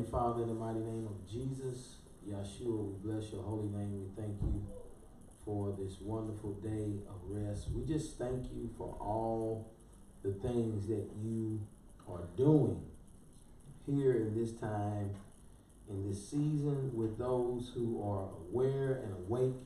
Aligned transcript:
Heavenly 0.00 0.18
Father, 0.18 0.42
in 0.44 0.48
the 0.48 0.54
mighty 0.54 0.78
name 0.78 1.06
of 1.06 1.30
Jesus, 1.30 1.96
Yeshua, 2.26 2.86
we 2.86 3.10
bless 3.10 3.30
your 3.32 3.42
holy 3.42 3.68
name. 3.68 4.00
We 4.00 4.22
thank 4.22 4.40
you 4.40 4.66
for 5.44 5.76
this 5.78 5.96
wonderful 6.00 6.54
day 6.54 7.00
of 7.06 7.20
rest. 7.28 7.68
We 7.70 7.84
just 7.84 8.16
thank 8.16 8.44
you 8.50 8.70
for 8.78 8.96
all 8.98 9.70
the 10.22 10.32
things 10.32 10.86
that 10.86 11.06
you 11.22 11.60
are 12.08 12.22
doing 12.38 12.80
here 13.84 14.16
in 14.16 14.34
this 14.34 14.52
time, 14.52 15.10
in 15.90 16.08
this 16.08 16.30
season, 16.30 16.92
with 16.94 17.18
those 17.18 17.70
who 17.74 18.02
are 18.02 18.28
aware 18.48 19.02
and 19.04 19.12
awake. 19.26 19.60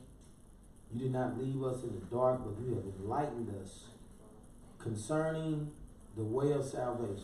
You 0.93 0.99
did 0.99 1.13
not 1.13 1.39
leave 1.39 1.63
us 1.63 1.81
in 1.83 1.97
the 1.97 2.05
dark, 2.13 2.41
but 2.43 2.61
you 2.61 2.75
have 2.75 2.83
enlightened 2.99 3.55
us 3.61 3.85
concerning 4.79 5.71
the 6.17 6.23
way 6.23 6.51
of 6.51 6.65
salvation. 6.65 7.23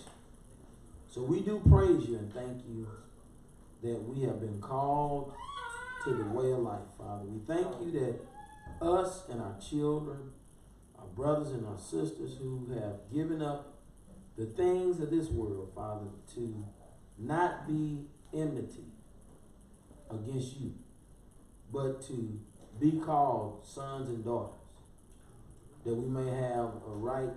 So 1.09 1.21
we 1.23 1.41
do 1.41 1.61
praise 1.69 2.07
you 2.07 2.15
and 2.15 2.33
thank 2.33 2.63
you 2.69 2.87
that 3.83 4.01
we 4.03 4.23
have 4.23 4.39
been 4.39 4.59
called 4.61 5.33
to 6.03 6.13
the 6.13 6.23
way 6.25 6.51
of 6.51 6.59
life, 6.59 6.81
Father. 6.97 7.23
We 7.25 7.39
thank 7.47 7.67
you 7.81 7.91
that 7.99 8.85
us 8.85 9.23
and 9.29 9.41
our 9.41 9.55
children, 9.59 10.31
our 10.97 11.07
brothers 11.07 11.51
and 11.51 11.65
our 11.65 11.77
sisters 11.77 12.37
who 12.39 12.67
have 12.73 12.99
given 13.13 13.41
up 13.41 13.73
the 14.37 14.45
things 14.45 14.99
of 14.99 15.09
this 15.09 15.29
world, 15.29 15.71
Father, 15.75 16.07
to 16.35 16.65
not 17.17 17.67
be 17.67 18.05
enmity 18.33 18.85
against 20.09 20.59
you, 20.59 20.73
but 21.71 22.01
to 22.07 22.39
be 22.79 22.99
called 22.99 23.65
sons 23.65 24.09
and 24.09 24.23
daughters, 24.23 24.55
that 25.85 25.93
we 25.93 26.07
may 26.07 26.29
have 26.31 26.71
a 26.87 26.91
right 26.91 27.29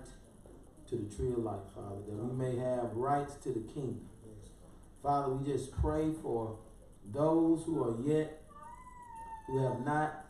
to 0.89 0.95
the 0.95 1.15
tree 1.15 1.31
of 1.31 1.39
life, 1.39 1.59
Father, 1.73 2.01
that 2.07 2.15
we 2.15 2.33
may 2.33 2.55
have 2.57 2.95
rights 2.95 3.35
to 3.35 3.49
the 3.49 3.61
kingdom. 3.73 4.07
Father, 5.05 5.33
we 5.35 5.45
just 5.53 5.71
pray 5.71 6.11
for 6.23 6.57
those 7.13 7.63
who 7.63 7.83
are 7.83 7.95
yet, 8.03 8.41
who 9.45 9.61
have 9.61 9.85
not 9.85 10.25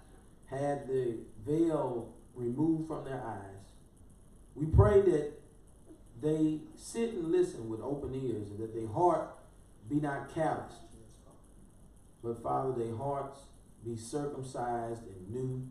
had 0.48 0.86
the 0.86 1.20
veil 1.48 2.14
removed 2.36 2.90
from 2.90 3.06
their 3.06 3.24
eyes. 3.26 3.72
We 4.54 4.66
pray 4.66 5.00
that 5.00 5.32
they 6.22 6.60
sit 6.76 7.14
and 7.14 7.32
listen 7.32 7.70
with 7.70 7.80
open 7.80 8.14
ears 8.16 8.50
and 8.50 8.60
that 8.60 8.76
their 8.76 8.90
heart 8.90 9.38
be 9.90 9.96
not 9.96 10.36
calloused. 10.36 10.76
But 12.22 12.44
Father, 12.44 12.74
their 12.74 12.98
hearts 12.98 13.40
be 13.86 13.96
circumcised 13.96 15.04
and 15.08 15.30
new. 15.30 15.66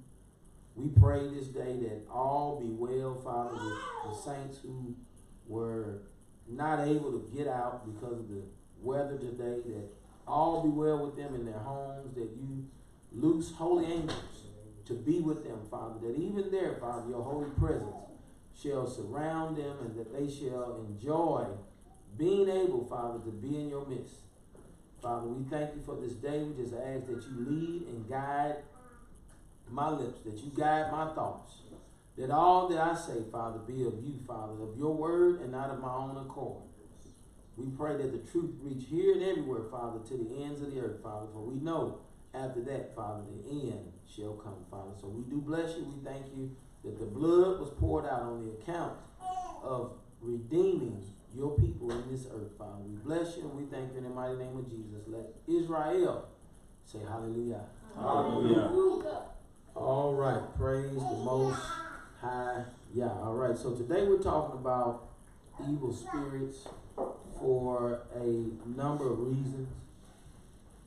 We 0.77 0.89
pray 0.99 1.29
this 1.29 1.49
day 1.49 1.77
that 1.83 2.07
all 2.11 2.59
be 2.59 2.71
well, 2.71 3.21
Father, 3.23 3.53
with 3.53 4.17
the 4.17 4.23
saints 4.23 4.61
who 4.63 4.97
were 5.47 6.05
not 6.49 6.89
able 6.89 7.13
to 7.13 7.31
get 7.37 7.49
out 7.49 7.85
because 7.85 8.19
of 8.19 8.29
the 8.29 8.45
weather 8.85 9.19
today, 9.19 9.61
that 9.67 9.89
all 10.27 10.63
be 10.63 10.69
well 10.69 11.07
with 11.07 11.17
them 11.17 11.35
in 11.35 11.45
their 11.45 11.59
homes, 11.59 12.15
that 12.15 12.31
you 12.37 12.65
loose 13.13 13.53
holy 13.53 13.87
angels 13.87 14.49
to 14.87 14.95
be 14.95 15.21
with 15.21 15.45
them, 15.45 15.61
Father, 15.71 15.95
that 16.03 16.19
even 16.19 16.51
there, 16.51 16.77
Father, 16.81 17.09
your 17.09 17.23
holy 17.23 17.51
presence 17.59 17.95
shall 18.61 18.87
surround 18.87 19.57
them 19.57 19.77
and 19.81 19.97
that 19.97 20.13
they 20.13 20.33
shall 20.33 20.87
enjoy 20.89 21.47
being 22.19 22.49
able, 22.49 22.85
Father, 22.85 23.19
to 23.25 23.31
be 23.31 23.57
in 23.57 23.69
your 23.69 23.87
midst. 23.87 24.17
Father, 25.03 25.27
we 25.27 25.45
thank 25.51 25.75
you 25.75 25.83
for 25.85 25.97
this 25.97 26.13
day. 26.13 26.43
We 26.43 26.63
just 26.63 26.75
ask 26.75 27.07
that 27.07 27.23
you 27.23 27.47
lead 27.47 27.87
and 27.89 28.09
guide 28.09 28.57
my 29.71 29.91
lips, 29.91 30.21
that 30.25 30.39
you 30.39 30.51
guide 30.55 30.93
my 30.93 31.13
thoughts, 31.15 31.53
that 32.17 32.31
all 32.31 32.69
that 32.69 32.79
I 32.79 32.95
say, 32.95 33.23
Father, 33.33 33.59
be 33.59 33.85
of 33.85 33.95
you, 34.03 34.19
Father, 34.27 34.63
of 34.63 34.79
your 34.79 34.95
word 34.95 35.41
and 35.41 35.53
not 35.53 35.71
of 35.71 35.81
my 35.81 35.93
own 35.93 36.17
accord. 36.17 36.63
We 37.57 37.67
pray 37.67 37.97
that 37.97 38.13
the 38.13 38.31
truth 38.31 38.51
reach 38.61 38.87
here 38.89 39.15
and 39.15 39.23
everywhere, 39.23 39.63
Father, 39.71 40.01
to 40.09 40.17
the 40.17 40.43
ends 40.43 40.61
of 40.61 40.75
the 40.75 40.81
earth, 40.81 41.03
Father, 41.03 41.27
for 41.33 41.41
we 41.41 41.55
know 41.61 41.99
after 42.35 42.61
that, 42.63 42.95
Father, 42.97 43.23
the 43.45 43.51
end 43.51 43.93
shall 44.13 44.33
come, 44.33 44.57
Father. 44.71 44.91
So 45.01 45.07
we 45.07 45.23
do 45.31 45.41
bless 45.41 45.77
you. 45.77 45.85
We 45.85 46.05
thank 46.05 46.27
you 46.37 46.51
that 46.85 46.99
the 46.99 47.07
blood 47.07 47.61
was 47.61 47.71
poured 47.79 48.07
out 48.07 48.23
on 48.23 48.45
the 48.45 48.53
account 48.53 48.95
of 49.63 49.93
redeeming 50.21 51.03
your 51.35 51.57
people 51.59 51.91
in 51.93 52.11
this 52.11 52.27
earth, 52.27 52.51
Father. 52.59 52.83
We 52.87 52.97
bless 52.97 53.37
you 53.37 53.45
and 53.45 53.55
we 53.55 53.65
thank 53.65 53.93
you 53.93 53.99
in 53.99 54.05
the 54.05 54.11
mighty 54.11 54.37
name 54.37 54.57
of 54.57 54.69
Jesus. 54.69 55.03
Let 55.07 55.27
Israel 55.47 56.29
say 56.85 56.99
hallelujah. 57.09 57.61
Hallelujah. 57.97 59.23
All 59.75 60.15
right, 60.15 60.43
praise 60.57 60.95
the 60.95 61.19
most 61.25 61.61
high. 62.21 62.65
Yeah, 62.93 63.07
all 63.07 63.35
right. 63.35 63.57
So 63.57 63.75
today 63.75 64.05
we're 64.05 64.23
talking 64.23 64.59
about 64.59 65.09
evil 65.69 65.93
spirits 65.93 66.69
for 67.39 68.03
a 68.15 68.69
number 68.69 69.13
of 69.13 69.19
reasons. 69.21 69.69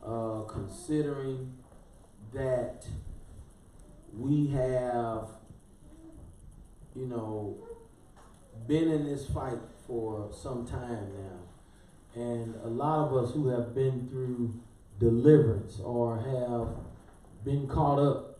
Uh, 0.07 0.43
considering 0.43 1.51
that 2.33 2.85
we 4.13 4.47
have, 4.47 5.27
you 6.95 7.05
know, 7.07 7.57
been 8.67 8.89
in 8.89 9.05
this 9.05 9.27
fight 9.29 9.59
for 9.85 10.29
some 10.31 10.65
time 10.65 11.11
now. 11.13 12.21
And 12.21 12.55
a 12.63 12.67
lot 12.69 13.07
of 13.07 13.17
us 13.21 13.33
who 13.33 13.49
have 13.49 13.75
been 13.75 14.07
through 14.07 14.53
deliverance 14.97 15.81
or 15.83 16.17
have 16.17 17.43
been 17.43 17.67
caught 17.67 17.99
up 17.99 18.39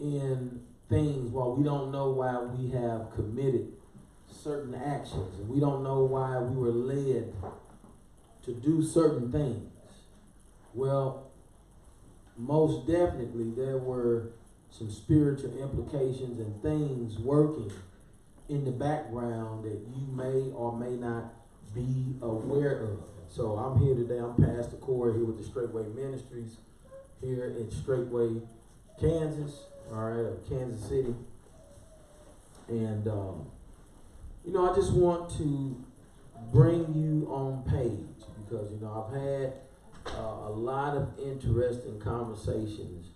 in 0.00 0.60
things 0.88 1.30
while 1.30 1.54
we 1.54 1.62
don't 1.62 1.92
know 1.92 2.10
why 2.10 2.36
we 2.42 2.70
have 2.70 3.14
committed 3.14 3.68
certain 4.42 4.74
actions 4.74 5.38
and 5.38 5.48
we 5.48 5.60
don't 5.60 5.82
know 5.82 6.00
why 6.00 6.38
we 6.38 6.56
were 6.56 6.70
led 6.70 7.32
to 8.42 8.52
do 8.52 8.82
certain 8.82 9.30
things. 9.30 9.70
Well, 10.74 11.30
most 12.36 12.86
definitely 12.86 13.50
there 13.50 13.76
were 13.76 14.30
some 14.70 14.90
spiritual 14.90 15.58
implications 15.60 16.38
and 16.38 16.62
things 16.62 17.18
working 17.18 17.70
in 18.48 18.64
the 18.64 18.70
background 18.70 19.64
that 19.64 19.80
you 19.94 20.06
may 20.12 20.52
or 20.52 20.76
may 20.76 20.96
not 20.96 21.32
be 21.74 22.16
aware 22.22 22.80
of. 22.80 22.98
So 23.28 23.56
I'm 23.56 23.78
here 23.78 23.94
today. 23.94 24.18
I'm 24.18 24.34
Pastor 24.34 24.76
Corey 24.76 25.12
here 25.14 25.24
with 25.24 25.38
the 25.38 25.44
Straightway 25.44 25.84
Ministries 25.88 26.56
here 27.20 27.44
in 27.44 27.70
Straightway, 27.70 28.40
Kansas. 28.98 29.66
All 29.92 30.10
right, 30.10 30.48
Kansas 30.48 30.88
City. 30.88 31.14
And 32.68 33.06
um, 33.06 33.46
you 34.44 34.52
know, 34.52 34.70
I 34.70 34.74
just 34.74 34.92
want 34.92 35.30
to 35.38 35.76
bring 36.52 36.94
you 36.94 37.28
on 37.30 37.62
page 37.68 38.26
because 38.44 38.70
you 38.72 38.78
know 38.80 39.06
I've 39.06 39.14
had 39.14 39.52
uh, 40.16 40.48
a 40.48 40.50
lot 40.50 40.96
of 40.96 41.08
interesting 41.18 42.00
conversations, 42.00 43.08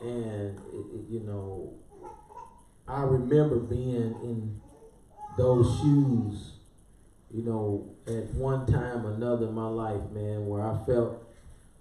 and 0.00 0.56
it, 0.72 0.86
it, 0.94 1.04
you 1.10 1.20
know, 1.20 1.74
I 2.86 3.02
remember 3.02 3.56
being 3.56 4.14
in 4.22 4.60
those 5.36 5.80
shoes, 5.80 6.52
you 7.32 7.42
know, 7.42 7.88
at 8.06 8.32
one 8.34 8.66
time 8.66 9.06
or 9.06 9.12
another 9.12 9.46
in 9.48 9.54
my 9.54 9.68
life, 9.68 10.00
man, 10.12 10.46
where 10.46 10.62
I 10.62 10.78
felt 10.86 11.20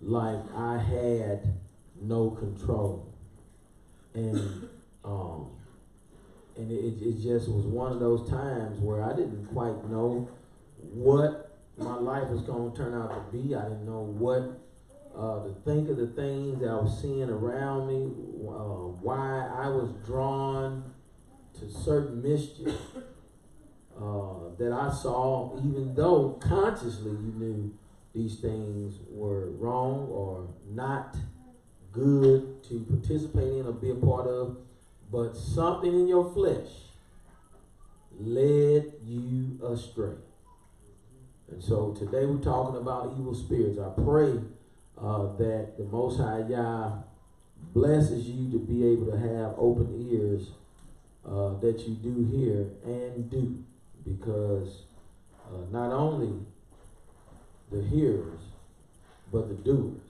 like 0.02 0.40
I 0.56 0.78
had 0.78 1.54
no 2.02 2.32
control. 2.32 3.14
And 4.14 4.70
um 5.04 5.48
and 6.58 6.72
it, 6.72 7.02
it 7.02 7.22
just 7.22 7.50
was 7.50 7.66
one 7.66 7.92
of 7.92 8.00
those 8.00 8.30
times 8.30 8.80
where 8.80 9.04
I 9.04 9.10
didn't 9.10 9.48
quite 9.48 9.90
know 9.90 10.30
what 10.94 11.58
my 11.78 11.96
life 11.96 12.28
was 12.30 12.42
going 12.42 12.72
to 12.72 12.78
turn 12.78 12.94
out 12.94 13.10
to 13.10 13.38
be. 13.38 13.56
I 13.56 13.64
didn't 13.64 13.86
know 13.86 14.02
what 14.02 14.60
uh, 15.18 15.44
to 15.44 15.56
think 15.66 15.90
of 15.90 15.98
the 15.98 16.08
things 16.08 16.60
that 16.60 16.70
I 16.70 16.76
was 16.76 17.00
seeing 17.02 17.30
around 17.30 17.88
me, 17.88 18.12
uh, 18.48 18.94
why 19.02 19.48
I 19.56 19.68
was 19.70 19.92
drawn 20.06 20.92
to 21.60 21.72
certain 21.72 22.22
mischief 22.22 22.76
uh, 24.00 24.50
that 24.58 24.72
I 24.72 24.92
saw, 24.92 25.58
even 25.60 25.94
though 25.96 26.40
consciously 26.42 27.12
you 27.12 27.34
knew 27.38 27.74
these 28.14 28.40
things 28.40 29.00
were 29.10 29.52
wrong 29.52 30.08
or 30.12 30.48
not 30.70 31.16
good 31.92 32.64
to 32.64 32.80
participate 32.90 33.54
in 33.54 33.68
or 33.68 33.72
be 33.72 33.92
a 33.92 33.96
part 33.96 34.28
of, 34.28 34.58
but 35.14 35.38
something 35.38 35.94
in 35.94 36.08
your 36.08 36.34
flesh 36.34 36.72
led 38.20 38.92
you 39.06 39.60
astray. 39.64 40.16
And 41.52 41.64
so 41.64 41.92
today 41.92 42.26
we're 42.26 42.44
talking 42.44 42.82
about 42.82 43.14
evil 43.20 43.36
spirits. 43.36 43.78
I 43.78 43.90
pray 44.02 44.40
uh, 45.00 45.36
that 45.38 45.76
the 45.78 45.84
Most 45.84 46.18
High 46.18 46.46
Yah 46.50 46.94
blesses 47.76 48.28
you 48.28 48.52
to 48.54 48.58
be 48.58 48.88
able 48.88 49.06
to 49.12 49.18
have 49.20 49.54
open 49.60 50.10
ears 50.12 50.50
uh, 51.24 51.60
that 51.60 51.88
you 51.88 51.94
do 51.94 52.28
hear 52.36 52.72
and 52.84 53.30
do, 53.30 53.64
because 54.04 54.82
uh, 55.48 55.58
not 55.72 55.92
only 55.92 56.44
the 57.72 57.84
hearers, 57.84 58.42
but 59.32 59.48
the 59.48 59.54
doers 59.54 60.02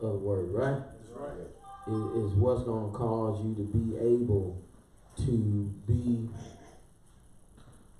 of 0.00 0.12
the 0.12 0.18
word, 0.18 0.50
right? 0.52 0.82
That's 0.98 1.18
right. 1.18 1.55
Is, 1.88 1.94
is 1.94 2.34
what's 2.34 2.64
going 2.64 2.90
to 2.90 2.98
cause 2.98 3.44
you 3.44 3.54
to 3.54 3.62
be 3.62 3.96
able 3.96 4.60
to 5.18 5.72
be 5.86 6.28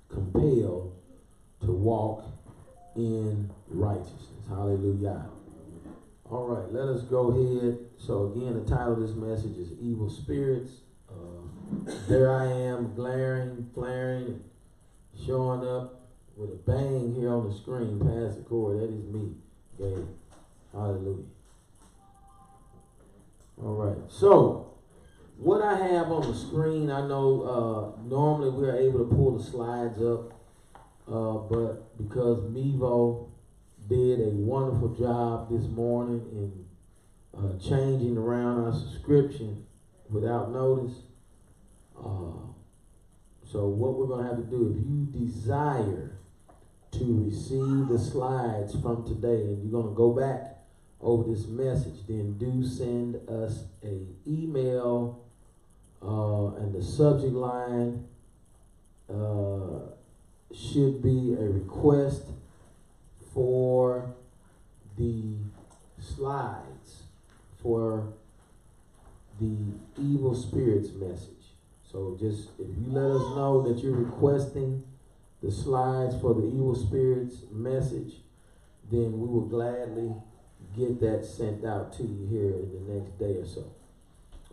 compelled 0.09 0.93
to 1.61 1.71
walk 1.71 2.25
in 2.95 3.49
righteousness. 3.69 4.45
Hallelujah. 4.49 5.25
All 6.29 6.47
right, 6.47 6.73
let 6.73 6.89
us 6.89 7.03
go 7.03 7.31
ahead. 7.31 7.77
So, 7.97 8.33
again, 8.33 8.53
the 8.61 8.69
title 8.69 8.93
of 8.93 8.99
this 8.99 9.15
message 9.15 9.57
is 9.57 9.71
Evil 9.81 10.09
Spirits. 10.09 10.71
Uh, 11.09 11.93
there 12.09 12.31
I 12.31 12.45
am, 12.45 12.93
glaring, 12.93 13.69
flaring, 13.73 14.43
showing 15.25 15.65
up 15.65 16.01
with 16.35 16.49
a 16.51 16.55
bang 16.55 17.15
here 17.15 17.31
on 17.31 17.49
the 17.49 17.55
screen. 17.55 17.99
Pastor 17.99 18.43
Corey, 18.43 18.79
that 18.79 18.89
is 18.89 19.05
me. 19.05 19.31
Okay. 19.79 20.03
Hallelujah. 20.73 21.23
All 23.61 23.73
right. 23.73 23.97
So, 24.07 24.73
what 25.37 25.63
I 25.63 25.75
have 25.75 26.11
on 26.11 26.31
the 26.31 26.37
screen, 26.37 26.91
I 26.91 27.07
know 27.07 27.95
uh, 27.97 28.01
normally 28.07 28.49
we're 28.51 28.75
able 28.75 28.99
to 28.99 29.15
pull 29.15 29.37
the 29.37 29.43
slides 29.43 30.01
up, 30.01 30.33
uh, 31.07 31.37
but 31.49 31.97
because 31.97 32.39
Mevo 32.51 33.29
did 33.89 34.19
a 34.19 34.29
wonderful 34.29 34.89
job 34.89 35.49
this 35.49 35.67
morning 35.69 36.21
in 36.31 36.65
uh, 37.37 37.57
changing 37.59 38.17
around 38.17 38.65
our 38.65 38.73
subscription 38.73 39.65
without 40.09 40.51
notice. 40.51 40.97
Uh, 41.97 42.45
so 43.43 43.67
what 43.67 43.93
we're 43.97 44.07
going 44.07 44.23
to 44.23 44.29
have 44.29 44.37
to 44.37 44.49
do, 44.49 44.75
if 44.75 44.85
you 44.85 45.25
desire 45.25 46.17
to 46.91 47.25
receive 47.25 47.87
the 47.87 47.97
slides 47.97 48.73
from 48.81 49.05
today, 49.05 49.41
and 49.41 49.63
you're 49.63 49.81
going 49.81 49.93
to 49.93 49.97
go 49.97 50.11
back 50.11 50.56
over 51.01 51.29
this 51.29 51.47
message, 51.47 52.05
then 52.07 52.37
do 52.37 52.65
send 52.65 53.15
us 53.29 53.63
a 53.83 53.99
email 54.27 55.23
uh, 56.01 56.55
and 56.55 56.73
the 56.73 56.83
subject 56.83 57.33
line 57.33 58.05
uh, 59.09 59.79
should 60.53 61.01
be 61.01 61.33
a 61.33 61.43
request 61.43 62.23
for 63.33 64.13
the 64.97 65.35
slides 65.99 67.03
for 67.61 68.07
the 69.39 69.55
evil 69.99 70.33
spirits 70.33 70.89
message. 70.93 71.31
So 71.91 72.17
just 72.19 72.49
if 72.59 72.67
you 72.67 72.85
let 72.87 73.11
us 73.11 73.21
know 73.35 73.63
that 73.67 73.83
you're 73.83 73.95
requesting 73.95 74.83
the 75.41 75.51
slides 75.51 76.19
for 76.19 76.33
the 76.33 76.45
evil 76.47 76.75
spirits 76.75 77.37
message, 77.51 78.15
then 78.91 79.19
we 79.19 79.27
will 79.27 79.45
gladly 79.45 80.13
get 80.77 80.99
that 81.01 81.25
sent 81.25 81.65
out 81.65 81.91
to 81.97 82.03
you 82.03 82.27
here 82.29 82.53
in 82.53 82.71
the 82.71 82.93
next 82.93 83.17
day 83.17 83.35
or 83.35 83.45
so. 83.45 83.65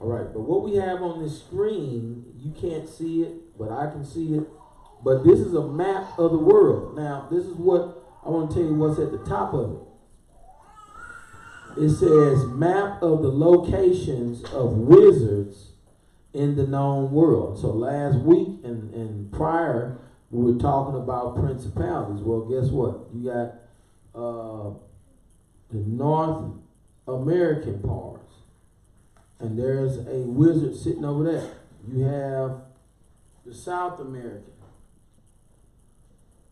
All 0.00 0.08
right, 0.08 0.32
but 0.32 0.40
what 0.40 0.62
we 0.62 0.76
have 0.76 1.02
on 1.02 1.22
this 1.22 1.38
screen, 1.40 2.24
you 2.38 2.52
can't 2.52 2.88
see 2.88 3.22
it, 3.22 3.56
but 3.58 3.70
I 3.70 3.90
can 3.90 4.04
see 4.04 4.34
it. 4.34 4.48
But 5.04 5.24
this 5.24 5.38
is 5.38 5.54
a 5.54 5.66
map 5.66 6.18
of 6.18 6.32
the 6.32 6.38
world. 6.38 6.96
Now, 6.96 7.28
this 7.30 7.44
is 7.44 7.54
what 7.54 8.02
I 8.24 8.30
want 8.30 8.50
to 8.50 8.56
tell 8.56 8.64
you 8.64 8.74
what's 8.74 8.98
at 8.98 9.12
the 9.12 9.18
top 9.18 9.54
of 9.54 9.72
it. 9.72 9.78
It 11.76 11.90
says 11.90 12.44
map 12.46 13.02
of 13.02 13.22
the 13.22 13.30
locations 13.30 14.44
of 14.44 14.72
wizards 14.72 15.72
in 16.32 16.56
the 16.56 16.66
known 16.66 17.10
world. 17.10 17.58
So 17.60 17.68
last 17.68 18.18
week 18.18 18.48
and, 18.64 18.92
and 18.94 19.32
prior, 19.32 19.98
we 20.30 20.52
were 20.52 20.58
talking 20.58 20.96
about 21.00 21.36
principalities. 21.36 22.22
Well, 22.22 22.40
guess 22.42 22.70
what? 22.70 23.08
You 23.12 23.30
got 23.30 23.54
uh, 24.14 24.74
the 25.74 25.80
North 25.80 26.52
American 27.08 27.80
parts, 27.80 28.32
and 29.40 29.58
there's 29.58 29.96
a 29.98 30.20
wizard 30.20 30.76
sitting 30.76 31.04
over 31.04 31.24
there. 31.24 31.50
You 31.88 32.04
have 32.04 32.60
the 33.44 33.52
South 33.52 33.98
American 33.98 34.52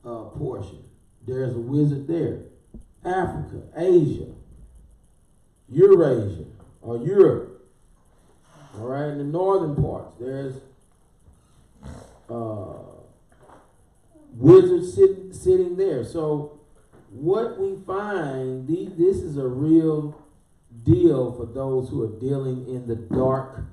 uh, 0.04 0.24
portion. 0.24 0.82
There's 1.24 1.54
a 1.54 1.58
wizard 1.58 2.08
there. 2.08 2.40
Africa, 3.04 3.62
Asia, 3.76 4.26
Eurasia, 5.70 6.46
or 6.80 6.98
Europe. 6.98 7.64
All 8.76 8.88
right, 8.88 9.08
in 9.08 9.19
the 9.19 9.24
northern 9.24 9.76
parts, 9.80 10.16
there's 10.19 10.54
uh, 12.28 12.72
wizards 14.34 14.94
sitting 14.94 15.32
sitting 15.32 15.76
there. 15.76 16.04
So, 16.04 16.58
what 17.12 17.58
we 17.60 17.76
find, 17.86 18.66
this 18.66 19.18
is 19.18 19.36
a 19.36 19.46
real 19.46 20.18
deal 20.82 21.32
for 21.32 21.46
those 21.46 21.88
who 21.90 22.02
are 22.02 22.18
dealing 22.20 22.66
in 22.68 22.86
the 22.86 22.96
dark 22.96 23.64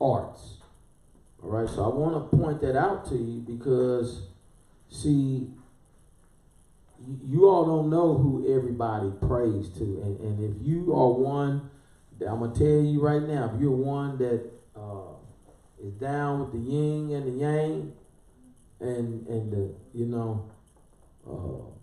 arts. 0.00 0.56
All 1.42 1.50
right, 1.50 1.68
so 1.68 1.84
I 1.84 1.88
want 1.88 2.30
to 2.30 2.36
point 2.36 2.60
that 2.62 2.76
out 2.76 3.08
to 3.08 3.14
you 3.14 3.40
because, 3.40 4.22
see, 4.88 5.48
you 7.24 7.48
all 7.48 7.64
don't 7.64 7.90
know 7.90 8.18
who 8.18 8.54
everybody 8.54 9.10
prays 9.26 9.68
to. 9.78 9.84
And, 9.84 10.20
and 10.20 10.56
if 10.56 10.66
you 10.66 10.92
are 10.94 11.12
one, 11.12 11.70
I'm 12.28 12.40
going 12.40 12.52
to 12.52 12.58
tell 12.58 12.84
you 12.84 13.00
right 13.00 13.22
now, 13.22 13.52
if 13.54 13.60
you're 13.60 13.70
one 13.70 14.18
that 14.18 14.50
uh, 14.76 15.14
is 15.82 15.94
down 15.94 16.40
with 16.40 16.52
the 16.52 16.58
yin 16.58 17.10
and 17.12 17.26
the 17.26 17.40
yang, 17.40 17.92
and, 18.80 19.26
and 19.28 19.52
the, 19.52 19.74
you 19.94 20.06
know, 20.06 20.50
uh, 21.26 21.79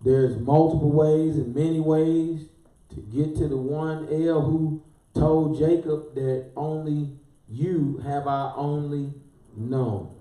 there's 0.00 0.38
multiple 0.38 0.92
ways 0.92 1.36
and 1.36 1.54
many 1.54 1.80
ways 1.80 2.46
to 2.90 3.00
get 3.00 3.36
to 3.36 3.48
the 3.48 3.56
one 3.56 4.08
El 4.10 4.42
who 4.42 4.82
told 5.14 5.58
Jacob 5.58 6.14
that 6.14 6.50
only 6.56 7.10
you 7.48 8.00
have 8.04 8.26
I 8.26 8.52
only 8.56 9.12
known. 9.56 10.14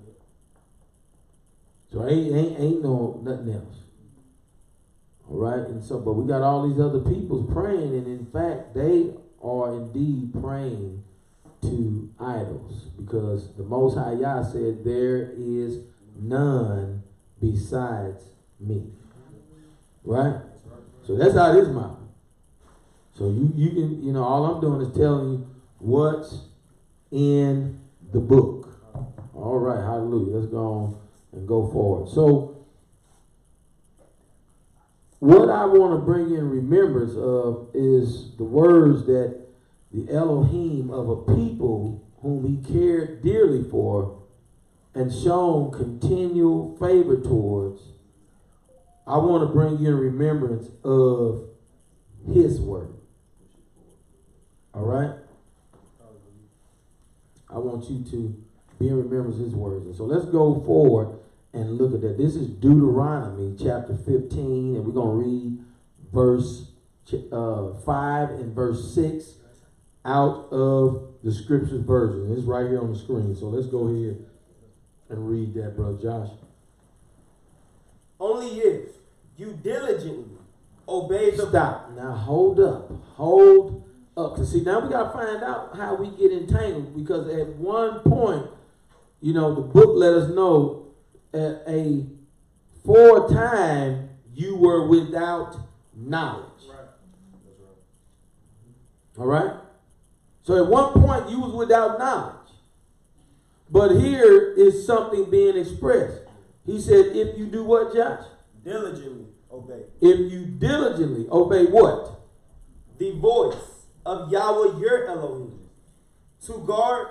So 1.92 2.08
ain't 2.08 2.36
ain't 2.36 2.60
ain't 2.60 2.84
no 2.84 3.20
nothing 3.24 3.54
else. 3.54 3.78
All 5.30 5.38
right, 5.38 5.60
and 5.60 5.84
so 5.84 6.00
but 6.00 6.14
we 6.14 6.28
got 6.28 6.42
all 6.42 6.68
these 6.68 6.80
other 6.80 7.00
peoples 7.00 7.52
praying, 7.54 7.96
and 7.96 8.08
in 8.08 8.26
fact 8.26 8.74
they 8.74 9.12
are 9.44 9.76
indeed 9.76 10.34
praying 10.42 11.04
to 11.62 12.10
idols 12.20 12.90
because 12.98 13.54
the 13.56 13.64
Most 13.64 13.98
High 13.98 14.14
Yah 14.14 14.44
said 14.44 14.84
there 14.84 15.32
is 15.38 15.80
none 16.20 17.04
besides 17.42 18.24
me. 18.60 18.92
Right? 20.08 20.42
So 21.06 21.18
that's 21.18 21.36
out 21.36 21.52
of 21.52 21.58
his 21.58 21.70
mouth. 21.70 21.98
So 23.18 23.26
you 23.26 23.52
you 23.56 23.70
can 23.72 24.04
you 24.04 24.14
know 24.14 24.24
all 24.24 24.46
I'm 24.46 24.62
doing 24.62 24.82
is 24.82 24.96
telling 24.96 25.32
you 25.32 25.56
what's 25.80 26.44
in 27.12 27.80
the 28.14 28.20
book. 28.20 28.70
All 29.34 29.58
right, 29.58 29.84
hallelujah. 29.84 30.38
Let's 30.38 30.52
go 30.52 30.58
on 30.58 31.00
and 31.34 31.48
go 31.48 31.70
forward. 31.72 32.10
So 32.10 32.66
what 35.20 35.50
I 35.50 35.66
want 35.66 36.00
to 36.00 36.06
bring 36.06 36.34
in 36.34 36.50
remembrance 36.50 37.16
of 37.16 37.70
is 37.74 38.36
the 38.38 38.44
words 38.44 39.06
that 39.08 39.46
the 39.92 40.14
Elohim 40.14 40.90
of 40.90 41.10
a 41.10 41.16
people 41.36 42.08
whom 42.22 42.46
he 42.46 42.74
cared 42.74 43.24
dearly 43.24 43.70
for 43.70 44.22
and 44.94 45.12
shown 45.12 45.72
continual 45.72 46.78
favor 46.78 47.20
towards. 47.20 47.82
I 49.08 49.18
want 49.18 49.48
to 49.48 49.54
bring 49.54 49.80
you 49.80 49.88
in 49.88 49.98
remembrance 49.98 50.68
of 50.84 51.48
his 52.34 52.60
word. 52.60 52.94
All 54.74 54.84
right? 54.84 55.12
I 57.50 57.58
want 57.58 57.90
you 57.90 58.04
to 58.12 58.44
be 58.78 58.90
in 58.90 58.98
remembrance 58.98 59.38
of 59.38 59.46
his 59.46 59.56
words. 59.56 59.86
And 59.86 59.96
so 59.96 60.04
let's 60.04 60.26
go 60.26 60.62
forward 60.66 61.18
and 61.54 61.78
look 61.78 61.94
at 61.94 62.02
that. 62.02 62.18
This 62.18 62.36
is 62.36 62.48
Deuteronomy 62.48 63.56
chapter 63.58 63.96
15, 63.96 64.76
and 64.76 64.86
we're 64.86 64.92
going 64.92 65.24
to 65.24 65.30
read 65.30 65.66
verse 66.14 66.72
uh, 67.32 67.80
5 67.86 68.30
and 68.32 68.54
verse 68.54 68.94
6 68.94 69.36
out 70.04 70.50
of 70.52 71.14
the 71.24 71.32
scriptures 71.32 71.82
version. 71.82 72.34
It's 72.34 72.44
right 72.44 72.68
here 72.68 72.82
on 72.82 72.92
the 72.92 73.00
screen. 73.00 73.36
So 73.36 73.46
let's 73.46 73.68
go 73.68 73.88
ahead 73.88 74.26
and 75.10 75.30
read 75.30 75.54
that, 75.54 75.78
brother 75.78 75.98
Josh. 75.98 76.30
Only 78.20 78.60
if 78.60 78.90
you 79.38 79.58
diligently 79.62 80.38
obey 80.88 81.32
the 81.32 81.50
Stop. 81.50 81.92
Now 81.96 82.12
hold 82.12 82.60
up. 82.60 82.92
Hold 83.16 83.84
up. 84.16 84.36
Cause 84.36 84.52
see, 84.52 84.62
now 84.62 84.80
we 84.80 84.90
gotta 84.90 85.12
find 85.12 85.44
out 85.44 85.76
how 85.76 85.96
we 85.96 86.10
get 86.10 86.32
entangled 86.32 86.96
because 86.96 87.28
at 87.28 87.48
one 87.56 88.00
point, 88.00 88.48
you 89.22 89.34
know, 89.34 89.54
the 89.54 89.62
book 89.62 89.90
let 89.96 90.14
us 90.14 90.30
know 90.30 90.88
at 91.34 91.64
a 91.68 92.06
time 93.30 94.10
you 94.34 94.56
were 94.56 94.88
without 94.88 95.56
knowledge. 95.96 96.46
Right. 96.70 96.78
That's 99.16 99.20
right. 99.20 99.20
All 99.20 99.26
right? 99.28 99.54
So 100.44 100.64
at 100.64 100.70
one 100.70 100.94
point 100.94 101.30
you 101.30 101.40
was 101.40 101.54
without 101.54 102.00
knowledge. 102.00 102.36
But 103.70 104.00
here 104.00 104.54
is 104.54 104.86
something 104.86 105.30
being 105.30 105.58
expressed. 105.58 106.22
He 106.68 106.80
said, 106.80 107.16
if 107.16 107.36
you 107.38 107.48
do 107.48 107.64
what, 107.64 107.96
Josh? 107.96 108.24
diligently 108.68 109.26
obey. 109.52 109.84
If 110.02 110.32
you 110.32 110.46
diligently 110.46 111.26
obey 111.32 111.66
what? 111.66 112.20
The 112.98 113.12
voice 113.12 113.86
of 114.06 114.32
Yahweh 114.32 114.80
your 114.80 115.08
Elohim 115.08 115.60
to 116.46 116.60
guard, 116.68 117.08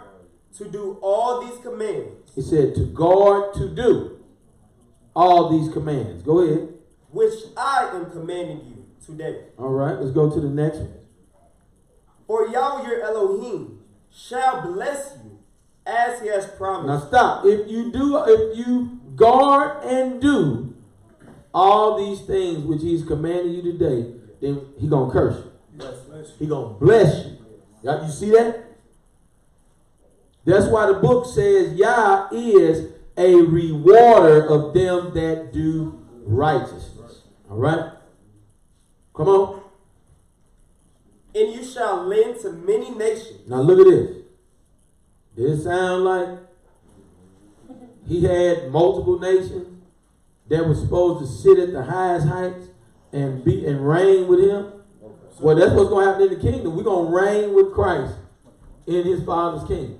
to 0.59 0.71
do 0.71 0.99
all 1.03 1.47
these 1.47 1.59
commands, 1.63 2.33
He 2.35 2.43
said 2.43 2.75
to 2.75 2.87
guard, 2.87 3.55
to 3.55 3.75
do 3.75 4.21
all 5.15 5.49
these 5.59 5.73
commands. 5.73 6.23
Go 6.23 6.41
ahead. 6.41 6.69
which 7.11 7.33
I 7.57 7.91
am 7.95 8.11
commanding 8.11 8.59
you 8.67 8.85
today. 9.05 9.45
All 9.59 9.71
right, 9.71 9.99
let's 9.99 10.13
go 10.13 10.29
to 10.31 10.41
the 10.41 10.51
next 10.51 10.79
one. 10.79 10.93
For 12.27 12.49
Yahweh 12.49 12.89
your 12.89 13.03
Elohim 13.03 13.79
shall 14.13 14.73
bless 14.73 15.17
you 15.25 15.39
as 15.87 16.21
he 16.21 16.29
has 16.29 16.47
promised. 16.47 16.89
Now 16.89 17.09
stop. 17.09 17.47
If 17.47 17.71
you 17.71 17.91
do, 17.93 18.23
if 18.27 18.59
you 18.59 18.96
guard 19.17 19.85
and 19.85 20.21
do 20.21 20.75
all 21.53 21.99
these 21.99 22.21
things 22.27 22.59
which 22.65 22.83
He's 22.83 23.05
commanding 23.05 23.55
you 23.55 23.63
today, 23.63 24.13
then 24.41 24.61
He 24.79 24.87
gonna 24.87 25.11
curse 25.11 25.43
you. 25.45 25.53
He 26.39 26.47
gonna 26.47 26.75
bless 26.75 27.27
you. 27.27 27.39
Y'all, 27.83 28.05
you 28.05 28.13
see 28.13 28.31
that? 28.31 28.65
That's 30.45 30.67
why 30.67 30.87
the 30.87 30.95
book 30.95 31.27
says 31.27 31.75
Yah 31.75 32.29
is 32.31 32.93
a 33.17 33.35
rewarder 33.35 34.47
of 34.47 34.75
them 34.75 35.13
that 35.15 35.53
do 35.53 36.07
righteousness. 36.25 37.23
All 37.51 37.57
right. 37.57 37.93
Come 39.15 39.29
on. 39.29 39.63
And 41.35 41.53
you 41.53 41.65
shall 41.65 42.05
lend 42.05 42.41
to 42.41 42.53
many 42.53 42.91
nations, 42.91 43.49
Now 43.49 43.61
look 43.61 43.81
at 43.81 43.87
this. 43.87 44.17
Did 45.37 45.51
it 45.51 45.63
sound 45.63 46.05
like 46.05 46.29
he 48.07 48.25
had 48.25 48.71
multiple 48.71 49.19
nations 49.19 49.83
that 50.49 50.67
were 50.67 50.75
supposed 50.75 51.21
to 51.21 51.27
sit 51.27 51.59
at 51.59 51.73
the 51.73 51.83
highest 51.85 52.29
heights 52.29 52.69
and 53.13 53.45
be 53.45 53.67
and 53.67 53.87
reign 53.87 54.27
with 54.29 54.41
him? 54.41 54.73
Well, 55.41 55.57
that's 55.57 55.73
what's 55.73 55.91
going 55.91 56.07
to 56.07 56.13
happen 56.13 56.29
in 56.29 56.35
the 56.35 56.51
kingdom. 56.51 56.77
We're 56.77 56.85
going 56.85 57.07
to 57.07 57.17
reign 57.17 57.55
with 57.55 57.75
Christ 57.75 58.15
in 58.87 59.05
his 59.05 59.23
Father's 59.25 59.67
kingdom. 59.69 59.99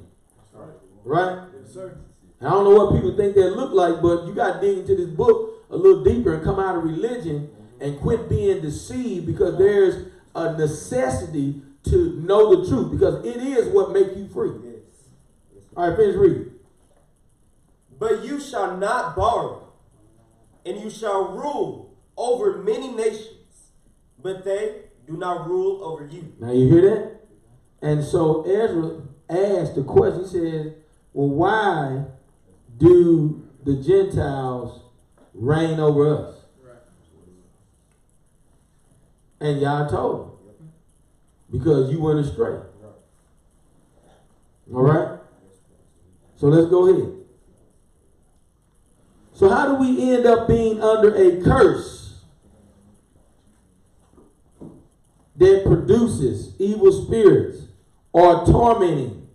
Right? 1.05 1.47
Yes, 1.61 1.75
sir. 1.75 1.99
I 2.41 2.51
don't 2.51 2.65
know 2.65 2.85
what 2.85 2.95
people 2.95 3.17
think 3.17 3.35
that 3.35 3.57
look 3.57 3.73
like, 3.73 4.03
but 4.03 4.27
you 4.27 4.35
got 4.35 4.61
to 4.61 4.67
dig 4.67 4.79
into 4.79 4.97
this 4.97 5.11
book 5.11 5.65
a 5.71 5.77
little 5.77 6.05
deeper 6.05 6.35
and 6.35 6.45
come 6.45 6.59
out 6.59 6.77
of 6.77 6.85
religion 6.85 7.51
and 7.81 8.01
quit 8.01 8.29
being 8.29 8.61
deceived 8.61 9.27
because 9.27 9.59
there's 9.59 10.09
a 10.35 10.57
necessity 10.57 11.63
to 11.85 12.21
know 12.21 12.57
the 12.57 12.69
truth 12.69 12.93
because 12.93 13.25
it 13.25 13.37
is 13.37 13.69
what 13.69 13.93
makes 13.93 14.17
you 14.17 14.29
free. 14.29 14.51
All 15.77 15.89
right, 15.89 15.97
finish 15.97 16.17
reading. 16.17 16.53
But 17.99 18.25
you 18.25 18.41
shall 18.41 18.77
not 18.77 19.17
borrow, 19.17 19.69
and 20.65 20.81
you 20.81 20.91
shall 20.91 21.29
rule 21.29 21.95
over 22.17 22.59
many 22.59 22.93
nations, 22.93 23.71
but 24.23 24.45
they 24.45 24.83
do 25.07 25.17
not 25.17 25.49
rule 25.49 25.83
over 25.83 26.07
you. 26.07 26.33
Now 26.39 26.53
you 26.53 26.69
hear 26.69 26.83
that? 26.83 27.21
And 27.81 28.05
so 28.05 28.43
Ezra 28.43 29.03
asked 29.29 29.77
the 29.77 29.83
question. 29.83 30.23
He 30.23 30.29
said, 30.29 30.83
"Well, 31.13 31.29
why 31.29 32.05
do 32.77 33.43
the 33.65 33.77
Gentiles 33.77 34.81
reign 35.35 35.81
over 35.81 36.15
us?" 36.17 36.35
And 39.41 39.61
Yah 39.61 39.89
told 39.89 40.39
him, 40.49 40.73
"Because 41.51 41.91
you 41.91 42.01
went 42.01 42.19
astray." 42.19 42.61
All 44.75 44.83
right. 44.83 45.21
So 46.37 46.49
let's 46.49 46.69
go 46.69 46.89
ahead. 46.89 47.16
So 49.37 49.51
how 49.51 49.67
do 49.69 49.75
we 49.75 50.15
end 50.15 50.25
up 50.25 50.49
being 50.49 50.83
under 50.83 51.15
a 51.15 51.43
curse 51.43 52.21
that 55.37 55.63
produces 55.67 56.59
evil 56.59 56.91
spirits 56.91 57.65
or 58.15 58.47
tormenting 58.47 59.29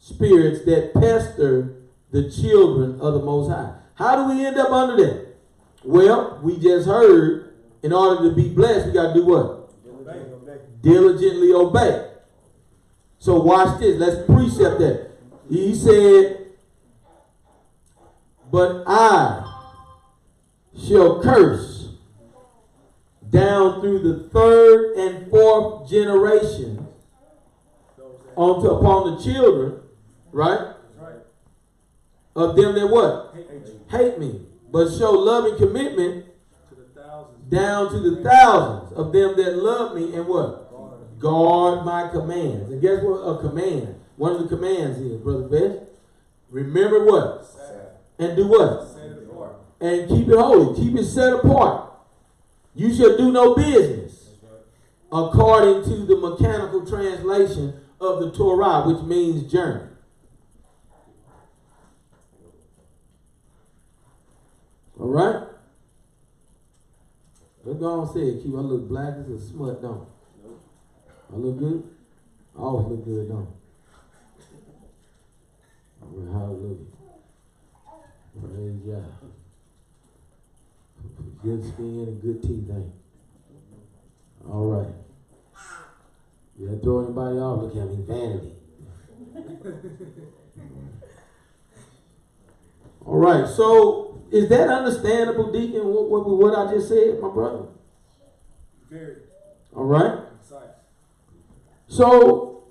spirits 0.00 0.64
that 0.64 0.92
pester 0.92 1.76
the 2.10 2.28
children 2.32 3.00
of 3.00 3.14
the 3.14 3.20
Most 3.20 3.48
High? 3.48 3.74
How 3.94 4.16
do 4.16 4.34
we 4.34 4.44
end 4.44 4.58
up 4.58 4.72
under 4.72 4.96
that? 5.06 5.36
Well, 5.84 6.40
we 6.42 6.58
just 6.58 6.88
heard 6.88 7.54
in 7.84 7.92
order 7.92 8.28
to 8.28 8.34
be 8.34 8.48
blessed, 8.48 8.88
we 8.88 8.92
got 8.92 9.14
to 9.14 9.20
do 9.20 9.24
what? 9.24 9.72
Obey, 9.88 10.18
obey. 10.32 10.58
diligently 10.82 11.52
obey. 11.52 12.10
So 13.20 13.40
watch 13.40 13.78
this. 13.78 14.00
Let's 14.00 14.26
precept 14.26 14.80
that. 14.80 15.10
He 15.48 15.76
said, 15.76 16.39
But 18.50 18.84
I 18.86 19.46
shall 20.86 21.22
curse 21.22 21.88
down 23.28 23.80
through 23.80 24.00
the 24.00 24.28
third 24.30 24.96
and 24.96 25.30
fourth 25.30 25.88
generation 25.88 26.86
onto 28.34 28.68
upon 28.68 29.14
the 29.14 29.22
children, 29.22 29.80
right? 30.32 30.74
Of 32.34 32.56
them 32.56 32.74
that 32.74 32.86
what? 32.88 33.34
Hate 33.90 34.18
me, 34.18 34.46
but 34.70 34.90
show 34.92 35.10
love 35.10 35.44
and 35.44 35.58
commitment 35.58 36.26
down 37.48 37.90
to 37.90 37.98
the 37.98 38.22
thousands 38.22 38.92
of 38.92 39.12
them 39.12 39.36
that 39.36 39.56
love 39.56 39.94
me 39.94 40.14
and 40.14 40.26
what? 40.26 41.18
Guard 41.18 41.84
my 41.84 42.08
commands. 42.08 42.70
And 42.70 42.80
guess 42.80 43.02
what 43.02 43.18
a 43.18 43.40
command? 43.40 43.96
One 44.16 44.32
of 44.32 44.42
the 44.42 44.48
commands 44.48 44.98
is, 44.98 45.20
Brother 45.20 45.48
Best. 45.48 45.90
Remember 46.50 47.04
what? 47.04 47.46
And 48.20 48.36
do 48.36 48.46
what? 48.46 48.86
And 49.80 50.08
keep 50.10 50.28
it 50.28 50.36
holy. 50.36 50.76
Keep 50.76 50.98
it 50.98 51.04
set 51.06 51.32
apart. 51.32 51.90
You 52.74 52.94
shall 52.94 53.16
do 53.16 53.32
no 53.32 53.54
business 53.54 54.28
according 55.10 55.84
to 55.84 56.04
the 56.04 56.16
mechanical 56.18 56.86
translation 56.86 57.80
of 57.98 58.20
the 58.20 58.30
Torah, 58.30 58.82
which 58.86 59.02
means 59.04 59.50
journey. 59.50 59.88
All 65.00 65.08
right? 65.08 65.46
Let's 67.64 67.78
go 67.78 68.00
on 68.00 68.12
say 68.12 68.20
it. 68.20 68.42
Keep 68.42 68.54
I 68.54 68.58
look 68.58 68.86
black 68.86 69.14
as 69.18 69.30
a 69.30 69.40
smut, 69.40 69.80
don't 69.80 70.06
I? 71.32 71.34
I 71.34 71.36
look 71.36 71.58
good? 71.58 71.88
I 72.54 72.60
always 72.60 72.86
look 72.86 73.04
good, 73.06 73.28
don't 73.30 73.48
I? 76.02 76.32
Hallelujah. 76.32 76.99
Praise 78.38 78.78
God. 78.86 79.04
Good 81.42 81.64
skin 81.64 82.04
and 82.06 82.22
good 82.22 82.42
teeth, 82.42 82.70
ain't? 82.70 82.92
All 84.48 84.66
right. 84.66 84.94
You 86.58 86.66
don't 86.66 86.82
throw 86.82 87.04
anybody 87.04 87.38
off, 87.38 87.62
look 87.62 87.76
at 87.76 87.88
me, 87.88 88.04
vanity. 88.06 88.52
All 93.06 93.16
right, 93.16 93.48
so 93.48 94.22
is 94.30 94.48
that 94.50 94.68
understandable, 94.68 95.50
Deacon, 95.50 95.86
what, 95.86 96.10
what, 96.10 96.28
what 96.28 96.58
I 96.58 96.72
just 96.72 96.88
said, 96.88 97.18
my 97.20 97.30
brother? 97.30 97.66
Very 98.90 99.16
All 99.74 99.84
right. 99.84 100.18
So, 101.88 102.62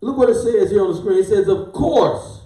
look 0.00 0.16
what 0.16 0.30
it 0.30 0.36
says 0.36 0.70
here 0.70 0.82
on 0.82 0.92
the 0.92 0.96
screen. 0.96 1.18
It 1.18 1.26
says, 1.26 1.48
of 1.48 1.72
course, 1.74 2.40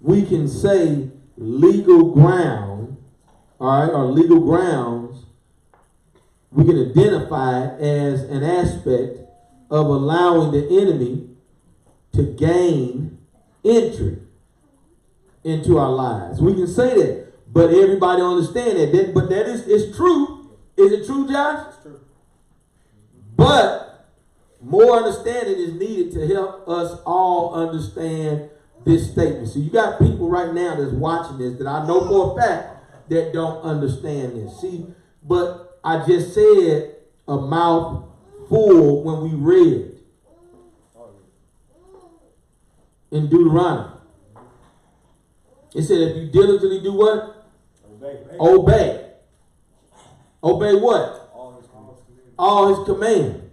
we 0.00 0.24
can 0.24 0.46
say 0.46 1.10
legal 1.38 2.12
ground, 2.12 2.96
all 3.60 3.80
right, 3.80 3.92
or 3.92 4.06
legal 4.06 4.40
grounds, 4.40 5.24
we 6.50 6.64
can 6.64 6.90
identify 6.90 7.64
it 7.64 7.80
as 7.80 8.22
an 8.24 8.42
aspect 8.42 9.18
of 9.70 9.86
allowing 9.86 10.52
the 10.52 10.80
enemy 10.80 11.28
to 12.12 12.22
gain 12.22 13.18
entry 13.64 14.18
into 15.44 15.78
our 15.78 15.90
lives. 15.90 16.40
We 16.40 16.54
can 16.54 16.66
say 16.66 16.94
that, 16.94 17.52
but 17.52 17.72
everybody 17.72 18.22
understand 18.22 18.78
that. 18.78 18.92
that 18.92 19.14
but 19.14 19.28
that 19.28 19.46
is 19.46 19.66
it's 19.66 19.96
true. 19.96 20.50
Is 20.76 20.92
it 20.92 21.06
true, 21.06 21.28
Josh? 21.28 21.66
It's 21.68 21.82
true. 21.82 22.00
But 23.36 24.08
more 24.60 24.96
understanding 24.96 25.58
is 25.58 25.74
needed 25.74 26.12
to 26.14 26.26
help 26.26 26.68
us 26.68 26.98
all 27.04 27.54
understand 27.54 28.50
this 28.88 29.12
statement. 29.12 29.48
So 29.48 29.58
you 29.58 29.70
got 29.70 29.98
people 29.98 30.30
right 30.30 30.52
now 30.52 30.74
that's 30.74 30.92
watching 30.92 31.38
this 31.38 31.58
that 31.58 31.66
I 31.66 31.86
know 31.86 32.08
for 32.08 32.32
a 32.32 32.42
fact 32.42 33.10
that 33.10 33.32
don't 33.34 33.62
understand 33.62 34.36
this. 34.36 34.60
See, 34.60 34.86
but 35.22 35.78
I 35.84 36.04
just 36.06 36.34
said 36.34 36.96
a 37.28 37.36
mouth 37.36 38.04
full 38.48 39.04
when 39.04 39.30
we 39.30 39.36
read 39.36 39.98
in 43.10 43.28
Deuteronomy. 43.28 43.94
It 45.74 45.82
said 45.82 45.98
if 45.98 46.16
you 46.16 46.30
diligently 46.30 46.80
do 46.80 46.94
what? 46.94 47.46
Obey. 48.40 49.10
Obey. 50.42 50.74
What? 50.76 51.30
All 51.34 51.60
his 51.60 51.68
commands. 51.68 52.00
All 52.38 52.74
his 52.74 52.86
commands. 52.86 53.44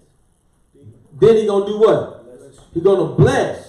Then 1.20 1.36
he 1.36 1.46
gonna 1.46 1.66
do 1.66 1.78
what? 1.78 2.26
He 2.74 2.80
gonna 2.80 3.16
bless. 3.16 3.65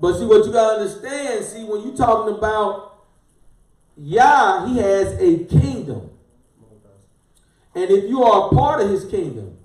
But 0.00 0.18
see 0.18 0.26
what 0.26 0.44
you 0.46 0.52
gotta 0.52 0.80
understand. 0.80 1.44
See 1.44 1.64
when 1.64 1.82
you're 1.82 1.96
talking 1.96 2.36
about 2.36 3.04
Yah, 3.96 4.66
he 4.66 4.78
has 4.78 5.14
a 5.20 5.44
kingdom 5.44 6.10
And 7.74 7.90
if 7.90 8.04
you 8.08 8.22
are 8.22 8.48
a 8.48 8.54
part 8.54 8.80
of 8.80 8.90
his 8.90 9.04
kingdom, 9.06 9.58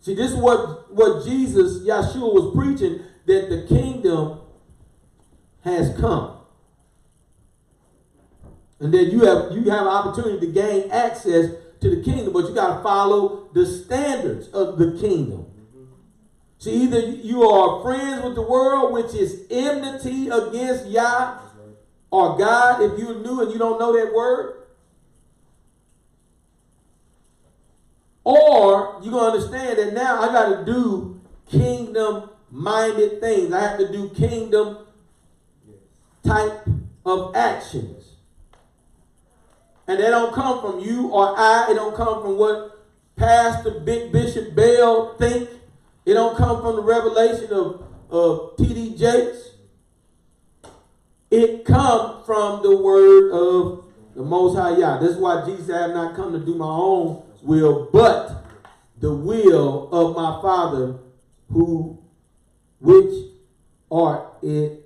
see, 0.00 0.14
this 0.14 0.32
is 0.32 0.36
what, 0.36 0.92
what 0.94 1.24
Jesus, 1.24 1.80
Yeshua, 1.86 2.32
was 2.32 2.54
preaching 2.54 3.00
that 3.26 3.50
the 3.50 3.66
kingdom 3.68 4.40
has 5.64 5.96
come. 5.98 6.38
And 8.80 8.92
then 8.92 9.10
you 9.10 9.24
have 9.26 9.52
you 9.52 9.70
have 9.70 9.82
an 9.82 9.88
opportunity 9.88 10.46
to 10.46 10.52
gain 10.52 10.90
access 10.90 11.52
to 11.80 11.96
the 11.96 12.02
kingdom, 12.02 12.32
but 12.32 12.48
you 12.48 12.54
got 12.54 12.78
to 12.78 12.82
follow 12.82 13.48
the 13.54 13.64
standards 13.64 14.48
of 14.48 14.76
the 14.78 14.98
kingdom. 15.00 15.46
See, 16.62 16.84
either 16.84 17.00
you 17.00 17.42
are 17.42 17.82
friends 17.82 18.22
with 18.22 18.36
the 18.36 18.42
world, 18.42 18.92
which 18.92 19.14
is 19.14 19.46
enmity 19.50 20.28
against 20.28 20.86
Yah 20.86 21.40
or 22.08 22.38
God, 22.38 22.82
if 22.82 23.00
you're 23.00 23.18
new 23.18 23.40
and 23.40 23.50
you 23.52 23.58
don't 23.58 23.80
know 23.80 23.92
that 23.92 24.14
word, 24.14 24.62
Or 28.24 29.00
you're 29.02 29.12
going 29.12 29.32
to 29.32 29.38
understand 29.38 29.78
that 29.78 29.94
now 29.94 30.20
I 30.20 30.26
got 30.26 30.58
to 30.60 30.64
do 30.64 31.20
kingdom 31.50 32.30
minded 32.50 33.20
things. 33.20 33.52
I 33.52 33.60
have 33.60 33.78
to 33.78 33.90
do 33.90 34.10
kingdom 34.10 34.78
type 36.24 36.64
of 37.04 37.34
actions. 37.34 38.10
And 39.88 39.98
they 39.98 40.08
don't 40.08 40.32
come 40.32 40.60
from 40.60 40.78
you 40.78 41.08
or 41.08 41.34
I. 41.36 41.66
It 41.70 41.74
don't 41.74 41.96
come 41.96 42.22
from 42.22 42.38
what 42.38 42.84
Pastor 43.16 43.80
Big 43.80 44.12
Bishop 44.12 44.54
Bell 44.54 45.16
think. 45.18 45.48
It 46.04 46.14
don't 46.14 46.36
come 46.36 46.60
from 46.60 46.76
the 46.76 46.82
revelation 46.82 47.52
of, 47.52 47.84
of 48.10 48.56
T.D. 48.56 48.96
Jakes. 48.96 49.50
It 51.30 51.64
come 51.64 52.24
from 52.24 52.62
the 52.62 52.76
word 52.76 53.30
of 53.32 53.84
the 54.14 54.22
Most 54.22 54.56
High 54.56 54.76
Yah. 54.76 54.98
This 54.98 55.12
is 55.12 55.16
why 55.16 55.44
Jesus 55.46 55.66
said, 55.66 55.76
I 55.76 55.82
have 55.82 55.90
not 55.92 56.16
come 56.16 56.32
to 56.32 56.38
do 56.38 56.54
my 56.54 56.66
own 56.66 57.22
will, 57.42 57.88
but 57.92 58.44
the 58.98 59.14
will 59.14 59.88
of 59.90 60.14
my 60.16 60.40
Father 60.42 60.98
who 61.50 61.98
which 62.80 63.30
art 63.90 64.26
in, 64.42 64.78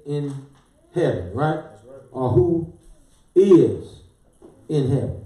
heaven, 0.94 1.32
right? 1.32 1.64
Or 2.11 2.30
who 2.30 2.78
is 3.35 4.00
in 4.68 4.90
heaven. 4.90 5.25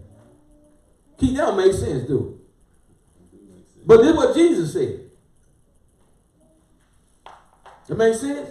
Keep 1.18 1.36
that 1.36 1.46
don't 1.46 1.56
make 1.56 1.72
sense, 1.72 2.08
it? 2.08 2.36
But 3.86 3.98
this 3.98 4.10
is 4.10 4.16
what 4.16 4.34
Jesus 4.34 4.72
said. 4.72 5.09
It 7.90 7.96
makes 7.96 8.20
sense? 8.20 8.50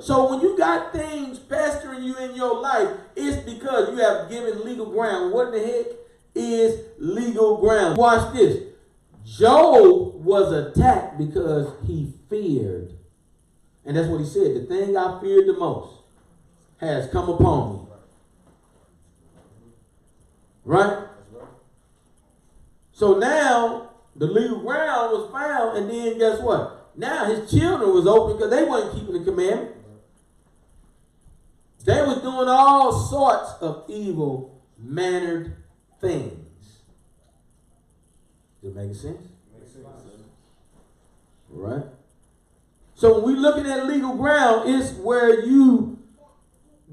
So 0.00 0.30
when 0.30 0.40
you 0.40 0.56
got 0.58 0.92
things 0.92 1.38
pestering 1.38 2.02
you 2.02 2.16
in 2.16 2.34
your 2.34 2.60
life, 2.60 2.88
it's 3.14 3.38
because 3.48 3.90
you 3.90 3.96
have 3.96 4.28
given 4.28 4.64
legal 4.64 4.86
ground. 4.86 5.32
What 5.32 5.52
the 5.52 5.60
heck 5.60 5.86
is 6.34 6.80
legal 6.98 7.58
ground. 7.58 7.96
Watch 7.96 8.32
this. 8.34 8.64
Job 9.24 10.24
was 10.24 10.52
attacked 10.52 11.18
because 11.18 11.72
he 11.86 12.12
feared. 12.28 12.94
And 13.84 13.96
that's 13.96 14.08
what 14.08 14.20
he 14.20 14.26
said. 14.26 14.54
The 14.54 14.66
thing 14.66 14.96
I 14.96 15.20
feared 15.20 15.46
the 15.46 15.52
most 15.58 15.94
has 16.78 17.10
come 17.10 17.28
upon 17.28 17.72
me. 17.72 17.80
Right? 20.64 21.04
So 22.92 23.18
now 23.18 23.90
the 24.16 24.26
legal 24.26 24.60
ground 24.60 25.12
was 25.12 25.30
found, 25.30 25.78
and 25.78 25.90
then 25.90 26.18
guess 26.18 26.40
what? 26.40 26.79
Now 27.00 27.24
his 27.24 27.50
children 27.50 27.94
was 27.94 28.06
open 28.06 28.36
because 28.36 28.50
they 28.50 28.62
weren't 28.62 28.92
keeping 28.92 29.14
the 29.14 29.24
commandment. 29.24 29.74
They 31.82 32.02
was 32.02 32.20
doing 32.20 32.46
all 32.46 32.92
sorts 32.92 33.52
of 33.62 33.84
evil 33.88 34.62
mannered 34.78 35.56
things. 35.98 36.82
Does 38.62 38.72
it 38.72 38.76
make 38.76 38.94
sense? 38.94 39.28
Makes 39.58 39.72
sense. 39.72 39.86
Right? 41.48 41.84
So 42.94 43.14
when 43.14 43.34
we're 43.34 43.40
looking 43.40 43.64
at 43.64 43.86
legal 43.86 44.14
ground, 44.16 44.68
it's 44.68 44.92
where 44.92 45.46
you 45.46 45.98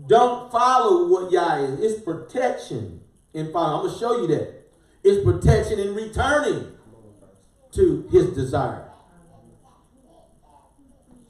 don't 0.07 0.49
follow 0.49 1.09
what 1.09 1.33
Yah 1.33 1.57
is. 1.57 1.79
It's 1.81 2.01
protection 2.01 3.01
in 3.33 3.51
following. 3.51 3.75
I'm 3.75 3.81
going 3.87 3.93
to 3.93 3.99
show 3.99 4.21
you 4.21 4.27
that. 4.27 4.53
It's 5.03 5.21
protection 5.25 5.79
in 5.79 5.93
returning 5.93 6.77
to 7.73 8.07
his 8.09 8.27
desire. 8.29 8.86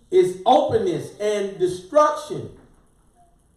It's 0.10 0.40
openness 0.46 1.18
and 1.20 1.60
destruction. 1.60 2.52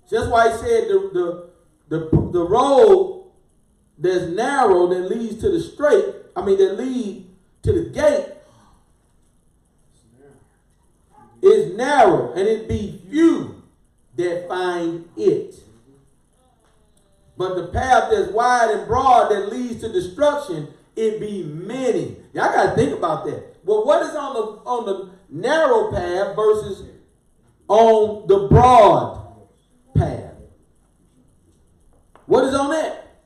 So 0.06 0.18
that's 0.18 0.30
why 0.30 0.50
he 0.50 0.56
said 0.58 0.88
the, 0.88 1.50
the, 1.88 1.98
the, 1.98 2.30
the 2.32 2.44
road 2.44 3.30
that's 3.98 4.24
narrow 4.24 4.88
that 4.88 5.08
leads 5.08 5.40
to 5.42 5.50
the 5.50 5.60
straight, 5.60 6.04
I 6.34 6.44
mean, 6.44 6.58
that 6.58 6.78
lead 6.78 7.26
to 7.62 7.72
the 7.72 7.90
gate 7.90 8.26
is 11.42 11.76
narrow, 11.76 12.32
and 12.32 12.48
it 12.48 12.68
be 12.68 13.00
few 13.08 13.62
that 14.16 14.48
find 14.48 15.08
it. 15.16 15.54
But 17.36 17.54
the 17.54 17.68
path 17.68 18.10
that's 18.10 18.30
wide 18.32 18.70
and 18.70 18.86
broad 18.86 19.30
that 19.30 19.50
leads 19.50 19.80
to 19.80 19.92
destruction, 19.92 20.68
it 20.96 21.20
be 21.20 21.42
many. 21.44 22.16
Y'all 22.34 22.52
gotta 22.52 22.76
think 22.76 22.92
about 22.92 23.24
that. 23.24 23.56
Well, 23.64 23.86
what 23.86 24.02
is 24.02 24.14
on 24.14 24.34
the 24.34 24.40
on 24.68 24.86
the 24.86 25.10
narrow 25.30 25.90
path 25.90 26.34
versus 26.36 26.88
on 27.68 28.26
the 28.26 28.48
broad 28.48 29.46
path? 29.96 30.34
What 32.26 32.44
is 32.44 32.54
on 32.54 32.70
that? 32.70 33.18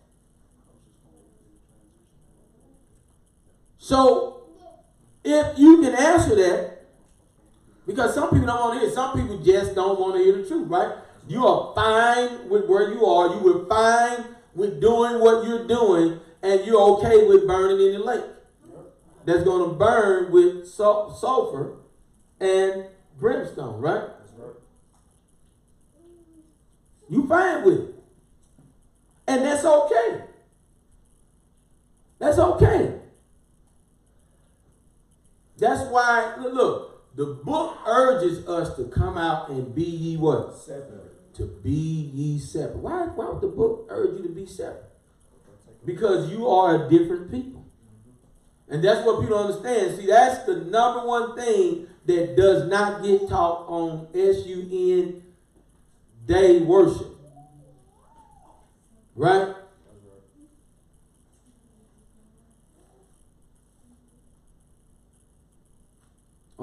So 3.79 4.45
if 5.23 5.59
you 5.59 5.83
can 5.83 5.95
answer 5.95 6.35
that, 6.37 6.87
because 7.87 8.15
some 8.15 8.31
people 8.31 8.47
don't 8.47 8.61
want 8.61 8.81
to 8.81 8.87
hear, 8.87 8.95
some 8.95 9.15
people 9.15 9.39
just 9.43 9.75
don't 9.75 10.01
want 10.01 10.17
to 10.17 10.23
hear 10.23 10.39
the 10.39 10.49
truth, 10.49 10.69
right? 10.69 10.97
You 11.29 11.47
are 11.47 11.75
fine 11.75 12.49
with 12.49 12.67
where 12.67 12.93
you 12.93 13.05
are. 13.05 13.35
You 13.35 13.41
were 13.41 13.67
fine 13.67 14.25
with 14.55 14.81
doing 14.81 15.21
what 15.21 15.47
you're 15.47 15.67
doing, 15.67 16.21
and 16.43 16.65
you're 16.65 16.81
okay 16.99 17.27
with 17.27 17.47
burning 17.47 17.87
in 17.87 17.93
the 17.93 17.99
lake. 17.99 18.25
That's 19.27 19.43
going 19.43 19.69
to 19.69 19.75
burn 19.77 20.33
with 20.33 20.67
sulfur 20.67 21.77
and 22.45 22.87
brimstone, 23.19 23.81
right? 23.81 24.09
You 27.09 27.27
fine 27.27 27.65
with 27.65 27.81
it. 27.81 27.95
And 29.27 29.45
that's 29.45 29.65
okay. 29.65 30.25
That's 32.19 32.39
okay. 32.39 32.95
That's 35.59 35.89
why, 35.91 36.37
look, 36.39 37.15
the 37.15 37.27
book 37.27 37.79
urges 37.87 38.47
us 38.49 38.77
to 38.77 38.85
come 38.85 39.17
out 39.17 39.51
and 39.51 39.75
be 39.75 39.85
ye 39.85 40.17
what? 40.17 40.57
Separate. 40.57 41.35
To 41.35 41.47
be 41.47 41.71
ye 41.71 42.39
separate. 42.39 42.79
Why, 42.79 43.07
why 43.07 43.31
would 43.31 43.41
the 43.41 43.49
book 43.49 43.87
urge 43.89 44.19
you 44.19 44.23
to 44.25 44.35
be 44.35 44.47
separate? 44.47 44.91
Because 45.85 46.31
you 46.31 46.49
are 46.49 46.87
a 46.87 46.91
different 46.91 47.31
people. 47.31 47.65
And 48.69 48.83
that's 48.83 49.05
what 49.05 49.21
people 49.21 49.39
understand. 49.39 49.99
See, 49.99 50.07
that's 50.07 50.45
the 50.47 50.57
number 50.57 51.07
one 51.07 51.37
thing 51.37 51.87
that 52.07 52.37
does 52.37 52.69
not 52.69 53.03
get 53.03 53.29
taught 53.29 53.67
on 53.69 54.09
SUN 54.13 55.23
day 56.27 56.61
worship. 56.61 57.09
Right? 59.17 59.55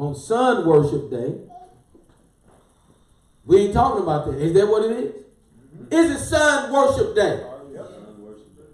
on 0.01 0.15
Sun 0.15 0.65
Worship 0.65 1.11
Day. 1.11 1.35
We 3.45 3.57
ain't 3.57 3.73
talking 3.73 4.01
about 4.01 4.25
that. 4.25 4.39
Is 4.39 4.53
that 4.53 4.67
what 4.67 4.89
it 4.89 4.97
is? 4.97 5.11
Mm-hmm. 5.13 5.93
Is 5.93 6.11
it 6.11 6.25
Sun 6.25 6.73
Worship 6.73 7.15
Day? 7.15 7.45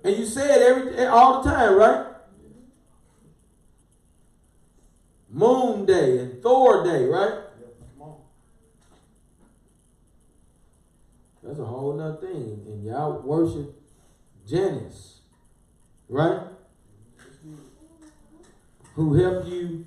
And 0.04 0.16
you 0.16 0.26
say 0.26 0.56
it 0.56 0.62
every 0.62 1.06
all 1.06 1.44
the 1.44 1.50
time, 1.50 1.78
right? 1.78 2.07
Moon 5.38 5.86
Day 5.86 6.18
and 6.18 6.42
Thor 6.42 6.84
Day, 6.84 7.06
right? 7.06 7.44
That's 11.44 11.60
a 11.60 11.66
whole 11.66 11.94
nother 11.94 12.18
thing. 12.18 12.64
And 12.66 12.84
y'all 12.84 13.22
worship 13.22 13.80
Janus, 14.48 15.20
right? 16.10 16.42
Who 18.96 19.14
helped 19.14 19.48
you 19.48 19.86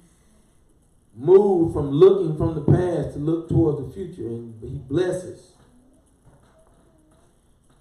move 1.17 1.73
from 1.73 1.91
looking 1.91 2.37
from 2.37 2.55
the 2.55 2.61
past 2.61 3.15
to 3.15 3.19
look 3.19 3.49
towards 3.49 3.85
the 3.85 3.93
future, 3.93 4.29
and 4.29 4.55
He 4.63 4.79
blesses 4.79 5.55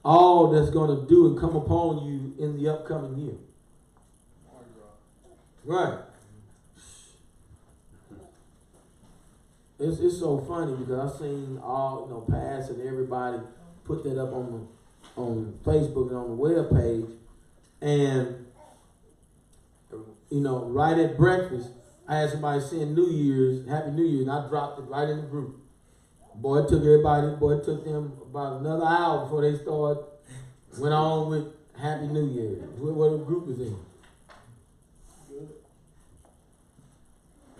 all 0.04 0.50
that's 0.50 0.72
going 0.72 1.00
to 1.00 1.08
do 1.08 1.28
and 1.28 1.40
come 1.40 1.56
upon 1.56 2.04
you 2.04 2.34
in 2.44 2.58
the 2.58 2.74
upcoming 2.74 3.16
year. 3.20 3.38
Right. 5.64 6.00
It's, 9.80 10.00
it's 10.00 10.20
so 10.20 10.40
funny 10.40 10.76
because 10.76 11.14
I've 11.14 11.20
seen 11.20 11.60
all 11.64 12.06
you 12.08 12.14
know 12.14 12.22
past 12.22 12.70
and 12.72 12.86
everybody 12.86 13.38
put 13.86 14.04
that 14.04 14.22
up 14.22 14.34
on 14.34 14.68
the, 15.16 15.22
on 15.22 15.60
Facebook 15.66 16.10
and 16.10 16.18
on 16.18 16.30
the 16.30 16.36
web 16.36 16.70
page, 16.70 17.06
and 17.82 18.46
you 20.30 20.42
know, 20.42 20.66
right 20.66 20.98
at 20.98 21.18
breakfast, 21.18 21.70
I 22.08 22.18
had 22.20 22.30
somebody 22.32 22.62
saying 22.62 22.94
New 22.94 23.10
Year's, 23.10 23.68
Happy 23.68 23.92
New 23.92 24.06
Year, 24.06 24.22
and 24.22 24.32
I 24.32 24.48
dropped 24.48 24.80
it 24.80 24.84
right 24.84 25.10
in 25.10 25.18
the 25.18 25.28
group. 25.28 25.60
Boy, 26.36 26.60
it 26.60 26.70
took 26.70 26.84
everybody, 26.84 27.36
boy, 27.36 27.54
it 27.54 27.66
took 27.66 27.84
them 27.84 28.14
about 28.30 28.62
another 28.62 28.86
hour 28.86 29.24
before 29.24 29.42
they 29.42 29.58
started, 29.58 30.04
went 30.78 30.94
on 30.94 31.30
with 31.30 31.48
Happy 31.80 32.08
New 32.08 32.28
Year. 32.28 32.50
What, 32.78 32.94
what 32.94 33.12
the 33.12 33.18
group 33.18 33.50
is 33.50 33.60
in. 33.60 33.78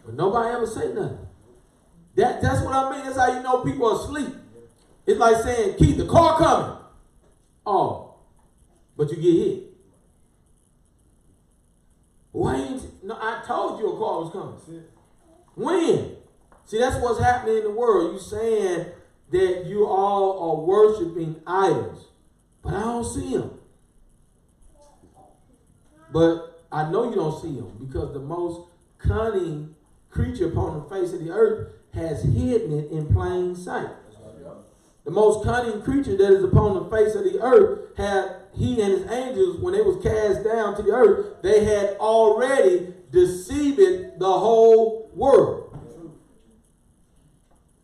But 0.06 0.16
nobody 0.16 0.56
ever 0.56 0.66
say 0.66 0.94
nothing. 0.94 1.29
That, 2.16 2.42
that's 2.42 2.62
what 2.62 2.74
I 2.74 2.92
mean. 2.92 3.06
That's 3.06 3.18
how 3.18 3.36
you 3.36 3.44
know 3.44 3.64
people 3.64 3.88
are 3.88 4.04
asleep. 4.04 4.36
It's 5.06 5.20
like 5.20 5.38
saying, 5.44 5.78
Keith, 5.78 5.98
the 5.98 6.06
car 6.06 6.38
coming. 6.38 6.78
Oh, 7.66 8.16
but 8.98 9.10
you 9.10 9.16
get 9.16 9.48
hit. 9.48 9.64
Why 12.32 12.56
ain't 12.58 13.04
no? 13.04 13.18
I 13.20 13.42
told 13.46 13.80
you 13.80 13.88
a 13.88 13.98
car 13.98 14.22
was 14.22 14.32
coming. 14.32 14.84
When? 15.56 16.16
See, 16.66 16.78
that's 16.78 17.02
what's 17.02 17.20
happening 17.20 17.58
in 17.58 17.64
the 17.64 17.72
world. 17.72 18.14
You 18.14 18.20
saying 18.20 18.86
that 19.32 19.66
you 19.66 19.88
all 19.88 20.52
are 20.52 20.66
worshiping 20.66 21.42
idols, 21.46 22.08
but 22.62 22.74
I 22.74 22.82
don't 22.82 23.04
see 23.04 23.36
them. 23.36 23.60
But 26.12 26.64
I 26.72 26.90
know 26.90 27.10
you 27.10 27.16
don't 27.16 27.42
see 27.42 27.56
them 27.56 27.78
because 27.80 28.14
the 28.14 28.20
most 28.20 28.68
cunning 29.00 29.76
creature 30.10 30.50
upon 30.50 30.80
the 30.80 30.90
face 30.90 31.14
of 31.14 31.24
the 31.24 31.32
earth 31.32 31.74
has 31.94 32.24
hidden 32.24 32.78
it 32.78 32.92
in 32.92 33.12
plain 33.14 33.56
sight. 33.56 33.90
The 35.06 35.12
most 35.12 35.44
cunning 35.44 35.82
creature 35.82 36.16
that 36.18 36.32
is 36.32 36.44
upon 36.44 36.76
the 36.76 36.90
face 36.96 37.16
of 37.16 37.24
the 37.24 37.42
earth 37.42 37.98
had 37.98 38.36
he 38.54 38.82
and 38.82 38.92
his 38.92 39.10
angels, 39.10 39.60
when 39.60 39.74
they 39.74 39.82
was 39.82 40.02
cast 40.04 40.44
down 40.44 40.76
to 40.76 40.84
the 40.84 40.92
earth, 40.92 41.42
they 41.42 41.64
had 41.64 41.98
already 41.98 42.94
deceived 43.12 43.80
the 44.20 44.32
whole 44.32 45.10
world. 45.14 45.78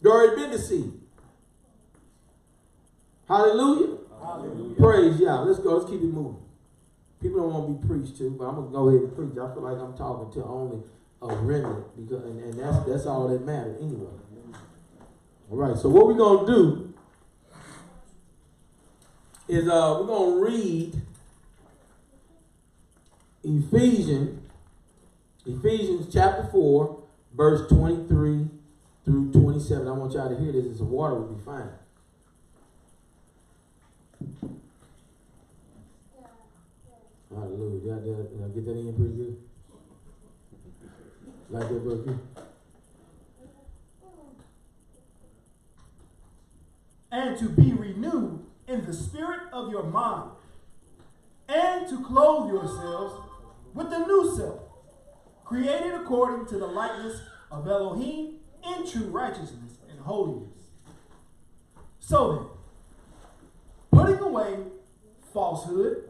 They 0.02 0.10
already 0.10 0.42
been 0.42 0.52
deceived. 0.52 0.94
Hallelujah. 3.28 3.98
Hallelujah. 4.22 4.76
Praise 4.76 5.20
Yah. 5.20 5.42
Let's 5.42 5.60
go. 5.60 5.78
Let's 5.78 5.90
keep 5.90 6.02
it 6.02 6.14
moving. 6.14 6.42
People 7.22 7.42
don't 7.42 7.54
want 7.54 7.82
to 7.82 7.88
be 7.88 7.88
preached 7.88 8.18
to, 8.20 8.30
but 8.30 8.46
I'm 8.46 8.56
gonna 8.56 8.70
go 8.70 8.90
ahead 8.90 9.02
and 9.02 9.16
preach. 9.16 9.32
I 9.32 9.52
feel 9.54 9.64
like 9.64 9.80
I'm 9.80 9.98
talking 9.98 10.32
to 10.34 10.48
only 10.48 10.84
a 11.22 11.28
remnant 11.36 11.86
because, 11.96 12.24
and, 12.26 12.40
and 12.44 12.60
that's 12.60 12.86
that's 12.86 13.06
all 13.06 13.28
that 13.28 13.46
matters 13.46 13.82
anyway. 13.82 14.08
All 15.50 15.58
right. 15.58 15.78
So 15.78 15.90
what 15.90 16.08
we're 16.08 16.14
gonna 16.16 16.46
do 16.48 16.94
is 19.48 19.68
uh 19.68 19.98
we're 20.02 20.08
gonna 20.08 20.42
read 20.42 21.02
Ephesians, 23.44 24.42
Ephesians 25.46 26.12
chapter 26.14 26.48
four, 26.52 27.04
verse 27.36 27.68
twenty-three 27.70 28.48
through 29.06 29.32
twenty-seven. 29.32 29.88
I 29.88 29.92
want 29.92 30.14
y'all 30.14 30.30
to 30.30 30.36
hear 30.42 30.52
this. 30.52 30.66
It's 30.66 30.80
water 30.80 31.16
will 31.16 31.34
be 31.34 31.44
fine. 31.44 31.70
Hallelujah. 37.34 37.80
Did 37.82 37.94
I- 37.94 38.00
did 38.00 38.44
I 38.44 38.48
get 38.50 38.66
that 38.66 38.78
in 38.78 38.94
pretty 38.96 39.14
good? 39.16 39.38
Like 41.50 41.70
that? 41.70 42.20
And 47.12 47.38
to 47.38 47.50
be 47.50 47.72
renewed 47.72 48.46
in 48.68 48.86
the 48.86 48.94
spirit 48.94 49.42
of 49.54 49.72
your 49.72 49.84
mind, 49.84 50.32
and 51.48 51.88
to 51.88 52.04
clothe 52.04 52.52
yourselves 52.52 53.16
with 53.74 53.90
the 53.90 54.00
new 54.00 54.36
self, 54.36 54.60
created 55.46 55.94
according 55.94 56.48
to 56.48 56.58
the 56.58 56.66
likeness 56.66 57.22
of 57.52 57.68
Elohim 57.68 58.36
in 58.68 58.90
true 58.90 59.08
righteousness 59.08 59.78
and 59.90 60.00
holiness. 60.00 60.50
So 62.00 62.34
then, 63.92 64.00
putting 64.00 64.20
away 64.20 64.58
falsehood, 65.32 66.10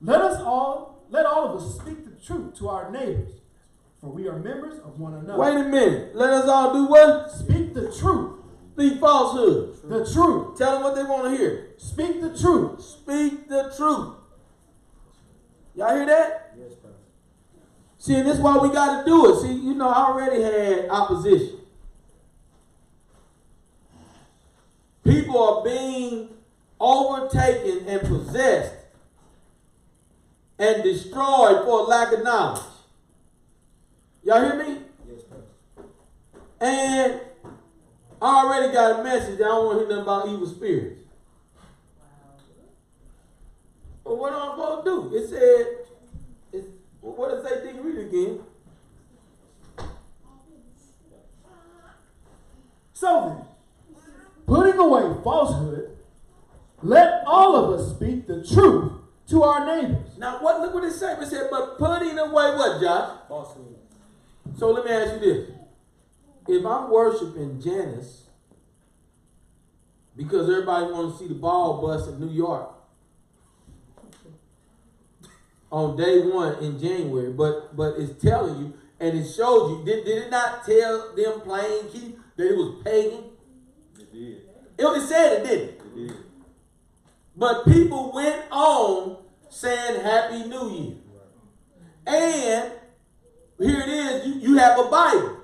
let 0.00 0.20
us 0.20 0.40
all 0.40 1.04
let 1.10 1.24
all 1.24 1.48
of 1.48 1.62
us 1.62 1.78
speak 1.78 2.04
the 2.04 2.24
truth 2.24 2.58
to 2.58 2.68
our 2.68 2.90
neighbors, 2.90 3.32
for 4.06 4.12
we 4.12 4.28
are 4.28 4.38
members 4.38 4.78
of 4.78 5.00
one 5.00 5.14
another. 5.14 5.36
Wait 5.36 5.56
a 5.56 5.64
minute. 5.64 6.14
Let 6.14 6.30
us 6.30 6.48
all 6.48 6.72
do 6.72 6.86
what? 6.86 7.28
Speak 7.30 7.74
the 7.74 7.92
truth, 7.92 8.38
Speak 8.74 9.00
falsehood. 9.00 9.76
the 9.82 10.08
truth. 10.12 10.56
Tell 10.56 10.74
them 10.74 10.82
what 10.84 10.94
they 10.94 11.02
want 11.02 11.24
to 11.24 11.36
hear. 11.36 11.70
Speak 11.76 12.20
the 12.20 12.38
truth. 12.38 12.80
Speak 12.80 13.48
the 13.48 13.72
truth. 13.76 14.14
Y'all 15.74 15.94
hear 15.94 16.06
that? 16.06 16.54
Yes, 16.56 16.74
Pastor. 16.74 16.88
See, 17.98 18.14
and 18.14 18.26
this 18.28 18.36
is 18.36 18.40
why 18.40 18.58
we 18.58 18.68
got 18.68 19.00
to 19.00 19.06
do 19.10 19.32
it. 19.32 19.40
See, 19.42 19.52
you 19.52 19.74
know, 19.74 19.88
I 19.88 20.06
already 20.06 20.40
had 20.40 20.88
opposition. 20.88 21.58
People 25.02 25.42
are 25.42 25.64
being 25.64 26.28
overtaken 26.80 27.88
and 27.88 28.00
possessed 28.02 28.74
and 30.60 30.82
destroyed 30.84 31.64
for 31.64 31.82
lack 31.84 32.12
of 32.12 32.22
knowledge. 32.22 32.62
Y'all 34.26 34.40
hear 34.40 34.56
me? 34.56 34.80
Yes, 35.08 35.22
Pastor. 35.22 35.88
And 36.60 37.20
I 38.20 38.44
already 38.44 38.72
got 38.72 38.98
a 38.98 39.04
message. 39.04 39.36
I 39.36 39.44
don't 39.44 39.66
want 39.66 39.78
to 39.78 39.86
hear 39.86 39.88
nothing 39.88 40.02
about 40.02 40.28
evil 40.28 40.48
spirits. 40.48 41.00
Well, 44.02 44.16
what 44.16 44.32
am 44.32 44.40
I 44.40 44.50
supposed 44.50 44.84
to 44.84 44.90
do? 44.90 45.16
It 45.16 45.28
said, 45.28 46.58
it, 46.58 46.64
what 47.02 47.30
does 47.30 47.44
it 47.44 47.48
say? 47.48 47.66
Think 47.70 47.84
read 47.84 47.98
it 47.98 48.08
again. 48.08 48.40
So 52.94 53.28
then, 53.28 54.02
putting 54.44 54.76
away 54.76 55.22
falsehood, 55.22 55.96
let 56.82 57.22
all 57.28 57.54
of 57.54 57.78
us 57.78 57.94
speak 57.94 58.26
the 58.26 58.44
truth 58.44 58.90
to 59.28 59.44
our 59.44 59.64
neighbors. 59.64 60.18
Now, 60.18 60.38
what? 60.40 60.60
Look 60.60 60.74
what 60.74 60.82
it 60.82 60.94
said. 60.94 61.22
It 61.22 61.28
said, 61.28 61.46
but 61.48 61.78
putting 61.78 62.18
away 62.18 62.56
what, 62.56 62.82
Josh? 62.82 63.20
Falsehood. 63.28 63.75
So 64.56 64.70
let 64.70 64.84
me 64.84 64.90
ask 64.90 65.14
you 65.14 65.20
this: 65.20 65.50
If 66.48 66.64
I'm 66.64 66.90
worshiping 66.90 67.60
Janus 67.60 68.24
because 70.16 70.48
everybody 70.48 70.90
wants 70.92 71.18
to 71.18 71.24
see 71.24 71.28
the 71.28 71.38
ball 71.38 71.82
bust 71.82 72.08
in 72.08 72.20
New 72.20 72.32
York 72.32 72.70
on 75.70 75.96
day 75.96 76.20
one 76.20 76.54
in 76.62 76.78
January, 76.78 77.32
but 77.32 77.76
but 77.76 77.94
it's 77.98 78.22
telling 78.22 78.58
you 78.58 78.74
and 78.98 79.18
it 79.18 79.30
shows 79.30 79.70
you. 79.72 79.84
Did, 79.84 80.04
did 80.04 80.24
it 80.24 80.30
not 80.30 80.64
tell 80.64 81.14
them 81.14 81.40
plain 81.42 81.88
key 81.90 82.16
that 82.36 82.50
it 82.50 82.56
was 82.56 82.82
pagan? 82.82 83.24
It 83.98 84.12
did. 84.12 84.42
It, 84.78 84.84
it 84.84 85.06
said 85.06 85.40
it 85.40 85.44
didn't. 85.44 85.68
It 85.68 86.08
did. 86.08 86.16
But 87.36 87.66
people 87.66 88.12
went 88.14 88.44
on 88.50 89.18
saying 89.50 90.00
Happy 90.00 90.44
New 90.48 90.70
Year. 90.70 90.94
And 92.06 92.72
here 93.58 93.80
it 93.80 93.88
is, 93.88 94.26
you, 94.26 94.34
you 94.50 94.56
have 94.58 94.78
a 94.78 94.84
Bible. 94.90 95.38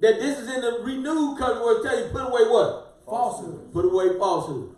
That 0.00 0.18
this 0.18 0.38
is 0.38 0.48
in 0.52 0.60
the 0.62 0.80
renewed 0.82 1.38
covenant 1.38 1.64
where 1.64 1.80
it 1.80 1.82
tells 1.82 2.00
you 2.00 2.12
put 2.12 2.22
away 2.22 2.50
what? 2.50 3.02
Falsehood. 3.04 3.72
Put 3.72 3.84
away 3.84 4.18
falsehood. 4.18 4.76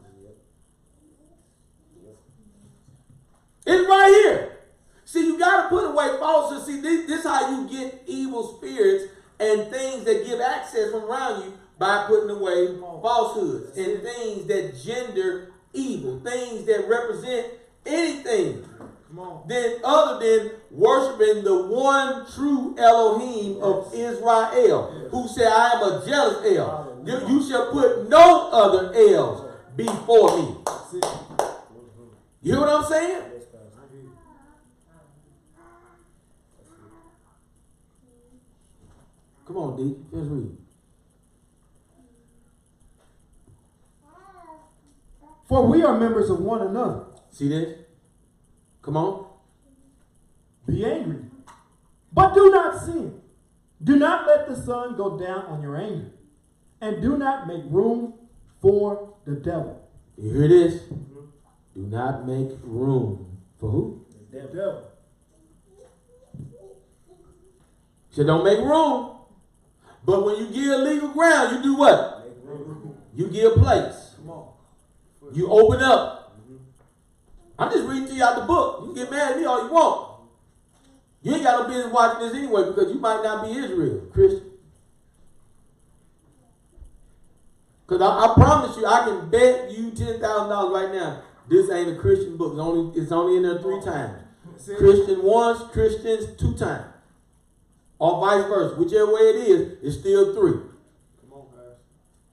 It's 3.64 3.88
right 3.88 4.08
here. 4.08 4.58
See, 5.04 5.26
you 5.26 5.38
got 5.38 5.64
to 5.64 5.68
put 5.68 5.84
away 5.84 6.18
falsehood. 6.18 6.66
See, 6.66 6.80
this, 6.80 7.06
this 7.06 7.20
is 7.20 7.26
how 7.26 7.50
you 7.50 7.68
get 7.68 8.02
evil 8.06 8.56
spirits 8.56 9.12
and 9.38 9.70
things 9.70 10.04
that 10.04 10.24
give 10.26 10.40
access 10.40 10.90
from 10.90 11.04
around 11.04 11.44
you 11.44 11.58
by 11.78 12.04
putting 12.06 12.30
away 12.30 12.78
falsehoods 12.78 13.76
and 13.76 14.02
things 14.02 14.46
that 14.46 14.80
gender 14.82 15.52
evil, 15.72 16.20
things 16.20 16.64
that 16.66 16.88
represent 16.88 17.48
anything. 17.84 18.64
Than 19.46 19.76
other 19.84 20.24
than 20.24 20.50
worshiping 20.70 21.44
the 21.44 21.66
one 21.66 22.26
true 22.32 22.74
Elohim 22.78 23.62
of 23.62 23.92
Israel, 23.94 25.08
who 25.10 25.28
said, 25.28 25.48
I 25.48 25.72
am 25.72 25.82
a 25.82 26.06
jealous 26.06 26.56
El. 26.56 27.02
You, 27.04 27.28
you 27.28 27.48
shall 27.48 27.70
put 27.72 28.08
no 28.08 28.50
other 28.50 28.92
Els 28.94 29.50
before 29.76 30.38
me. 30.38 30.56
You 32.42 32.52
hear 32.52 32.60
what 32.60 32.68
I'm 32.68 32.84
saying? 32.84 33.22
Yes, 33.34 33.44
Pastor. 33.52 33.80
I 33.80 33.92
hear 33.92 34.02
you. 34.02 34.12
Come 39.46 39.56
on, 39.56 39.76
D. 39.76 39.96
Let's 40.10 40.28
read. 40.28 40.56
For 45.48 45.66
we 45.66 45.82
are 45.82 45.98
members 45.98 46.30
of 46.30 46.40
one 46.40 46.62
another. 46.62 47.04
See 47.30 47.48
this? 47.48 47.81
Come 48.82 48.96
on. 48.96 49.26
Be 50.66 50.84
angry, 50.84 51.18
but 52.12 52.34
do 52.34 52.50
not 52.50 52.84
sin. 52.84 53.20
Do 53.82 53.96
not 53.96 54.26
let 54.26 54.48
the 54.48 54.54
sun 54.56 54.96
go 54.96 55.18
down 55.18 55.46
on 55.46 55.60
your 55.60 55.76
anger, 55.76 56.10
and 56.80 57.02
do 57.02 57.16
not 57.16 57.48
make 57.48 57.62
room 57.66 58.14
for 58.60 59.14
the 59.24 59.32
devil. 59.32 59.80
You 60.16 60.32
hear 60.32 60.48
this? 60.48 60.82
Do 61.74 61.80
not 61.82 62.26
make 62.26 62.50
room 62.62 63.38
for 63.58 63.70
who? 63.70 64.06
The 64.30 64.38
devil. 64.38 64.54
devil. 64.54 64.84
So 68.10 68.24
don't 68.24 68.44
make 68.44 68.58
room. 68.58 69.16
But 70.04 70.24
when 70.24 70.36
you 70.36 70.46
give 70.48 70.80
legal 70.80 71.08
ground, 71.08 71.56
you 71.56 71.62
do 71.62 71.76
what? 71.76 72.24
Make 72.24 72.36
room. 72.44 72.94
You 73.14 73.28
give 73.28 73.54
place. 73.54 74.14
Come 74.16 74.30
on. 74.30 74.48
You 75.32 75.50
open 75.50 75.80
up. 75.80 76.21
I'm 77.62 77.70
just 77.70 77.88
reading 77.88 78.08
to 78.08 78.14
you 78.14 78.24
out 78.24 78.40
the 78.40 78.44
book. 78.44 78.80
You 78.80 78.86
can 78.86 78.94
get 78.96 79.10
mad 79.10 79.32
at 79.32 79.38
me 79.38 79.44
all 79.44 79.64
you 79.64 79.72
want. 79.72 80.08
You 81.22 81.34
ain't 81.34 81.44
got 81.44 81.62
no 81.62 81.68
business 81.68 81.92
watching 81.92 82.26
this 82.26 82.36
anyway 82.36 82.64
because 82.66 82.92
you 82.92 82.98
might 82.98 83.22
not 83.22 83.44
be 83.46 83.52
Israel, 83.56 84.00
Christian. 84.12 84.50
Because 87.86 88.02
I, 88.02 88.32
I 88.32 88.34
promise 88.34 88.76
you, 88.76 88.84
I 88.84 89.04
can 89.04 89.30
bet 89.30 89.70
you 89.70 89.92
ten 89.92 90.20
thousand 90.20 90.48
dollars 90.48 90.72
right 90.72 90.92
now. 90.92 91.22
This 91.48 91.70
ain't 91.70 91.96
a 91.96 92.00
Christian 92.00 92.36
book. 92.36 92.52
It's 92.54 92.60
only 92.60 93.00
it's 93.00 93.12
only 93.12 93.36
in 93.36 93.44
there 93.44 93.60
three 93.60 93.80
times. 93.80 94.18
Christian 94.78 95.22
once, 95.22 95.62
Christians 95.72 96.36
two 96.40 96.54
times, 96.54 96.86
or 98.00 98.20
vice 98.20 98.44
versa. 98.48 98.74
Whichever 98.74 99.14
way 99.14 99.20
it 99.20 99.36
is, 99.36 99.78
it's 99.82 99.98
still 99.98 100.34
three. 100.34 100.52
Come 101.20 101.32
on, 101.32 101.46
guys. 101.54 101.76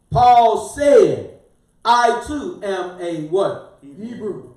Paul 0.09 0.69
said, 0.69 1.39
"I 1.85 2.23
too 2.25 2.59
am 2.63 2.99
a 2.99 3.27
what? 3.27 3.79
Hebrew. 3.81 4.48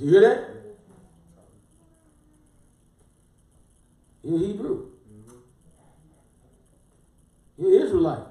On. 0.00 0.06
You 0.06 0.12
hear 0.12 0.20
that? 0.20 0.50
You're 4.22 4.38
Hebrew. 4.38 4.86
You're 7.56 7.84
Israelite. 7.84 8.26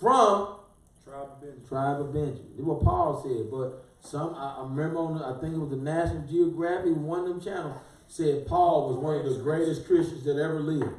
From 0.00 0.58
Tribe 1.02 1.22
of 1.22 1.40
Benjamin. 1.40 1.68
tribe 1.68 2.00
of 2.00 2.12
Benjamin. 2.12 2.46
This 2.50 2.60
is 2.60 2.64
what 2.64 2.84
Paul 2.84 3.20
said. 3.22 3.50
But 3.50 3.84
some, 4.00 4.34
I, 4.34 4.62
remember 4.62 4.98
on, 4.98 5.18
the, 5.18 5.24
I 5.24 5.40
think 5.40 5.54
it 5.54 5.58
was 5.58 5.70
the 5.70 5.76
National 5.76 6.22
Geographic, 6.22 6.94
one 6.94 7.20
of 7.20 7.28
them 7.28 7.40
channels, 7.40 7.76
said 8.06 8.46
Paul 8.46 8.88
was 8.88 8.98
one 8.98 9.16
of 9.16 9.36
the 9.36 9.42
greatest 9.42 9.86
Christians 9.86 10.24
that 10.24 10.38
ever 10.38 10.60
lived. 10.60 10.94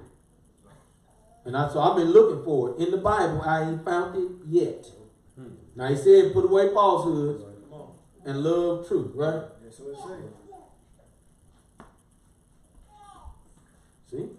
And 1.46 1.56
I, 1.56 1.70
so 1.70 1.80
I've 1.80 1.96
been 1.96 2.12
looking 2.12 2.44
for 2.44 2.72
it 2.72 2.86
in 2.86 2.92
the 2.92 2.98
Bible. 2.98 3.42
I 3.42 3.70
ain't 3.70 3.86
found 3.86 4.18
it 4.18 4.30
yet. 4.48 4.86
Hmm. 5.36 5.54
Now 5.76 5.88
he 5.88 5.96
said, 5.96 6.34
put 6.34 6.44
away 6.44 6.74
falsehoods. 6.74 7.49
And 8.26 8.44
love 8.44 8.88
truth, 8.88 9.12
right? 9.16 9.44
That's 9.64 9.80
what 9.80 9.92
it 9.92 9.98
says. 9.98 10.32
See? 14.12 14.30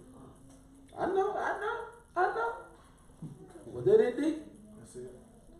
I 0.97 1.05
know, 1.07 1.33
I 1.37 1.59
know, 1.59 1.79
I 2.15 2.21
know. 2.35 2.53
Was 3.67 3.85
that 3.85 3.99
it, 3.99 4.17
D? 4.21 4.35
That's 4.79 4.95
it. 4.95 5.11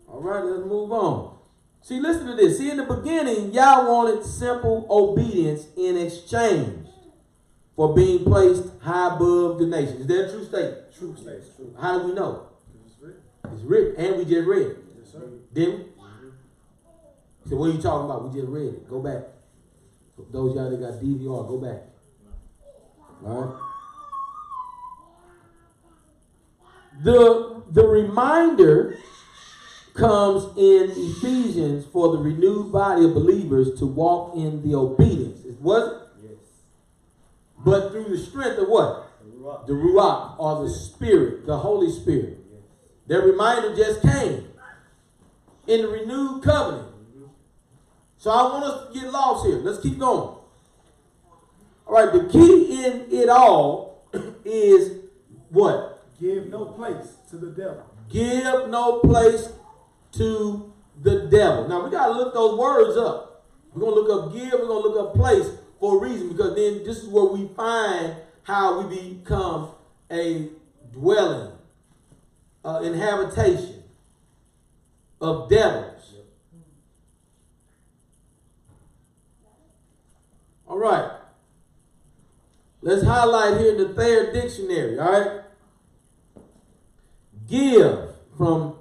All 0.06 0.20
right, 0.20 0.44
let's 0.44 0.66
move 0.66 0.92
on. 0.92 1.38
See, 1.80 1.98
listen 1.98 2.26
to 2.26 2.36
this. 2.36 2.58
See, 2.58 2.70
in 2.70 2.76
the 2.76 2.84
beginning, 2.84 3.52
y'all 3.52 3.90
wanted 3.90 4.24
simple 4.24 4.86
obedience 4.88 5.66
in 5.76 5.96
exchange 5.96 6.86
for 7.74 7.94
being 7.94 8.24
placed 8.24 8.64
high 8.80 9.16
above 9.16 9.58
the 9.58 9.66
nations. 9.66 10.02
Is 10.02 10.06
that 10.06 10.28
a 10.28 10.30
true 10.30 10.44
statement? 10.44 10.96
True 10.96 11.16
states. 11.16 11.48
True. 11.56 11.74
How 11.80 11.98
do 11.98 12.08
we 12.08 12.14
know? 12.14 12.48
It's 12.86 12.94
written. 13.00 13.22
It's 13.52 13.62
written, 13.62 14.04
and 14.04 14.16
we 14.18 14.24
just 14.24 14.46
read. 14.46 14.76
Yes, 14.96 15.12
sir. 15.12 15.28
Didn't 15.52 15.78
we? 15.78 15.84
So 17.52 17.58
what 17.58 17.68
are 17.68 17.72
you 17.74 17.82
talking 17.82 18.06
about? 18.06 18.26
We 18.32 18.40
just 18.40 18.50
read 18.50 18.68
it. 18.68 18.88
Go 18.88 19.02
back. 19.02 19.24
For 20.16 20.24
those 20.32 20.56
y'all 20.56 20.70
that 20.70 20.80
got 20.80 20.94
DVR, 21.02 21.46
go 21.46 21.58
back. 21.58 21.82
All 23.26 23.42
right. 23.42 23.60
The 27.04 27.62
the 27.70 27.86
reminder 27.86 28.96
comes 29.92 30.44
in 30.56 30.92
Ephesians 30.96 31.84
for 31.92 32.16
the 32.16 32.22
renewed 32.22 32.72
body 32.72 33.04
of 33.04 33.12
believers 33.12 33.78
to 33.80 33.84
walk 33.84 34.34
in 34.34 34.66
the 34.66 34.74
obedience. 34.74 35.44
It 35.44 35.60
wasn't, 35.60 36.04
Yes. 36.22 36.38
but 37.58 37.90
through 37.90 38.04
the 38.04 38.16
strength 38.16 38.58
of 38.60 38.68
what? 38.70 39.10
The 39.22 39.36
rock. 39.36 39.66
The 39.66 39.74
Ruach 39.74 40.36
or 40.38 40.62
the 40.62 40.70
Spirit, 40.70 41.44
the 41.44 41.58
Holy 41.58 41.92
Spirit. 41.92 42.38
Yes. 42.50 42.62
That 43.08 43.26
reminder 43.26 43.76
just 43.76 44.00
came 44.00 44.48
in 45.66 45.82
the 45.82 45.88
renewed 45.88 46.42
covenant. 46.42 46.91
So 48.22 48.30
I 48.30 48.42
want 48.44 48.64
us 48.64 48.86
to 48.86 49.00
get 49.00 49.10
lost 49.10 49.44
here. 49.44 49.56
Let's 49.56 49.80
keep 49.80 49.98
going. 49.98 50.36
All 51.84 51.88
right, 51.88 52.12
the 52.12 52.28
key 52.28 52.84
in 52.84 53.06
it 53.10 53.28
all 53.28 54.06
is 54.44 55.00
what? 55.48 56.06
Give 56.20 56.46
no 56.46 56.66
place 56.66 57.16
to 57.30 57.36
the 57.36 57.48
devil. 57.48 57.84
Give 58.08 58.68
no 58.68 59.00
place 59.00 59.48
to 60.12 60.72
the 61.02 61.26
devil. 61.32 61.66
Now 61.66 61.84
we 61.84 61.90
gotta 61.90 62.12
look 62.12 62.32
those 62.32 62.56
words 62.56 62.96
up. 62.96 63.44
We're 63.74 63.80
gonna 63.80 63.96
look 63.96 64.26
up 64.26 64.32
give, 64.32 64.52
we're 64.52 64.68
gonna 64.68 64.86
look 64.86 65.00
up 65.00 65.14
place 65.16 65.50
for 65.80 65.96
a 65.96 66.08
reason, 66.08 66.28
because 66.28 66.54
then 66.54 66.84
this 66.84 66.98
is 66.98 67.08
where 67.08 67.24
we 67.24 67.48
find 67.56 68.14
how 68.44 68.82
we 68.82 69.14
become 69.14 69.72
a 70.12 70.48
dwelling, 70.92 71.50
uh, 72.64 72.82
inhabitation 72.84 73.82
of 75.20 75.50
devils. 75.50 75.91
All 80.72 80.78
right. 80.78 81.10
Let's 82.80 83.04
highlight 83.04 83.60
here 83.60 83.72
in 83.72 83.76
the 83.76 83.92
Thayer 83.92 84.32
Dictionary, 84.32 84.98
all 84.98 85.12
right? 85.12 85.42
Give 87.46 88.08
from 88.38 88.76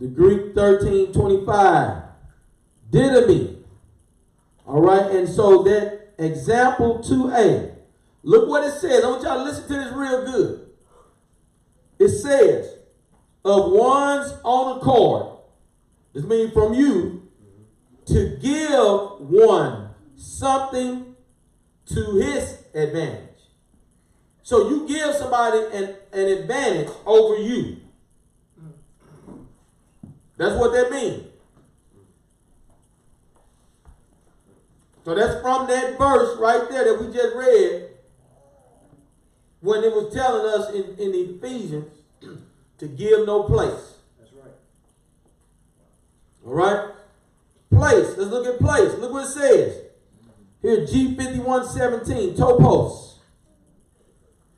the 0.00 0.08
Greek 0.08 0.56
1325. 0.56 2.02
Didomi. 2.90 3.62
All 4.66 4.80
right, 4.80 5.12
and 5.12 5.28
so 5.28 5.62
that 5.62 6.12
example 6.18 7.04
2a. 7.08 7.72
Look 8.24 8.48
what 8.48 8.64
it 8.64 8.72
says. 8.72 9.04
I 9.04 9.08
want 9.08 9.22
y'all 9.22 9.38
to 9.38 9.44
listen 9.44 9.62
to 9.68 9.74
this 9.74 9.92
real 9.92 10.24
good. 10.24 10.70
It 12.00 12.08
says, 12.08 12.78
of 13.44 13.70
one's 13.70 14.32
own 14.42 14.78
accord, 14.78 15.38
this 16.14 16.24
means 16.24 16.52
from 16.52 16.74
you, 16.74 17.28
to 18.06 18.36
give 18.42 19.20
one 19.20 19.90
something 20.16 21.07
to 21.88 22.16
his 22.16 22.64
advantage. 22.74 23.24
So 24.42 24.68
you 24.70 24.88
give 24.88 25.14
somebody 25.14 25.58
an, 25.72 25.94
an 26.12 26.38
advantage 26.38 26.88
over 27.04 27.36
you. 27.36 27.78
That's 30.36 30.54
what 30.56 30.72
that 30.72 30.90
means. 30.90 31.24
So 35.04 35.14
that's 35.14 35.40
from 35.40 35.66
that 35.68 35.98
verse 35.98 36.38
right 36.38 36.68
there 36.70 36.84
that 36.84 37.00
we 37.00 37.12
just 37.12 37.34
read 37.34 37.88
when 39.60 39.82
it 39.82 39.92
was 39.92 40.14
telling 40.14 40.46
us 40.46 40.70
in, 40.74 40.96
in 40.98 41.36
Ephesians 41.36 41.92
to 42.78 42.86
give 42.86 43.26
no 43.26 43.44
place. 43.44 43.94
That's 44.18 44.32
right. 44.34 44.52
All 46.46 46.54
right? 46.54 46.90
Place. 47.70 48.16
Let's 48.16 48.30
look 48.30 48.46
at 48.46 48.58
place. 48.58 48.94
Look 48.98 49.12
what 49.12 49.24
it 49.24 49.30
says. 49.30 49.87
Here, 50.60 50.86
G5117, 50.86 52.36
topos. 52.36 53.14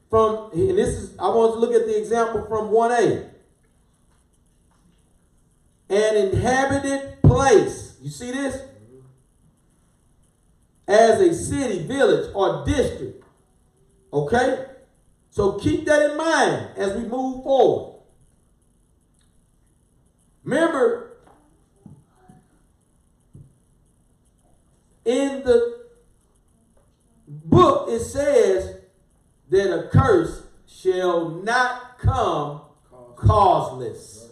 From, 0.08 0.50
and 0.52 0.78
this 0.78 0.88
is, 0.88 1.18
I 1.18 1.28
want 1.28 1.54
to 1.54 1.60
look 1.60 1.72
at 1.72 1.86
the 1.86 1.96
example 1.96 2.46
from 2.48 2.68
1A. 2.68 3.28
An 5.90 6.16
inhabited 6.16 7.22
place. 7.22 7.96
You 8.00 8.10
see 8.10 8.30
this? 8.32 8.62
As 10.88 11.20
a 11.20 11.34
city, 11.34 11.86
village, 11.86 12.30
or 12.34 12.64
district. 12.64 13.24
Okay? 14.12 14.66
So 15.30 15.58
keep 15.58 15.84
that 15.86 16.10
in 16.10 16.16
mind 16.16 16.70
as 16.76 16.96
we 16.96 17.08
move 17.08 17.44
forward. 17.44 18.00
Remember, 20.42 21.18
in 25.04 25.42
the 25.44 25.79
it 27.90 28.00
says 28.00 28.80
that 29.50 29.78
a 29.78 29.88
curse 29.88 30.44
shall 30.66 31.30
not 31.30 31.98
come 31.98 32.62
causeless. 33.16 34.30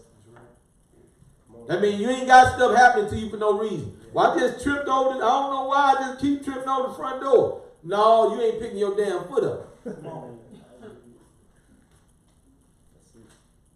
That 1.67 1.83
means 1.83 2.01
you 2.01 2.09
ain't 2.09 2.27
got 2.27 2.55
stuff 2.55 2.75
happening 2.77 3.11
to 3.11 3.17
you 3.17 3.29
for 3.29 3.37
no 3.37 3.59
reason. 3.59 3.95
Well, 4.13 4.33
I 4.33 4.39
just 4.39 4.63
tripped 4.63 4.89
over 4.89 5.19
the, 5.19 5.25
I 5.25 5.29
don't 5.29 5.51
know 5.51 5.65
why 5.67 5.95
I 5.97 6.01
just 6.01 6.21
keep 6.21 6.43
tripping 6.43 6.69
over 6.69 6.89
the 6.89 6.95
front 6.95 7.21
door. 7.21 7.63
No, 7.83 8.35
you 8.35 8.41
ain't 8.43 8.61
picking 8.61 8.79
your 8.79 8.97
damn 8.97 9.29
foot 9.29 9.45
up. 9.45 9.79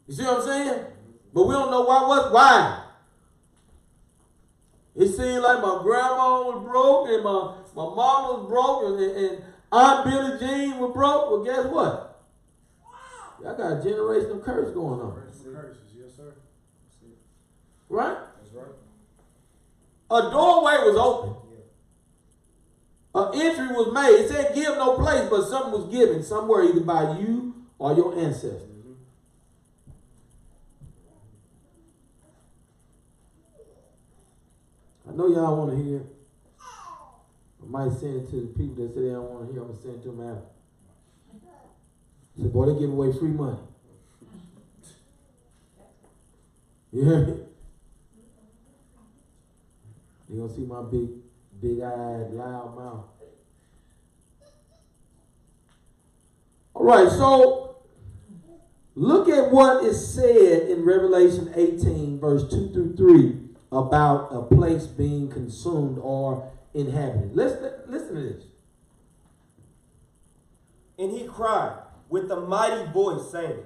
You 0.09 0.14
see 0.14 0.25
what 0.25 0.38
I'm 0.38 0.45
saying? 0.45 0.85
But 1.33 1.47
we 1.47 1.55
don't 1.55 1.71
know 1.71 1.83
why. 1.83 2.07
What? 2.07 2.33
Why? 2.33 2.85
It 4.95 5.09
seemed 5.09 5.42
like 5.42 5.62
my 5.62 5.81
grandma 5.83 6.42
was 6.42 6.64
broke 6.64 7.09
and 7.09 7.25
my, 7.25 7.55
my 7.75 7.95
mom 7.95 8.25
was 8.29 8.49
broke 8.49 9.01
and, 9.01 9.16
and 9.16 9.45
Aunt 9.73 10.05
Billie 10.05 10.39
Jean 10.39 10.79
was 10.79 10.93
broke. 10.93 11.31
Well, 11.31 11.45
guess 11.45 11.65
what? 11.67 12.21
Y'all 13.43 13.57
got 13.57 13.73
a 13.73 13.77
generational 13.77 14.45
curse 14.45 14.73
going 14.73 15.01
on, 15.01 15.15
Curses. 15.15 15.47
Yes, 15.99 16.11
sir. 16.17 16.35
right? 17.89 18.19
That's 18.41 18.55
right. 18.55 18.67
A 20.11 20.31
doorway 20.31 20.75
was 20.85 20.97
open. 20.97 21.37
Yeah. 21.51 23.21
An 23.21 23.41
entry 23.41 23.75
was 23.75 23.93
made. 23.93 24.21
It 24.21 24.29
said 24.29 24.55
give 24.55 24.77
no 24.77 24.97
place, 24.97 25.29
but 25.29 25.49
something 25.49 25.73
was 25.73 25.91
given 25.91 26.23
somewhere, 26.23 26.65
either 26.65 26.81
by 26.81 27.19
you 27.19 27.55
or 27.79 27.95
your 27.95 28.17
ancestors. 28.17 28.63
Mm-hmm. 28.63 28.93
I 35.11 35.13
know 35.17 35.29
y'all 35.29 35.57
want 35.57 35.77
to 35.77 35.83
hear. 35.83 36.03
I 37.75 37.87
might 37.87 37.93
send 37.99 38.17
it 38.17 38.31
to 38.31 38.37
the 38.37 38.47
people 38.49 38.75
that 38.75 38.95
say 38.95 39.01
they 39.01 39.09
don't 39.09 39.31
want 39.31 39.47
to 39.47 39.53
hear. 39.53 39.63
I'm 39.63 39.69
gonna 39.69 39.81
send 39.81 39.95
it 39.95 40.03
to 40.03 40.09
them 40.11 40.21
after. 40.29 40.43
Say, 42.39 42.49
boy, 42.49 42.67
they 42.67 42.79
give 42.79 42.91
away 42.91 43.13
free 43.13 43.31
money. 43.31 43.59
You 46.93 47.05
hear 47.05 47.27
me? 47.27 47.35
You 50.29 50.41
gonna 50.41 50.53
see 50.53 50.67
my 50.67 50.83
big, 50.83 51.09
big-eyed, 51.63 52.33
loud 52.33 52.77
mouth. 52.77 53.05
All 56.75 56.85
right, 56.85 57.09
so 57.09 57.77
look 58.95 59.31
at 59.31 59.51
what 59.51 59.85
is 59.85 60.15
said 60.15 60.69
in 60.69 60.85
Revelation 60.85 61.53
18, 61.55 62.21
verse 62.21 62.51
2 62.51 62.71
through 62.73 62.97
3, 62.97 63.39
about 63.71 64.29
a 64.31 64.43
place 64.43 64.87
being 64.87 65.31
consumed 65.31 65.99
or 66.03 66.51
inhabited. 66.75 67.35
Listen, 67.35 67.73
listen 67.87 68.15
to 68.15 68.21
this. 68.21 68.45
And 70.99 71.11
he 71.11 71.27
cried 71.27 71.79
with 72.09 72.31
a 72.31 72.41
mighty 72.41 72.91
voice, 72.93 73.31
saying, 73.31 73.63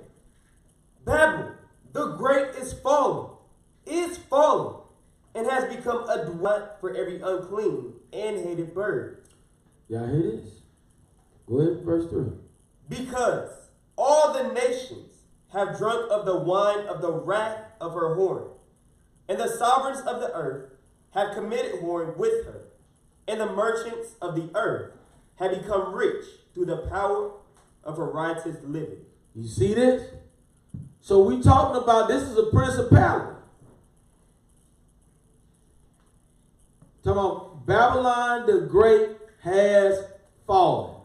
Babel, 1.05 1.53
the 1.93 2.15
great 2.17 2.55
is 2.55 2.73
fallen, 2.73 3.31
is 3.85 4.17
fallen, 4.17 4.83
and 5.35 5.47
has 5.47 5.75
become 5.75 6.09
a 6.09 6.25
dwelling 6.25 6.69
for 6.81 6.95
every 6.95 7.21
unclean 7.21 7.93
and 8.13 8.45
hated 8.45 8.75
bird. 8.75 9.23
Y'all 9.89 10.07
hear 10.09 10.33
this? 10.33 10.63
Go 11.49 11.61
ahead, 11.61 11.85
verse 11.85 12.09
3. 12.11 12.27
Because 12.89 13.51
all 13.97 14.33
the 14.33 14.53
nations 14.53 15.23
have 15.53 15.79
drunk 15.79 16.11
of 16.11 16.25
the 16.27 16.37
wine 16.37 16.87
of 16.87 17.01
the 17.01 17.13
wrath 17.13 17.61
of 17.81 17.93
her 17.95 18.17
whoring, 18.17 18.51
and 19.29 19.39
the 19.39 19.49
sovereigns 19.49 20.01
of 20.01 20.21
the 20.21 20.33
earth 20.33 20.73
have 21.11 21.35
committed 21.35 21.81
whoring 21.81 22.17
with 22.17 22.45
her, 22.47 22.66
and 23.29 23.41
the 23.41 23.47
merchants 23.47 24.15
of 24.21 24.35
the 24.35 24.51
earth 24.55 24.93
have 25.37 25.51
become 25.51 25.95
rich 25.95 26.25
through 26.55 26.67
the 26.67 26.79
power 26.89 27.33
of 27.85 27.99
a 27.99 28.05
riotous 28.05 28.57
living. 28.65 28.99
You 29.35 29.47
see 29.47 29.75
this? 29.75 30.11
So 31.01 31.23
we 31.23 31.43
talking 31.43 31.83
about 31.83 32.09
this 32.09 32.23
is 32.23 32.37
a 32.37 32.45
principality. 32.45 33.37
Talking 37.05 37.21
about 37.21 37.67
Babylon 37.67 38.47
the 38.47 38.67
Great 38.67 39.11
has 39.43 40.05
fallen. 40.47 40.97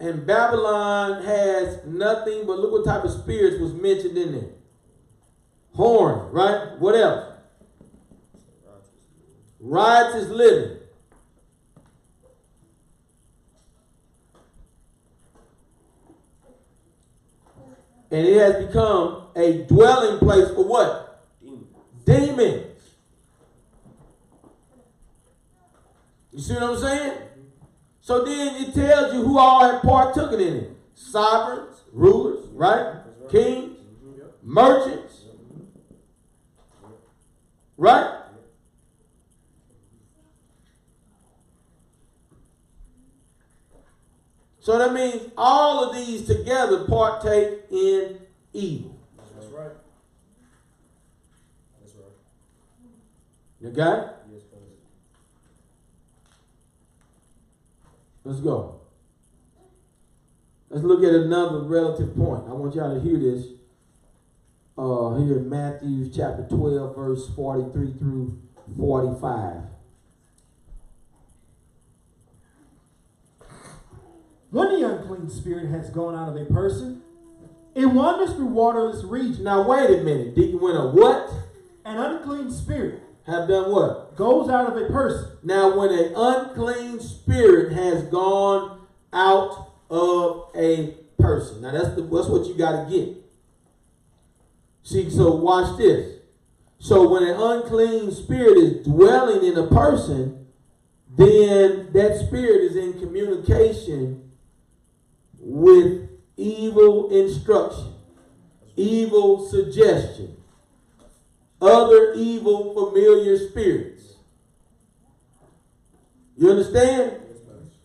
And 0.00 0.26
Babylon 0.26 1.22
has 1.24 1.84
nothing 1.86 2.46
but 2.46 2.58
look 2.58 2.72
what 2.72 2.84
type 2.84 3.04
of 3.04 3.12
spirits 3.12 3.58
was 3.58 3.72
mentioned 3.72 4.18
in 4.18 4.32
there. 4.32 4.50
Horn, 5.74 6.30
right? 6.32 6.78
What 6.78 6.94
else? 6.94 7.33
Riotous 9.64 10.28
living. 10.28 10.76
And 18.10 18.26
it 18.26 18.38
has 18.38 18.66
become 18.66 19.28
a 19.34 19.62
dwelling 19.62 20.18
place 20.18 20.48
for 20.50 20.64
what? 20.64 21.24
Demons. 21.40 21.64
Demons. 22.04 22.80
You 26.30 26.40
see 26.40 26.54
what 26.54 26.62
I'm 26.62 26.78
saying? 26.78 27.18
So 28.02 28.22
then 28.22 28.62
it 28.62 28.74
tells 28.74 29.14
you 29.14 29.24
who 29.24 29.38
all 29.38 29.64
had 29.64 29.80
partaken 29.80 30.40
in 30.40 30.56
it. 30.56 30.76
Sovereigns, 30.94 31.80
rulers, 31.90 32.46
right? 32.52 32.96
Kings, 33.30 33.78
merchants. 34.42 35.22
Right? 37.78 38.23
So 44.64 44.78
that 44.78 44.94
means 44.94 45.30
all 45.36 45.84
of 45.84 45.94
these 45.94 46.26
together 46.26 46.86
partake 46.86 47.64
in 47.70 48.18
evil. 48.54 48.98
That's 49.34 49.52
right. 49.52 49.72
That's 51.82 51.94
right. 51.96 52.06
You 53.60 53.68
got 53.68 53.98
it? 53.98 54.06
Yes, 54.32 54.42
Pastor. 54.44 54.66
Let's 58.24 58.40
go. 58.40 58.80
Let's 60.70 60.82
look 60.82 61.04
at 61.04 61.12
another 61.12 61.60
relative 61.64 62.16
point. 62.16 62.44
I 62.48 62.54
want 62.54 62.74
y'all 62.74 62.94
to 62.94 63.02
hear 63.06 63.18
this. 63.18 63.48
Uh, 64.78 65.16
here 65.16 65.36
in 65.36 65.50
Matthew 65.50 66.08
chapter 66.08 66.46
12, 66.48 66.96
verse 66.96 67.28
43 67.36 67.92
through 67.98 68.40
45. 68.78 69.64
When 74.54 74.68
the 74.68 74.86
unclean 75.04 75.30
spirit 75.30 75.70
has 75.70 75.90
gone 75.90 76.14
out 76.14 76.28
of 76.28 76.36
a 76.36 76.44
person, 76.46 77.02
it 77.74 77.86
wanders 77.86 78.34
through 78.34 78.46
waterless 78.46 79.04
regions. 79.04 79.40
Now, 79.40 79.66
wait 79.66 79.90
a 79.90 80.02
minute. 80.02 80.34
Deacon, 80.34 80.60
when 80.60 80.76
a 80.76 80.88
what 80.88 81.30
An 81.84 81.98
unclean 81.98 82.50
spirit 82.50 83.02
have 83.26 83.48
done 83.48 83.70
what? 83.70 84.16
goes 84.16 84.48
out 84.48 84.66
of 84.66 84.76
a 84.76 84.86
person, 84.86 85.38
Now, 85.42 85.76
when 85.76 85.90
an 85.90 86.12
unclean 86.14 87.00
spirit 87.00 87.72
has 87.72 88.04
gone 88.04 88.80
out 89.12 89.72
of 89.90 90.50
a 90.54 90.94
person. 91.18 91.62
Now, 91.62 91.72
that's, 91.72 91.94
the, 91.94 92.02
that's 92.02 92.28
what 92.28 92.46
you 92.46 92.54
got 92.54 92.84
to 92.84 92.90
get. 92.90 93.16
See, 94.82 95.10
so 95.10 95.34
watch 95.36 95.78
this. 95.78 96.18
So, 96.78 97.08
when 97.08 97.22
an 97.22 97.36
unclean 97.36 98.12
spirit 98.12 98.58
is 98.58 98.84
dwelling 98.84 99.44
in 99.44 99.56
a 99.56 99.66
person, 99.66 100.46
then 101.16 101.90
that 101.92 102.26
spirit 102.26 102.62
is 102.62 102.76
in 102.76 103.00
communication 103.00 104.23
with 105.44 106.08
evil 106.36 107.10
instruction, 107.10 107.94
evil 108.76 109.46
suggestion, 109.46 110.36
other 111.60 112.14
evil 112.14 112.74
familiar 112.74 113.36
spirits. 113.38 114.14
You 116.36 116.50
understand? 116.50 117.12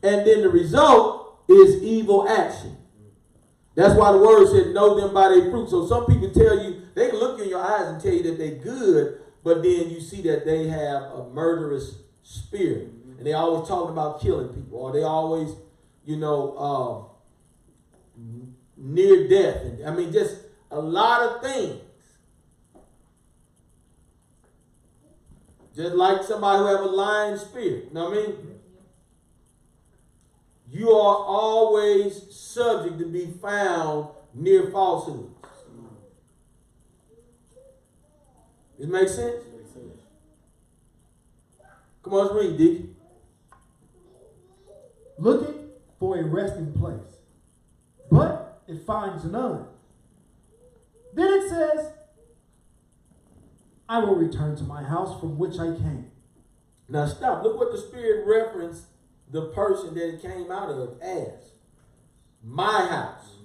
And 0.01 0.25
then 0.25 0.41
the 0.41 0.49
result 0.49 1.43
is 1.47 1.83
evil 1.83 2.27
action. 2.27 2.77
That's 3.75 3.97
why 3.97 4.11
the 4.11 4.17
word 4.17 4.47
said, 4.47 4.73
know 4.73 4.99
them 4.99 5.13
by 5.13 5.29
their 5.29 5.51
fruit. 5.51 5.69
So 5.69 5.87
some 5.87 6.05
people 6.05 6.29
tell 6.31 6.63
you, 6.63 6.81
they 6.95 7.09
can 7.09 7.19
look 7.19 7.39
in 7.39 7.49
your 7.49 7.61
eyes 7.61 7.87
and 7.87 8.01
tell 8.01 8.13
you 8.13 8.23
that 8.23 8.37
they're 8.37 8.55
good, 8.55 9.21
but 9.43 9.61
then 9.63 9.89
you 9.89 10.01
see 10.01 10.21
that 10.23 10.45
they 10.45 10.67
have 10.67 11.03
a 11.03 11.29
murderous 11.33 11.99
spirit. 12.23 12.89
And 13.17 13.25
they 13.25 13.33
always 13.33 13.67
talking 13.67 13.91
about 13.91 14.21
killing 14.21 14.49
people, 14.49 14.79
or 14.79 14.91
they 14.91 15.03
always, 15.03 15.49
you 16.05 16.17
know, 16.17 16.57
um, 16.57 17.08
near 18.77 19.27
death. 19.27 19.65
I 19.85 19.91
mean, 19.91 20.11
just 20.11 20.37
a 20.71 20.79
lot 20.79 21.21
of 21.21 21.41
things. 21.41 21.81
Just 25.75 25.95
like 25.95 26.23
somebody 26.23 26.59
who 26.59 26.65
have 26.65 26.81
a 26.81 26.85
lying 26.85 27.37
spirit. 27.37 27.85
You 27.85 27.93
know 27.93 28.09
what 28.09 28.17
I 28.17 28.21
mean? 28.27 28.59
You 30.71 30.91
are 30.91 31.15
always 31.25 32.35
subject 32.35 32.99
to 32.99 33.05
be 33.05 33.27
found 33.41 34.09
near 34.33 34.69
falsehoods. 34.69 35.29
It? 38.79 38.87
Makes 38.87 39.15
sense. 39.15 39.43
Come 42.03 42.13
on, 42.13 42.25
let's 42.25 42.33
read, 42.33 42.57
Dick. 42.57 42.85
looking 45.17 45.69
for 45.99 46.17
a 46.17 46.23
resting 46.23 46.71
place, 46.73 47.18
but 48.11 48.61
it 48.67 48.83
finds 48.85 49.25
none. 49.25 49.65
Then 51.13 51.33
it 51.33 51.49
says, 51.49 51.91
I 53.87 53.99
will 53.99 54.15
return 54.15 54.55
to 54.57 54.63
my 54.63 54.83
house 54.83 55.19
from 55.19 55.37
which 55.37 55.57
I 55.59 55.75
came. 55.75 56.11
Now 56.87 57.07
stop. 57.07 57.43
Look 57.43 57.57
what 57.57 57.71
the 57.71 57.77
Spirit 57.77 58.25
referenced 58.25 58.83
the 59.31 59.47
person 59.47 59.93
that 59.95 60.15
it 60.15 60.21
came 60.21 60.51
out 60.51 60.69
of 60.69 61.01
as. 61.01 61.51
My 62.43 62.87
house. 62.87 63.35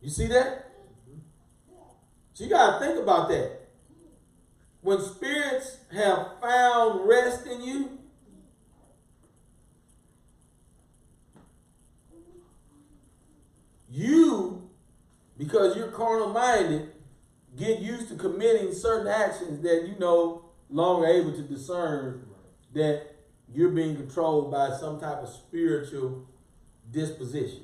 You 0.00 0.10
see 0.10 0.26
that? 0.28 0.70
So 2.34 2.44
you 2.44 2.50
got 2.50 2.78
to 2.78 2.84
think 2.84 3.00
about 3.00 3.28
that. 3.30 3.52
When 4.80 5.00
spirits 5.00 5.78
have 5.92 6.40
found 6.40 7.08
rest 7.08 7.46
in 7.46 7.62
you, 7.62 7.97
you, 13.90 14.70
because 15.36 15.76
you're 15.76 15.88
carnal 15.88 16.30
minded, 16.30 16.90
get 17.56 17.80
used 17.80 18.08
to 18.08 18.16
committing 18.16 18.72
certain 18.72 19.06
actions 19.06 19.62
that 19.62 19.86
you 19.88 19.94
no 19.98 20.44
longer 20.70 21.06
able 21.06 21.32
to 21.32 21.42
discern 21.42 22.26
that 22.74 23.06
you're 23.52 23.70
being 23.70 23.96
controlled 23.96 24.50
by 24.50 24.70
some 24.76 25.00
type 25.00 25.18
of 25.18 25.28
spiritual 25.28 26.26
disposition. 26.90 27.62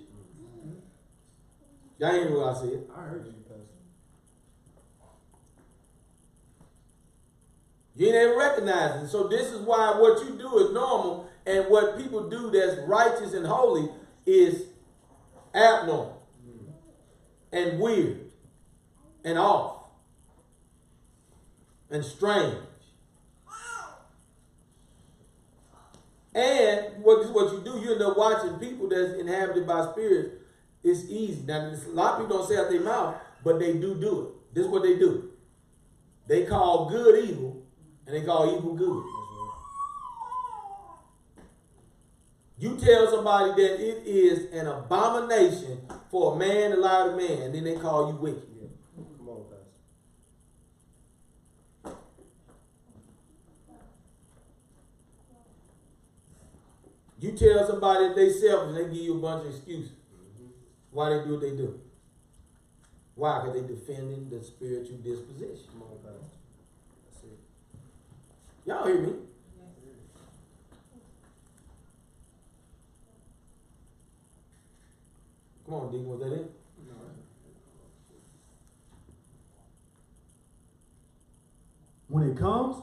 Y'all 1.98 2.10
ain't 2.10 2.28
hear 2.28 2.38
what 2.38 2.56
I 2.56 2.60
said? 2.60 2.84
I 2.96 3.02
heard 3.02 3.26
you, 3.26 3.34
Pastor. 3.48 3.62
You 7.94 8.06
ain't 8.06 8.16
ever 8.16 8.36
recognizing. 8.36 9.06
So 9.06 9.28
this 9.28 9.52
is 9.52 9.60
why 9.60 9.94
what 9.98 10.24
you 10.24 10.36
do 10.36 10.58
is 10.58 10.72
normal, 10.72 11.28
and 11.46 11.66
what 11.68 11.98
people 11.98 12.28
do 12.28 12.50
that's 12.50 12.80
righteous 12.88 13.34
and 13.34 13.46
holy 13.46 13.88
is 14.26 14.64
abnormal 15.54 16.22
and 17.52 17.78
weird 17.78 18.30
and 19.24 19.38
off 19.38 19.84
and 21.90 22.04
strange. 22.04 22.58
And 26.34 27.02
what 27.02 27.32
what 27.32 27.52
you 27.52 27.60
do, 27.60 27.78
you 27.78 27.92
end 27.92 28.02
up 28.02 28.16
watching 28.16 28.58
people 28.58 28.88
that's 28.88 29.14
inhabited 29.14 29.66
by 29.66 29.88
spirits. 29.92 30.34
It's 30.82 31.04
easy. 31.08 31.42
Now, 31.46 31.70
a 31.70 31.90
lot 31.90 32.14
of 32.14 32.20
people 32.22 32.38
don't 32.38 32.48
say 32.48 32.56
out 32.56 32.70
their 32.70 32.80
mouth, 32.80 33.14
but 33.44 33.60
they 33.60 33.74
do 33.74 33.94
do 33.94 34.22
it. 34.22 34.54
This 34.54 34.64
is 34.64 34.70
what 34.70 34.82
they 34.82 34.98
do. 34.98 35.30
They 36.26 36.44
call 36.44 36.90
good 36.90 37.24
evil, 37.24 37.62
and 38.06 38.16
they 38.16 38.22
call 38.22 38.56
evil 38.56 38.74
good. 38.74 39.04
You 42.56 42.76
tell 42.76 43.10
somebody 43.10 43.50
that 43.62 43.80
it 43.80 44.06
is 44.06 44.52
an 44.52 44.68
abomination 44.68 45.80
for 46.10 46.34
a 46.34 46.38
man 46.38 46.70
to 46.70 46.76
lie 46.76 47.08
to 47.08 47.16
man, 47.16 47.42
and 47.42 47.54
then 47.54 47.64
they 47.64 47.74
call 47.74 48.12
you 48.12 48.16
wicked. 48.16 48.46
Yeah. 48.60 48.68
Come 49.18 49.28
on, 49.28 49.44
Pastor. 51.82 51.98
You 57.18 57.32
tell 57.32 57.66
somebody 57.66 58.08
that 58.08 58.16
they 58.16 58.30
selfish, 58.30 58.76
they 58.76 58.84
give 58.84 59.02
you 59.02 59.14
a 59.14 59.20
bunch 59.20 59.46
of 59.46 59.54
excuses. 59.54 59.90
Mm-hmm. 59.90 60.50
Why 60.92 61.10
they 61.10 61.24
do 61.24 61.32
what 61.32 61.40
they 61.40 61.56
do? 61.56 61.80
Why? 63.16 63.40
Because 63.40 63.60
they 63.60 63.66
defending 63.66 64.30
the 64.30 64.44
spiritual 64.44 64.98
disposition. 64.98 65.66
Come 65.72 65.82
on, 65.82 65.98
Pastor. 66.04 66.30
That's 67.10 67.24
it. 67.24 67.38
Y'all 68.64 68.86
hear 68.86 69.00
me? 69.00 69.12
Come 75.64 75.74
on, 75.74 75.90
Deacon, 75.90 76.08
was 76.08 76.20
that 76.20 76.32
it? 76.32 76.50
When 82.08 82.30
it 82.30 82.36
comes, 82.36 82.76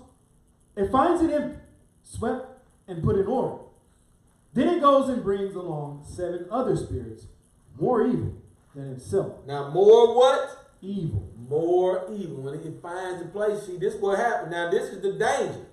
it 0.75 0.91
finds 0.91 1.21
it 1.21 1.31
empty, 1.31 1.59
swept, 2.03 2.47
and 2.87 3.03
put 3.03 3.17
in 3.17 3.27
order. 3.27 3.63
Then 4.53 4.67
it 4.67 4.81
goes 4.81 5.09
and 5.09 5.23
brings 5.23 5.55
along 5.55 6.05
seven 6.05 6.47
other 6.51 6.75
spirits, 6.75 7.27
more 7.79 8.05
evil 8.05 8.33
than 8.75 8.91
itself. 8.91 9.45
Now, 9.47 9.69
more 9.69 10.15
what? 10.15 10.73
Evil. 10.81 11.31
More 11.47 12.07
evil. 12.11 12.41
When 12.41 12.55
it 12.55 12.81
finds 12.81 13.21
a 13.21 13.25
place, 13.25 13.65
see, 13.67 13.77
this 13.77 13.95
what 13.95 14.17
happened. 14.17 14.51
Now, 14.51 14.69
this 14.69 14.89
is 14.89 15.01
the 15.01 15.13
danger. 15.13 15.65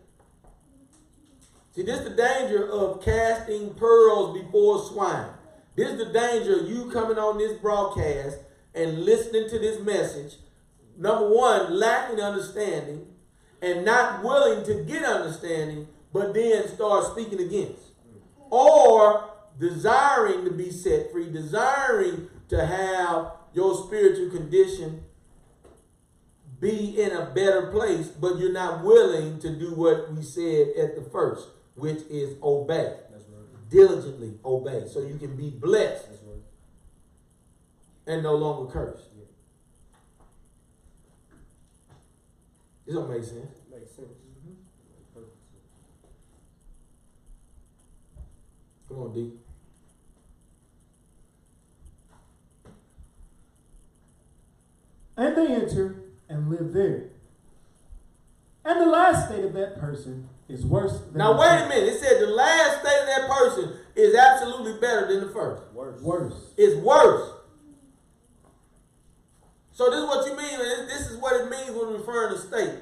See, 1.75 1.83
this 1.83 2.01
is 2.01 2.11
the 2.11 2.17
danger 2.17 2.71
of 2.71 3.03
casting 3.03 3.75
pearls 3.75 4.39
before 4.39 4.85
swine. 4.85 5.31
This 5.79 5.93
is 5.93 5.99
the 5.99 6.13
danger 6.13 6.59
of 6.59 6.69
you 6.69 6.91
coming 6.91 7.19
on 7.19 7.39
this 7.39 7.53
broadcast 7.53 8.39
and 8.75 9.05
listening 9.05 9.49
to 9.49 9.61
this 9.61 9.81
message. 9.81 10.35
Number 10.97 11.29
one, 11.29 11.79
lacking 11.79 12.19
understanding 12.19 13.07
and 13.63 13.85
not 13.85 14.25
willing 14.25 14.67
to 14.67 14.83
get 14.83 15.05
understanding, 15.05 15.87
but 16.13 16.35
then 16.35 16.67
start 16.67 17.05
speaking 17.05 17.39
against. 17.39 17.81
Or 18.51 19.31
desiring 19.61 20.45
to 20.47 20.51
be 20.51 20.73
set 20.73 21.13
free, 21.13 21.31
desiring 21.31 22.29
to 22.49 22.67
have 22.67 23.35
your 23.55 23.87
spiritual 23.87 24.37
condition 24.37 25.05
be 26.59 27.01
in 27.01 27.13
a 27.13 27.27
better 27.27 27.71
place, 27.71 28.09
but 28.09 28.37
you're 28.41 28.51
not 28.51 28.83
willing 28.83 29.39
to 29.39 29.57
do 29.57 29.75
what 29.77 30.13
we 30.13 30.25
said 30.25 30.71
at 30.77 30.97
the 30.97 31.09
first, 31.13 31.47
which 31.77 32.01
is 32.11 32.35
obey. 32.43 32.97
That's 33.71 33.83
right. 33.83 33.89
Diligently 33.89 34.35
obey. 34.45 34.85
So 34.89 35.01
you 35.01 35.17
can 35.19 35.37
be 35.37 35.51
blessed 35.51 36.09
That's 36.09 36.23
right. 36.23 36.43
and 38.07 38.23
no 38.23 38.35
longer 38.35 38.71
cursed. 38.71 39.05
Yeah. 39.17 39.25
This 42.87 42.95
don't 42.95 43.11
make 43.11 43.25
sense. 43.25 43.57
Makes 43.71 43.91
sense. 43.91 44.09
Makes 44.47 45.09
perfect 45.15 45.37
sense. 45.51 45.65
Come 48.89 48.99
on, 48.99 49.13
D. 49.13 49.33
And 55.17 55.37
they 55.37 55.53
enter 55.53 55.97
and 56.29 56.49
live 56.49 56.73
there. 56.73 57.11
And 58.65 58.81
the 58.81 58.87
last 58.87 59.27
state 59.27 59.45
of 59.45 59.53
that 59.55 59.81
person 59.81 60.29
is 60.49 60.65
worse 60.65 61.01
than 61.01 61.19
Now 61.19 61.39
wait 61.39 61.65
a 61.65 61.69
minute. 61.69 61.89
It 61.89 62.01
said 62.01 62.21
the 62.21 62.29
last 62.29 62.81
state 62.81 63.01
of 63.01 63.07
that 63.07 63.29
person 63.29 63.77
is 63.95 64.15
absolutely 64.15 64.81
better 64.81 65.07
than 65.07 65.27
the 65.27 65.33
first. 65.33 65.63
Worse. 65.73 66.01
Worse. 66.01 66.35
It's 66.57 66.77
worse. 66.77 67.31
So 69.73 69.91
this 69.91 70.01
is 70.01 70.07
what 70.07 70.27
you 70.27 70.37
mean. 70.37 70.61
and 70.61 70.89
This 70.89 71.11
is 71.11 71.19
what 71.19 71.41
it 71.41 71.51
means 71.51 71.71
when 71.71 71.93
referring 71.93 72.35
to 72.35 72.41
state. 72.41 72.81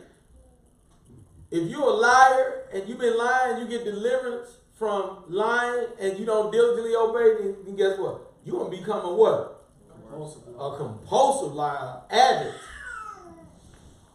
If 1.50 1.68
you're 1.68 1.82
a 1.82 1.92
liar 1.92 2.64
and 2.72 2.88
you've 2.88 2.98
been 2.98 3.18
lying, 3.18 3.60
you 3.60 3.68
get 3.68 3.84
deliverance 3.84 4.56
from 4.74 5.24
lying, 5.28 5.86
and 5.98 6.18
you 6.18 6.26
don't 6.26 6.52
diligently 6.52 6.94
obey, 6.94 7.42
then, 7.42 7.56
then 7.64 7.76
guess 7.76 7.98
what? 7.98 8.32
You're 8.44 8.58
gonna 8.58 8.76
become 8.76 9.04
a 9.06 9.14
what? 9.14 9.64
Compulsive. 9.90 10.42
A 10.58 10.76
compulsive 10.76 11.54
liar, 11.54 12.02
addict. 12.10 12.56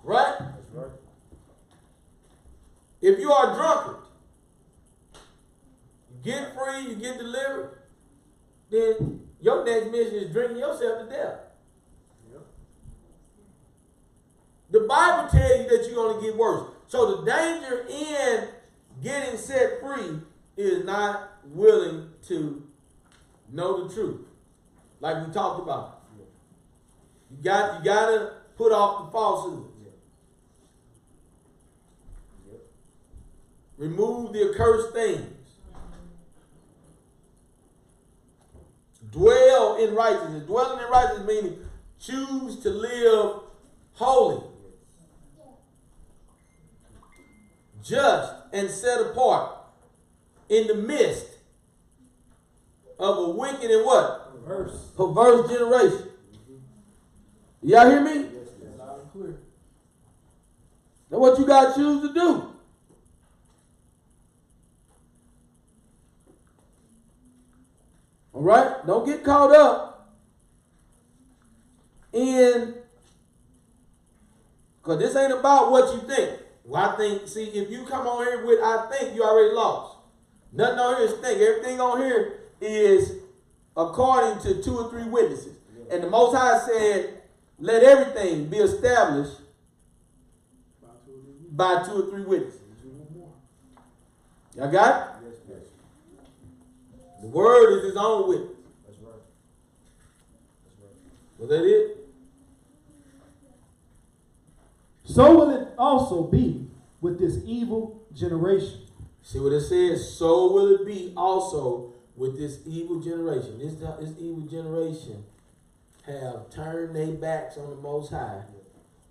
Right? 0.04 0.36
That's 0.39 0.74
right. 0.74 0.91
If 3.02 3.20
you 3.20 3.32
are 3.32 3.52
a 3.52 3.56
drunkard, 3.56 3.97
get 6.24 6.54
free, 6.54 6.89
you 6.89 6.95
get 6.95 7.18
delivered, 7.18 7.80
then 8.70 9.22
your 9.41 9.66
next 9.66 9.91
mission 9.91 10.16
is 10.16 10.32
drinking 10.32 10.58
yourself 10.58 11.08
to 11.08 11.10
death. 11.10 11.39
The 14.70 14.82
Bible 14.82 15.30
tells 15.30 15.60
you 15.60 15.78
that 15.78 15.86
you're 15.86 15.95
going 15.95 16.20
to 16.20 16.26
get 16.26 16.38
worse. 16.38 16.70
So 16.88 17.18
the 17.18 17.26
danger 17.26 17.86
in 17.89 18.47
getting 19.04 19.38
set 19.38 19.82
free 19.82 20.20
is 20.56 20.86
not 20.86 21.32
willing 21.45 22.10
to 22.28 22.64
know 23.52 23.88
the 23.88 23.93
truth, 23.93 24.22
like 24.99 25.28
we 25.28 25.34
talked 25.34 25.62
about. 25.62 26.02
You 27.30 27.43
got 27.43 27.80
you 27.80 27.86
got 27.86 28.06
to 28.08 28.34
put 28.58 28.72
off 28.72 29.06
the 29.06 29.12
falsehood. 29.12 29.66
Yep. 29.80 29.93
Remove 33.82 34.32
the 34.32 34.52
accursed 34.52 34.94
things. 34.94 35.26
Dwell 39.10 39.78
in 39.78 39.96
righteousness. 39.96 40.44
Dwelling 40.44 40.84
in 40.84 40.92
righteousness 40.92 41.28
meaning 41.28 41.60
choose 42.00 42.60
to 42.60 42.70
live 42.70 43.42
holy, 43.94 44.44
just, 47.84 48.34
and 48.54 48.70
set 48.70 49.02
apart 49.02 49.52
in 50.48 50.68
the 50.68 50.76
midst 50.76 51.26
of 53.00 53.18
a 53.18 53.30
wicked 53.32 53.72
and 53.72 53.84
what? 53.84 54.32
Verse. 54.46 54.92
Perverse 54.96 55.50
generation. 55.50 56.08
Y'all 57.64 57.90
hear 57.90 58.02
me? 58.02 58.14
Yes, 58.14 58.48
yes. 58.62 58.78
Loud 58.78 59.12
clear. 59.12 59.40
That's 61.10 61.20
what 61.20 61.40
you 61.40 61.48
got 61.48 61.74
to 61.74 61.82
choose 61.82 62.08
to 62.08 62.14
do. 62.14 62.51
All 68.42 68.48
right? 68.48 68.88
Don't 68.88 69.06
get 69.06 69.24
caught 69.24 69.56
up 69.56 70.12
in, 72.12 72.74
because 74.82 75.00
this 75.00 75.16
ain't 75.16 75.32
about 75.32 75.70
what 75.70 75.94
you 75.94 76.10
think. 76.10 76.39
Well, 76.66 76.89
I 76.89 76.98
think, 76.98 77.28
see, 77.28 77.44
if 77.44 77.70
you 77.70 77.86
come 77.86 78.08
on 78.08 78.26
here 78.26 78.44
with 78.44 78.60
I 78.64 78.89
think, 78.89 79.14
you 79.14 79.24
already 79.24 79.54
lost. 79.54 79.98
Nothing 80.52 80.80
on 80.80 80.98
here 80.98 81.06
is 81.06 81.14
think. 81.20 81.39
Everything 81.39 81.80
on 81.80 82.02
here 82.02 82.39
is 82.60 83.20
according 83.78 84.42
to 84.42 84.64
two 84.64 84.76
or 84.76 84.89
three 84.89 85.04
witnesses. 85.04 85.58
And 85.92 86.04
the 86.04 86.10
Most 86.10 86.36
High 86.36 86.66
said, 86.66 87.22
let 87.60 87.84
everything 87.84 88.48
be 88.48 88.58
established 88.58 89.39
About 90.82 91.06
to 91.06 91.12
agree. 91.12 91.46
by 91.52 91.84
two 91.86 92.08
or 92.08 92.10
three 92.10 92.24
witnesses. 92.24 92.60
Y'all 94.56 94.72
got 94.72 95.10
it? 95.10 95.11
The 97.22 97.28
word 97.28 97.78
is 97.78 97.86
his 97.86 97.97
own 97.97 98.30
witness. 98.30 98.57
That's 98.86 98.99
right. 98.99 99.13
That's 100.65 100.80
right. 100.82 101.39
Was 101.39 101.49
that 101.49 101.65
it? 101.65 101.97
So 105.03 105.36
will 105.36 105.49
it 105.49 105.67
also 105.78 106.24
be 106.24 106.67
with 107.01 107.19
this 107.19 107.39
evil 107.45 108.01
generation. 108.13 108.82
See 109.24 109.39
what 109.39 109.53
it 109.53 109.61
says? 109.61 110.17
So 110.17 110.51
will 110.51 110.76
it 110.76 110.86
be 110.86 111.13
also 111.17 111.91
with 112.15 112.38
this 112.38 112.59
evil 112.65 112.99
generation. 112.99 113.59
This, 113.59 113.74
this 113.76 114.13
evil 114.19 114.41
generation 114.41 115.24
have 116.05 116.49
turned 116.49 116.95
their 116.95 117.13
backs 117.13 117.57
on 117.57 117.69
the 117.69 117.76
Most 117.76 118.11
High 118.11 118.43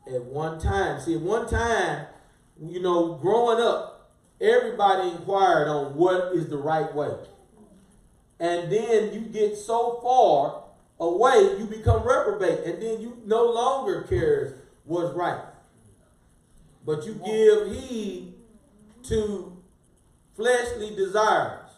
at 0.06 0.24
one 0.24 0.60
time. 0.60 1.00
See, 1.00 1.14
at 1.14 1.20
one 1.20 1.48
time, 1.48 2.06
you 2.60 2.80
know, 2.80 3.14
growing 3.14 3.60
up, 3.60 4.12
everybody 4.40 5.10
inquired 5.10 5.68
on 5.68 5.96
what 5.96 6.34
is 6.34 6.48
the 6.48 6.56
right 6.56 6.94
way. 6.94 7.10
And 8.40 8.72
then 8.72 9.12
you 9.12 9.20
get 9.20 9.56
so 9.56 10.00
far 10.02 10.64
away, 10.98 11.58
you 11.58 11.66
become 11.66 12.02
reprobate. 12.02 12.64
And 12.64 12.82
then 12.82 13.00
you 13.00 13.18
no 13.26 13.44
longer 13.44 14.02
cares 14.08 14.58
what's 14.84 15.14
right. 15.14 15.44
But 16.84 17.04
you 17.04 17.14
give 17.14 17.70
heed 17.72 18.34
to 19.04 19.56
fleshly 20.34 20.96
desires 20.96 21.70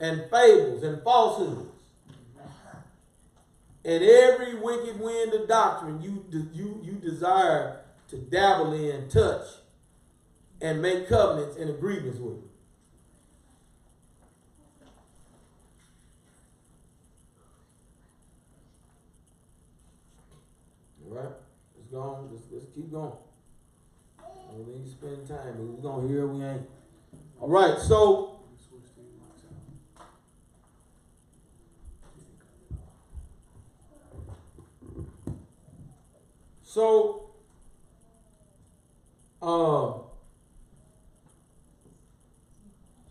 and 0.00 0.22
fables 0.30 0.82
and 0.82 1.02
falsehoods. 1.02 1.68
And 3.84 4.04
every 4.04 4.54
wicked 4.54 5.00
wind 5.00 5.32
of 5.34 5.48
doctrine 5.48 6.02
you, 6.02 6.24
you, 6.52 6.80
you 6.82 6.92
desire 6.92 7.80
to 8.08 8.16
dabble 8.16 8.72
in, 8.72 9.08
touch, 9.08 9.46
and 10.60 10.82
make 10.82 11.08
covenants 11.08 11.56
and 11.56 11.70
agreements 11.70 12.18
with. 12.18 12.36
All 21.08 21.16
right, 21.16 21.32
let's 21.92 22.66
keep 22.74 22.90
going. 22.90 23.12
We 24.52 24.72
need 24.72 24.84
to 24.84 24.90
spend 24.90 25.28
time. 25.28 25.54
We're 25.58 25.82
gonna 25.82 26.08
hear 26.08 26.26
we 26.26 26.44
ain't. 26.44 26.62
All 27.40 27.48
right, 27.48 27.78
so 27.78 28.40
so 36.62 37.30
um 39.40 40.00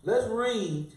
let's 0.04 0.26
read 0.28 0.92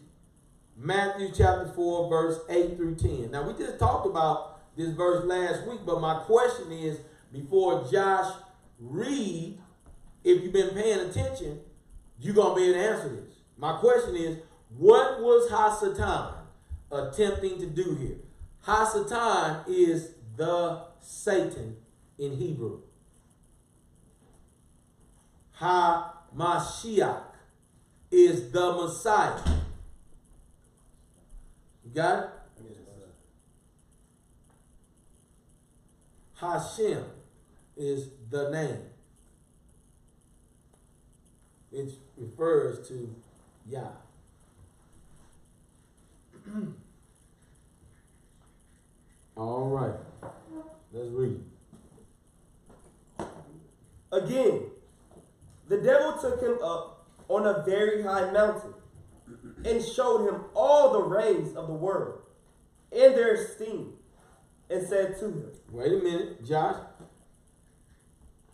Matthew 0.75 1.29
chapter 1.35 1.71
4 1.73 2.09
verse 2.09 2.39
8 2.49 2.75
through 2.75 2.95
10. 2.95 3.31
Now 3.31 3.47
we 3.47 3.53
just 3.53 3.79
talked 3.79 4.05
about 4.05 4.75
this 4.75 4.89
verse 4.89 5.25
last 5.25 5.65
week, 5.67 5.79
but 5.85 6.01
my 6.01 6.15
question 6.23 6.71
is 6.71 6.99
before 7.31 7.87
Josh 7.91 8.33
read 8.79 9.57
if 10.23 10.43
you've 10.43 10.53
been 10.53 10.69
paying 10.69 11.09
attention, 11.09 11.59
you're 12.19 12.35
going 12.35 12.55
to 12.55 12.55
be 12.55 12.69
able 12.69 12.79
to 12.79 12.87
answer 12.87 13.09
this. 13.09 13.35
My 13.57 13.77
question 13.77 14.15
is, 14.15 14.37
what 14.77 15.21
was 15.21 15.49
Hasatan 15.49 16.33
attempting 16.91 17.59
to 17.59 17.65
do 17.67 17.95
here? 17.95 18.17
Hasatan 18.65 19.67
is 19.67 20.11
the 20.37 20.83
Satan 20.99 21.77
in 22.17 22.37
Hebrew. 22.37 22.81
Ha-Mashiach 25.53 27.23
is 28.11 28.51
the 28.51 28.73
Messiah. 28.73 29.39
You 31.83 31.91
got 31.93 32.23
it? 32.23 32.29
Hashem 36.41 37.05
is 37.81 38.09
the 38.29 38.49
name. 38.49 38.79
It 41.71 41.93
refers 42.17 42.87
to 42.89 43.13
Yah. 43.69 43.87
All 49.37 49.69
right. 49.69 49.95
Let's 50.93 51.09
read. 51.09 51.41
Again, 54.11 54.63
the 55.69 55.77
devil 55.77 56.13
took 56.21 56.41
him 56.41 56.57
up 56.61 57.07
on 57.29 57.47
a 57.47 57.63
very 57.65 58.03
high 58.03 58.29
mountain 58.31 58.73
and 59.63 59.83
showed 59.83 60.27
him 60.27 60.41
all 60.53 60.91
the 60.91 61.01
reigns 61.01 61.55
of 61.55 61.67
the 61.67 61.73
world 61.73 62.19
and 62.91 63.15
their 63.15 63.35
esteem, 63.35 63.93
and 64.69 64.85
said 64.85 65.17
to 65.19 65.25
him, 65.25 65.45
Wait 65.71 65.93
a 65.93 65.97
minute, 65.97 66.45
Josh. 66.45 66.75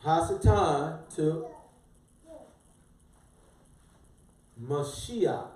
Hasatan 0.03 0.99
took 1.13 1.51
Mashiach, 4.61 5.47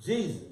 Jesus, 0.00 0.42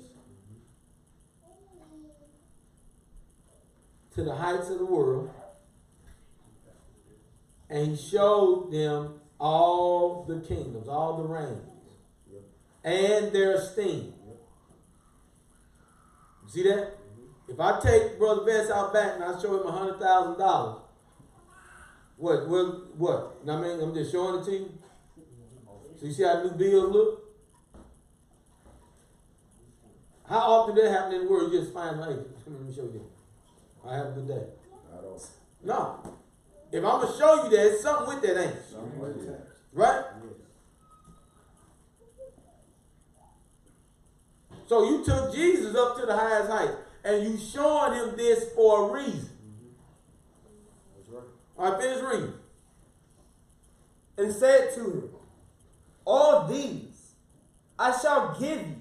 to 4.14 4.24
the 4.24 4.34
heights 4.34 4.68
of 4.70 4.78
the 4.78 4.84
world, 4.84 5.30
and 7.68 7.88
he 7.88 7.96
showed 7.96 8.70
them 8.72 9.20
all 9.38 10.24
the 10.24 10.40
kingdoms, 10.40 10.88
all 10.88 11.16
the 11.16 11.28
reigns, 11.28 11.70
and 12.84 13.32
their 13.32 13.54
esteem. 13.54 14.12
See 16.48 16.64
that? 16.64 16.98
If 17.48 17.58
I 17.58 17.80
take 17.80 18.18
Brother 18.18 18.44
Vince 18.44 18.70
out 18.70 18.92
back 18.92 19.14
and 19.14 19.24
I 19.24 19.40
show 19.40 19.60
him 19.60 19.66
a 19.66 19.72
hundred 19.72 19.98
thousand 19.98 20.38
dollars, 20.38 20.82
what, 22.20 22.48
what, 22.48 22.96
what? 22.96 23.38
You 23.40 23.46
know 23.46 23.58
what 23.58 23.66
I 23.66 23.68
mean? 23.68 23.80
I'm 23.80 23.94
just 23.94 24.12
showing 24.12 24.40
it 24.40 24.44
to 24.44 24.52
you. 24.52 24.78
So 25.98 26.06
you 26.06 26.12
see 26.12 26.22
how 26.22 26.42
new 26.42 26.50
bills 26.50 26.92
look? 26.92 27.24
How 30.28 30.38
often 30.38 30.76
that 30.76 30.90
happen 30.90 31.14
in 31.14 31.24
the 31.24 31.30
world? 31.30 31.50
You 31.50 31.60
just 31.60 31.72
find, 31.72 31.96
hey, 31.96 32.16
let 32.46 32.60
me 32.60 32.74
show 32.74 32.82
you. 32.82 33.10
I 33.86 33.96
have 33.96 34.06
a 34.08 34.10
good 34.10 34.28
day. 34.28 34.44
I 34.92 35.00
don't. 35.00 35.22
No. 35.64 36.18
If 36.70 36.84
I'm 36.84 37.00
gonna 37.00 37.18
show 37.18 37.44
you 37.44 37.50
that, 37.50 37.66
it's 37.72 37.82
something 37.82 38.14
with 38.14 38.22
that, 38.22 38.40
ain't? 38.40 38.56
Something 38.70 39.00
like 39.00 39.26
that. 39.26 39.48
Right? 39.72 40.04
So 44.68 44.88
you 44.88 45.04
took 45.04 45.34
Jesus 45.34 45.74
up 45.74 45.98
to 45.98 46.06
the 46.06 46.16
highest 46.16 46.50
height, 46.50 46.70
and 47.02 47.24
you 47.24 47.38
showing 47.38 47.94
him 47.94 48.16
this 48.16 48.52
for 48.54 48.90
a 48.90 48.92
reason. 48.92 49.29
All 51.60 51.72
right, 51.72 51.82
finish 51.82 52.02
reading. 52.02 52.32
and 54.16 54.32
said 54.34 54.72
to 54.76 54.80
him, 54.80 55.10
All 56.06 56.46
these 56.46 57.12
I 57.78 57.94
shall 58.00 58.34
give 58.40 58.62
you 58.62 58.76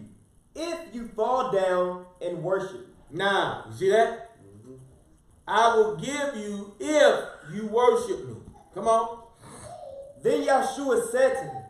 if 0.55 0.95
you 0.95 1.09
fall 1.09 1.51
down 1.51 2.05
and 2.21 2.41
worship. 2.41 2.87
Now, 3.11 3.65
you 3.69 3.75
see 3.75 3.89
that? 3.89 4.31
Mm-hmm. 4.41 4.75
I 5.45 5.75
will 5.75 5.97
give 5.97 6.37
you 6.37 6.73
if 6.79 7.25
you 7.53 7.67
worship 7.67 8.25
me. 8.25 8.35
Come 8.73 8.87
on. 8.87 9.23
Then 10.23 10.43
Yahshua 10.43 11.11
said 11.11 11.33
to 11.33 11.43
him, 11.43 11.63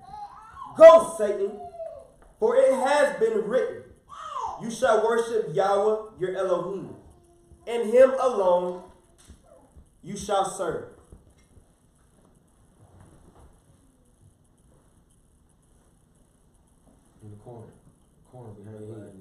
Go, 0.77 1.15
Satan, 1.17 1.51
for 2.39 2.55
it 2.55 2.71
has 2.71 3.17
been 3.19 3.47
written, 3.47 3.81
You 4.61 4.69
shall 4.69 5.03
worship 5.03 5.55
Yahweh 5.55 6.11
your 6.19 6.35
Elohim, 6.35 6.93
and 7.65 7.91
him 7.91 8.11
alone 8.21 8.83
you 10.03 10.15
shall 10.15 10.45
serve. 10.45 10.85
In 17.21 17.31
the 17.31 17.37
corner. 17.37 17.67
Corner 18.31 18.53
behind 18.53 18.79
your 18.87 18.99
head. 18.99 19.19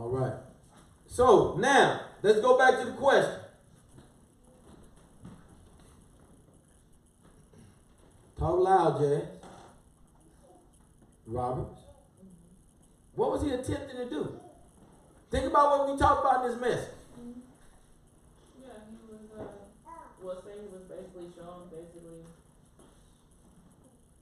All 0.00 0.08
right. 0.08 0.32
So 1.06 1.56
now 1.58 2.00
let's 2.22 2.40
go 2.40 2.56
back 2.56 2.78
to 2.80 2.86
the 2.86 2.92
question. 2.92 3.34
Talk 8.38 8.60
loud, 8.60 8.98
Jay. 8.98 9.20
Roberts. 11.26 11.80
What 13.14 13.32
was 13.32 13.42
he 13.42 13.50
attempting 13.50 13.98
to 13.98 14.08
do? 14.08 14.40
Think 15.30 15.44
about 15.44 15.80
what 15.80 15.92
we 15.92 15.98
talked 15.98 16.24
about 16.24 16.46
in 16.46 16.50
this 16.50 16.60
message. 16.60 16.94
Yeah, 18.58 18.80
he 18.88 18.96
was, 19.04 19.20
uh, 19.38 19.44
well, 20.22 20.42
Satan 20.42 20.72
was 20.72 20.88
basically 20.88 21.28
showing, 21.36 21.68
basically, 21.68 22.24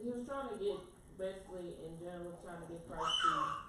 he 0.03 0.11
was 0.11 0.27
trying 0.27 0.49
to 0.51 0.59
get, 0.59 0.83
basically, 1.17 1.79
in 1.87 1.95
general, 2.03 2.35
trying 2.43 2.67
to 2.67 2.73
get 2.73 2.83
Christ 2.91 3.15
to, 3.23 3.68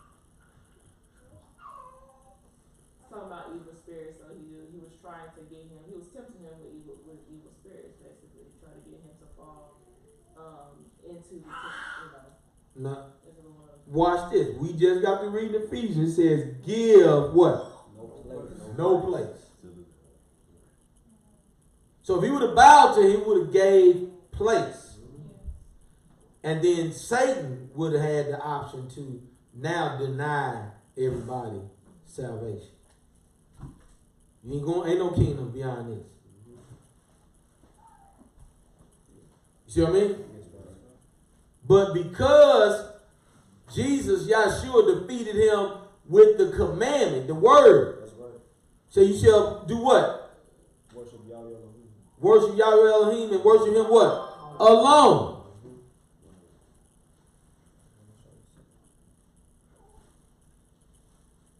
talking 3.10 3.28
about 3.28 3.52
evil 3.56 3.74
spirits, 3.74 4.18
so 4.22 4.30
he, 4.32 4.46
he 4.72 4.78
was 4.78 4.94
trying 5.02 5.30
to 5.36 5.42
get 5.50 5.66
him, 5.66 5.82
he 5.90 5.96
was 5.98 6.08
tempting 6.14 6.46
him 6.46 6.54
with 6.62 6.72
evil, 6.78 6.96
with 7.06 7.22
evil 7.28 7.52
spirits, 7.58 7.98
basically, 7.98 8.46
trying 8.62 8.78
to 8.78 8.86
get 8.90 9.02
him 9.02 9.16
to 9.18 9.28
fall, 9.36 9.82
um, 10.38 10.86
into 11.04 11.42
the, 11.42 11.50
you 11.50 12.10
know, 12.14 12.30
Now, 12.78 13.18
into 13.26 13.42
the 13.42 13.50
world. 13.50 13.82
watch 13.88 14.32
this. 14.32 14.56
We 14.58 14.74
just 14.74 15.02
got 15.02 15.22
to 15.22 15.30
read 15.30 15.54
Ephesians. 15.54 16.18
It 16.18 16.22
says, 16.22 16.56
give 16.66 17.34
what? 17.34 17.66
No 17.98 18.08
place. 18.08 18.78
No 18.78 19.00
place. 19.02 19.40
So 22.02 22.18
if 22.18 22.24
he 22.24 22.30
would 22.32 22.42
have 22.42 22.56
bowed 22.56 22.96
to 22.96 23.02
him, 23.02 23.12
he 23.12 23.18
would 23.18 23.42
have 23.44 23.54
gave 23.54 24.10
place. 24.32 24.98
And 26.44 26.64
then 26.64 26.92
Satan 26.94 27.70
would 27.76 27.94
have 27.94 28.02
had 28.02 28.28
the 28.28 28.40
option 28.40 28.90
to 28.92 29.22
now 29.54 29.98
deny 29.98 30.70
everybody 30.98 31.60
salvation. 32.06 32.70
You 34.44 34.54
ain't 34.56 34.66
going 34.66 34.90
ain't 34.90 35.00
no 35.00 35.12
kingdom 35.12 35.52
beyond 35.52 35.92
this. 35.92 36.06
You 39.68 39.74
see 39.74 39.82
what 39.82 39.90
I 39.90 39.94
mean? 39.94 40.16
But 41.68 41.94
because 41.94 42.94
Jesus, 43.74 44.28
Yahshua, 44.28 45.08
defeated 45.08 45.36
him 45.36 45.74
with 46.08 46.38
the 46.38 46.52
commandment, 46.58 47.28
the 47.28 47.36
word. 47.36 48.00
That's 48.02 48.14
right. 48.14 48.32
So 48.90 49.02
you 49.02 49.18
shall 49.18 49.66
do 49.66 49.78
what? 49.78 50.38
Worship 50.94 51.20
Yahweh 51.30 51.44
Elohim. 51.44 51.90
Worship 52.20 52.58
Yahweh 52.58 52.90
Elohim 52.90 53.34
and 53.34 53.44
worship 53.44 53.76
him 53.76 53.86
what? 53.86 54.56
Alone. 54.60 55.36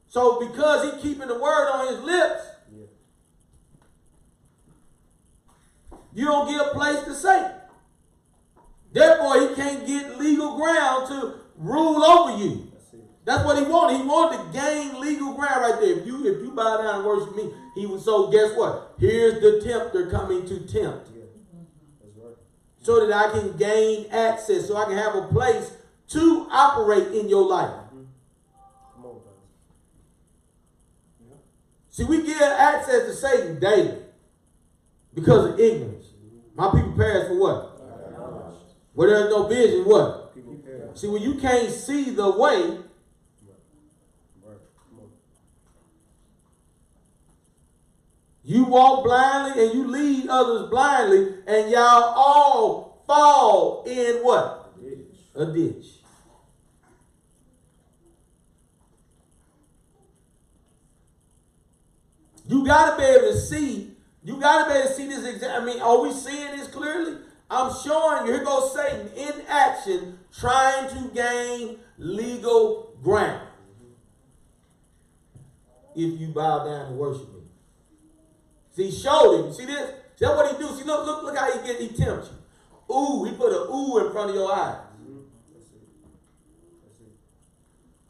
So 0.08 0.40
because 0.40 0.92
he 0.92 1.02
keeping 1.02 1.28
the 1.28 1.40
word 1.40 1.70
on 1.70 1.94
his 1.94 2.04
lips, 2.04 2.42
Yeah. 2.72 2.86
You 6.14 6.26
don't 6.26 6.48
get 6.48 6.68
a 6.68 6.70
place 6.74 7.04
to 7.04 7.14
Satan. 7.14 7.52
Therefore, 8.92 9.40
he 9.40 9.56
can't 9.56 9.86
get 9.86 10.20
legal 10.20 10.58
ground 10.58 11.08
to 11.10 11.36
rule 11.58 12.04
over 12.04 12.44
you. 12.44 12.72
That's 13.26 13.46
what 13.46 13.60
he 13.60 13.64
wanted. 13.64 13.98
He 13.98 14.04
wanted 14.04 14.38
to 14.38 14.60
gain 14.60 15.00
legal 15.00 15.34
ground 15.36 15.62
right 15.62 15.80
there. 15.80 16.00
If 16.00 16.08
you 16.08 16.26
if 16.26 16.42
you 16.42 16.52
bow 16.52 16.78
down 16.78 16.96
and 16.96 17.06
worship 17.06 17.36
me, 17.36 17.54
he 17.76 17.86
was 17.86 18.04
so 18.04 18.32
guess 18.32 18.58
what? 18.58 18.96
Here's 18.98 19.40
the 19.42 19.62
tempter 19.64 20.10
coming 20.10 20.48
to 20.48 20.62
tempt. 20.62 21.10
So 22.82 23.06
that 23.06 23.16
I 23.16 23.32
can 23.38 23.56
gain 23.58 24.08
access, 24.10 24.68
so 24.68 24.78
I 24.78 24.86
can 24.86 24.98
have 24.98 25.14
a 25.14 25.28
place 25.28 25.74
to 26.08 26.48
operate 26.50 27.10
in 27.14 27.30
your 27.30 27.48
life. 27.48 27.72
Come 28.96 29.06
on, 29.06 29.20
guys. 29.20 29.36
See, 31.90 32.06
we 32.06 32.26
give 32.26 32.42
access 32.42 33.06
to 33.06 33.14
Satan 33.14 33.60
daily 33.60 33.98
because 35.14 35.54
of 35.54 35.60
ignorance. 35.60 35.99
My 36.60 36.70
people 36.72 36.92
perish 36.92 37.30
for 37.30 37.40
what? 37.40 37.82
Where 38.94 39.10
there's 39.10 39.30
no 39.30 39.48
vision, 39.48 39.86
what? 39.86 40.36
See, 40.94 41.08
when 41.08 41.22
you 41.22 41.36
can't 41.36 41.72
see 41.72 42.10
the 42.10 42.30
way, 42.32 42.80
you 48.44 48.66
walk 48.66 49.06
blindly 49.06 49.64
and 49.64 49.74
you 49.74 49.88
lead 49.88 50.28
others 50.28 50.70
blindly, 50.70 51.36
and 51.48 51.72
y'all 51.72 52.14
all 52.18 53.04
fall 53.08 53.86
in 53.88 54.18
what? 54.18 54.78
Ditch. 54.82 54.98
A 55.36 55.46
ditch. 55.46 55.86
You 62.50 62.66
gotta 62.66 62.98
be 62.98 63.04
able 63.04 63.32
to 63.32 63.40
see. 63.40 63.96
You 64.30 64.40
gotta 64.40 64.72
be 64.72 64.78
able 64.78 64.88
to 64.88 64.94
see 64.94 65.08
this. 65.08 65.26
Exa- 65.26 65.60
I 65.60 65.66
mean, 65.66 65.82
are 65.82 66.04
we 66.04 66.14
seeing 66.14 66.56
this 66.56 66.68
clearly? 66.68 67.18
I'm 67.50 67.74
showing 67.84 68.28
you. 68.28 68.34
Here 68.34 68.44
goes 68.44 68.76
Satan 68.76 69.10
in 69.18 69.42
action, 69.48 70.20
trying 70.32 70.88
to 70.90 71.10
gain 71.16 71.80
legal 71.98 72.96
ground. 73.02 73.48
If 75.96 76.22
you 76.22 76.28
bow 76.28 76.64
down 76.64 76.92
and 76.92 76.98
worship 77.00 77.34
me. 77.34 77.42
See, 78.76 78.92
showed 78.92 79.46
him. 79.46 79.52
See 79.52 79.66
this? 79.66 79.90
See 80.16 80.26
that's 80.26 80.38
what 80.38 80.52
he 80.52 80.64
do. 80.64 80.76
See, 80.76 80.84
look, 80.84 81.08
look, 81.08 81.24
look 81.24 81.36
how 81.36 81.52
he 81.52 81.68
get. 81.68 81.82
He 81.82 81.88
tempts 81.88 82.30
you. 82.30 82.96
Ooh, 82.96 83.24
he 83.24 83.32
put 83.32 83.52
a 83.52 83.68
ooh 83.68 84.06
in 84.06 84.12
front 84.12 84.30
of 84.30 84.36
your 84.36 84.54
eyes. 84.54 84.78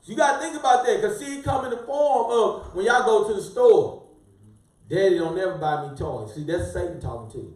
So 0.02 0.12
you 0.12 0.18
gotta 0.18 0.44
think 0.44 0.60
about 0.60 0.86
that, 0.86 1.02
cause 1.02 1.18
see, 1.18 1.40
it 1.40 1.46
come 1.46 1.64
in 1.64 1.72
the 1.72 1.78
form 1.78 2.30
of 2.30 2.76
when 2.76 2.86
y'all 2.86 3.06
go 3.06 3.26
to 3.30 3.34
the 3.36 3.42
store. 3.42 3.99
Daddy 4.90 5.20
don't 5.20 5.36
never 5.36 5.58
buy 5.58 5.88
me 5.88 5.96
toys. 5.96 6.34
See, 6.34 6.44
that's 6.44 6.74
Satan 6.74 7.00
talking 7.00 7.32
to 7.32 7.38
you. 7.38 7.56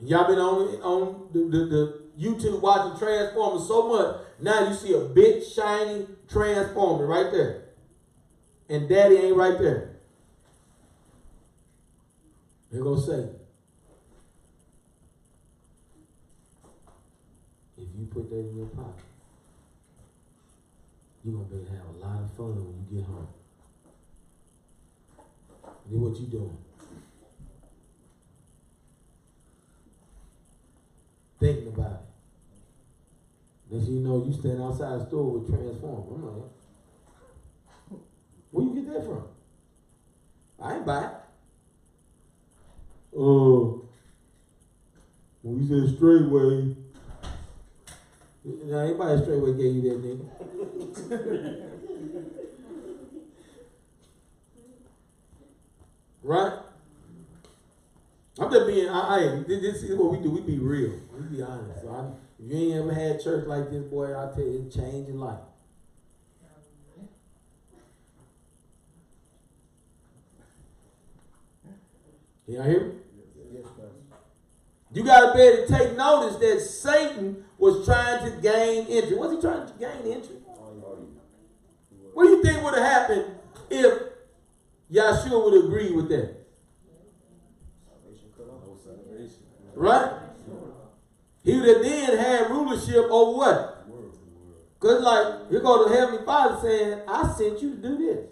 Y'all 0.00 0.26
been 0.26 0.38
on 0.38 0.80
on 0.82 1.28
the, 1.32 1.40
the, 1.40 1.64
the 1.66 2.02
YouTube 2.18 2.60
watching 2.60 2.98
Transformers 2.98 3.66
so 3.66 3.88
much. 3.88 4.16
Now 4.40 4.68
you 4.68 4.74
see 4.74 4.94
a 4.94 5.00
big 5.00 5.44
shiny 5.44 6.06
Transformer 6.28 7.06
right 7.06 7.30
there, 7.30 7.64
and 8.68 8.88
Daddy 8.88 9.16
ain't 9.16 9.36
right 9.36 9.58
there. 9.58 9.96
They're 12.70 12.82
gonna 12.82 13.00
say. 13.00 13.28
If 17.76 17.86
you 17.96 18.06
put 18.06 18.30
that 18.30 18.38
in 18.38 18.56
your 18.56 18.66
pocket, 18.66 19.04
you're 21.24 21.34
gonna 21.34 21.46
be 21.46 21.64
to 21.64 21.70
have 21.72 21.86
a 21.94 22.06
lot 22.06 22.22
of 22.22 22.32
fun 22.36 22.54
when 22.54 22.86
you 22.90 22.98
get 22.98 23.06
home. 23.06 23.28
Then 25.90 26.00
what 26.00 26.18
you're 26.20 26.28
doing? 26.30 26.58
Thinking 31.40 31.68
about 31.68 31.92
it. 31.92 33.74
Next 33.74 33.88
you 33.88 34.00
know, 34.00 34.24
you 34.26 34.32
stand 34.32 34.62
outside 34.62 35.00
the 35.00 35.06
store 35.06 35.38
with 35.38 35.48
Transform. 35.48 36.04
I'm 36.14 36.26
like, 36.26 36.50
where 38.50 38.64
you 38.64 38.74
get 38.74 38.92
that 38.92 39.04
from? 39.04 39.24
I 40.60 40.76
ain't 40.76 40.86
buy 40.86 41.04
it. 41.04 41.12
Oh, 43.16 43.84
when 45.42 45.62
you 45.62 45.68
said 45.68 45.96
straightway, 45.96 46.74
now 48.44 48.78
anybody 48.78 49.22
straightway 49.22 49.54
gave 49.54 49.76
you 49.76 49.82
that 49.82 50.02
nigga. 51.10 51.70
right? 56.22 56.52
I'm 58.40 58.52
just 58.52 58.66
being, 58.66 58.88
I, 58.88 59.16
I 59.16 59.20
this, 59.46 59.82
is 59.82 59.96
what 59.96 60.12
we 60.12 60.18
do. 60.18 60.30
We 60.30 60.40
be 60.40 60.58
real. 60.58 60.92
We 61.12 61.36
be 61.36 61.42
honest. 61.42 61.82
So 61.82 61.90
I, 61.90 62.44
if 62.44 62.52
you 62.52 62.72
ain't 62.72 62.84
ever 62.84 62.94
had 62.94 63.22
church 63.22 63.46
like 63.46 63.70
this, 63.70 63.82
boy, 63.84 64.16
I 64.16 64.32
tell 64.32 64.44
you, 64.44 64.64
it's 64.66 64.76
changing 64.76 65.18
life. 65.18 65.40
Y'all 72.46 72.62
hear 72.62 72.80
me? 72.80 72.94
Yes. 73.52 73.64
You 74.94 75.04
got 75.04 75.32
to 75.32 75.36
be 75.36 75.42
able 75.42 75.66
to 75.66 75.78
take 75.78 75.96
notice 75.96 76.36
that 76.36 76.60
Satan 76.60 77.44
was 77.58 77.84
trying 77.84 78.24
to 78.24 78.40
gain 78.40 78.86
entry. 78.86 79.16
Was 79.16 79.32
he 79.32 79.40
trying 79.40 79.66
to 79.66 79.72
gain 79.74 80.12
entry? 80.12 80.36
What 82.14 82.24
do 82.24 82.30
you 82.30 82.42
think 82.42 82.62
would 82.64 82.74
have 82.74 82.84
happened 82.84 83.26
if 83.70 84.02
Yahshua 84.92 85.44
would 85.44 85.64
agree 85.64 85.92
with 85.92 86.08
that? 86.08 86.34
Right? 89.74 90.12
He 91.44 91.54
would 91.58 91.68
have 91.68 91.82
then 91.82 92.18
had 92.18 92.50
rulership 92.50 93.06
over 93.10 93.38
what? 93.38 93.74
Because, 94.78 95.02
like, 95.02 95.50
here 95.50 95.60
go 95.60 95.88
to 95.88 95.94
Heavenly 95.94 96.24
Father 96.24 96.60
saying, 96.62 97.00
I 97.08 97.32
sent 97.32 97.60
you 97.62 97.74
to 97.74 97.76
do 97.76 97.98
this. 97.98 98.26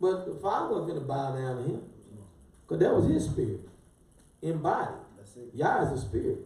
But 0.00 0.26
the 0.26 0.34
Father 0.40 0.74
wasn't 0.74 0.88
going 0.88 1.00
to 1.00 1.06
bow 1.06 1.36
down 1.36 1.56
to 1.58 1.62
him. 1.62 1.82
Because 2.62 2.80
that 2.80 2.94
was 2.94 3.06
his 3.06 3.26
spirit. 3.26 3.60
Embodied. 4.42 4.94
Yah 5.54 5.82
is 5.82 5.92
a 5.92 6.00
spirit. 6.04 6.38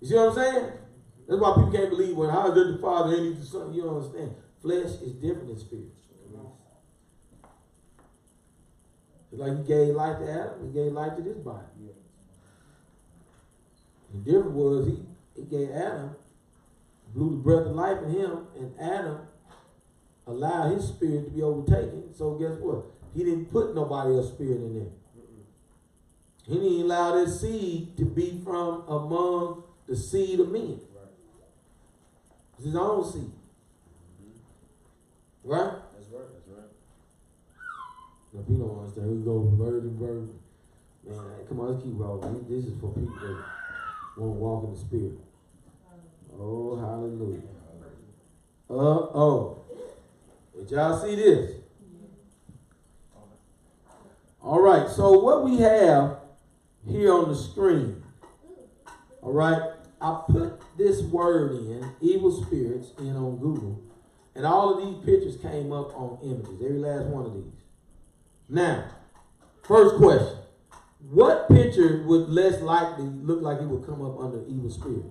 You 0.00 0.08
see 0.08 0.14
what 0.16 0.30
I'm 0.30 0.34
saying? 0.34 0.72
That's 1.28 1.40
why 1.40 1.54
people 1.54 1.72
can't 1.72 1.90
believe 1.90 2.16
when 2.16 2.30
how 2.30 2.48
is 2.48 2.54
there 2.54 2.72
the 2.72 2.78
Father 2.78 3.16
and 3.16 3.36
the 3.36 3.46
Son? 3.46 3.72
You 3.72 3.82
don't 3.82 3.96
understand. 3.96 4.34
Flesh 4.60 5.00
is 5.02 5.12
different 5.14 5.48
than 5.48 5.58
spirit. 5.58 5.92
It's 9.32 9.40
like 9.40 9.56
he 9.56 9.64
gave 9.64 9.94
life 9.94 10.18
to 10.18 10.30
Adam, 10.30 10.66
he 10.66 10.72
gave 10.74 10.92
life 10.92 11.16
to 11.16 11.22
this 11.22 11.38
body. 11.38 11.64
The 14.12 14.18
difference 14.18 14.54
was 14.54 14.86
he, 14.86 14.98
he 15.34 15.42
gave 15.46 15.70
Adam, 15.70 16.14
blew 17.14 17.30
the 17.30 17.36
breath 17.36 17.66
of 17.66 17.74
life 17.74 18.02
in 18.02 18.10
him, 18.10 18.46
and 18.58 18.78
Adam 18.78 19.20
allowed 20.26 20.74
his 20.74 20.86
spirit 20.86 21.24
to 21.24 21.30
be 21.30 21.42
overtaken. 21.42 22.14
So 22.14 22.34
guess 22.34 22.58
what? 22.58 22.84
He 23.14 23.24
didn't 23.24 23.46
put 23.46 23.74
nobody 23.74 24.14
else's 24.14 24.34
spirit 24.34 24.58
in 24.58 24.74
there. 24.74 24.88
He 26.44 26.54
didn't 26.54 26.82
allow 26.82 27.14
that 27.14 27.30
seed 27.30 27.96
to 27.96 28.04
be 28.04 28.38
from 28.44 28.84
among 28.86 29.64
the 29.86 29.96
seed 29.96 30.40
of 30.40 30.52
men. 30.52 30.78
Right. 32.62 32.66
It's 32.66 32.66
his 32.66 32.76
own 32.76 33.12
seed. 33.12 33.32
Right? 35.44 35.72
That's 35.94 36.08
right. 36.12 36.22
That's 36.32 36.48
right. 36.48 36.70
Now, 38.32 38.40
if 38.40 38.48
you 38.48 38.56
don't 38.56 38.78
understand, 38.78 39.10
we 39.10 39.24
go 39.24 39.50
virgin, 39.56 39.96
virgin. 39.98 40.38
Man, 41.04 41.46
come 41.48 41.60
on, 41.60 41.72
let's 41.72 41.82
keep 41.82 41.94
rolling. 41.96 42.46
This 42.48 42.64
is 42.64 42.80
for 42.80 42.92
people 42.94 43.14
that 43.20 43.44
want 44.16 44.34
to 44.34 44.40
walk 44.40 44.64
in 44.64 44.72
the 44.74 44.78
spirit. 44.78 45.18
Oh, 46.38 46.76
hallelujah. 46.78 47.42
Uh 48.70 48.74
oh. 48.74 49.64
Did 50.56 50.70
y'all 50.70 51.02
see 51.02 51.16
this? 51.16 51.56
All 54.40 54.60
right, 54.60 54.88
so 54.88 55.18
what 55.18 55.44
we 55.44 55.58
have 55.58 56.18
here 56.88 57.12
on 57.12 57.28
the 57.28 57.36
screen, 57.36 58.02
all 59.20 59.32
right, 59.32 59.71
I 60.02 60.22
put 60.28 60.60
this 60.76 61.00
word 61.02 61.52
in, 61.52 61.88
evil 62.00 62.30
spirits, 62.44 62.90
in 62.98 63.16
on 63.16 63.38
Google, 63.38 63.80
and 64.34 64.44
all 64.44 64.74
of 64.74 64.84
these 64.84 65.04
pictures 65.04 65.36
came 65.40 65.72
up 65.72 65.94
on 65.94 66.18
images, 66.22 66.60
every 66.62 66.78
last 66.78 67.06
one 67.06 67.26
of 67.26 67.34
these. 67.34 67.52
Now, 68.48 68.84
first 69.62 69.96
question 69.96 70.38
What 71.10 71.48
picture 71.48 72.02
would 72.06 72.28
less 72.28 72.60
likely 72.60 73.04
look 73.04 73.42
like 73.42 73.60
it 73.60 73.66
would 73.66 73.86
come 73.86 74.04
up 74.04 74.18
under 74.20 74.44
evil 74.48 74.70
spirits? 74.70 75.08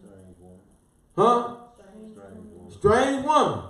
Strange 0.00 0.36
woman. 0.40 0.58
Huh? 1.16 1.56
Strange 1.76 2.16
woman. 2.16 2.70
Strange 2.70 3.24
woman. 3.24 3.64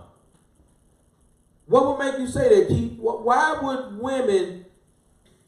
What 1.66 1.86
would 1.86 1.98
make 2.04 2.18
you 2.18 2.26
say 2.26 2.48
that, 2.48 2.68
Keith? 2.68 2.98
Why 2.98 3.58
would 3.60 4.00
women 4.00 4.64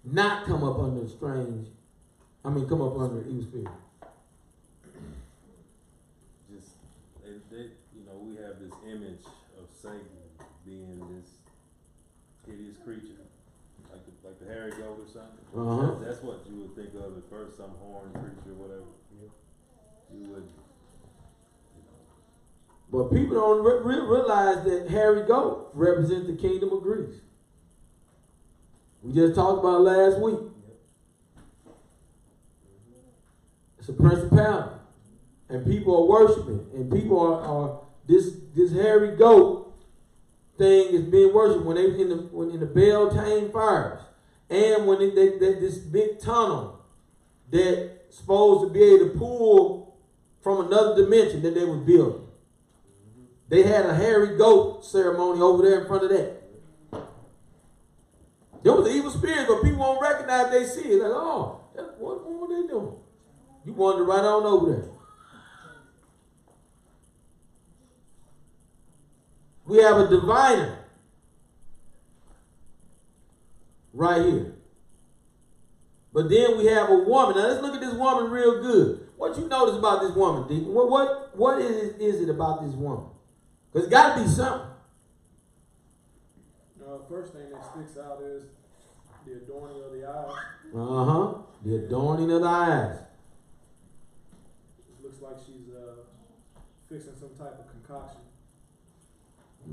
not 0.04 0.44
come 0.46 0.62
up 0.62 0.78
under 0.78 1.08
strange? 1.08 1.68
I 2.44 2.50
mean, 2.50 2.68
come 2.68 2.82
up 2.82 2.98
under 2.98 3.26
evil 3.26 3.42
spirit. 3.42 3.68
Just 6.52 6.68
they, 7.22 7.32
they, 7.50 7.62
you 7.96 8.04
know, 8.06 8.16
we 8.22 8.36
have 8.36 8.58
this 8.60 8.70
image 8.90 9.24
of 9.58 9.66
Satan 9.70 10.06
being 10.66 10.98
this 11.14 11.30
hideous 12.46 12.76
creature, 12.84 13.20
like 13.92 14.02
the, 14.06 14.12
like 14.28 14.38
the 14.40 14.46
hairy 14.46 14.70
goat 14.72 14.98
or 15.00 15.06
something. 15.06 15.44
Uh-huh. 15.56 15.98
That- 16.00 16.06
That's 16.06 16.22
what 16.22 16.44
you 16.50 16.56
would 16.62 16.74
think 16.76 16.94
of 16.94 17.16
at 17.16 17.28
first, 17.30 17.56
some 17.56 17.70
horned 17.80 18.12
creature, 18.14 18.54
whatever. 18.56 18.82
You 20.12 20.26
would, 20.30 20.42
you 20.42 21.82
know, 21.84 21.92
But 22.90 23.12
people 23.16 23.36
don't 23.36 23.62
re- 23.64 23.94
re- 23.96 24.06
realize 24.06 24.64
that 24.64 24.88
hairy 24.90 25.24
goat 25.26 25.70
represents 25.74 26.26
the 26.26 26.34
kingdom 26.34 26.72
of 26.72 26.82
Greece. 26.82 27.14
We 29.02 29.12
just 29.14 29.34
talked 29.36 29.60
about 29.60 29.82
last 29.82 30.18
week. 30.18 30.38
It's 33.78 33.88
a 33.88 33.92
principality, 33.94 34.70
and 35.48 35.64
people 35.64 35.96
are 35.96 36.06
worshiping, 36.06 36.66
and 36.74 36.90
people 36.92 37.18
are, 37.20 37.40
are 37.40 37.80
this 38.10 38.34
this 38.54 38.72
hairy 38.72 39.16
goat 39.16 39.72
thing 40.58 40.88
is 40.88 41.02
being 41.02 41.32
worshipped 41.32 41.64
when 41.64 41.76
they 41.76 41.84
in 41.84 42.08
the 42.08 42.16
when 42.32 42.50
in 42.50 42.60
the 42.60 42.66
Beltane 42.66 43.52
fires, 43.52 44.00
and 44.50 44.86
when 44.86 45.00
it, 45.00 45.14
they, 45.14 45.38
they, 45.38 45.60
this 45.60 45.78
big 45.78 46.18
tunnel 46.18 46.84
that 47.50 47.90
supposed 48.10 48.66
to 48.66 48.72
be 48.72 48.82
able 48.82 49.10
to 49.10 49.18
pull 49.18 49.96
from 50.42 50.66
another 50.66 51.02
dimension 51.02 51.42
that 51.42 51.54
they 51.54 51.64
was 51.64 51.78
building. 51.80 52.26
They 53.48 53.62
had 53.62 53.86
a 53.86 53.94
hairy 53.94 54.36
goat 54.36 54.84
ceremony 54.84 55.40
over 55.40 55.62
there 55.62 55.80
in 55.80 55.86
front 55.86 56.04
of 56.04 56.10
that. 56.10 56.42
There 58.62 58.72
was 58.72 58.88
evil 58.88 59.10
spirits, 59.10 59.46
but 59.48 59.62
people 59.62 59.78
won't 59.78 60.00
recognize 60.00 60.50
they 60.50 60.64
see 60.64 60.88
it. 60.88 61.02
Like, 61.02 61.12
oh, 61.12 61.60
what, 61.98 62.24
what 62.24 62.48
were 62.48 62.62
they 62.62 62.68
doing? 62.68 62.94
You 63.64 63.72
wander 63.72 64.04
right 64.04 64.24
on 64.24 64.44
over 64.44 64.72
there. 64.72 64.99
We 69.70 69.78
have 69.78 69.98
a 69.98 70.08
diviner 70.08 70.78
right 73.92 74.20
here. 74.20 74.54
But 76.12 76.28
then 76.28 76.58
we 76.58 76.66
have 76.66 76.90
a 76.90 76.96
woman. 76.96 77.36
Now 77.36 77.46
let's 77.46 77.62
look 77.62 77.74
at 77.76 77.80
this 77.80 77.94
woman 77.94 78.32
real 78.32 78.60
good. 78.60 79.06
What 79.16 79.38
you 79.38 79.46
notice 79.46 79.76
about 79.76 80.00
this 80.00 80.10
woman, 80.16 80.48
Deacon? 80.48 80.74
What 80.74 80.90
what 80.90 81.36
what 81.36 81.60
is 81.60 81.94
is 82.00 82.20
it 82.20 82.28
about 82.28 82.66
this 82.66 82.74
woman? 82.74 83.10
Because 83.72 83.86
it's 83.86 83.94
got 83.94 84.16
to 84.16 84.24
be 84.24 84.28
something. 84.28 84.70
Uh, 86.84 86.98
first 87.08 87.32
thing 87.32 87.48
that 87.52 87.64
sticks 87.64 87.96
out 87.96 88.20
is 88.24 88.42
the 89.24 89.34
adorning 89.34 89.84
of 89.84 89.92
the 89.92 90.04
eyes. 90.04 90.32
Uh 90.74 91.04
huh. 91.04 91.34
The 91.64 91.76
adorning 91.76 92.32
of 92.32 92.40
the 92.40 92.48
eyes. 92.48 92.96
It 94.80 95.04
looks 95.04 95.22
like 95.22 95.36
she's 95.46 95.72
uh, 95.72 96.02
fixing 96.88 97.14
some 97.14 97.36
type 97.38 97.56
of 97.60 97.68
concoction. 97.70 98.19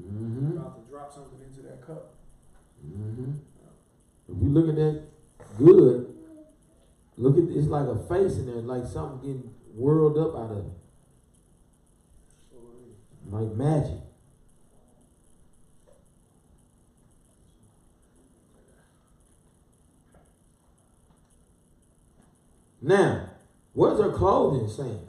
Mm-hmm. 0.07 0.57
About 0.57 0.75
to 0.75 0.89
drop 0.89 1.13
something 1.13 1.39
into 1.45 1.61
that 1.67 1.85
cup. 1.85 2.13
Mm-hmm. 2.85 3.31
If 4.29 4.41
you 4.41 4.49
look 4.49 4.69
at 4.69 4.75
that 4.75 5.03
good, 5.57 6.13
look 7.17 7.37
at 7.37 7.43
it's 7.55 7.67
like 7.67 7.87
a 7.87 7.97
face 8.07 8.37
in 8.37 8.45
there, 8.45 8.55
like 8.55 8.85
something 8.85 9.19
getting 9.19 9.53
whirled 9.75 10.17
up 10.17 10.35
out 10.35 10.51
of 10.51 10.57
it, 10.57 10.71
like 13.29 13.51
magic. 13.55 14.01
Now, 22.81 23.29
what 23.73 23.93
is 23.93 23.99
her 23.99 24.11
clothing 24.11 24.69
saying? 24.69 25.07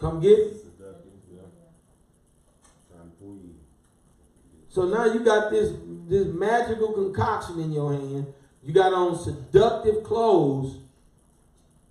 Come 0.00 0.18
get 0.18 0.30
it. 0.30 0.56
seductive, 0.56 1.12
yeah. 1.30 1.42
Trying 2.88 3.10
to 3.10 3.16
pull 3.20 3.36
you. 3.36 3.54
So 4.70 4.84
now 4.86 5.04
you 5.04 5.20
got 5.20 5.50
this 5.50 5.72
this 6.08 6.26
magical 6.26 6.92
concoction 6.92 7.60
in 7.60 7.72
your 7.72 7.92
hand. 7.92 8.32
You 8.62 8.72
got 8.72 8.92
on 8.92 9.18
seductive 9.18 10.02
clothes, 10.02 10.78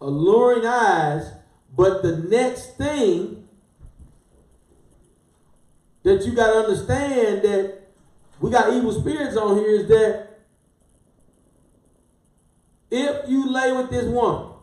alluring 0.01 0.65
eyes, 0.65 1.32
but 1.75 2.01
the 2.03 2.17
next 2.17 2.77
thing 2.77 3.47
that 6.03 6.25
you 6.25 6.34
got 6.34 6.53
to 6.53 6.59
understand 6.59 7.41
that 7.43 7.82
we 8.39 8.49
got 8.49 8.73
evil 8.73 8.93
spirits 8.93 9.36
on 9.36 9.57
here 9.57 9.69
is 9.69 9.88
that 9.89 10.39
if 12.91 13.30
you 13.30 13.51
lay 13.51 13.73
with 13.73 13.89
this 13.89 14.05
woman, 14.05 14.53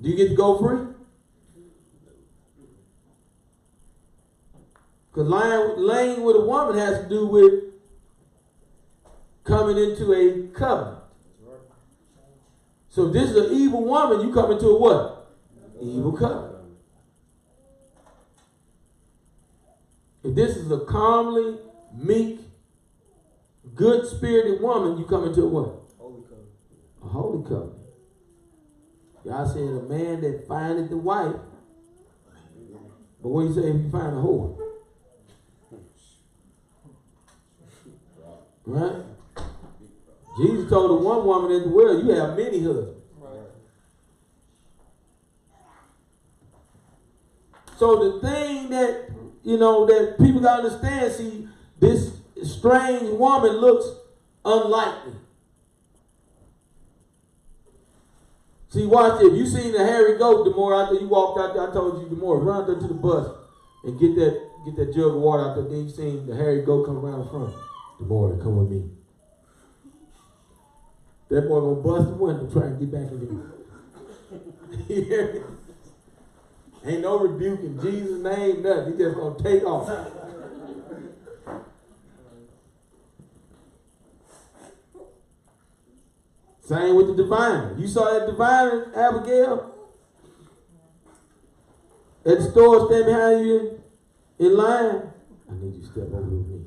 do 0.00 0.08
you 0.08 0.16
get 0.16 0.30
to 0.30 0.34
go 0.34 0.58
free? 0.58 0.97
Because 5.18 5.32
lying, 5.32 5.78
laying 5.78 6.22
with 6.22 6.36
a 6.36 6.42
woman 6.42 6.78
has 6.78 7.00
to 7.00 7.08
do 7.08 7.26
with 7.26 7.64
coming 9.42 9.76
into 9.76 10.12
a 10.12 10.46
covenant. 10.56 11.02
So 12.88 13.08
if 13.08 13.14
this 13.14 13.30
is 13.30 13.36
an 13.36 13.52
evil 13.52 13.82
woman, 13.84 14.20
you 14.24 14.32
come 14.32 14.52
into 14.52 14.66
a 14.66 14.78
what? 14.78 15.32
Evil 15.82 16.12
covenant. 16.12 16.54
If 20.22 20.36
this 20.36 20.56
is 20.56 20.70
a 20.70 20.84
calmly, 20.84 21.58
meek, 21.92 22.38
good 23.74 24.06
spirited 24.06 24.62
woman, 24.62 24.98
you 24.98 25.04
come 25.04 25.24
into 25.24 25.42
a 25.42 25.48
what? 25.48 25.80
Holy 25.98 26.22
covenant. 26.22 26.48
A 27.02 27.08
holy 27.08 27.42
covenant. 27.42 27.74
Y'all 29.24 29.48
said 29.48 29.62
a 29.62 29.82
man 29.82 30.20
that 30.20 30.46
findeth 30.46 30.90
the 30.90 30.96
wife. 30.96 31.34
But 33.20 33.28
what 33.30 33.42
do 33.42 33.48
you 33.48 33.54
say 33.54 33.68
if 33.70 33.82
you 33.82 33.90
find 33.90 34.16
a 34.16 34.20
whore? 34.20 34.67
Right? 38.68 39.02
Jesus 40.36 40.68
told 40.68 40.90
the 40.90 41.02
one 41.02 41.24
woman 41.24 41.50
in 41.50 41.62
the 41.62 41.68
world, 41.70 42.04
you 42.04 42.12
have 42.12 42.36
many 42.36 42.62
husbands. 42.62 42.96
So 47.78 48.12
the 48.12 48.20
thing 48.20 48.70
that 48.70 49.08
you 49.42 49.56
know 49.56 49.86
that 49.86 50.18
people 50.18 50.40
gotta 50.40 50.64
understand, 50.64 51.12
see, 51.12 51.48
this 51.78 52.12
strange 52.42 53.08
woman 53.10 53.52
looks 53.52 53.86
unlikely. 54.44 55.14
See, 58.68 58.84
watch 58.84 59.20
this. 59.20 59.32
If 59.32 59.38
you 59.38 59.46
seen 59.46 59.72
the 59.72 59.78
hairy 59.78 60.18
goat, 60.18 60.44
the 60.44 60.50
more 60.50 60.76
there 60.90 61.00
you 61.00 61.08
walked 61.08 61.40
out 61.40 61.54
there, 61.54 61.70
I 61.70 61.72
told 61.72 62.02
you 62.02 62.08
the 62.08 62.16
more 62.16 62.38
run 62.38 62.66
there 62.66 62.78
to 62.78 62.86
the 62.86 62.94
bus 62.94 63.34
and 63.84 63.98
get 63.98 64.14
that 64.16 64.42
get 64.66 64.76
that 64.76 64.94
jug 64.94 65.14
of 65.14 65.22
water 65.22 65.48
out 65.48 65.54
there. 65.54 65.64
Then 65.64 65.84
you 65.84 65.90
seen 65.90 66.26
the 66.26 66.34
hairy 66.34 66.62
goat 66.62 66.84
come 66.84 66.98
around 66.98 67.24
the 67.24 67.30
front. 67.30 67.54
More 68.00 68.36
come 68.38 68.56
with 68.58 68.70
me. 68.70 68.90
That 71.30 71.42
boy 71.42 71.60
gonna 71.60 71.76
bust 71.76 72.08
the 72.08 72.14
window 72.14 72.50
trying 72.50 72.78
to 72.78 72.84
get 72.84 72.92
back 72.92 73.10
in 73.10 73.52
there. 74.88 75.44
Ain't 76.84 77.02
no 77.02 77.18
rebuke 77.18 77.60
in 77.60 77.80
Jesus' 77.80 78.22
name, 78.22 78.62
nothing. 78.62 78.92
He 78.92 78.98
just 78.98 79.16
gonna 79.16 79.42
take 79.42 79.64
off. 79.64 79.88
Same 86.60 86.96
with 86.96 87.08
the 87.08 87.14
diviner. 87.14 87.74
You 87.78 87.88
saw 87.88 88.12
that 88.12 88.26
diviner, 88.26 88.92
Abigail? 88.94 89.74
At 92.26 92.38
the 92.38 92.50
store, 92.50 92.86
stand 92.88 93.06
behind 93.06 93.46
you 93.46 93.82
in 94.38 94.56
line. 94.56 95.02
I 95.50 95.54
need 95.54 95.74
you 95.74 95.80
to 95.80 95.86
step 95.86 96.04
over 96.12 96.20
with 96.20 96.46
me. 96.46 96.66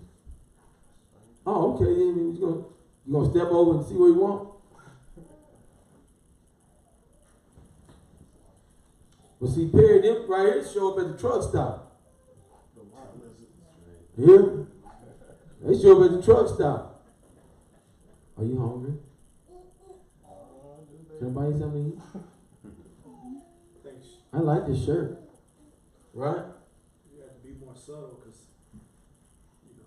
Oh, 1.45 1.73
okay. 1.73 1.85
You 1.85 2.37
gonna 2.39 2.63
you 3.05 3.13
gonna 3.13 3.31
step 3.31 3.47
over 3.47 3.79
and 3.79 3.87
see 3.87 3.95
what 3.95 4.07
you 4.07 4.15
want? 4.15 4.51
But 9.41 9.49
see, 9.49 9.67
Perry, 9.69 10.01
them 10.01 10.29
right 10.29 10.53
here 10.53 10.67
show 10.71 10.93
up 10.93 10.99
at 10.99 11.11
the 11.11 11.17
truck 11.17 11.41
stop. 11.41 11.99
Yeah. 14.15 14.37
they 15.63 15.81
show 15.81 15.99
up 15.99 16.11
at 16.11 16.17
the 16.17 16.21
truck 16.21 16.47
stop. 16.47 17.03
Are 18.37 18.43
you 18.43 18.59
hungry? 18.59 18.93
Can 21.17 21.27
I 21.27 21.31
buy 21.31 21.47
you 21.47 21.57
something 21.59 21.91
to 21.91 21.97
eat? 21.97 21.99
Thanks. 23.83 24.07
I 24.33 24.39
like 24.39 24.67
this 24.67 24.85
shirt. 24.85 25.21
Right? 26.13 26.45
You 27.13 27.21
have 27.21 27.41
to 27.41 27.47
be 27.47 27.53
more 27.63 27.75
subtle 27.75 28.19
because, 28.23 28.41
you 29.63 29.77
know, 29.77 29.85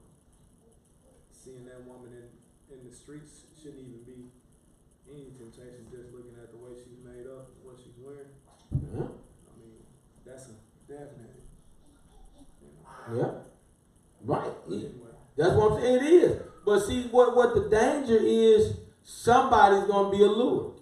seeing 1.31 1.65
that 1.67 1.85
woman 1.85 2.11
in, 2.13 2.77
in 2.77 2.89
the 2.89 2.94
streets 3.05 3.45
shouldn't 3.61 3.81
even 3.81 4.01
be 4.07 4.33
any 5.13 5.29
temptation 5.37 5.85
just 5.93 6.09
looking 6.15 6.33
at 6.43 6.51
the 6.51 6.57
way 6.57 6.73
she's 6.73 7.05
made 7.05 7.27
up 7.29 7.53
and 7.53 7.61
what 7.61 7.77
she's 7.77 7.93
wearing. 8.01 8.33
Yeah. 8.73 9.13
I 9.13 9.53
mean, 9.61 9.77
that's 10.25 10.49
a 10.49 10.57
definite. 10.91 11.37
You 12.63 13.19
know. 13.21 13.21
Yeah. 13.21 13.33
Right. 14.25 14.53
Anyway, 14.67 14.91
That's 15.37 15.53
what 15.53 15.73
I'm 15.73 15.81
saying. 15.83 15.97
It 15.97 16.07
is. 16.07 16.43
But 16.65 16.81
see, 16.81 17.09
what, 17.11 17.37
what 17.37 17.55
the 17.55 17.69
danger 17.69 18.19
is, 18.19 18.73
somebody's 19.03 19.87
going 19.87 20.11
to 20.11 20.17
be 20.17 20.25
allured. 20.25 20.73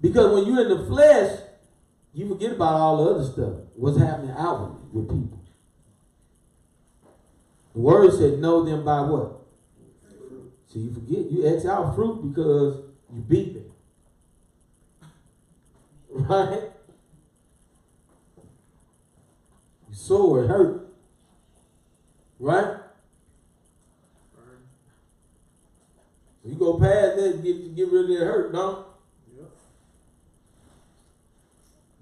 Because 0.00 0.32
when 0.32 0.46
you're 0.46 0.62
in 0.62 0.78
the 0.78 0.86
flesh, 0.86 1.40
you 2.14 2.28
forget 2.28 2.52
about 2.52 2.74
all 2.74 3.04
the 3.04 3.10
other 3.10 3.24
stuff. 3.24 3.52
What's 3.74 3.98
happening 3.98 4.30
outwardly 4.38 4.82
with 4.92 5.08
people. 5.08 5.37
The 7.78 7.82
word 7.82 8.12
said, 8.12 8.40
know 8.40 8.64
them 8.64 8.84
by 8.84 9.02
what? 9.02 9.38
So 10.66 10.80
you 10.80 10.92
forget. 10.92 11.30
You 11.30 11.46
X 11.46 11.64
out 11.64 11.94
fruit 11.94 12.28
because 12.28 12.82
you 13.14 13.20
beat 13.20 13.54
them. 13.54 13.70
Right? 16.28 16.62
You 19.88 19.94
sore, 19.94 20.42
it 20.42 20.48
hurt. 20.48 20.88
Right? 22.40 22.78
You 26.44 26.56
go 26.56 26.80
past 26.80 27.14
that 27.14 27.34
and 27.34 27.44
get 27.44 27.76
get 27.76 27.92
rid 27.92 28.10
of 28.10 28.18
that 28.18 28.24
hurt, 28.24 28.52
no? 28.52 28.86
Yep. 29.36 29.50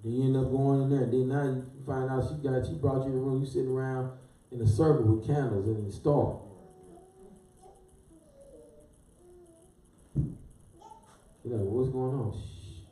Then 0.02 0.12
you 0.12 0.22
end 0.24 0.36
up 0.38 0.50
going 0.50 0.82
in 0.84 0.88
there. 0.88 1.06
Then 1.06 1.28
now 1.28 1.44
you 1.44 1.66
find 1.84 2.10
out 2.10 2.24
she 2.26 2.36
got 2.42 2.66
she 2.66 2.72
brought 2.72 3.04
you 3.04 3.12
in 3.12 3.12
the 3.12 3.18
room. 3.18 3.40
You 3.42 3.46
sitting 3.46 3.68
around 3.68 4.12
in 4.52 4.60
a 4.60 4.66
circle 4.66 5.04
with 5.04 5.26
candles 5.26 5.66
and 5.66 5.88
a 5.88 5.92
star. 5.92 6.38
You 11.44 11.52
know 11.52 11.58
what's 11.58 11.90
going 11.90 12.14
on? 12.14 12.32
Shh. 12.32 12.82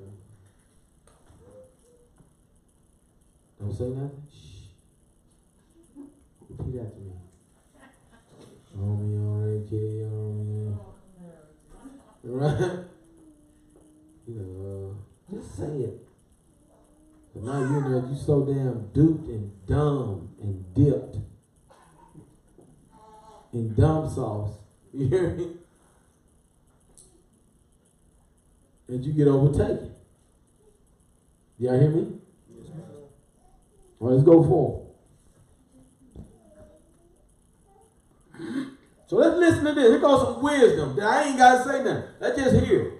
Okay. 0.00 0.10
Don't 3.60 3.72
say 3.72 3.88
nothing. 3.88 4.22
Shh. 4.32 4.68
Repeat 6.48 6.80
after 6.80 7.00
me. 7.00 7.12
AK, 9.58 9.72
on 10.12 10.46
me. 10.46 10.76
Right? 12.24 12.84
You 14.26 14.34
know, 14.34 14.90
uh, 14.90 15.34
just 15.34 15.56
say 15.56 15.64
it. 15.64 16.07
Now 17.40 17.60
you 17.60 17.80
know 17.80 18.08
you 18.10 18.16
so 18.16 18.44
damn 18.44 18.88
duped 18.92 19.28
and 19.28 19.66
dumb 19.66 20.30
and 20.42 20.74
dipped 20.74 21.16
in 23.52 23.74
dumb 23.74 24.08
sauce. 24.08 24.54
You 24.94 25.06
hear 25.06 25.30
me? 25.34 25.52
And 28.88 29.04
you 29.04 29.12
get 29.12 29.28
overtaken. 29.28 29.94
Y'all 31.58 31.78
hear 31.78 31.90
me? 31.90 32.18
Right, 34.00 34.12
let's 34.12 34.24
go 34.24 34.42
forward. 34.42 34.88
So 39.08 39.16
let's 39.16 39.36
listen 39.36 39.64
to 39.66 39.74
this. 39.74 39.90
Here 39.90 39.98
goes 39.98 40.22
some 40.22 40.42
wisdom. 40.42 40.98
I 41.02 41.24
ain't 41.24 41.38
got 41.38 41.64
to 41.64 41.70
say 41.70 41.84
nothing. 41.84 42.04
Let's 42.18 42.38
just 42.38 42.64
hear 42.64 42.82
it. 42.82 42.98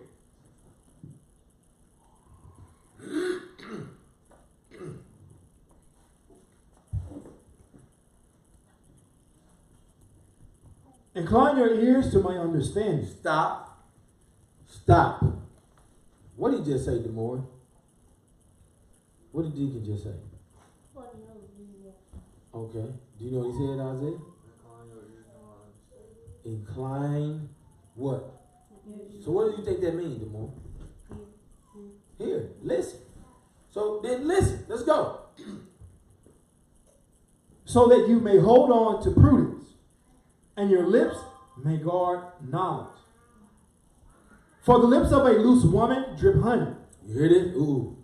Incline 11.18 11.56
your 11.56 11.74
ears 11.80 12.12
to 12.12 12.20
my 12.20 12.36
understanding. 12.36 13.04
Stop. 13.04 13.84
Stop. 14.66 15.24
What 16.36 16.52
did 16.52 16.64
he 16.64 16.72
just 16.72 16.84
say, 16.84 16.92
Demore? 16.92 17.44
What 19.32 19.42
did 19.42 19.54
Deacon 19.54 19.84
just 19.84 20.04
say? 20.04 20.14
Okay. 22.54 22.86
Do 23.18 23.24
you 23.24 23.30
know 23.32 23.40
what 23.40 23.52
he 23.52 23.58
said, 23.58 23.80
Isaiah? 23.80 24.18
Incline 26.44 27.48
what? 27.94 28.40
So 29.24 29.32
what 29.32 29.50
do 29.50 29.60
you 29.60 29.64
think 29.64 29.80
that 29.80 29.94
means, 29.96 30.22
Demore? 30.22 30.52
Here, 32.16 32.50
listen. 32.62 33.00
So 33.70 34.00
then 34.02 34.26
listen. 34.26 34.64
Let's 34.68 34.84
go. 34.84 35.20
so 37.64 37.88
that 37.88 38.08
you 38.08 38.20
may 38.20 38.38
hold 38.38 38.70
on 38.70 39.02
to 39.02 39.10
prudence, 39.10 39.57
and 40.58 40.70
your 40.70 40.86
lips 40.86 41.16
may 41.64 41.76
guard 41.76 42.24
knowledge. 42.42 42.98
For 44.62 44.78
the 44.78 44.86
lips 44.86 45.12
of 45.12 45.24
a 45.26 45.30
loose 45.30 45.64
woman 45.64 46.16
drip 46.16 46.42
honey, 46.42 46.72
You 47.06 47.14
hear 47.14 47.28
this? 47.28 47.54
Ooh. 47.56 47.96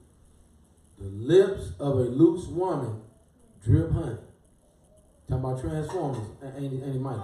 The 0.99 1.09
lips 1.09 1.73
of 1.79 1.97
a 1.97 2.03
loose 2.03 2.47
woman 2.47 3.03
drip 3.63 3.93
honey. 3.93 4.17
Talking 5.29 5.45
about 5.45 5.61
Transformers. 5.61 6.29
Ain't 6.57 6.73
it, 6.73 6.87
ain't 6.87 6.97
it 6.97 7.01
Mike? 7.01 7.17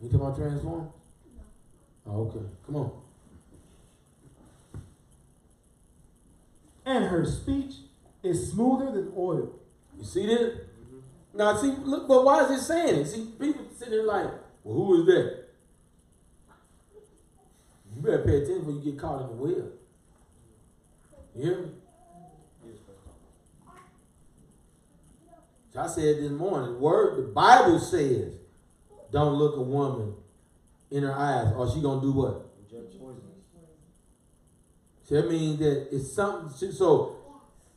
You 0.00 0.08
talking 0.08 0.20
about 0.20 0.36
Transformers? 0.36 0.88
Oh, 2.06 2.22
okay. 2.22 2.46
Come 2.66 2.76
on. 2.76 3.02
and 6.84 7.04
her 7.04 7.24
speech 7.24 7.74
is 8.22 8.50
smoother 8.50 8.90
than 8.92 9.12
oil. 9.16 9.50
You 9.96 10.04
see 10.04 10.26
this? 10.26 10.58
Now, 11.34 11.56
see, 11.56 11.74
look, 11.82 12.06
but 12.06 12.24
why 12.24 12.44
is 12.44 12.50
it 12.50 12.64
saying 12.64 13.00
it? 13.00 13.06
See, 13.06 13.26
people 13.38 13.64
sitting 13.76 13.94
there 13.94 14.06
like, 14.06 14.30
well, 14.64 14.74
who 14.74 15.00
is 15.00 15.06
that? 15.06 15.48
You 17.94 18.02
better 18.02 18.18
pay 18.18 18.36
attention 18.36 18.58
before 18.58 18.72
you 18.74 18.92
get 18.92 19.00
caught 19.00 19.22
in 19.22 19.28
the 19.28 19.42
wheel. 19.42 19.68
You 21.34 21.42
hear 21.42 21.58
me? 21.62 21.70
So 25.72 25.80
I 25.80 25.86
said 25.86 26.18
this 26.18 26.30
morning, 26.30 26.78
word, 26.78 27.16
the 27.16 27.28
Bible 27.32 27.78
says, 27.78 28.34
don't 29.10 29.34
look 29.36 29.56
a 29.56 29.62
woman 29.62 30.14
in 30.90 31.02
her 31.02 31.14
eyes, 31.14 31.54
or 31.56 31.72
she 31.72 31.80
gonna 31.80 32.02
do 32.02 32.12
what? 32.12 32.46
So 35.04 35.14
that 35.14 35.30
means 35.30 35.58
that 35.60 35.88
it's 35.94 36.12
something. 36.12 36.72
So, 36.72 37.16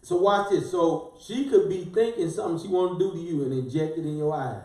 so 0.06 0.18
watch 0.18 0.52
this. 0.52 0.70
So 0.70 1.16
she 1.20 1.50
could 1.50 1.68
be 1.68 1.86
thinking 1.86 2.30
something 2.30 2.64
she 2.64 2.72
want 2.72 3.00
to 3.00 3.06
do 3.06 3.12
to 3.14 3.18
you 3.18 3.44
and 3.44 3.52
inject 3.52 3.98
it 3.98 4.06
in 4.06 4.20
your 4.20 4.36
eyes, 4.36 4.62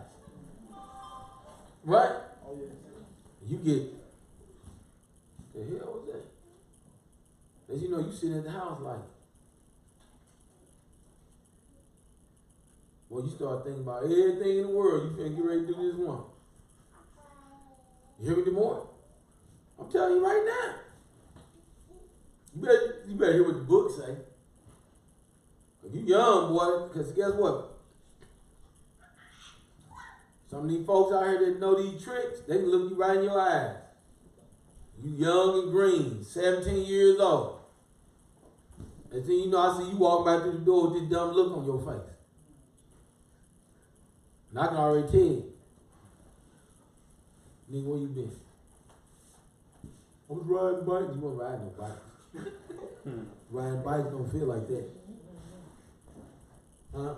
right? 1.82 2.12
Oh, 2.46 2.58
you 3.46 3.56
get 3.56 3.94
the 5.54 5.60
hell 5.78 5.94
was 5.94 6.12
that? 6.12 7.74
As 7.74 7.82
you 7.82 7.88
know, 7.90 8.00
you 8.00 8.12
sitting 8.12 8.36
at 8.36 8.44
the 8.44 8.50
house 8.50 8.82
like, 8.82 9.00
well, 13.08 13.24
you 13.24 13.30
start 13.30 13.64
thinking 13.64 13.82
about 13.82 14.04
everything 14.04 14.58
in 14.58 14.62
the 14.64 14.68
world. 14.68 15.10
You 15.10 15.24
finna 15.24 15.36
get 15.36 15.44
ready 15.46 15.60
to 15.60 15.66
do 15.68 15.90
this 15.90 15.94
one. 15.94 16.20
You 18.20 18.28
hear 18.28 18.36
me, 18.36 18.42
Demore? 18.42 18.86
I'm 19.78 19.90
telling 19.90 20.16
you 20.16 20.22
right 20.22 20.44
now. 20.44 20.74
You 22.54 22.60
better, 22.60 23.04
you 23.08 23.14
better 23.16 23.32
hear 23.32 23.44
what 23.46 23.54
the 23.54 23.60
book 23.60 23.90
say. 23.96 24.16
You 25.92 26.02
young, 26.02 26.52
boy, 26.52 26.88
because 26.88 27.12
guess 27.12 27.32
what? 27.32 27.78
Some 30.50 30.64
of 30.64 30.68
these 30.68 30.84
folks 30.86 31.14
out 31.14 31.26
here 31.26 31.38
that 31.38 31.60
know 31.60 31.80
these 31.80 32.02
tricks, 32.02 32.40
they 32.46 32.56
can 32.56 32.70
look 32.70 32.90
you 32.90 32.96
right 32.96 33.16
in 33.16 33.24
your 33.24 33.40
eyes. 33.40 33.76
You 35.02 35.14
young 35.16 35.62
and 35.62 35.72
green, 35.72 36.24
17 36.24 36.84
years 36.84 37.18
old. 37.20 37.60
And 39.12 39.24
then 39.24 39.32
you 39.32 39.50
know, 39.50 39.58
I 39.58 39.78
see 39.78 39.90
you 39.90 39.96
walk 39.96 40.26
back 40.26 40.42
through 40.42 40.52
the 40.52 40.58
door 40.58 40.90
with 40.90 41.00
this 41.00 41.10
dumb 41.10 41.32
look 41.32 41.56
on 41.56 41.64
your 41.64 41.78
face. 41.80 42.10
And 44.50 44.58
I 44.58 44.66
can 44.66 44.76
already 44.76 45.08
tell 45.08 45.20
you. 45.20 45.52
Nigga, 47.72 47.84
where 47.84 47.98
you 47.98 48.08
been? 48.08 48.32
I 50.28 50.32
was 50.32 50.44
riding 50.46 50.84
bikes. 50.84 51.14
You 51.14 51.20
weren't 51.20 51.38
riding 51.38 51.66
no 51.66 51.72
bike. 51.78 53.24
riding 53.50 53.82
bikes 53.82 54.10
don't 54.10 54.30
feel 54.32 54.46
like 54.46 54.66
that. 54.68 54.99
Huh? 56.94 57.14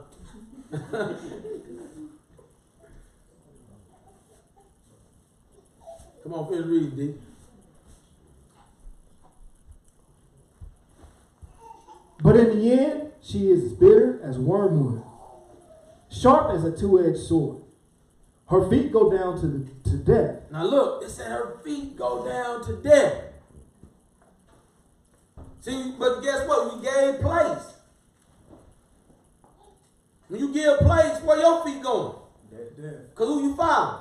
Come 6.23 6.35
on, 6.35 6.49
finish 6.49 6.67
reading, 6.67 6.91
D. 6.91 7.15
But 12.23 12.37
in 12.37 12.59
the 12.59 12.73
end, 12.73 13.11
she 13.21 13.51
is 13.51 13.65
as 13.65 13.73
bitter 13.73 14.21
as 14.23 14.39
wormwood, 14.39 15.03
sharp 16.11 16.55
as 16.55 16.65
a 16.65 16.77
two-edged 16.77 17.19
sword. 17.19 17.59
Her 18.49 18.69
feet 18.69 18.93
go 18.93 19.11
down 19.11 19.41
to 19.41 19.47
the, 19.47 19.91
to 19.91 19.97
death. 19.97 20.43
Now 20.53 20.65
look, 20.65 21.03
it 21.03 21.11
said 21.11 21.31
her 21.31 21.59
feet 21.65 21.97
go 21.97 22.25
down 22.25 22.65
to 22.67 22.77
death. 22.77 23.25
See, 25.61 25.95
but 25.99 26.23
guess 26.23 26.47
what? 26.47 26.77
We 26.77 26.83
gave 26.85 27.21
place. 27.21 27.75
When 30.33 30.41
you 30.41 30.51
give 30.51 30.65
a 30.65 30.79
place, 30.79 31.23
where 31.25 31.39
your 31.39 31.63
feet 31.63 31.83
going? 31.83 32.15
Because 32.49 33.29
who 33.29 33.49
you 33.49 33.55
following? 33.55 34.01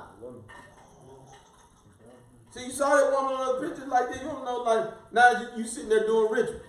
See, 2.52 2.64
you 2.64 2.72
saw 2.72 2.96
that 2.96 3.12
woman 3.12 3.34
on 3.34 3.60
the 3.60 3.68
picture 3.68 3.86
like 3.86 4.08
that. 4.08 4.22
You 4.22 4.28
don't 4.28 4.42
know, 4.42 4.62
like, 4.62 5.12
now 5.12 5.30
you, 5.32 5.58
you 5.58 5.68
sitting 5.68 5.90
there 5.90 6.06
doing 6.06 6.32
rituals. 6.32 6.62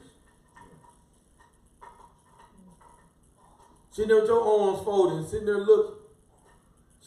Sitting 3.92 4.10
there 4.10 4.20
with 4.20 4.28
your 4.28 4.42
arms 4.42 4.84
folded, 4.84 5.30
sitting 5.30 5.46
there 5.46 5.60
looking. 5.60 5.96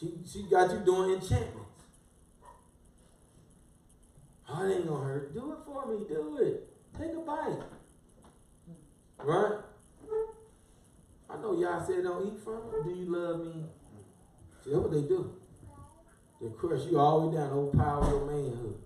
She, 0.00 0.14
she 0.26 0.42
got 0.44 0.70
you 0.72 0.78
doing 0.78 1.10
enchantments. 1.10 1.82
Oh, 4.48 4.66
it 4.66 4.76
ain't 4.76 4.88
gonna 4.88 5.04
hurt. 5.04 5.34
Do 5.34 5.52
it 5.52 5.58
for 5.66 5.86
me. 5.88 6.06
Do 6.08 6.38
it. 6.40 6.70
Take 6.98 7.12
a 7.12 7.20
bite. 7.20 7.66
Right? 9.22 9.58
I 11.36 11.42
know 11.42 11.58
y'all 11.58 11.84
said 11.84 12.02
don't 12.02 12.26
eat 12.26 12.38
from 12.42 12.62
it. 12.74 12.84
Do 12.84 12.90
you 12.90 13.06
love 13.06 13.40
me? 13.40 13.64
See, 14.64 14.70
that's 14.70 14.82
what 14.82 14.92
they 14.92 15.02
do. 15.02 15.34
They 16.40 16.48
crush 16.50 16.86
you 16.90 16.98
all 16.98 17.20
the 17.20 17.26
way 17.28 17.36
down, 17.36 17.50
overpower 17.50 18.08
your 18.10 18.26
manhood. 18.26 18.78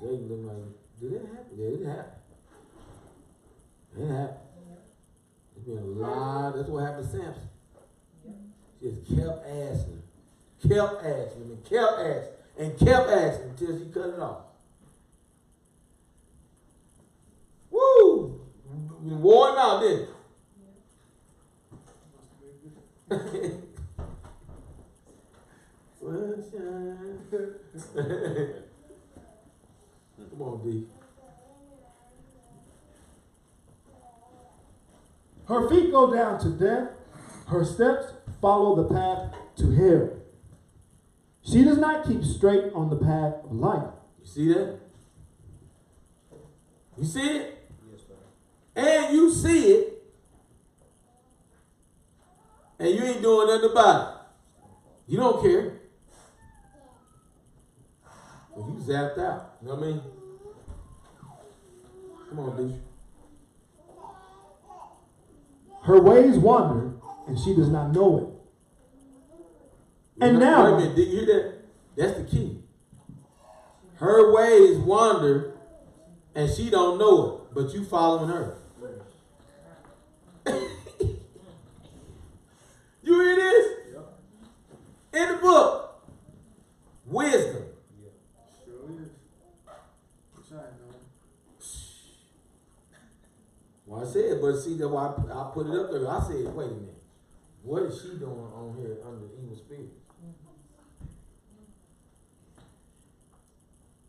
They 0.00 0.06
look 0.06 0.40
like, 0.44 1.00
did 1.00 1.12
it 1.12 1.26
happen? 1.26 1.46
Yeah, 1.56 1.66
it 1.66 1.86
happened. 1.86 2.12
It 3.98 4.06
happened. 4.06 4.38
It's 5.56 5.64
been 5.66 5.78
a 5.78 5.80
lot. 5.80 6.56
That's 6.56 6.68
what 6.68 6.84
happened 6.84 7.10
to 7.10 7.10
Samson. 7.10 7.48
Just 8.80 9.08
kept 9.08 9.46
asking, 9.46 10.02
kept 10.62 11.04
asking, 11.04 11.42
and 11.42 11.64
kept 11.64 11.98
asking, 11.98 12.34
and 12.58 12.78
kept 12.78 13.08
asking 13.08 13.50
until 13.50 13.78
she 13.78 13.84
cut 13.92 14.08
it 14.10 14.20
off. 14.20 14.38
Woo! 17.70 18.40
Wore 19.16 19.50
him 19.50 19.58
out, 19.58 19.80
didn't? 19.80 20.08
Sunshine. 25.98 27.28
Come 30.30 30.42
on, 30.42 30.62
D. 30.62 30.86
Her 35.46 35.68
feet 35.68 35.90
go 35.90 36.12
down 36.12 36.38
to 36.40 36.50
death. 36.50 36.90
Her 37.46 37.64
steps 37.64 38.12
follow 38.40 38.76
the 38.76 38.94
path 38.94 39.34
to 39.56 39.70
hell. 39.72 40.10
She 41.42 41.64
does 41.64 41.78
not 41.78 42.06
keep 42.06 42.22
straight 42.22 42.72
on 42.74 42.90
the 42.90 42.96
path 42.96 43.42
of 43.44 43.52
life. 43.52 43.88
You 44.20 44.26
see 44.26 44.48
that? 44.52 44.78
You 46.98 47.04
see 47.04 47.26
it? 47.38 47.57
And 48.78 49.16
you 49.16 49.32
see 49.32 49.72
it. 49.72 50.02
And 52.78 52.90
you 52.90 53.02
ain't 53.02 53.20
doing 53.22 53.48
nothing 53.48 53.70
about 53.72 54.06
it. 54.06 55.12
You 55.12 55.18
don't 55.18 55.42
care. 55.42 55.80
Well, 58.54 58.68
you 58.70 58.76
zapped 58.84 59.18
out. 59.18 59.56
You 59.60 59.68
know 59.68 59.74
what 59.74 59.82
I 59.82 59.86
mean? 59.86 60.00
Come 62.28 62.38
on, 62.38 62.56
bitch. 62.56 62.78
Her 65.82 66.00
ways 66.00 66.38
wander, 66.38 66.92
and 67.26 67.36
she 67.36 67.56
does 67.56 67.70
not 67.70 67.92
know 67.92 68.18
it. 68.18 68.28
And 70.24 70.38
Wait 70.38 70.44
now- 70.44 70.66
a 70.66 70.78
minute, 70.78 70.94
did 70.94 71.08
you 71.08 71.16
hear 71.20 71.26
that? 71.26 71.54
That's 71.96 72.16
the 72.18 72.24
key. 72.24 72.62
Her 73.96 74.32
ways 74.32 74.78
wander, 74.78 75.54
and 76.36 76.48
she 76.48 76.70
don't 76.70 76.98
know 76.98 77.48
it, 77.50 77.54
but 77.54 77.74
you 77.74 77.84
following 77.84 78.28
her. 78.28 78.58
You 83.20 83.26
hear 83.26 83.36
this? 83.36 83.66
Yep. 83.92 85.22
In 85.22 85.28
the 85.34 85.40
book, 85.40 86.02
wisdom. 87.06 87.64
Yeah. 88.02 88.10
Sure 88.64 89.00
is. 89.00 89.08
Wish 90.36 90.52
I 90.52 90.54
know. 90.54 90.94
Well, 93.86 94.06
I 94.06 94.12
said, 94.12 94.40
but 94.40 94.56
see, 94.58 94.76
that's 94.76 94.90
why 94.90 95.06
I, 95.06 95.40
I 95.40 95.50
put 95.52 95.66
it 95.66 95.78
up 95.78 95.90
there. 95.90 96.10
I 96.10 96.20
said, 96.20 96.54
wait 96.54 96.66
a 96.66 96.74
minute, 96.74 97.02
what 97.62 97.82
is 97.84 98.02
she 98.02 98.18
doing 98.18 98.50
on 98.54 98.76
here 98.78 98.98
under 99.06 99.26
evil 99.42 99.56
spirit? 99.56 99.92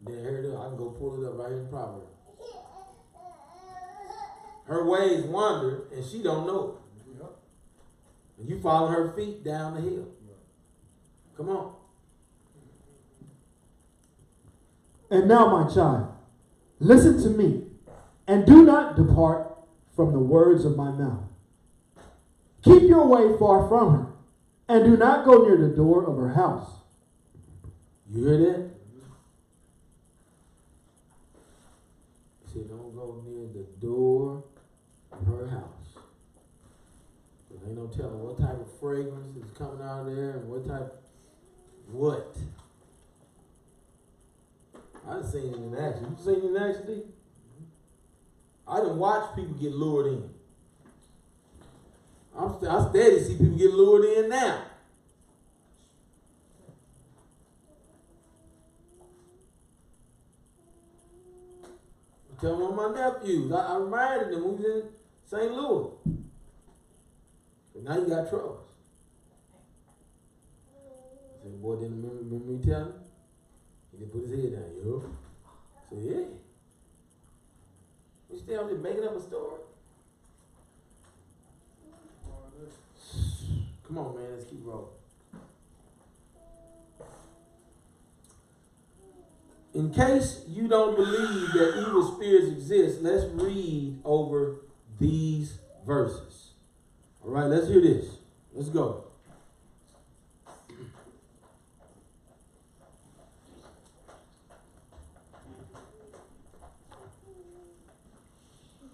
Then 0.02 0.20
here 0.20 0.38
it 0.38 0.46
is. 0.46 0.54
I 0.54 0.68
can 0.68 0.78
go 0.78 0.90
pull 0.92 1.22
it 1.22 1.28
up 1.28 1.38
right 1.38 1.52
in 1.52 1.68
Proverbs. 1.68 2.06
Her 4.66 4.86
ways 4.86 5.24
wander, 5.24 5.88
and 5.94 6.06
she 6.06 6.22
don't 6.22 6.46
know 6.46 6.70
it. 6.70 6.89
And 8.40 8.50
you 8.50 8.60
follow 8.62 8.88
her 8.88 9.14
feet 9.16 9.44
down 9.44 9.76
the 9.76 9.82
hill. 9.82 10.08
Come 11.36 11.50
on. 11.50 11.74
And 15.12 15.28
now, 15.28 15.48
my 15.50 15.74
child, 15.74 16.14
listen 16.80 17.22
to 17.24 17.30
me, 17.30 17.64
and 18.28 18.46
do 18.46 18.64
not 18.64 18.96
depart 18.96 19.58
from 19.96 20.14
the 20.14 20.20
words 20.20 20.66
of 20.66 20.78
my 20.78 20.92
mouth. 20.92 21.24
Keep 22.64 22.84
your 22.84 23.08
way 23.08 23.38
far 23.38 23.68
from 23.68 23.94
her, 23.94 24.08
and 24.68 24.86
do 24.86 24.98
not 24.98 25.26
go 25.26 25.44
near 25.44 25.58
the 25.58 25.76
door 25.76 26.06
of 26.06 26.18
her 26.18 26.30
house. 26.30 26.70
You 28.12 28.26
hear 28.26 28.38
that? 28.38 28.70
He 32.46 32.54
said, 32.54 32.70
don't 32.70 32.96
go 32.96 33.24
near 33.26 33.48
the 33.48 33.68
door 33.86 34.44
of 35.12 35.26
her 35.26 35.48
house. 35.48 35.79
Ain't 37.70 37.78
no 37.78 37.86
telling 37.86 38.20
what 38.24 38.40
type 38.40 38.60
of 38.60 38.80
fragrance 38.80 39.38
is 39.38 39.52
coming 39.56 39.80
out 39.84 40.08
of 40.08 40.16
there 40.16 40.32
and 40.32 40.50
what 40.50 40.68
type, 40.68 40.92
what. 41.92 42.36
I 45.08 45.14
done 45.14 45.32
seen 45.32 45.54
it 45.54 45.56
in 45.56 45.78
action. 45.78 46.18
You 46.18 46.26
seen 46.26 46.38
it 46.38 46.46
in 46.46 46.58
action, 46.58 46.86
D? 46.88 47.02
I 48.68 48.78
done 48.78 48.98
watch 48.98 49.36
people 49.36 49.54
get 49.54 49.72
lured 49.72 50.08
in. 50.08 50.30
I'm, 52.36 52.54
st- 52.56 52.72
I 52.72 52.90
steady 52.90 53.20
see 53.20 53.38
people 53.38 53.58
get 53.58 53.72
lured 53.72 54.06
in 54.06 54.30
now. 54.30 54.64
Tell 62.42 62.56
one 62.58 62.80
of 62.80 62.96
my 62.96 63.00
nephews. 63.00 63.52
I, 63.52 63.58
I 63.58 63.78
reminded 63.78 64.32
them 64.32 64.44
we 64.44 64.52
was 64.56 64.66
in 64.66 64.84
St. 65.28 65.52
Louis. 65.52 66.19
But 67.82 67.96
now 67.96 68.02
you 68.02 68.08
got 68.10 68.30
troubles. 68.30 68.66
I 70.76 71.44
said, 71.44 71.62
boy, 71.62 71.76
didn't 71.76 72.02
remember, 72.02 72.24
remember 72.24 72.52
me 72.52 72.60
telling 72.64 72.88
him? 72.88 72.94
He 73.92 73.98
didn't 74.00 74.12
put 74.12 74.24
his 74.24 74.32
head 74.32 74.52
down, 74.54 74.72
yo. 74.84 75.04
I 75.76 75.90
said, 75.90 76.00
yeah. 76.04 76.26
You 78.30 78.38
still 78.38 78.68
there 78.68 78.78
making 78.78 79.06
up 79.06 79.16
a 79.16 79.22
story? 79.22 79.62
Come 83.88 83.98
on, 83.98 84.16
man, 84.16 84.26
let's 84.34 84.46
keep 84.46 84.60
rolling. 84.64 84.88
In 89.74 89.94
case 89.94 90.44
you 90.48 90.68
don't 90.68 90.96
believe 90.96 91.54
that 91.54 91.86
evil 91.88 92.16
spirits 92.16 92.50
exist, 92.50 93.02
let's 93.02 93.24
read 93.34 94.00
over 94.04 94.58
these 95.00 95.60
verses. 95.86 96.49
All 97.30 97.36
right, 97.36 97.46
let's 97.46 97.68
hear 97.68 97.80
this. 97.80 98.18
Let's 98.54 98.70
go. 98.70 99.04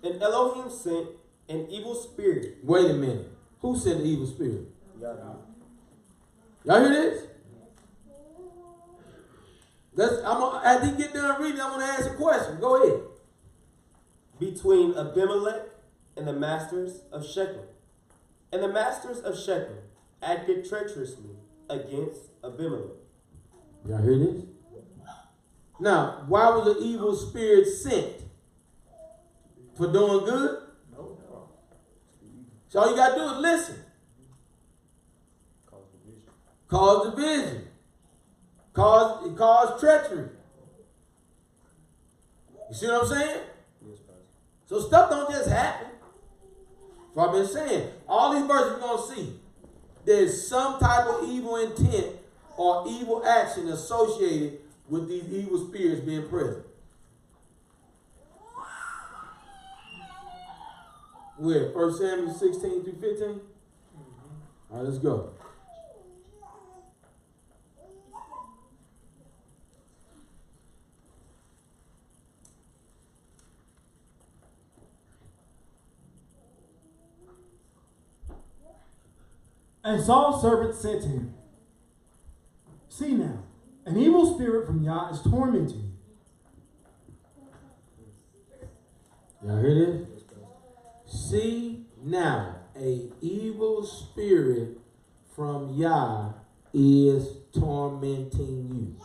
And 0.03 0.21
Elohim 0.21 0.69
sent 0.69 1.07
an 1.47 1.67
evil 1.69 1.95
spirit. 1.95 2.57
Wait 2.61 2.91
a 2.91 2.93
minute. 2.95 3.31
Who 3.61 3.79
sent 3.79 3.99
the 3.99 4.03
evil 4.03 4.27
spirit? 4.27 4.67
Y'all 4.99 6.81
hear 6.81 6.89
this? 6.89 7.23
Let's, 9.93 10.15
I'm 10.25 10.41
gonna, 10.41 10.61
as 10.65 10.89
he 10.89 10.97
get 10.97 11.13
done 11.13 11.41
reading, 11.41 11.61
I'm 11.61 11.71
gonna 11.71 11.86
ask 11.86 12.11
a 12.11 12.15
question. 12.15 12.59
Go 12.59 12.83
ahead. 12.83 12.99
between 14.39 14.97
Abimelech 14.97 15.69
and 16.17 16.27
the 16.27 16.33
masters 16.33 16.99
of 17.13 17.25
Shechem. 17.25 17.61
And 18.56 18.64
the 18.64 18.70
masters 18.70 19.20
of 19.20 19.38
Shechem 19.38 19.80
acted 20.24 20.64
treacherously 20.64 21.36
against 21.70 22.22
Abimelech. 22.41 22.95
Y'all 23.86 24.01
hear 24.01 24.18
this? 24.18 24.45
Now, 25.78 26.24
why 26.30 26.47
was 26.51 26.74
the 26.74 26.82
evil 26.82 27.14
spirit 27.18 27.68
sent? 27.68 28.14
For 29.76 29.91
doing 29.91 30.24
good? 30.24 30.60
No. 30.93 31.18
No. 31.30 31.49
So 32.70 32.80
all 32.80 32.91
you 32.91 32.95
gotta 32.95 33.16
do 33.16 33.24
is 33.24 33.39
listen. 33.39 33.76
Cause 35.70 35.84
division. 35.91 36.24
Cause 36.70 37.14
division. 37.14 37.68
Cause 38.72 39.28
it 39.28 39.38
cause 39.38 39.82
treachery. 39.82 40.30
You 42.70 42.76
see 42.76 42.88
what 42.88 43.01
I'm 43.01 43.08
saying? 43.10 43.41
Yes, 43.86 43.99
Pastor. 43.99 44.22
So 44.66 44.80
stuff 44.80 45.10
don't 45.10 45.30
just 45.30 45.49
happen. 45.49 45.88
So 47.16 47.22
I've 47.22 47.32
been 47.32 47.47
saying, 47.47 47.89
all 48.09 48.34
these 48.34 48.45
verses 48.45 48.74
we're 48.74 48.80
gonna 48.82 49.16
see, 49.16 49.39
there's 50.03 50.47
some 50.49 50.80
type 50.80 51.07
of 51.07 51.30
evil 51.30 51.55
intent 51.55 52.07
or 52.57 52.86
evil 52.89 53.26
action 53.26 53.70
associated 53.70 54.59
with 54.89 55.07
these 55.07 55.24
evil 55.32 55.66
spirits 55.66 56.01
being 56.01 56.28
present. 56.28 56.66
Where? 61.38 61.72
1 61.72 61.97
Samuel 61.97 62.34
16 62.34 62.84
through 62.84 62.93
15? 62.93 63.01
Mm-hmm. 63.01 63.41
All 64.72 64.78
right, 64.78 64.86
let's 64.86 64.99
go. 64.99 65.30
And 79.86 80.03
Saul's 80.03 80.41
servant 80.41 80.73
said 80.73 81.03
to 81.03 81.07
him, 81.07 81.36
See 82.89 83.11
now, 83.11 83.43
an 83.86 83.95
evil 83.97 84.33
spirit 84.33 84.65
from 84.65 84.81
Yah 84.81 85.11
is 85.11 85.21
tormenting 85.21 85.93
you. 89.41 89.47
Y'all 89.47 89.61
hear 89.61 89.75
this? 89.75 90.07
See 91.05 91.86
now, 92.03 92.55
a 92.75 93.11
evil 93.21 93.86
spirit 93.86 94.79
from 95.36 95.75
Yah 95.75 96.31
is 96.73 97.27
tormenting 97.53 98.71
you. 98.71 98.95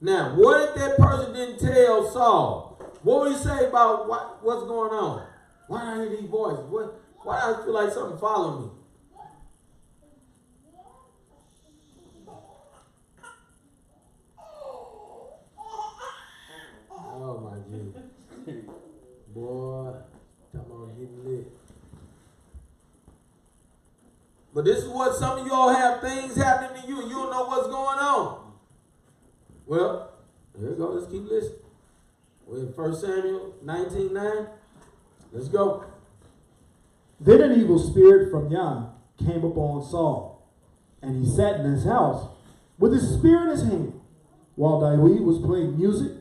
Now, 0.00 0.34
what 0.36 0.70
if 0.70 0.74
that 0.76 0.96
person 0.96 1.34
didn't 1.34 1.58
tell 1.58 2.10
Saul? 2.10 2.80
What 3.02 3.20
would 3.20 3.32
he 3.32 3.38
say 3.38 3.66
about 3.66 4.08
what, 4.08 4.42
what's 4.42 4.62
going 4.62 4.92
on? 4.92 5.26
Why 5.68 5.96
hear 5.96 6.08
these 6.08 6.28
voices? 6.28 6.64
What, 6.64 7.00
why 7.22 7.38
I 7.38 7.64
feel 7.64 7.74
like 7.74 7.92
something 7.92 8.18
following 8.18 8.62
me? 8.62 8.70
Oh 16.98 17.38
my 17.38 17.58
Jesus. 17.68 18.64
Boy, 19.34 19.92
come 20.52 20.72
on, 20.72 20.94
getting 20.98 21.24
lit. 21.24 21.46
But 24.52 24.64
this 24.64 24.78
is 24.78 24.88
what 24.88 25.14
some 25.16 25.38
of 25.38 25.46
y'all 25.46 25.68
have 25.68 26.00
things 26.00 26.36
happening 26.36 26.82
to 26.82 26.88
you 26.88 27.02
you 27.04 27.10
don't 27.10 27.30
know 27.30 27.44
what's 27.44 27.68
going 27.68 27.98
on. 27.98 28.52
Well, 29.66 30.10
here 30.58 30.70
we 30.70 30.76
go. 30.76 30.88
Let's 30.88 31.10
keep 31.10 31.30
listening. 31.30 31.58
We're 32.46 32.58
in 32.60 32.66
1 32.66 32.96
Samuel 32.96 33.54
19 33.62 34.12
9. 34.12 34.46
Let's 35.32 35.48
go. 35.48 35.84
Then 37.20 37.42
an 37.42 37.60
evil 37.60 37.78
spirit 37.78 38.30
from 38.30 38.50
Yah 38.50 38.86
came 39.18 39.44
upon 39.44 39.84
Saul, 39.84 40.48
and 41.02 41.22
he 41.22 41.30
sat 41.30 41.60
in 41.60 41.66
his 41.66 41.84
house 41.84 42.28
with 42.78 42.94
his 42.94 43.18
spear 43.18 43.42
in 43.42 43.48
his 43.50 43.62
hand, 43.62 44.00
while 44.54 44.80
David 44.80 45.20
was 45.20 45.38
playing 45.38 45.78
music. 45.78 46.12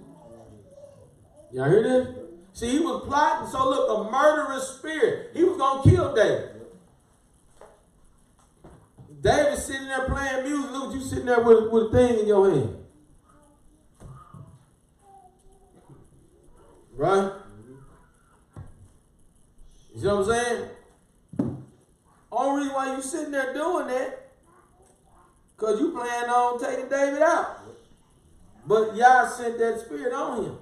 Y'all 1.53 1.69
hear 1.69 1.83
this? 1.83 2.15
See, 2.53 2.71
he 2.71 2.79
was 2.79 3.07
plotting. 3.07 3.49
So 3.49 3.69
look, 3.69 4.07
a 4.07 4.11
murderous 4.11 4.77
spirit. 4.77 5.31
He 5.33 5.43
was 5.45 5.57
gonna 5.57 5.83
kill 5.83 6.13
David. 6.13 6.49
David 9.21 9.57
sitting 9.57 9.87
there 9.87 10.07
playing 10.07 10.43
music. 10.45 10.71
Look, 10.71 10.93
you 10.93 11.01
sitting 11.01 11.25
there 11.25 11.41
with, 11.41 11.71
with 11.71 11.83
a 11.83 11.91
thing 11.91 12.19
in 12.19 12.27
your 12.27 12.49
hand. 12.49 12.75
Right? 16.95 17.31
You 19.93 20.01
see 20.01 20.07
what 20.07 20.17
I'm 20.17 20.25
saying? 20.25 20.69
Only 22.39 22.61
reason 22.61 22.73
why 22.75 22.95
you 22.95 23.01
sitting 23.01 23.31
there 23.31 23.53
doing 23.53 23.87
that, 23.87 24.31
because 25.57 25.77
you 25.81 25.91
plan 25.91 26.29
on 26.29 26.57
taking 26.57 26.87
David 26.87 27.21
out. 27.21 27.59
But 28.65 28.95
Yah 28.95 29.27
sent 29.27 29.57
that 29.59 29.81
spirit 29.81 30.13
on 30.13 30.45
him. 30.45 30.57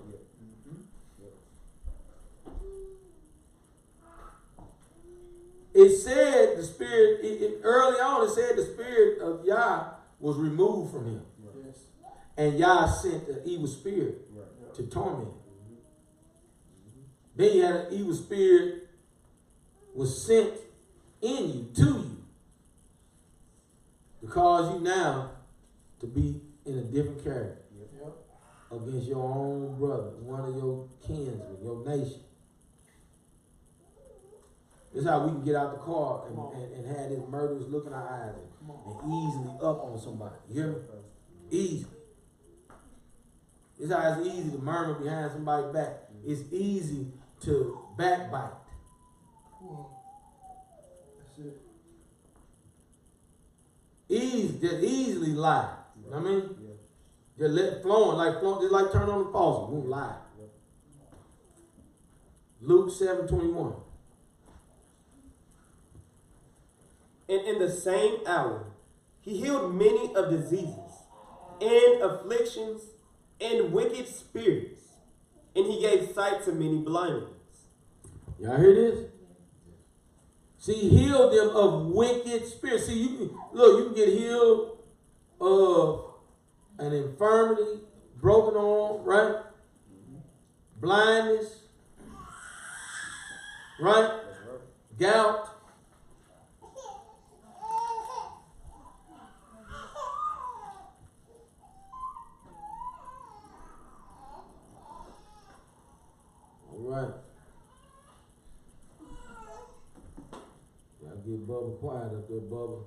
It 5.76 5.96
said 6.00 6.58
the 6.58 6.64
spirit, 6.64 7.24
it, 7.24 7.42
it- 7.44 7.60
early 7.64 8.00
on, 8.00 8.28
it 8.28 8.32
said 8.32 8.56
the 8.58 8.66
spirit 8.66 9.20
of 9.20 9.46
Yah 9.46 9.90
was 10.20 10.36
removed 10.38 10.92
from 10.92 11.06
him. 11.06 11.22
And 12.38 12.58
Yah 12.58 12.88
sent 12.88 13.28
an 13.28 13.42
evil 13.46 13.68
spirit 13.68 14.16
to 14.76 14.84
torment 14.88 15.28
him. 15.28 15.34
Then 17.36 17.54
you 17.56 17.62
had 17.64 17.76
an 17.76 17.94
evil 17.94 18.16
spirit 18.16 18.88
was 19.94 20.26
sent 20.26 20.54
in 21.22 21.54
you, 21.54 21.70
to 21.76 21.84
you, 21.84 22.24
to 24.22 24.28
cause 24.28 24.74
you 24.74 24.82
now 24.82 25.32
to 26.00 26.08
be 26.08 26.42
in 26.66 26.78
a 26.78 26.84
different 26.84 27.24
character 27.24 27.62
against 28.72 29.08
your 29.08 29.24
own 29.24 29.78
brother, 29.80 30.12
one 30.20 30.50
of 30.50 30.56
your 30.56 30.88
kinsmen, 31.06 31.58
your 31.64 31.86
nation. 31.86 32.22
This 34.94 35.04
is 35.04 35.10
how 35.10 35.26
we 35.26 35.32
can 35.32 35.44
get 35.44 35.56
out 35.56 35.72
the 35.74 35.80
car 35.80 36.24
and, 36.28 36.38
and, 36.38 36.74
and 36.74 36.98
have 36.98 37.10
this 37.10 37.20
murderous 37.30 37.68
look 37.68 37.86
in 37.88 37.94
our 37.94 38.08
eyes 38.08 38.34
and, 38.36 38.70
and 38.70 39.30
easily 39.30 39.54
up 39.62 39.84
on 39.84 40.00
somebody. 40.00 40.36
You 40.50 40.56
hear 40.56 40.72
me? 40.72 40.78
Easily. 41.52 41.92
This 43.78 43.90
is 43.90 43.96
how 43.96 44.14
it's 44.14 44.28
easy 44.28 44.52
to 44.52 44.58
murmur 44.58 44.96
behind 44.96 45.32
somebody's 45.32 45.72
back. 45.72 45.94
It's 46.26 46.42
easy 46.52 47.08
to 47.42 47.78
backbite. 47.98 48.52
Easy, 54.10 54.58
just 54.60 54.84
easily 54.84 55.34
lie. 55.34 55.74
You 56.04 56.12
know 56.12 56.18
what 56.18 56.28
I 56.28 56.32
mean? 56.32 56.56
Just 57.38 57.54
let 57.54 57.82
flowing, 57.84 58.18
like 58.18 58.40
flow, 58.40 58.60
just 58.62 58.72
like 58.72 58.92
turn 58.92 59.10
on 59.10 59.26
the 59.26 59.32
faucet. 59.32 59.74
Won't 59.74 59.90
lie. 59.90 60.16
Luke 62.62 62.92
seven 62.92 63.28
twenty 63.28 63.52
one. 63.52 63.74
And 67.30 67.42
in 67.42 67.60
the 67.60 67.70
same 67.70 68.20
hour, 68.26 68.68
he 69.20 69.38
healed 69.38 69.76
many 69.76 70.16
of 70.16 70.30
diseases 70.30 71.04
and 71.62 72.02
afflictions 72.02 72.84
and 73.42 73.72
wicked 73.74 74.08
spirits, 74.08 74.82
and 75.56 75.66
he 75.66 75.82
gave 75.82 76.12
sight 76.16 76.44
to 76.46 76.54
many 76.54 76.78
blind 76.78 77.14
ones. 77.16 77.34
Y'all 78.40 78.58
hear 78.58 78.74
this? 78.74 79.06
See, 80.68 80.90
heal 80.90 81.30
them 81.30 81.56
of 81.56 81.86
wicked 81.86 82.46
spirits. 82.46 82.88
See, 82.88 83.00
you 83.02 83.18
can 83.18 83.38
look, 83.54 83.80
you 83.80 83.86
can 83.86 83.94
get 83.96 84.10
healed 84.10 84.80
of 85.40 86.16
an 86.78 86.92
infirmity, 86.92 87.80
broken 88.20 88.60
arm, 88.60 89.02
right? 89.06 89.44
Blindness, 90.82 91.62
right? 93.80 94.12
Gout. 95.00 95.48
All 106.74 106.78
right. 106.78 107.14
Y'all 111.02 111.17
get 111.28 111.48
Bubba 111.48 111.80
quiet 111.80 112.14
up 112.14 112.30
there, 112.30 112.40
Bubba. 112.40 112.80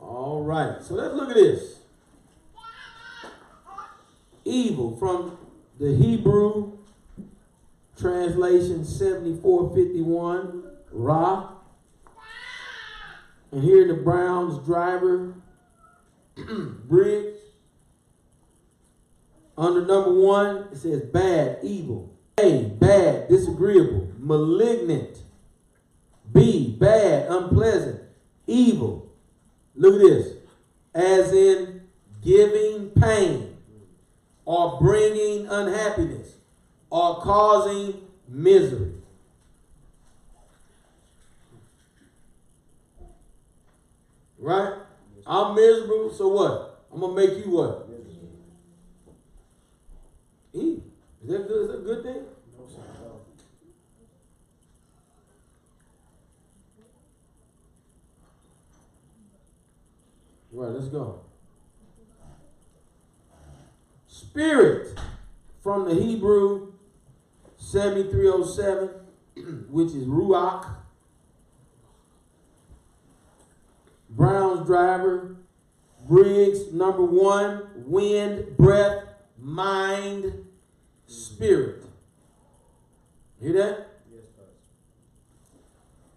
All 0.00 0.42
right, 0.44 0.82
so 0.82 0.94
let's 0.94 1.14
look 1.14 1.30
at 1.30 1.34
this. 1.34 1.78
Evil 4.44 4.96
from 4.96 5.38
the 5.80 5.94
Hebrew 5.94 6.72
translation 7.98 8.84
7451, 8.84 10.64
Ra. 10.92 11.52
And 13.50 13.64
here 13.64 13.82
in 13.82 13.88
the 13.88 13.94
Brown's 13.94 14.64
Driver, 14.64 15.34
Briggs. 16.36 17.38
Under 19.56 19.80
number 19.84 20.12
one, 20.12 20.68
it 20.70 20.76
says 20.76 21.02
bad, 21.02 21.58
evil. 21.62 22.14
A, 22.38 22.62
bad, 22.78 23.28
disagreeable, 23.28 24.07
malignant, 24.18 25.18
B, 26.32 26.76
bad, 26.78 27.30
unpleasant, 27.30 28.02
evil. 28.46 29.10
Look 29.74 29.94
at 29.94 30.00
this. 30.00 30.34
As 30.94 31.32
in 31.32 31.82
giving 32.22 32.90
pain, 32.90 33.56
or 34.44 34.78
bringing 34.80 35.46
unhappiness, 35.46 36.36
or 36.90 37.20
causing 37.20 38.02
misery. 38.26 38.92
Right? 44.38 44.74
I'm 45.26 45.54
miserable, 45.54 46.10
so 46.14 46.28
what? 46.28 46.86
I'm 46.92 47.00
gonna 47.00 47.14
make 47.14 47.44
you 47.44 47.50
what? 47.50 47.88
Eat. 50.54 50.82
Is 51.22 51.28
that 51.28 51.46
good? 51.46 51.62
Is 51.62 51.68
that 51.68 51.78
a 51.78 51.82
good 51.82 52.02
thing? 52.02 52.22
Right, 60.58 60.72
let's 60.72 60.88
go. 60.88 61.20
Spirit 64.08 64.98
from 65.62 65.84
the 65.84 65.94
Hebrew 65.94 66.72
7307, 67.58 68.90
which 69.70 69.92
is 69.92 70.04
Ruach. 70.06 70.66
Brown's 74.10 74.66
Driver, 74.66 75.36
Briggs, 76.08 76.72
number 76.72 77.04
one, 77.04 77.68
wind, 77.76 78.56
breath, 78.56 79.04
mind, 79.38 80.44
spirit. 81.06 81.84
Hear 83.40 83.52
that? 83.52 83.88
Yes, 84.12 84.24
Pastor. 84.36 84.54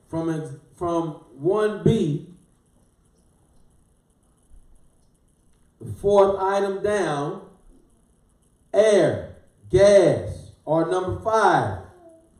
From 0.10 0.60
from 0.76 1.26
1B, 1.40 2.32
the 5.82 5.90
fourth 6.02 6.40
item 6.40 6.82
down, 6.82 7.44
air, 8.74 9.36
gas, 9.70 10.52
or 10.66 10.90
number 10.90 11.22
five, 11.22 11.84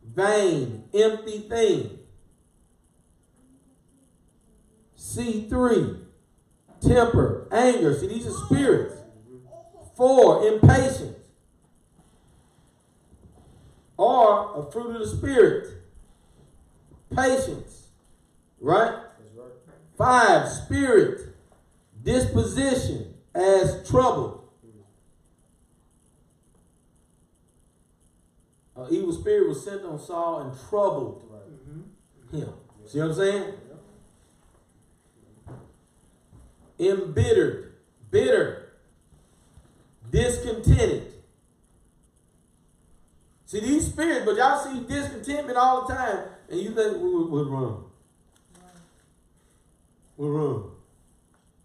vain, 0.04 0.84
empty 0.94 1.40
thing. 1.42 2.00
C3, 4.98 6.00
temper, 6.82 7.48
anger. 7.52 7.98
See, 8.00 8.08
these 8.08 8.26
are 8.26 8.46
spirits. 8.46 8.96
Four, 9.96 10.48
impatience. 10.48 11.18
Or 13.98 14.60
a 14.60 14.72
fruit 14.72 14.96
of 14.96 15.02
the 15.02 15.08
spirit. 15.08 15.68
Patience. 17.16 17.90
Right? 18.60 18.94
Right. 18.94 19.04
Five, 19.98 20.50
spirit. 20.50 21.36
Disposition 22.02 23.11
as 23.34 23.88
trouble. 23.88 24.42
An 28.76 28.88
evil 28.90 29.14
spirit 29.14 29.48
was 29.48 29.64
sent 29.64 29.84
on 29.84 30.00
Saul 30.00 30.40
and 30.42 30.60
troubled 30.70 31.22
Right. 31.30 32.42
him. 32.42 32.54
See 32.88 33.00
what 33.00 33.10
I'm 33.10 33.14
saying? 33.14 33.54
Embittered, 36.80 37.76
bitter, 38.10 38.74
discontented. 40.10 41.14
See 43.46 43.60
these 43.60 43.88
spirits, 43.88 44.26
but 44.26 44.36
y'all 44.38 44.64
see 44.64 44.80
discontentment 44.88 45.58
all 45.58 45.86
the 45.86 45.94
time, 45.94 46.30
and 46.50 46.60
you 46.60 46.72
think 46.74 46.98
what's 46.98 47.50
wrong? 47.50 47.92
What's 50.16 50.30
wrong? 50.30 50.64
What 50.64 50.72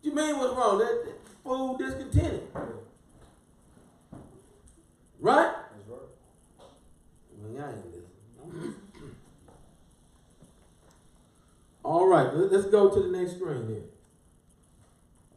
you 0.03 0.15
mean 0.15 0.39
what's 0.39 0.55
wrong? 0.55 0.79
That, 0.79 1.16
fool 1.47 1.77
discontented, 1.77 2.43
right? 5.21 5.53
That's 5.53 5.89
right. 5.89 6.01
Well, 7.39 7.53
y'all 7.53 7.69
ain't 7.69 7.87
listening. 7.87 8.75
All 11.85 12.09
right, 12.09 12.35
let- 12.35 12.51
let's 12.51 12.67
go 12.67 12.91
to 12.93 13.01
the 13.01 13.17
next 13.17 13.37
screen 13.37 13.69
here. 13.69 13.85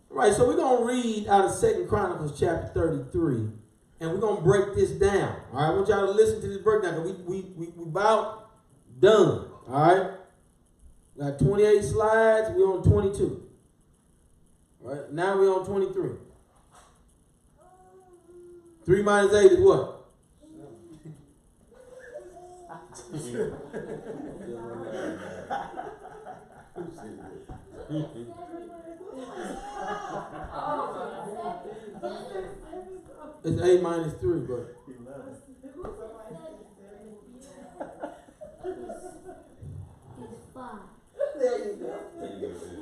All 0.10 0.18
right, 0.18 0.34
so 0.34 0.48
we're 0.48 0.56
gonna 0.56 0.84
read 0.84 1.27
out 1.27 1.45
of 1.45 1.52
Second 1.52 1.88
Chronicles 1.88 2.38
chapter 2.40 2.68
33, 2.73 3.52
and 3.99 4.11
we're 4.11 4.18
gonna 4.18 4.41
break 4.41 4.73
this 4.73 4.90
down. 4.90 5.36
All 5.53 5.60
right, 5.61 5.68
I 5.68 5.76
want 5.76 5.88
y'all 5.88 6.07
to 6.07 6.11
listen 6.11 6.41
to 6.41 6.48
this 6.48 6.57
breakdown 6.57 6.95
because 6.95 7.22
we 7.27 7.41
we 7.41 7.53
we 7.56 7.73
we 7.77 7.84
about 7.84 8.49
done. 8.99 9.45
All 9.68 9.81
right, 9.81 10.11
got 11.19 11.38
28 11.38 11.84
slides. 11.84 12.49
We're 12.56 12.73
on 12.73 12.81
22. 12.81 13.49
All 14.84 14.95
right, 14.95 15.11
now 15.11 15.38
we're 15.38 15.53
on 15.53 15.65
23. 15.65 16.11
Three 18.85 19.03
minus 19.03 19.34
eight 19.34 19.51
is 19.51 19.60
what? 19.60 19.95
It's 33.43 33.61
eight 33.61 33.81
minus 33.81 34.14
three, 34.14 34.39
but 34.41 34.76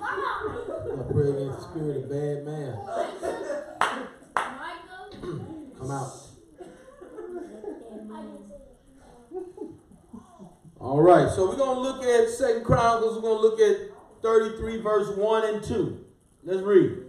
I 0.09 1.03
pray 1.11 1.29
against 1.29 1.59
the 1.59 1.63
spirit 1.63 1.97
of 1.97 2.09
bad 2.09 2.45
man. 2.45 2.79
Come 5.77 5.91
out. 5.91 6.13
All 10.79 11.01
right, 11.01 11.29
so 11.29 11.49
we're 11.49 11.57
gonna 11.57 11.79
look 11.79 12.03
at 12.03 12.29
Second 12.29 12.63
Chronicles. 12.63 13.15
We're 13.15 13.29
gonna 13.29 13.41
look 13.41 13.59
at 13.59 13.91
33, 14.21 14.81
verse 14.81 15.15
1 15.17 15.55
and 15.55 15.63
2. 15.63 16.05
Let's 16.43 16.61
read. 16.61 17.03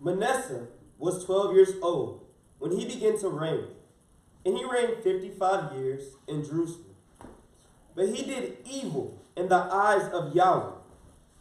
Manasseh 0.00 0.68
was 0.98 1.24
12 1.24 1.54
years 1.54 1.72
old 1.82 2.26
when 2.58 2.70
he 2.70 2.84
began 2.86 3.18
to 3.18 3.28
reign, 3.28 3.64
and 4.46 4.56
he 4.56 4.64
reigned 4.64 5.02
55 5.02 5.74
years 5.74 6.14
in 6.28 6.44
Jerusalem. 6.44 6.94
But 7.96 8.10
he 8.10 8.24
did 8.24 8.58
evil 8.64 9.20
in 9.36 9.48
the 9.48 9.56
eyes 9.56 10.08
of 10.12 10.36
Yahweh, 10.36 10.70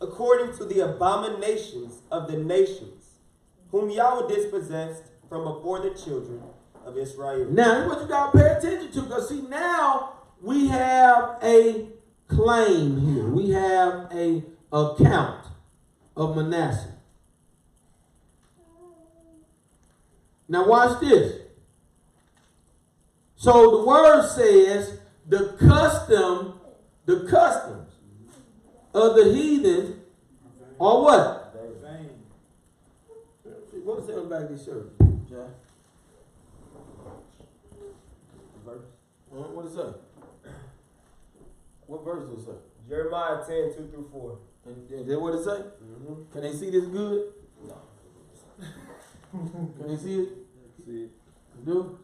according 0.01 0.57
to 0.57 0.65
the 0.65 0.79
abominations 0.79 2.01
of 2.11 2.27
the 2.29 2.37
nations, 2.37 3.19
whom 3.69 3.91
Yahweh 3.91 4.27
dispossessed 4.27 5.03
from 5.29 5.43
before 5.43 5.81
the 5.81 5.91
children 5.91 6.41
of 6.83 6.97
Israel. 6.97 7.47
Now, 7.51 7.87
what 7.87 8.01
you 8.01 8.07
gotta 8.07 8.35
pay 8.35 8.49
attention 8.49 8.91
to, 8.93 9.01
because 9.03 9.29
see, 9.29 9.41
now 9.41 10.13
we 10.41 10.67
have 10.67 11.37
a 11.43 11.87
claim 12.27 12.99
here. 13.01 13.27
We 13.27 13.51
have 13.51 14.11
a 14.11 14.43
account 14.73 15.45
of 16.17 16.35
Manasseh. 16.35 16.95
Now, 20.47 20.67
watch 20.67 20.99
this. 20.99 21.44
So 23.35 23.77
the 23.77 23.85
word 23.85 24.27
says 24.29 24.99
the 25.27 25.55
custom, 25.59 26.59
the 27.05 27.27
customs 27.29 27.91
of 28.93 29.15
the 29.15 29.33
heathen 29.33 30.01
are 30.79 31.01
what? 31.01 31.41
What 33.83 33.97
was 33.97 34.07
that 34.07 34.17
on 34.17 34.29
the 34.29 34.35
back 34.35 34.43
of 34.45 34.49
this 34.49 34.65
shirt, 34.65 34.97
John? 35.29 35.53
Verse. 38.65 38.81
What 39.29 39.65
is 39.67 39.75
that? 39.75 39.99
What 41.85 42.03
verse 42.03 42.27
is 42.35 42.45
that? 42.45 42.61
Jeremiah 42.89 43.45
10, 43.45 43.75
2 43.77 43.89
through 43.91 44.09
4. 44.11 44.37
And 44.65 44.91
Is 44.91 45.07
that 45.07 45.19
what 45.19 45.35
it 45.35 45.43
say? 45.43 45.51
Mm-hmm. 45.51 46.31
Can 46.33 46.41
they 46.41 46.53
see 46.53 46.71
this 46.71 46.85
good? 46.85 47.33
Can 49.31 49.87
they 49.87 49.97
see 49.97 50.21
it? 50.21 50.29
See 50.83 51.03
it? 51.03 51.11
Do? 51.63 51.99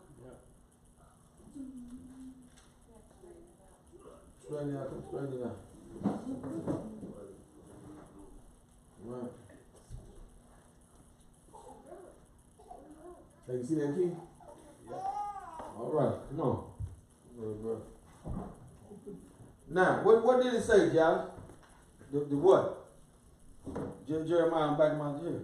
Straighten 4.52 4.76
it 4.76 4.80
out, 4.80 4.90
come 4.90 5.04
straighten 5.08 5.34
it. 5.34 5.48
Right. 9.06 9.32
Can 13.46 13.58
you 13.58 13.64
see 13.66 13.76
that 13.76 13.96
key? 13.96 14.12
All 15.80 15.92
right, 15.94 16.16
come 16.30 16.42
on. 16.42 16.64
Good. 17.40 17.82
Now, 19.70 20.04
what, 20.04 20.26
what 20.26 20.44
did 20.44 20.54
it 20.54 20.64
say, 20.64 20.94
Josh? 20.94 21.28
The, 22.12 22.20
the 22.20 22.36
what? 22.36 22.90
Je- 24.06 24.28
Jeremiah, 24.28 24.72
I'm 24.72 24.78
back 24.78 24.92
in 24.92 24.98
my 24.98 25.18
chair. 25.18 25.40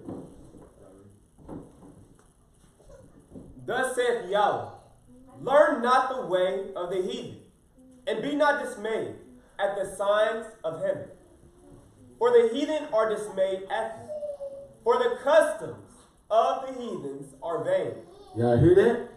Thus 3.65 3.95
saith 3.95 4.29
Yahweh, 4.29 4.69
Learn 5.39 5.81
not 5.81 6.13
the 6.13 6.25
way 6.25 6.73
of 6.75 6.89
the 6.89 7.01
heathen, 7.01 7.37
and 8.07 8.21
be 8.21 8.35
not 8.35 8.63
dismayed 8.63 9.15
at 9.59 9.75
the 9.75 9.95
signs 9.95 10.45
of 10.63 10.81
heaven. 10.81 11.07
For 12.17 12.31
the 12.31 12.49
heathen 12.53 12.87
are 12.93 13.09
dismayed 13.09 13.63
at 13.69 13.97
them. 13.97 14.09
For 14.83 14.97
the 14.97 15.19
customs 15.23 15.93
of 16.29 16.67
the 16.67 16.73
heathens 16.73 17.33
are 17.43 17.63
vain. 17.63 17.93
Y'all 18.35 18.57
hear 18.57 18.75
that? 18.75 19.09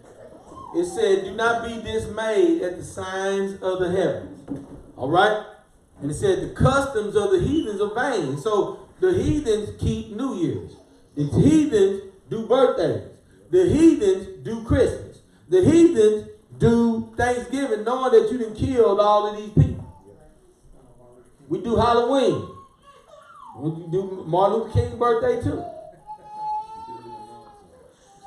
It 0.75 0.85
said, 0.85 1.25
Do 1.25 1.35
not 1.35 1.67
be 1.67 1.83
dismayed 1.83 2.63
at 2.63 2.77
the 2.77 2.85
signs 2.85 3.55
of 3.63 3.81
the 3.81 3.91
heavens. 3.91 4.67
All 4.97 5.11
right? 5.11 5.45
And 6.01 6.11
it 6.11 6.15
said, 6.15 6.43
The 6.43 6.55
customs 6.55 7.17
of 7.17 7.31
the 7.31 7.41
heathens 7.41 7.81
are 7.81 7.95
vain. 7.95 8.39
So 8.39 8.89
the 9.01 9.13
heathens 9.13 9.81
keep 9.81 10.11
New 10.11 10.37
Year's. 10.37 10.77
The 11.17 11.25
heathens 11.25 12.03
do 12.29 12.47
birthdays. 12.47 13.09
The 13.51 13.69
heathens 13.69 14.45
do 14.45 14.65
Christmas. 14.65 15.21
The 15.49 15.65
heathens 15.65 16.30
do 16.61 17.13
Thanksgiving, 17.17 17.85
knowing 17.85 18.13
that 18.13 18.31
you 18.31 18.39
didn't 18.39 18.55
kill 18.55 19.01
all 19.01 19.27
of 19.29 19.37
these 19.37 19.51
people. 19.51 19.87
We 21.49 21.61
do 21.63 21.75
Halloween. 21.75 22.49
We 23.57 23.71
do 23.91 24.25
Martin 24.27 24.61
Luther 24.61 24.73
King's 24.73 24.95
birthday 24.95 25.43
too. 25.43 25.65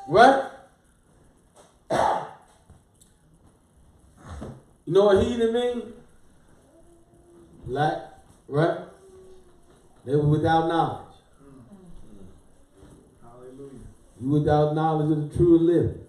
Right? 0.10 0.50
You 4.86 4.94
know 4.94 5.06
what 5.06 5.24
heathen 5.24 5.54
mean? 5.54 5.94
Black, 7.66 7.98
right? 8.50 8.80
They 10.06 10.16
were 10.16 10.28
without 10.28 10.68
knowledge. 10.68 11.16
Hallelujah. 13.22 13.80
You 14.20 14.30
without 14.30 14.76
knowledge 14.76 15.12
of 15.18 15.30
the 15.30 15.38
true 15.38 15.58
living. 15.58 16.03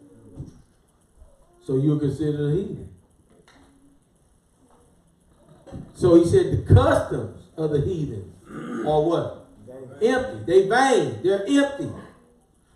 So 1.64 1.78
you're 1.78 1.98
considered 1.98 2.52
a 2.52 2.56
heathen. 2.56 2.90
So 5.94 6.16
he 6.16 6.24
said 6.26 6.52
the 6.52 6.74
customs 6.74 7.42
of 7.56 7.70
the 7.70 7.80
heathen 7.80 8.32
are 8.86 9.00
what? 9.02 9.46
Empty. 10.02 10.44
They 10.46 10.68
vain. 10.68 11.20
They're 11.22 11.46
empty. 11.46 11.90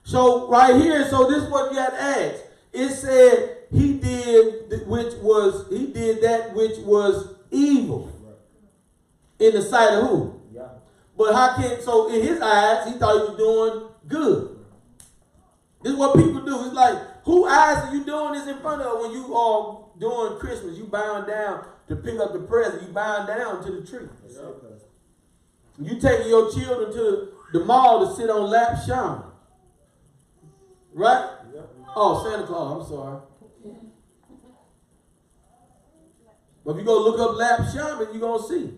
So 0.05 0.49
right 0.49 0.75
here, 0.75 1.07
so 1.11 1.29
this 1.29 1.43
is 1.43 1.51
what 1.51 1.71
you 1.71 1.79
had 1.79 1.91
to 1.91 2.01
ask. 2.01 2.43
It 2.73 2.89
said 2.91 3.57
he 3.71 3.99
did 3.99 4.87
which 4.87 5.15
was 5.17 5.67
he 5.69 5.89
did 5.89 6.23
that 6.23 6.55
which 6.55 6.79
was 6.79 7.35
evil 7.51 8.11
in 9.39 9.53
the 9.53 9.63
sight 9.63 9.99
of 9.99 10.07
who? 10.07 10.41
Yeah. 10.53 10.69
But 11.17 11.35
how 11.35 11.57
can 11.57 11.83
so 11.83 12.09
in 12.09 12.23
his 12.23 12.41
eyes 12.41 12.91
he 12.91 12.99
thought 12.99 13.17
he 13.17 13.29
was 13.29 13.37
doing 13.37 13.89
good. 14.07 14.59
This 15.83 15.93
is 15.93 15.99
what 15.99 16.17
people 16.17 16.41
do. 16.41 16.65
It's 16.65 16.75
like 16.75 17.18
who 17.29 17.45
eyes 17.45 17.85
are 17.85 17.95
you 17.95 18.05
doing 18.05 18.33
this 18.33 18.49
in 18.49 18.59
front 18.61 18.81
of 18.81 19.03
when 19.03 19.13
you 19.13 19.37
are 19.37 19.85
doing 20.01 20.39
Christmas? 20.39 20.79
You 20.79 20.85
bowing 20.85 21.27
down 21.27 21.63
to 21.89 21.97
pick 21.97 22.19
up 22.19 22.33
the 22.33 22.39
present. 22.39 22.85
You 22.85 22.89
bowing 22.89 23.27
down 23.27 23.63
to 23.67 23.71
the 23.71 23.87
tree. 23.87 24.09
You 25.79 26.01
taking 26.01 26.29
your 26.29 26.51
children 26.51 26.91
to 26.91 27.29
the 27.53 27.67
mall 27.67 28.09
to 28.09 28.17
sit 28.17 28.31
on 28.31 28.49
lap 28.49 28.79
shaman. 28.87 29.25
Right? 30.95 31.31
Oh, 31.95 32.25
Santa 32.25 32.47
Claus, 32.47 32.83
I'm 32.83 32.97
sorry. 32.97 33.21
But 36.65 36.71
if 36.71 36.79
you 36.79 36.85
go 36.85 36.99
look 37.03 37.21
up 37.21 37.37
lap 37.37 37.61
shaman, 37.71 38.09
you're 38.11 38.23
gonna 38.23 38.49
see. 38.49 38.73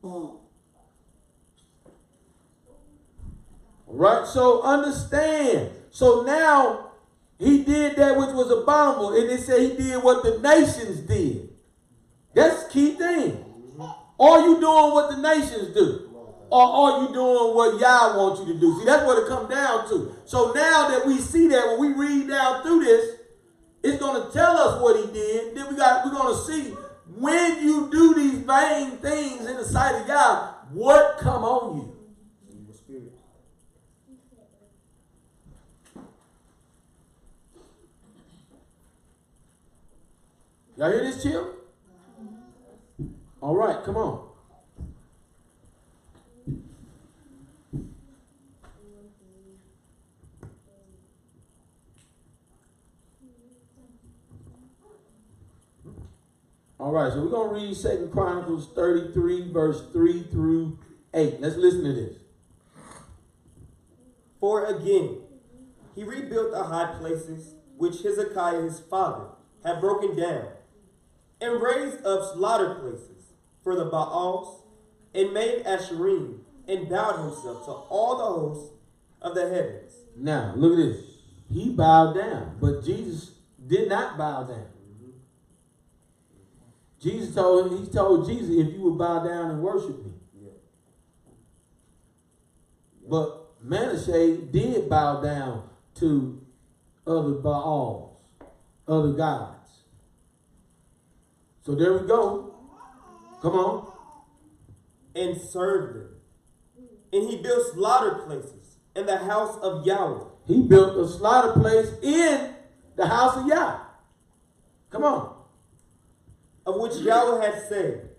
Hmm. 0.00 0.36
Right? 3.86 4.26
So 4.26 4.62
understand. 4.62 5.72
So 5.94 6.24
now 6.24 6.90
he 7.38 7.62
did 7.62 7.94
that 7.94 8.16
which 8.16 8.30
was 8.30 8.50
abominable, 8.50 9.14
and 9.14 9.30
it 9.30 9.40
said 9.42 9.60
he 9.60 9.76
did 9.76 10.02
what 10.02 10.24
the 10.24 10.40
nations 10.40 10.98
did. 11.02 11.50
That's 12.34 12.66
key 12.66 12.94
thing. 12.94 13.44
Are 14.18 14.40
you 14.40 14.58
doing 14.58 14.90
what 14.92 15.10
the 15.14 15.22
nations 15.22 15.72
do? 15.72 16.10
Or 16.50 16.62
are 16.62 17.02
you 17.02 17.14
doing 17.14 17.54
what 17.54 17.80
Yah 17.80 18.16
wants 18.18 18.40
you 18.40 18.54
to 18.54 18.58
do? 18.58 18.76
See, 18.80 18.86
that's 18.86 19.06
what 19.06 19.22
it 19.22 19.28
comes 19.28 19.48
down 19.48 19.88
to. 19.90 20.16
So 20.24 20.52
now 20.52 20.88
that 20.88 21.06
we 21.06 21.18
see 21.18 21.46
that, 21.46 21.78
when 21.78 21.96
we 21.96 22.06
read 22.06 22.28
down 22.28 22.64
through 22.64 22.82
this, 22.82 23.16
it's 23.84 23.98
going 24.00 24.20
to 24.20 24.32
tell 24.32 24.56
us 24.56 24.82
what 24.82 24.96
he 24.96 25.12
did. 25.12 25.54
Then 25.54 25.68
we 25.68 25.76
got 25.76 26.04
we're 26.04 26.10
going 26.10 26.34
to 26.34 26.42
see 26.42 26.70
when 27.14 27.62
you 27.62 27.88
do 27.92 28.14
these 28.14 28.40
vain 28.40 28.96
things 28.98 29.46
in 29.46 29.56
the 29.56 29.64
sight 29.64 30.02
of 30.02 30.08
Yah, 30.08 30.54
what 30.72 31.18
come 31.18 31.44
on 31.44 31.76
you. 31.76 32.03
Y'all 40.76 40.90
hear 40.90 41.00
this, 41.04 41.22
chill? 41.22 41.54
All 43.40 43.54
right, 43.54 43.84
come 43.84 43.96
on. 43.96 44.28
All 56.80 56.92
right, 56.92 57.12
so 57.12 57.22
we're 57.22 57.30
going 57.30 57.48
to 57.48 57.66
read 57.66 57.76
Second 57.76 58.10
Chronicles 58.10 58.68
33, 58.74 59.52
verse 59.52 59.84
3 59.92 60.24
through 60.24 60.78
8. 61.14 61.40
Let's 61.40 61.56
listen 61.56 61.84
to 61.84 61.92
this. 61.92 62.16
For 64.40 64.66
again, 64.66 65.20
he 65.94 66.02
rebuilt 66.02 66.50
the 66.50 66.64
high 66.64 66.96
places 66.98 67.54
which 67.76 68.02
Hezekiah 68.02 68.62
his 68.62 68.80
father 68.80 69.28
had 69.64 69.80
broken 69.80 70.16
down, 70.16 70.48
and 71.44 71.62
raised 71.62 72.04
up 72.04 72.34
slaughter 72.34 72.76
places 72.76 73.32
for 73.62 73.76
the 73.76 73.84
Baals, 73.84 74.62
and 75.14 75.32
made 75.32 75.64
Asherim, 75.64 76.40
and 76.66 76.88
bowed 76.88 77.18
himself 77.18 77.64
to 77.66 77.70
all 77.70 78.16
the 78.16 78.24
hosts 78.24 78.74
of 79.22 79.34
the 79.34 79.48
heavens. 79.48 79.94
Now, 80.16 80.54
look 80.56 80.72
at 80.72 80.96
this. 80.96 81.04
He 81.50 81.70
bowed 81.70 82.14
down, 82.14 82.56
but 82.60 82.84
Jesus 82.84 83.32
did 83.66 83.88
not 83.88 84.18
bow 84.18 84.44
down. 84.44 84.66
Jesus 87.00 87.34
told 87.34 87.70
him, 87.70 87.84
he 87.84 87.90
told 87.90 88.26
Jesus, 88.26 88.48
if 88.48 88.72
you 88.74 88.80
would 88.82 88.98
bow 88.98 89.22
down 89.22 89.50
and 89.50 89.62
worship 89.62 90.04
me. 90.04 90.12
But 93.06 93.52
Manasseh 93.62 94.38
did 94.38 94.88
bow 94.88 95.20
down 95.20 95.68
to 95.96 96.40
other 97.06 97.32
Baals, 97.32 98.18
other 98.88 99.12
gods. 99.12 99.63
So 101.64 101.74
there 101.74 101.94
we 101.96 102.06
go. 102.06 102.54
Come 103.40 103.54
on. 103.54 103.92
and 105.16 105.40
served 105.40 105.94
them. 105.96 106.08
And 107.12 107.30
he 107.30 107.36
built 107.38 107.72
slaughter 107.72 108.22
places 108.26 108.76
in 108.96 109.06
the 109.06 109.16
house 109.18 109.56
of 109.62 109.86
Yahweh, 109.86 110.24
He 110.46 110.62
built 110.62 110.96
a 110.98 111.08
slaughter 111.08 111.52
place 111.60 111.88
in 112.02 112.54
the 112.96 113.06
house 113.06 113.36
of 113.36 113.46
Yah. 113.46 113.80
Come 114.90 115.04
on. 115.04 115.34
of 116.66 116.80
which 116.80 116.96
Yahweh 116.96 117.44
had 117.44 117.68
said, 117.68 118.10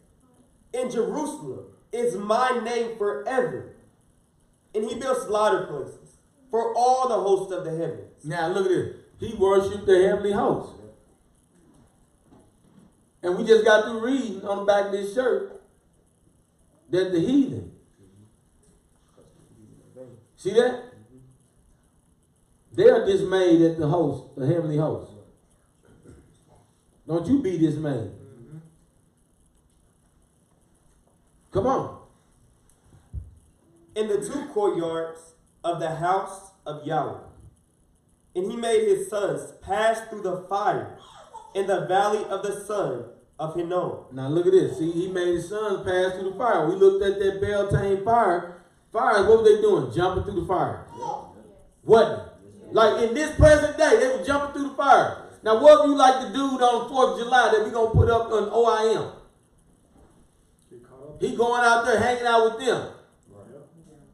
In 0.74 0.90
Jerusalem 0.92 1.66
is 1.92 2.16
my 2.16 2.60
name 2.64 2.98
forever. 2.98 3.76
And 4.74 4.84
he 4.90 4.96
built 5.00 5.26
slaughter 5.26 5.66
places 5.68 6.18
for 6.52 6.74
all 6.76 7.08
the 7.08 7.16
hosts 7.16 7.54
of 7.54 7.64
the 7.64 7.72
heavens. 7.72 8.24
Now 8.26 8.48
look 8.50 8.66
at 8.66 8.70
this. 8.70 8.96
He 9.20 9.34
worshiped 9.36 9.86
the 9.86 10.08
heavenly 10.08 10.34
host. 10.34 10.75
And 13.26 13.36
we 13.40 13.44
just 13.44 13.66
got 13.66 13.86
through 13.86 14.06
reading 14.06 14.44
on 14.44 14.60
the 14.60 14.66
back 14.66 14.86
of 14.86 14.92
this 14.92 15.16
shirt 15.16 15.60
that 16.92 17.12
the 17.12 17.20
heathen. 17.20 17.72
See 20.36 20.52
that? 20.52 20.84
They 22.72 22.88
are 22.88 23.04
dismayed 23.04 23.64
at 23.64 23.80
the 23.80 23.88
host, 23.88 24.36
the 24.38 24.46
heavenly 24.46 24.78
host. 24.78 25.12
Don't 27.08 27.26
you 27.26 27.42
be 27.42 27.58
dismayed. 27.58 28.12
Come 31.52 31.66
on. 31.66 31.98
in 33.96 34.08
the 34.08 34.18
two 34.18 34.46
courtyards 34.54 35.34
of 35.64 35.80
the 35.80 35.96
house 35.96 36.52
of 36.66 36.86
Yahweh. 36.86 37.22
And 38.36 38.52
he 38.52 38.58
made 38.58 38.88
his 38.88 39.10
sons 39.10 39.54
pass 39.64 40.02
through 40.10 40.22
the 40.22 40.46
fire 40.50 41.00
in 41.56 41.66
the 41.66 41.86
valley 41.88 42.24
of 42.26 42.44
the 42.44 42.52
son 43.38 43.50
of 43.50 43.56
Hinnom. 43.56 44.06
Now 44.12 44.28
look 44.28 44.46
at 44.46 44.52
this. 44.52 44.78
See, 44.78 44.92
he 44.92 45.08
made 45.08 45.28
his 45.28 45.50
sons 45.50 45.86
pass 45.86 46.14
through 46.14 46.32
the 46.32 46.38
fire. 46.38 46.68
We 46.68 46.76
looked 46.76 47.04
at 47.04 47.20
that 47.20 47.42
Beltane 47.42 48.04
fire. 48.04 48.62
Fire, 48.92 49.28
what 49.28 49.44
were 49.44 49.44
they 49.44 49.62
doing? 49.62 49.94
Jumping 49.94 50.24
through 50.24 50.42
the 50.42 50.48
fire. 50.48 50.86
Wasn't? 51.84 52.24
Like 52.72 53.04
in 53.04 53.14
this 53.14 53.36
present 53.36 53.78
day, 53.78 54.00
they 54.00 54.18
were 54.18 54.24
jumping 54.24 54.54
through 54.54 54.70
the 54.70 54.76
fire. 54.76 55.22
Now, 55.44 55.62
what 55.62 55.82
would 55.82 55.92
you 55.92 55.98
like 55.98 56.22
the 56.22 56.30
dude 56.30 56.62
on 56.62 56.88
the 56.88 56.94
4th 56.94 57.14
of 57.14 57.20
July 57.20 57.52
that 57.52 57.66
we 57.66 57.72
going 57.72 57.92
to 57.92 57.98
put 57.98 58.10
up 58.10 58.32
on 58.32 58.50
OIM? 58.50 58.98
Up. 58.98 59.22
He 61.22 61.36
going 61.36 61.64
out 61.64 61.86
there 61.86 62.00
hanging 62.00 62.26
out 62.26 62.58
with 62.58 62.66
them. 62.66 62.92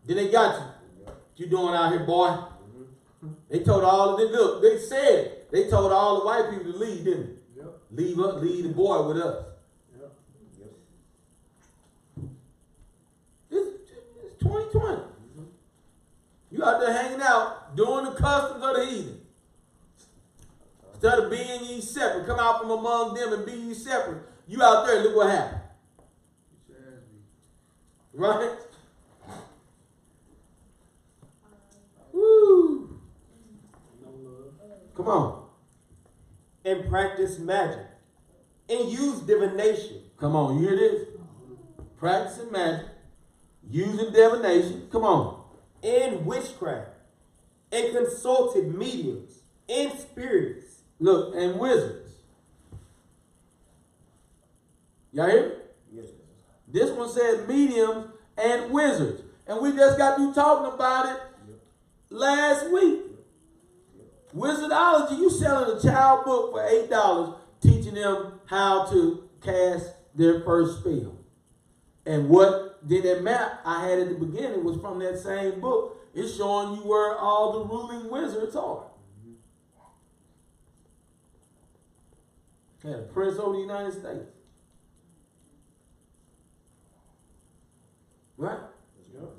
Then 0.05 0.17
they 0.17 0.29
got 0.29 0.59
you. 0.59 0.65
What 1.05 1.15
You 1.37 1.47
doing 1.47 1.73
out 1.73 1.91
here, 1.91 2.05
boy? 2.05 2.27
Mm-hmm. 2.27 3.31
They 3.49 3.59
told 3.59 3.83
all 3.85 4.13
of 4.13 4.19
them, 4.19 4.31
look, 4.31 4.61
they 4.61 4.77
said, 4.77 5.43
They 5.51 5.69
told 5.69 5.93
all 5.93 6.19
the 6.19 6.25
white 6.25 6.49
people 6.49 6.73
to 6.73 6.77
leave, 6.77 7.05
didn't 7.05 7.27
they? 7.27 7.40
Leave 7.93 8.19
up, 8.19 8.41
leave 8.41 8.63
the 8.63 8.69
boy 8.69 9.07
with 9.07 9.17
us. 9.17 9.45
Yep. 9.99 10.11
It's, 13.51 13.91
it's 14.23 14.33
2020. 14.39 14.95
Mm-hmm. 14.95 15.43
You 16.51 16.63
out 16.63 16.79
there 16.79 16.93
hanging 16.93 17.21
out, 17.21 17.75
doing 17.75 18.05
the 18.05 18.11
customs 18.11 18.63
of 18.63 18.75
the 18.75 18.85
heathen. 18.85 19.21
Instead 20.93 21.19
of 21.19 21.31
being 21.31 21.65
ye 21.65 21.81
separate, 21.81 22.27
come 22.27 22.39
out 22.39 22.61
from 22.61 22.71
among 22.71 23.15
them 23.15 23.33
and 23.33 23.45
be 23.45 23.51
ye 23.51 23.73
separate. 23.73 24.23
You 24.47 24.63
out 24.63 24.85
there, 24.85 25.03
look 25.03 25.15
what 25.15 25.31
happened. 25.31 25.61
Get 26.69 26.79
your 26.79 26.93
ass 26.93 26.99
beat. 27.09 28.19
Right? 28.19 28.57
Woo! 32.13 32.99
Come 34.95 35.07
on. 35.07 35.40
And 36.65 36.89
practice 36.89 37.39
magic, 37.39 37.85
and 38.69 38.89
use 38.89 39.19
divination, 39.21 39.97
Come 40.17 40.35
on. 40.35 40.61
You 40.61 40.67
hear 40.69 40.77
this? 40.77 41.07
Practicing 41.97 42.51
magic, 42.51 42.85
using 43.69 44.11
divination. 44.13 44.87
Come 44.91 45.03
on. 45.03 45.43
and 45.83 46.25
witchcraft, 46.25 46.89
and 47.71 47.95
consulted 47.95 48.75
mediums, 48.75 49.39
and 49.67 49.91
spirits, 49.99 50.81
Look, 50.99 51.33
and 51.35 51.59
wizards. 51.59 52.11
Y'all 55.13 55.29
hear? 55.29 55.57
yes. 55.91 56.05
This 56.67 56.91
one 56.91 57.09
said 57.09 57.47
mediums 57.47 58.07
and 58.37 58.71
wizards. 58.71 59.23
And 59.47 59.59
we 59.61 59.71
just 59.75 59.97
got 59.97 60.19
you 60.19 60.33
talking 60.33 60.71
about 60.73 61.07
it 61.15 61.21
last 62.09 62.71
week. 62.71 62.99
Wizardology, 64.35 65.17
you 65.17 65.29
selling 65.29 65.77
a 65.77 65.81
child 65.81 66.25
book 66.25 66.51
for 66.51 66.65
eight 66.67 66.89
dollars, 66.89 67.35
teaching 67.61 67.95
them 67.95 68.39
how 68.45 68.85
to 68.91 69.29
cast 69.41 69.87
their 70.15 70.41
first 70.41 70.79
spell. 70.79 71.17
And 72.05 72.29
what 72.29 72.87
did 72.87 73.03
that 73.03 73.23
map 73.23 73.61
I 73.65 73.87
had 73.87 73.99
at 73.99 74.09
the 74.09 74.15
beginning 74.15 74.63
was 74.63 74.79
from 74.79 74.99
that 74.99 75.19
same 75.19 75.59
book. 75.59 75.97
It's 76.13 76.35
showing 76.35 76.75
you 76.75 76.81
where 76.81 77.15
all 77.15 77.53
the 77.53 77.65
ruling 77.65 78.09
wizards 78.09 78.55
are. 78.55 78.85
Had 82.83 82.93
a 82.93 83.01
prince 83.03 83.37
over 83.37 83.53
the 83.53 83.61
United 83.61 83.93
States. 83.93 84.25
Right? 88.37 88.57
Let's 88.97 89.09
go. 89.13 89.29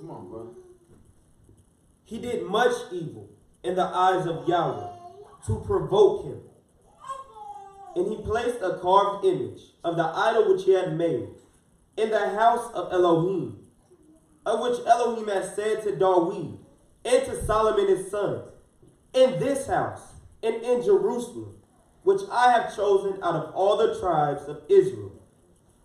Come 0.00 0.10
on, 0.10 0.28
brother. 0.28 0.59
He 2.10 2.18
did 2.18 2.44
much 2.44 2.74
evil 2.90 3.28
in 3.62 3.76
the 3.76 3.84
eyes 3.84 4.26
of 4.26 4.48
Yahweh 4.48 4.88
to 5.46 5.60
provoke 5.64 6.24
him. 6.24 6.40
And 7.94 8.08
he 8.08 8.20
placed 8.22 8.60
a 8.60 8.80
carved 8.82 9.24
image 9.24 9.60
of 9.84 9.96
the 9.96 10.06
idol 10.06 10.52
which 10.52 10.64
he 10.64 10.72
had 10.72 10.96
made 10.96 11.28
in 11.96 12.10
the 12.10 12.30
house 12.30 12.68
of 12.74 12.92
Elohim, 12.92 13.60
of 14.44 14.58
which 14.58 14.84
Elohim 14.88 15.28
had 15.28 15.54
said 15.54 15.84
to 15.84 15.94
David 15.94 16.58
and 17.04 17.26
to 17.26 17.44
Solomon 17.44 17.86
his 17.86 18.10
son, 18.10 18.42
In 19.14 19.38
this 19.38 19.68
house 19.68 20.14
and 20.42 20.56
in 20.64 20.82
Jerusalem, 20.82 21.58
which 22.02 22.22
I 22.32 22.50
have 22.50 22.74
chosen 22.74 23.22
out 23.22 23.36
of 23.36 23.54
all 23.54 23.76
the 23.76 24.00
tribes 24.00 24.48
of 24.48 24.62
Israel, 24.68 25.12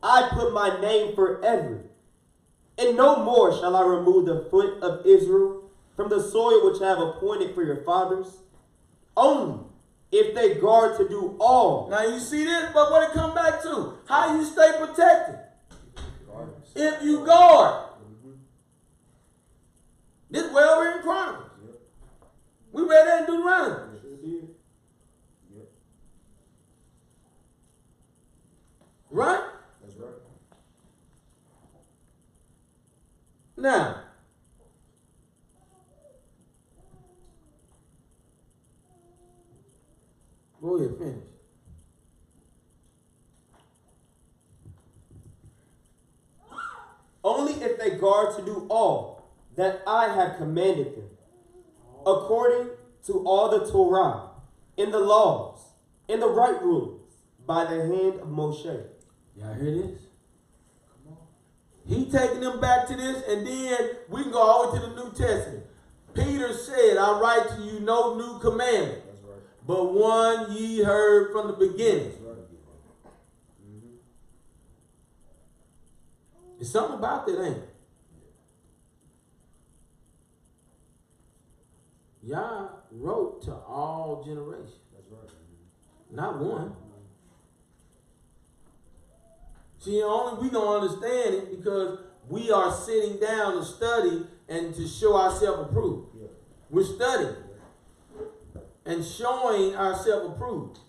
I 0.02 0.30
put 0.34 0.52
my 0.53 0.81
name 0.81 1.14
forever. 1.14 1.84
And 2.80 2.97
no 2.97 3.23
more 3.23 3.52
shall 3.52 3.76
I 3.76 3.84
remove 3.84 4.26
the 4.26 4.47
foot 4.49 4.81
of 4.81 5.06
Israel 5.06 5.64
from 5.95 6.09
the 6.09 6.22
soil 6.22 6.69
which 6.69 6.81
I 6.81 6.89
have 6.89 6.99
appointed 6.99 7.55
for 7.55 7.63
your 7.63 7.84
fathers, 7.84 8.27
only 9.15 9.63
if 10.11 10.35
they 10.35 10.55
guard 10.55 10.97
to 10.97 11.07
do 11.07 11.35
all. 11.39 11.89
Now 11.89 12.03
you 12.03 12.19
see 12.19 12.43
this, 12.43 12.72
but 12.73 12.91
what 12.91 13.09
it 13.09 13.13
come 13.13 13.34
back 13.34 13.61
to? 13.63 13.93
How 14.07 14.35
you 14.35 14.45
stay 14.45 14.72
protected? 14.77 15.39
If 16.76 17.03
you 17.03 17.26
guard. 17.26 17.91
This 20.30 20.51
way 20.51 20.63
over 20.63 20.91
in 20.91 21.01
Chronicles. 21.01 21.77
We 22.73 22.81
read 22.81 23.07
that 23.07 23.19
in 23.22 23.26
Deuteronomy. 23.26 23.99
Sure 24.01 24.17
did. 24.17 24.49
Right? 29.09 29.43
That's 29.81 29.95
right. 29.95 30.11
Now, 33.55 34.01
go 40.65 40.77
ahead, 40.77 40.97
finish. 40.97 41.23
Only 47.23 47.53
if 47.53 47.79
they 47.79 47.97
guard 47.97 48.35
to 48.37 48.45
do 48.45 48.67
all 48.69 49.31
that 49.55 49.81
I 49.87 50.13
have 50.13 50.37
commanded 50.37 50.95
them, 50.95 51.09
according 52.01 52.69
to 53.07 53.13
all 53.25 53.49
the 53.49 53.71
Torah, 53.71 54.29
in 54.77 54.91
the 54.91 54.99
laws, 54.99 55.59
in 56.07 56.19
the 56.19 56.29
right 56.29 56.61
rulings, 56.61 57.13
by 57.47 57.65
the 57.65 57.81
hand 57.81 58.19
of 58.19 58.27
Moshe. 58.27 58.85
Y'all 59.35 59.53
hear 59.53 59.71
this? 59.71 60.01
He 61.87 62.09
taking 62.09 62.41
them 62.41 62.59
back 62.59 62.87
to 62.87 62.95
this, 62.95 63.23
and 63.27 63.45
then 63.45 63.91
we 64.09 64.23
can 64.23 64.31
go 64.31 64.41
all 64.41 64.71
the 64.71 64.79
way 64.79 64.87
to 64.87 64.93
the 64.93 65.03
New 65.03 65.11
Testament. 65.11 65.65
Peter 66.13 66.53
said, 66.53 66.97
I 66.97 67.19
write 67.19 67.49
to 67.55 67.61
you 67.61 67.79
no 67.79 68.15
new 68.15 68.39
commandment, 68.39 69.05
That's 69.05 69.05
right. 69.05 69.05
But 69.65 69.93
one 69.93 70.51
ye 70.51 70.83
heard 70.83 71.31
from 71.31 71.47
the 71.47 71.53
beginning. 71.53 72.11
There's 76.57 76.71
something 76.71 76.97
about 76.99 77.25
that, 77.27 77.43
ain't 77.43 77.57
it? 77.57 77.69
Yah 82.23 82.67
wrote 82.91 83.43
to 83.43 83.53
all 83.53 84.23
generations, 84.25 84.71
That's 84.93 85.11
right. 85.11 85.29
not 86.11 86.39
one. 86.39 86.73
See, 89.77 90.01
only 90.01 90.41
we 90.41 90.49
don't 90.49 90.81
understand 90.81 91.35
it 91.35 91.57
because 91.57 91.99
we 92.27 92.49
are 92.49 92.73
sitting 92.73 93.19
down 93.19 93.57
to 93.57 93.63
study 93.63 94.25
and 94.49 94.73
to 94.73 94.87
show 94.87 95.15
ourselves 95.15 95.69
approved. 95.69 96.15
Yeah. 96.19 96.27
We're 96.71 96.83
studying 96.83 97.35
and 98.85 99.03
showing 99.03 99.75
ourselves 99.75 100.33
approved. 100.35 100.79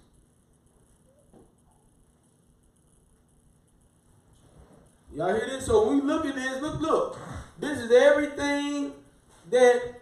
Y'all 5.15 5.29
hear 5.29 5.47
this? 5.47 5.65
So 5.65 5.91
we 5.91 6.03
look 6.03 6.27
at 6.27 6.35
this, 6.35 6.61
look, 6.61 6.81
look. 6.81 7.19
This 7.59 7.79
is 7.79 7.91
everything 7.91 8.93
that 9.51 10.01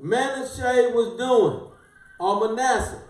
Manasseh 0.00 0.90
was 0.92 1.16
doing 1.16 1.70
on 2.18 2.56
Manasseh. 2.56 3.02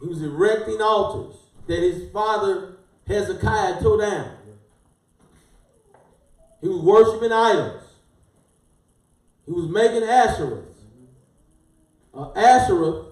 He 0.00 0.08
was 0.08 0.22
erecting 0.22 0.82
altars 0.82 1.36
that 1.68 1.78
his 1.78 2.10
father 2.10 2.76
Hezekiah 3.06 3.80
tore 3.80 3.98
down. 3.98 4.36
He 6.60 6.68
was 6.68 6.80
worshiping 6.80 7.32
idols. 7.32 7.82
He 9.46 9.52
was 9.52 9.68
making 9.68 10.02
Asherahs. 10.02 10.73
Uh, 12.16 12.32
Asherah 12.32 13.06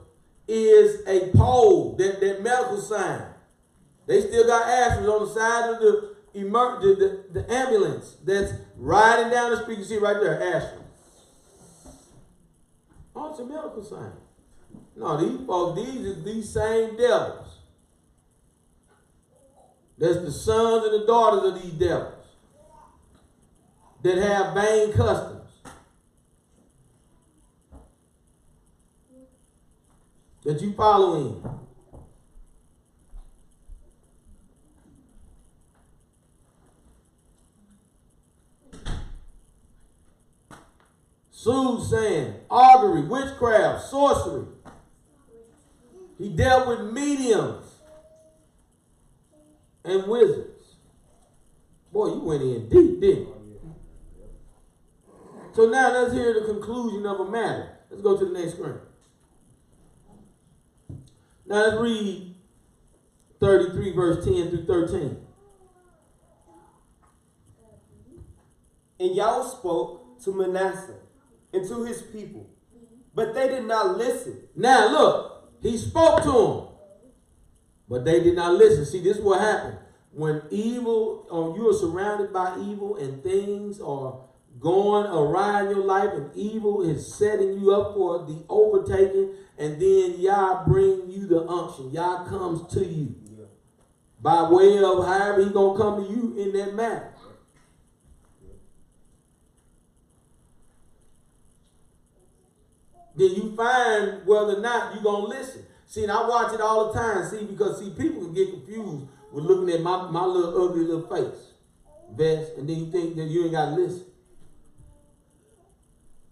is 0.47 1.07
a 1.07 1.31
pole, 1.37 1.97
that, 1.97 2.21
that 2.21 2.43
medical 2.43 2.81
sign. 2.81 3.27
They 4.07 4.21
still 4.21 4.47
got 4.47 4.67
Asherahs 4.67 5.09
on 5.09 5.27
the 5.27 5.35
side 5.35 5.71
of 5.71 5.81
the, 5.81 6.15
emer- 6.35 6.81
the, 6.81 6.95
the, 7.33 7.41
the 7.41 7.53
ambulance 7.53 8.17
that's 8.25 8.53
riding 8.77 9.31
down 9.31 9.51
the 9.51 9.63
street. 9.63 9.79
You 9.79 9.85
see 9.85 9.99
right 9.99 10.21
there, 10.21 10.41
Asherah. 10.43 10.83
Oh, 13.15 13.31
it's 13.31 13.41
a 13.41 13.45
medical 13.45 13.85
sign. 13.85 14.13
No, 14.97 15.17
these 15.17 15.47
folks, 15.47 15.81
these 15.81 16.07
are 16.07 16.21
these 16.23 16.53
same 16.53 16.97
devils. 16.97 17.49
That's 19.99 20.21
the 20.21 20.33
sons 20.33 20.87
and 20.87 21.03
the 21.03 21.07
daughters 21.07 21.53
of 21.53 21.63
these 21.63 21.73
devils 21.73 22.27
that 24.03 24.19
have 24.19 24.55
vain 24.55 24.93
customs. 24.93 25.42
That 30.45 30.61
you 30.61 30.73
follow 30.73 31.15
in. 31.15 31.43
Soothsaying, 41.31 42.35
augury, 42.49 43.03
witchcraft, 43.03 43.89
sorcery. 43.89 44.47
He 46.19 46.29
dealt 46.29 46.69
with 46.69 46.93
mediums 46.93 47.67
and 49.85 50.07
wizards. 50.07 50.77
Boy, 51.93 52.07
you 52.07 52.21
went 52.21 52.43
in 52.43 52.69
deep, 52.69 53.01
didn't 53.01 53.27
you? 53.27 53.75
So 55.53 55.69
now 55.69 55.93
let's 55.93 56.15
hear 56.15 56.33
the 56.33 56.47
conclusion 56.47 57.05
of 57.07 57.21
a 57.21 57.31
matter. 57.31 57.71
Let's 57.91 58.03
go 58.03 58.17
to 58.17 58.25
the 58.25 58.33
next 58.33 58.55
screen. 58.55 58.79
Now 61.53 61.67
let's 61.67 61.83
read 61.83 62.35
33 63.39 63.93
verse 63.93 64.25
10 64.25 64.49
through 64.49 64.65
13. 64.65 65.17
And 68.99 69.15
Yahweh 69.15 69.49
spoke 69.51 70.19
to 70.25 70.33
Manasseh 70.33 70.97
and 71.53 71.69
to 71.69 71.85
his 71.85 72.01
people, 72.01 72.49
but 73.15 73.35
they 73.35 73.49
did 73.49 73.67
not 73.67 73.99
listen. 73.99 74.45
Now 74.57 74.91
look, 74.91 75.53
he 75.61 75.77
spoke 75.77 76.23
to 76.23 76.33
them, 76.33 76.69
but 77.87 78.07
they 78.07 78.23
did 78.23 78.35
not 78.35 78.55
listen. 78.55 78.87
See, 78.87 79.03
this 79.03 79.19
is 79.19 79.23
what 79.23 79.43
happened. 79.43 79.77
When 80.13 80.41
evil, 80.51 81.27
or 81.31 81.55
you 81.55 81.69
are 81.69 81.75
surrounded 81.75 82.33
by 82.33 82.57
evil 82.61 82.97
and 82.97 83.23
things 83.23 83.79
are 83.79 84.21
going 84.59 85.07
awry 85.07 85.65
in 85.65 85.71
your 85.71 85.85
life 85.85 86.13
and 86.15 86.35
evil 86.35 86.89
is 86.89 87.15
setting 87.15 87.61
you 87.61 87.75
up 87.75 87.95
for 87.95 88.25
the 88.25 88.43
overtaking, 88.49 89.35
and 89.63 89.81
then 89.81 90.19
Yah 90.19 90.65
bring 90.67 91.09
you 91.09 91.29
the 91.29 91.47
unction. 91.47 91.93
Yah 91.93 92.25
comes 92.25 92.73
to 92.75 92.85
you 92.85 93.15
Yeah. 93.39 93.45
by 94.21 94.51
way 94.51 94.79
of 94.79 95.07
however 95.07 95.45
he 95.45 95.51
gonna 95.51 95.79
come 95.79 96.05
to 96.05 96.11
you 96.11 96.35
in 96.37 96.53
that 96.53 96.75
matter. 96.75 97.15
Then 103.15 103.31
you 103.31 103.55
find 103.55 104.27
whether 104.27 104.57
or 104.57 104.61
not 104.61 104.97
you 104.97 105.03
gonna 105.03 105.27
listen. 105.27 105.65
See, 105.87 106.09
I 106.09 106.27
watch 106.27 106.55
it 106.55 106.61
all 106.61 106.93
the 106.93 106.99
time. 106.99 107.29
See, 107.31 107.45
because 107.45 107.79
see, 107.79 107.91
people 107.91 108.23
can 108.23 108.35
get 108.35 108.51
confused 108.51 109.07
with 109.31 109.45
looking 109.45 109.73
at 109.75 109.83
my, 109.83 110.11
my 110.11 110.25
little 110.25 110.65
ugly 110.65 110.85
little 110.85 111.07
face, 111.07 111.53
vest, 112.17 112.53
and 112.57 112.69
then 112.69 112.77
you 112.77 112.91
think 112.91 113.15
that 113.17 113.27
you 113.27 113.45
ain't 113.45 113.53
gotta 113.53 113.77
listen. 113.77 114.07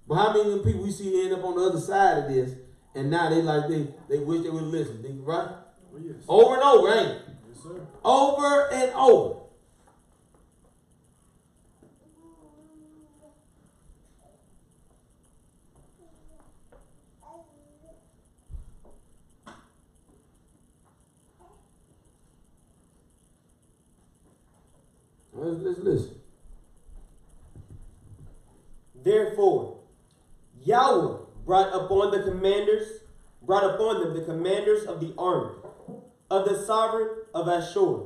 But 0.09 0.15
how 0.17 0.33
many 0.33 0.59
people 0.65 0.83
we 0.83 0.91
see 0.91 1.23
end 1.25 1.35
up 1.35 1.45
on 1.45 1.55
the 1.55 1.63
other 1.63 1.79
side 1.81 2.25
of 2.25 2.31
this, 2.33 2.55
and 2.95 3.11
now 3.11 3.29
they 3.31 3.43
like 3.43 3.69
they 3.69 3.87
they 4.09 4.19
wish 4.19 4.43
they 4.43 4.51
would 4.51 4.65
listen, 4.65 5.03
They- 5.03 5.11
right? 5.11 5.49
Oh, 5.93 5.99
yes. 6.03 6.17
Over 6.29 6.55
and 6.55 6.63
over, 6.63 6.89
ain't 6.93 7.09
it? 7.11 7.23
Yes, 7.49 7.63
sir. 7.63 7.87
Over 8.05 8.69
and 8.73 8.93
over. 8.95 9.37
Let's, 25.33 25.61
let's 25.63 25.79
listen. 25.79 26.15
Therefore, 29.03 29.79
Yahweh 30.65 31.17
brought 31.51 31.75
upon 31.75 32.13
the 32.13 32.23
commanders, 32.23 33.01
brought 33.43 33.75
upon 33.75 34.01
them 34.01 34.15
the 34.15 34.23
commanders 34.25 34.85
of 34.85 35.01
the 35.01 35.13
army 35.19 35.51
of 36.31 36.49
the 36.49 36.57
sovereign 36.65 37.09
of 37.35 37.49
Ashur, 37.49 38.03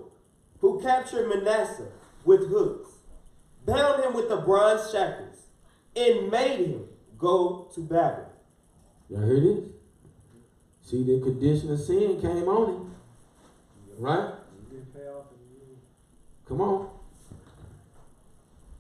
who 0.61 0.81
captured 0.81 1.29
Manasseh 1.29 1.91
with 2.25 2.49
hooks, 2.49 2.89
bound 3.67 4.03
him 4.03 4.15
with 4.15 4.31
the 4.31 4.39
bronze 4.39 4.91
shackles, 4.91 5.43
and 5.95 6.31
made 6.31 6.69
him 6.69 6.85
go 7.19 7.71
to 7.75 7.83
battle. 7.83 8.31
Y'all 9.11 9.27
hear 9.27 9.41
this? 9.41 9.65
See, 10.81 11.05
the 11.05 11.21
condition 11.21 11.71
of 11.71 11.81
sin 11.81 12.19
came 12.23 12.49
on 12.49 12.69
him. 12.71 12.95
Right? 13.99 14.33
Come 16.49 16.63
on. 16.63 16.89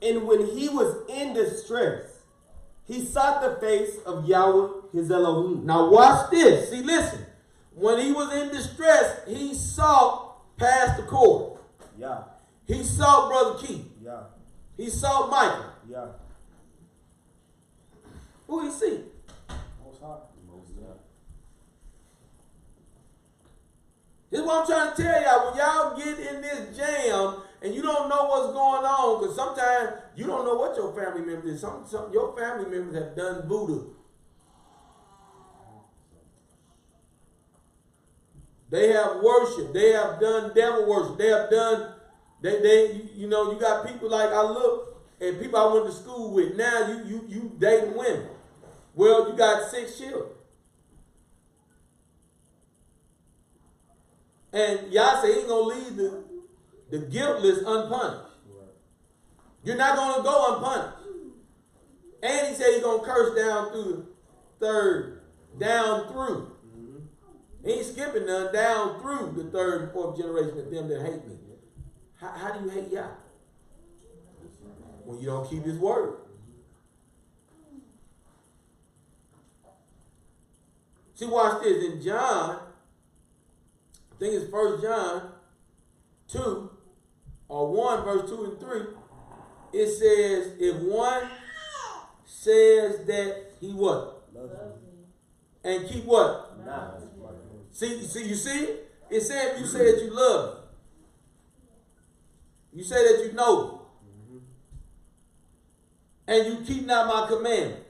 And 0.00 0.26
when 0.26 0.46
he 0.46 0.70
was 0.70 1.06
in 1.10 1.34
distress, 1.34 2.13
he 2.86 3.04
sought 3.04 3.40
the 3.42 3.60
face 3.66 3.96
of 4.04 4.26
Yahweh 4.28 4.68
his 4.92 5.10
Elohim. 5.10 5.64
Now 5.66 5.88
watch 5.90 6.30
this. 6.30 6.70
See, 6.70 6.82
listen. 6.82 7.24
When 7.74 7.98
he 7.98 8.12
was 8.12 8.32
in 8.34 8.50
distress, 8.50 9.20
he 9.26 9.54
saw 9.54 10.32
Pastor 10.56 11.02
Corey. 11.04 11.56
Yeah, 11.98 12.22
He 12.66 12.82
sought 12.84 13.28
Brother 13.28 13.58
Keith. 13.66 13.86
yeah, 14.04 14.20
He 14.76 14.88
sought 14.90 15.30
Michael. 15.30 15.64
yeah. 15.88 16.06
Who 18.46 18.62
did 18.62 18.72
he 18.72 18.78
see? 18.78 19.00
Most 19.84 20.00
High. 20.02 20.16
This 24.34 24.40
is 24.40 24.48
what 24.48 24.62
I'm 24.62 24.66
trying 24.66 24.96
to 24.96 25.00
tell 25.00 25.22
y'all. 25.22 25.46
When 25.46 25.58
y'all 25.58 25.96
get 25.96 26.18
in 26.18 26.40
this 26.40 26.76
jam 26.76 27.36
and 27.62 27.72
you 27.72 27.82
don't 27.82 28.08
know 28.08 28.24
what's 28.24 28.52
going 28.52 28.84
on, 28.84 29.20
because 29.20 29.36
sometimes 29.36 29.90
you 30.16 30.26
don't 30.26 30.44
know 30.44 30.56
what 30.56 30.76
your 30.76 30.92
family 30.92 31.24
members. 31.24 31.60
Some, 31.60 32.12
your 32.12 32.36
family 32.36 32.68
members 32.68 32.96
have 32.96 33.14
done 33.14 33.46
Buddha. 33.46 33.84
They 38.70 38.88
have 38.88 39.20
worship. 39.22 39.72
They 39.72 39.92
have 39.92 40.18
done 40.18 40.52
devil 40.52 40.88
worship. 40.88 41.16
They 41.16 41.28
have 41.28 41.48
done. 41.48 41.92
They 42.42 42.60
they 42.60 42.92
you, 42.92 43.08
you 43.14 43.28
know 43.28 43.52
you 43.52 43.60
got 43.60 43.86
people 43.86 44.10
like 44.10 44.30
I 44.30 44.42
look 44.42 45.00
and 45.20 45.40
people 45.40 45.60
I 45.60 45.72
went 45.72 45.86
to 45.86 45.92
school 45.92 46.34
with. 46.34 46.56
Now 46.56 46.88
you 46.88 47.04
you 47.06 47.24
you 47.28 47.52
dating 47.60 47.94
women. 47.94 48.26
Well, 48.96 49.30
you 49.30 49.36
got 49.36 49.70
six 49.70 49.96
children. 49.96 50.33
And 54.54 54.92
Yah 54.92 55.20
say 55.20 55.32
he 55.32 55.38
ain't 55.40 55.48
gonna 55.48 55.66
leave 55.66 55.96
the, 55.96 56.22
the 56.90 56.98
guiltless 57.00 57.58
unpunished. 57.66 58.30
You're 59.64 59.76
not 59.76 59.96
gonna 59.96 60.22
go 60.22 60.54
unpunished. 60.54 60.98
And 62.22 62.48
he 62.48 62.54
said 62.54 62.74
he's 62.74 62.82
gonna 62.82 63.02
curse 63.02 63.36
down 63.36 63.72
through 63.72 64.06
the 64.60 64.64
third, 64.64 65.22
down 65.58 66.06
through. 66.12 66.52
He 67.64 67.72
ain't 67.72 67.86
skipping 67.86 68.26
none, 68.26 68.52
down 68.52 69.00
through 69.00 69.32
the 69.36 69.50
third 69.50 69.82
and 69.82 69.92
fourth 69.92 70.16
generation 70.18 70.58
of 70.58 70.70
them 70.70 70.88
that 70.88 71.02
hate 71.02 71.26
me. 71.26 71.34
How, 72.14 72.28
how 72.28 72.52
do 72.52 72.64
you 72.64 72.70
hate 72.70 72.92
Yah? 72.92 73.08
When 75.04 75.18
you 75.18 75.26
don't 75.26 75.50
keep 75.50 75.64
his 75.64 75.78
word. 75.78 76.18
See, 81.16 81.26
watch 81.26 81.62
this. 81.62 81.84
In 81.84 82.00
John, 82.00 82.60
I 84.14 84.18
think 84.18 84.34
it's 84.34 84.50
First 84.50 84.82
John 84.82 85.32
2 86.28 86.70
or 87.48 87.72
1, 87.72 88.04
verse 88.04 88.30
2 88.30 88.44
and 88.44 88.60
3. 88.60 88.80
It 89.72 89.86
says, 89.88 90.52
if 90.60 90.76
one 90.82 91.28
says 92.24 93.04
that 93.06 93.52
he 93.60 93.72
what? 93.72 94.22
Loves. 94.32 94.52
And 95.64 95.88
keep 95.88 96.04
what? 96.04 96.52
See, 97.72 98.02
see, 98.02 98.28
you 98.28 98.34
see 98.36 98.64
it? 99.10 99.22
Said 99.22 99.54
if 99.54 99.60
you 99.60 99.66
say 99.66 99.92
that 99.92 100.02
you 100.02 100.10
love 100.10 100.56
me. 102.72 102.78
You 102.78 102.84
say 102.84 103.16
that 103.16 103.24
you 103.24 103.32
know 103.32 103.86
me. 104.30 104.40
And 106.26 106.46
you 106.46 106.64
keep 106.64 106.86
not 106.86 107.06
my 107.06 107.26
commandments. 107.28 107.82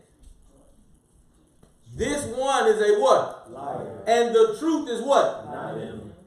This 1.94 2.24
one 2.26 2.66
is 2.68 2.80
a 2.80 3.00
what? 3.00 3.52
Liar. 3.52 4.02
And 4.06 4.34
the 4.34 4.56
truth 4.58 4.88
is 4.88 5.00
what? 5.02 5.46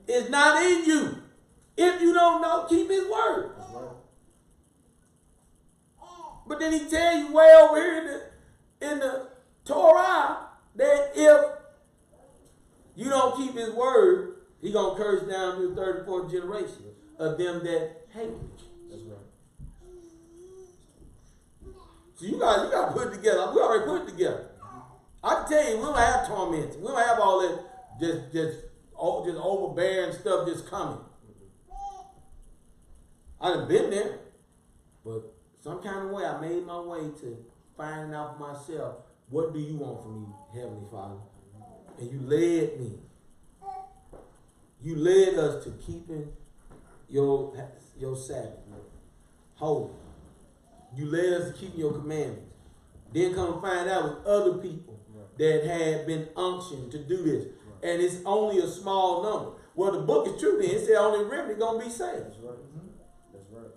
Is 0.07 0.29
not 0.29 0.63
in 0.63 0.85
you. 0.85 1.17
If 1.75 2.01
you 2.01 2.13
don't 2.13 2.41
know, 2.41 2.65
keep 2.69 2.89
his 2.89 3.05
word. 3.07 3.51
But 6.47 6.59
then 6.59 6.73
he 6.73 6.89
tell 6.89 7.17
you 7.17 7.33
way 7.33 7.53
over 7.59 7.75
here 7.75 7.97
in 7.99 8.07
the 8.07 8.91
in 8.91 8.99
the 8.99 9.27
Torah 9.65 10.47
that 10.75 11.11
if 11.13 11.45
you 12.95 13.09
don't 13.09 13.35
keep 13.35 13.53
his 13.55 13.73
word, 13.73 14.37
he 14.61 14.71
gonna 14.71 14.97
curse 14.97 15.29
down 15.29 15.57
to 15.57 15.69
the 15.69 15.75
third 15.75 15.97
and 15.97 16.05
fourth 16.05 16.31
generation 16.31 16.95
of 17.19 17.37
them 17.37 17.63
that 17.65 18.07
hate 18.13 18.29
me. 18.29 18.49
Right. 18.89 19.17
So 22.15 22.25
you 22.25 22.39
got 22.39 22.65
you 22.65 22.71
got 22.71 22.87
to 22.87 22.91
put 22.93 23.07
it 23.09 23.15
together. 23.17 23.51
We 23.53 23.61
already 23.61 23.85
put 23.85 24.03
it 24.03 24.11
together. 24.11 24.47
I 25.23 25.35
can 25.35 25.49
tell 25.49 25.69
you, 25.69 25.77
we 25.77 25.83
don't 25.83 25.97
have 25.97 26.27
torment. 26.27 26.79
We 26.79 26.87
don't 26.87 27.07
have 27.07 27.19
all 27.19 27.41
that 27.41 27.99
just 27.99 28.31
just 28.31 28.59
oh, 28.97 29.25
just 29.25 29.37
overbearing 29.37 30.13
stuff 30.13 30.47
just 30.47 30.69
coming. 30.69 30.99
I 33.39 33.49
done 33.49 33.67
been 33.67 33.91
there, 33.91 34.19
but 35.05 35.33
some 35.63 35.81
kind 35.83 36.07
of 36.07 36.11
way 36.11 36.25
I 36.25 36.39
made 36.39 36.65
my 36.65 36.79
way 36.79 37.11
to 37.21 37.45
finding 37.75 38.15
out 38.15 38.37
for 38.37 38.51
myself 38.51 38.95
what 39.29 39.53
do 39.53 39.59
you 39.59 39.75
want 39.75 40.01
from 40.01 40.21
me, 40.21 40.27
Heavenly 40.53 40.87
Father, 40.91 41.19
and 41.99 42.11
you 42.11 42.19
led 42.21 42.79
me. 42.79 42.93
You 44.81 44.95
led 44.95 45.35
us 45.35 45.63
to 45.65 45.71
keeping 45.85 46.31
your 47.09 47.53
your 47.99 48.15
Sabbath 48.15 48.59
holy. 49.55 49.91
You 50.95 51.07
led 51.07 51.41
us 51.41 51.51
to 51.51 51.57
keep 51.57 51.77
your 51.77 51.91
commandments. 51.93 52.53
Then 53.13 53.33
come 53.33 53.61
find 53.61 53.89
out 53.89 54.03
with 54.03 54.25
other 54.25 54.57
people 54.59 54.99
that 55.37 55.65
had 55.65 56.07
been 56.07 56.29
unctioned 56.35 56.91
to 56.91 56.99
do 56.99 57.17
this. 57.17 57.45
And 57.83 58.01
it's 58.01 58.17
only 58.25 58.59
a 58.59 58.67
small 58.67 59.23
number. 59.23 59.51
Well, 59.75 59.91
the 59.91 59.99
book 59.99 60.27
is 60.27 60.39
true 60.39 60.57
then. 60.59 60.71
It 60.71 60.85
said 60.85 60.95
only 60.95 61.25
a 61.25 61.27
remnant 61.27 61.59
gonna 61.59 61.83
be 61.83 61.89
saved. 61.89 62.25
That's 62.25 62.37
right. 62.39 62.57
Mm-hmm. 62.57 62.87
That's 63.33 63.45
right. 63.51 63.71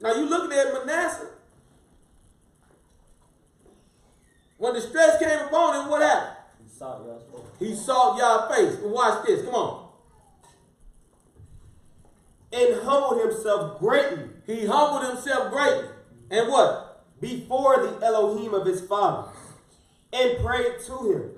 Now 0.00 0.14
you 0.14 0.28
looking 0.28 0.58
at 0.58 0.72
Manasseh. 0.72 1.28
When 4.58 4.74
the 4.74 4.80
stress 4.80 5.18
came 5.18 5.46
upon 5.46 5.82
him, 5.82 5.90
what 5.90 6.02
happened? 6.02 6.36
He 6.62 6.68
saw 6.68 7.04
y'all's 7.04 7.22
face. 7.24 7.68
He 7.68 7.74
saw 7.74 8.18
y'all 8.18 8.48
face. 8.52 8.74
And 8.82 8.92
watch 8.92 9.26
this. 9.26 9.44
Come 9.44 9.54
on. 9.54 9.88
And 12.52 12.82
humbled 12.82 13.22
himself 13.22 13.78
greatly 13.80 14.28
He 14.46 14.66
humbled 14.66 15.08
himself 15.10 15.50
greatly. 15.50 15.88
And 16.30 16.48
what? 16.48 16.92
before 17.22 17.76
the 17.80 18.04
Elohim 18.04 18.52
of 18.52 18.66
his 18.66 18.82
fathers, 18.82 19.32
and 20.12 20.38
prayed 20.44 20.78
to 20.86 21.12
him. 21.12 21.30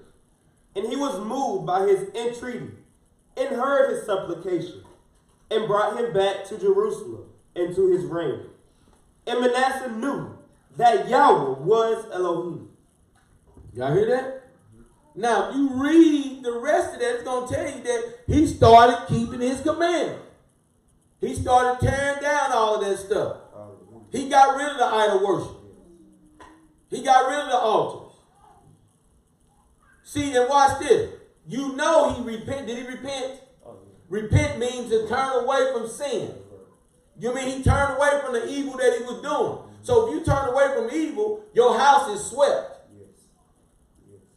And 0.76 0.86
he 0.86 0.96
was 0.96 1.24
moved 1.24 1.66
by 1.66 1.86
his 1.86 2.08
entreaty, 2.14 2.72
and 3.36 3.48
heard 3.56 3.90
his 3.90 4.04
supplication, 4.06 4.82
and 5.50 5.66
brought 5.66 5.98
him 5.98 6.12
back 6.12 6.44
to 6.46 6.58
Jerusalem 6.58 7.26
and 7.54 7.74
to 7.74 7.90
his 7.90 8.04
reign. 8.04 8.40
And 9.26 9.40
Manasseh 9.40 9.92
knew 9.92 10.36
that 10.76 11.08
Yahweh 11.08 11.60
was 11.60 12.04
Elohim. 12.12 12.68
Y'all 13.74 13.94
hear 13.94 14.06
that? 14.06 14.42
Now, 15.14 15.50
if 15.50 15.56
you 15.56 15.82
read 15.82 16.42
the 16.42 16.58
rest 16.58 16.94
of 16.94 17.00
that, 17.00 17.14
it's 17.14 17.24
going 17.24 17.48
to 17.48 17.54
tell 17.54 17.66
you 17.66 17.82
that 17.84 18.14
he 18.26 18.46
started 18.46 19.06
keeping 19.08 19.40
his 19.40 19.60
commandments. 19.60 20.22
He 21.20 21.34
started 21.34 21.80
tearing 21.80 22.20
down 22.20 22.52
all 22.52 22.76
of 22.76 22.84
that 22.84 22.98
stuff. 22.98 23.36
He 24.10 24.28
got 24.28 24.56
rid 24.56 24.68
of 24.68 24.78
the 24.78 24.84
idol 24.84 25.26
worship. 25.26 25.56
He 26.90 27.02
got 27.02 27.28
rid 27.28 27.38
of 27.38 27.48
the 27.48 27.56
altars. 27.56 28.03
See, 30.14 30.32
and 30.36 30.48
watch 30.48 30.78
this. 30.78 31.10
You 31.48 31.74
know 31.74 32.12
he 32.12 32.22
repent. 32.22 32.68
Did 32.68 32.78
he 32.78 32.86
repent? 32.86 33.40
Repent 34.08 34.60
means 34.60 34.88
to 34.90 35.08
turn 35.08 35.42
away 35.42 35.72
from 35.72 35.88
sin. 35.88 36.32
You 37.18 37.34
mean 37.34 37.48
he 37.48 37.64
turned 37.64 37.96
away 37.96 38.20
from 38.22 38.34
the 38.34 38.48
evil 38.48 38.76
that 38.76 38.96
he 38.96 39.02
was 39.02 39.20
doing. 39.22 39.76
So 39.82 40.06
if 40.06 40.14
you 40.14 40.24
turn 40.24 40.50
away 40.50 40.68
from 40.72 40.88
evil, 40.96 41.44
your 41.52 41.76
house 41.76 42.08
is 42.10 42.30
swept. 42.30 42.86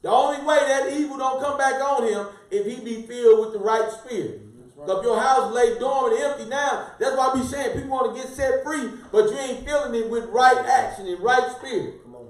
The 0.01 0.09
only 0.09 0.43
way 0.43 0.57
that 0.57 0.91
evil 0.91 1.19
don't 1.19 1.43
come 1.43 1.59
back 1.59 1.79
on 1.79 2.07
him 2.07 2.25
if 2.49 2.65
he 2.65 2.83
be 2.83 3.03
filled 3.03 3.41
with 3.41 3.53
the 3.53 3.59
right 3.59 3.91
spirit. 3.91 4.41
Because 4.75 4.97
if 4.97 5.05
your 5.05 5.19
house 5.19 5.53
lay 5.53 5.77
dormant 5.77 6.19
and 6.19 6.31
empty 6.31 6.49
now, 6.49 6.87
that's 6.99 7.15
why 7.15 7.33
we 7.35 7.43
saying 7.43 7.75
people 7.75 7.91
want 7.91 8.15
to 8.15 8.19
get 8.19 8.33
set 8.33 8.63
free, 8.63 8.89
but 9.11 9.29
you 9.29 9.37
ain't 9.37 9.63
filling 9.63 9.93
it 9.93 10.09
with 10.09 10.25
right 10.29 10.57
action 10.57 11.05
and 11.05 11.19
right 11.19 11.51
spirit. 11.59 12.01
Come 12.03 12.15
on. 12.15 12.27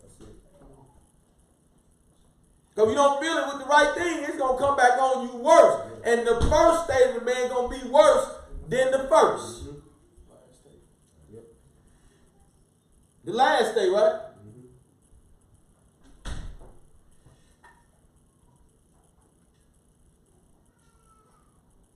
That's 0.00 0.14
it. 0.20 0.36
Because 2.74 2.90
you 2.90 2.96
don't 2.96 3.22
feel 3.22 3.36
it 3.38 3.46
with 3.46 3.58
the 3.62 3.66
right 3.66 3.94
thing, 3.94 4.24
it's 4.24 4.36
gonna 4.36 4.58
come 4.58 4.76
back 4.76 4.98
on 4.98 5.28
you 5.28 5.36
worse. 5.36 5.92
And 6.04 6.26
the 6.26 6.40
first 6.50 6.84
state 6.84 7.08
of 7.10 7.14
the 7.14 7.24
man 7.24 7.48
gonna 7.48 7.68
be 7.68 7.88
worse 7.88 8.30
than 8.68 8.90
the 8.90 9.06
first. 9.08 9.64
Mm-hmm. 9.64 9.78
The 13.24 13.32
last 13.32 13.74
day, 13.74 13.88
right? 13.88 14.20
Mm-hmm. 14.44 16.30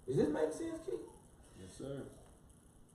Does 0.06 0.16
this 0.16 0.28
make 0.28 0.52
sense, 0.52 0.78
Keith? 0.86 0.94
Yes, 1.60 1.70
sir. 1.76 2.02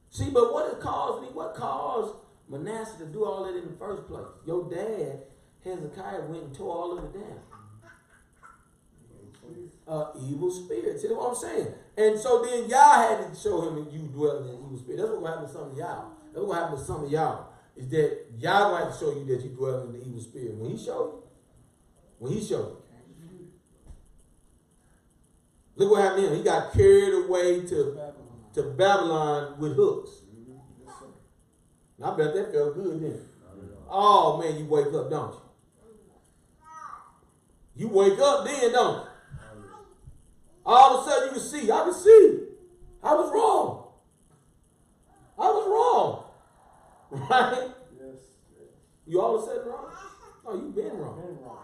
See, 0.09 0.29
but 0.29 0.53
what 0.53 0.79
caused 0.79 1.21
me, 1.21 1.27
what 1.33 1.53
caused 1.53 2.15
Manasseh 2.47 2.97
to 2.99 3.05
do 3.07 3.25
all 3.25 3.43
that 3.43 3.57
in 3.57 3.65
the 3.65 3.77
first 3.77 4.07
place? 4.07 4.25
Your 4.45 4.69
dad, 4.69 5.23
Hezekiah, 5.63 6.21
went 6.27 6.43
and 6.43 6.55
tore 6.55 6.75
all 6.75 6.97
of 6.97 7.03
it 7.03 7.13
down. 7.13 7.39
Uh, 9.85 10.05
evil 10.29 10.49
spirit. 10.49 10.99
See 10.99 11.07
what 11.09 11.29
I'm 11.29 11.35
saying? 11.35 11.67
And 11.97 12.17
so 12.17 12.41
then 12.41 12.69
y'all 12.69 13.07
had 13.07 13.17
to 13.29 13.35
show 13.37 13.67
him 13.67 13.83
that 13.83 13.91
you 13.91 14.07
dwell 14.07 14.37
in 14.37 14.49
evil 14.49 14.77
spirit. 14.79 14.97
That's 14.97 15.09
what 15.09 15.21
will 15.21 15.27
happen 15.27 15.45
to 15.45 15.51
some 15.51 15.71
of 15.71 15.77
y'all. 15.77 16.11
That's 16.33 16.45
what 16.45 16.57
happened 16.57 16.79
to 16.79 16.85
some 16.85 17.03
of 17.03 17.11
y'all. 17.11 17.47
Is 17.75 17.89
that 17.89 18.25
y'all 18.37 18.77
to 18.77 18.85
have 18.85 18.93
to 18.93 18.99
show 18.99 19.11
you 19.11 19.25
that 19.25 19.43
you 19.43 19.49
dwell 19.49 19.81
in 19.83 19.93
the 19.93 19.99
evil 19.99 20.21
spirit. 20.21 20.55
When 20.55 20.71
he 20.71 20.77
showed 20.77 21.11
you, 21.11 21.23
when 22.19 22.31
he 22.31 22.39
showed 22.39 22.77
you. 22.77 22.77
Look 25.75 25.91
what 25.91 26.01
happened 26.01 26.23
to 26.23 26.29
him. 26.29 26.37
He 26.37 26.43
got 26.43 26.71
carried 26.71 27.25
away 27.25 27.65
to, 27.67 28.13
to 28.53 28.63
Babylon 28.63 29.59
with 29.59 29.75
hooks. 29.75 30.11
And 31.97 32.05
I 32.05 32.15
bet 32.15 32.33
that 32.35 32.53
felt 32.53 32.75
good 32.75 33.01
then. 33.01 33.19
Oh 33.89 34.37
man, 34.41 34.57
you 34.57 34.65
wake 34.65 34.93
up, 34.93 35.09
don't 35.09 35.33
you? 35.33 35.39
You 37.75 37.87
wake 37.89 38.19
up 38.19 38.45
then, 38.45 38.71
don't 38.71 39.03
you? 39.03 39.12
All 40.65 40.97
of 40.97 41.07
a 41.07 41.09
sudden 41.09 41.27
you 41.27 41.33
can 41.33 41.41
see. 41.41 41.71
I 41.71 41.83
can 41.83 41.93
see. 41.93 42.39
I 43.03 43.13
was 43.15 43.31
wrong. 43.31 43.87
I 45.37 45.47
was 45.47 45.67
wrong. 45.67 46.19
Right? 47.29 47.69
Yes. 47.99 48.15
You 49.05 49.21
all 49.21 49.35
of 49.35 49.43
a 49.43 49.45
sudden 49.45 49.67
wrong? 49.67 49.91
No, 50.45 50.55
you've 50.55 50.75
been 50.75 50.97
wrong. 50.97 51.21
Been 51.21 51.45
wrong. 51.45 51.59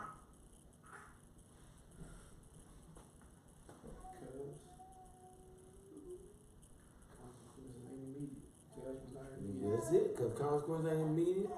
That's 9.63 9.91
it, 9.91 10.15
because 10.15 10.37
consequence 10.37 10.87
ain't 10.87 11.01
immediate. 11.01 11.49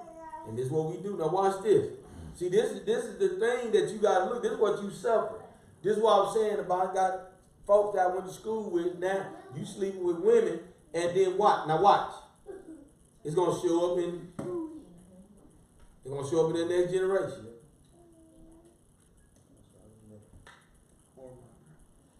And 0.48 0.56
this 0.56 0.66
is 0.66 0.72
what 0.72 0.90
we 0.90 1.02
do. 1.02 1.16
Now 1.16 1.28
watch 1.28 1.62
this. 1.62 1.90
See, 2.34 2.48
this 2.48 2.70
is 2.70 2.84
this 2.84 3.04
is 3.04 3.18
the 3.18 3.28
thing 3.40 3.72
that 3.72 3.90
you 3.90 3.98
gotta 3.98 4.26
look. 4.26 4.42
This 4.42 4.52
is 4.52 4.58
what 4.58 4.82
you 4.82 4.90
suffer. 4.90 5.34
This 5.82 5.96
is 5.96 6.02
what 6.02 6.28
I'm 6.28 6.34
saying 6.34 6.58
about 6.60 6.90
I 6.90 6.94
got 6.94 7.31
folks 7.66 7.96
that 7.96 8.06
I 8.06 8.14
went 8.14 8.26
to 8.26 8.32
school 8.32 8.70
with 8.70 8.98
now. 8.98 9.26
You 9.56 9.64
sleeping 9.64 10.04
with 10.04 10.18
women 10.18 10.60
and 10.94 11.16
then 11.16 11.36
what? 11.38 11.66
Now 11.68 11.80
watch. 11.80 12.12
It's 13.24 13.34
gonna 13.34 13.58
show 13.60 13.92
up 13.92 13.98
in 13.98 14.32
it's 16.04 16.12
gonna 16.12 16.28
show 16.28 16.48
up 16.48 16.54
in 16.54 16.68
the 16.68 16.74
next 16.76 16.92
generation. 16.92 17.46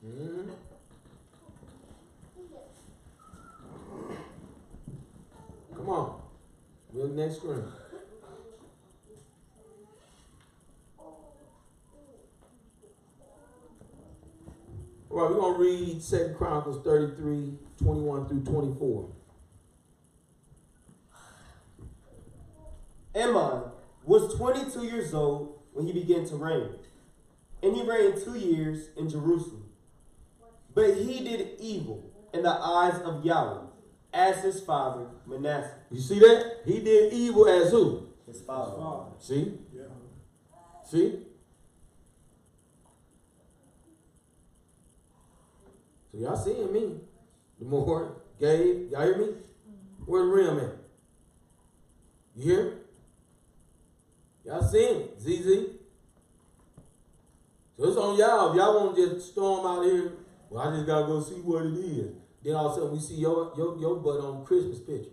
Mhm. 0.05 0.51
Come 5.75 5.89
on. 5.89 6.23
The 6.95 7.09
next 7.09 7.37
screen. 7.37 7.65
All 15.13 15.19
right, 15.21 15.31
we're 15.31 15.41
going 15.41 15.55
to 15.55 15.61
read 15.61 16.03
Second 16.03 16.37
Chronicles 16.37 16.83
33, 16.83 17.53
21 17.77 18.29
through 18.29 18.45
24. 18.45 19.11
Amon 23.17 23.63
was 24.07 24.35
22 24.35 24.87
years 24.87 25.13
old 25.13 25.59
when 25.75 25.87
he 25.87 25.93
began 25.93 26.25
to 26.29 26.37
reign, 26.37 26.71
and 27.63 27.77
he 27.77 27.83
reigned 27.83 28.23
two 28.25 28.39
years 28.39 28.89
in 28.97 29.11
Jerusalem. 29.11 29.67
But 30.75 30.95
he 30.95 31.23
did 31.23 31.57
evil 31.61 32.11
in 32.33 32.43
the 32.43 32.49
eyes 32.49 32.99
of 33.03 33.23
Yahweh, 33.23 33.67
as 34.15 34.43
his 34.43 34.63
father 34.63 35.09
Manasseh. 35.27 35.75
You 35.91 36.01
see 36.01 36.21
that? 36.21 36.63
He 36.65 36.81
did 36.81 37.13
evil 37.13 37.47
as 37.47 37.71
who? 37.71 38.09
His 38.27 38.41
father. 38.41 39.11
See? 39.19 39.59
Yeah. 39.77 39.83
See? 40.91 41.19
So 46.13 46.19
y'all 46.19 46.37
seeing 46.37 46.73
me. 46.73 47.01
The 47.59 47.65
more 47.65 48.17
Gabe, 48.39 48.91
y'all 48.91 49.03
hear 49.03 49.19
me? 49.19 49.29
Where 50.05 50.23
the 50.23 50.29
rim 50.29 50.59
at? 50.59 50.75
You 52.37 52.45
hear? 52.45 52.79
Y'all 54.45 54.63
seeing. 54.63 55.09
ZZ. 55.19 55.79
So 57.79 57.89
it's 57.89 57.97
on 57.97 58.19
y'all. 58.19 58.51
If 58.51 58.57
y'all 58.57 58.85
want 58.85 58.97
to 58.97 59.15
just 59.15 59.33
storm 59.33 59.67
out 59.67 59.85
here, 59.85 60.13
well, 60.51 60.69
I 60.69 60.75
just 60.75 60.87
gotta 60.87 61.07
go 61.07 61.23
see 61.23 61.37
what 61.37 61.65
it 61.65 61.79
is. 61.79 62.13
Then 62.43 62.55
all 62.57 62.67
of 62.67 62.73
a 62.73 62.75
sudden 62.75 62.93
we 62.93 63.01
see 63.01 63.15
your 63.15 63.53
your, 63.57 63.79
your 63.79 63.97
butt 63.97 64.21
on 64.21 64.45
Christmas 64.45 64.79
pictures. 64.81 65.07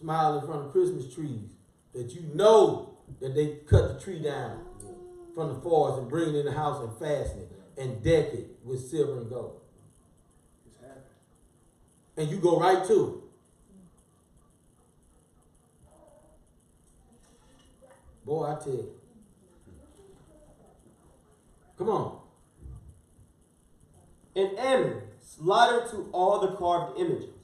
Smile 0.00 0.38
in 0.38 0.46
front 0.46 0.66
of 0.66 0.72
Christmas 0.72 1.14
trees 1.14 1.50
that 1.94 2.10
you 2.14 2.22
know 2.34 2.96
that 3.20 3.34
they 3.34 3.58
cut 3.68 3.94
the 3.94 4.00
tree 4.04 4.20
down 4.20 4.64
from 5.34 5.54
the 5.54 5.60
forest 5.60 5.98
and 5.98 6.08
bring 6.08 6.30
it 6.30 6.38
in 6.38 6.46
the 6.46 6.52
house 6.52 6.80
and 6.80 6.96
fasten 6.98 7.40
it 7.40 7.50
and 7.76 8.02
deck 8.02 8.32
it 8.32 8.56
with 8.64 8.88
silver 8.88 9.18
and 9.18 9.28
gold. 9.28 9.60
And 12.16 12.30
you 12.30 12.36
go 12.36 12.60
right 12.60 12.86
to 12.86 13.04
it. 13.04 13.14
Boy, 18.24 18.44
I 18.46 18.54
tell 18.62 18.72
you. 18.72 18.94
Come 21.76 21.88
on. 21.90 22.20
And 24.36 24.58
Amon 24.58 25.02
slaughtered 25.20 25.90
to 25.90 26.08
all 26.12 26.40
the 26.40 26.56
carved 26.56 26.98
images 26.98 27.34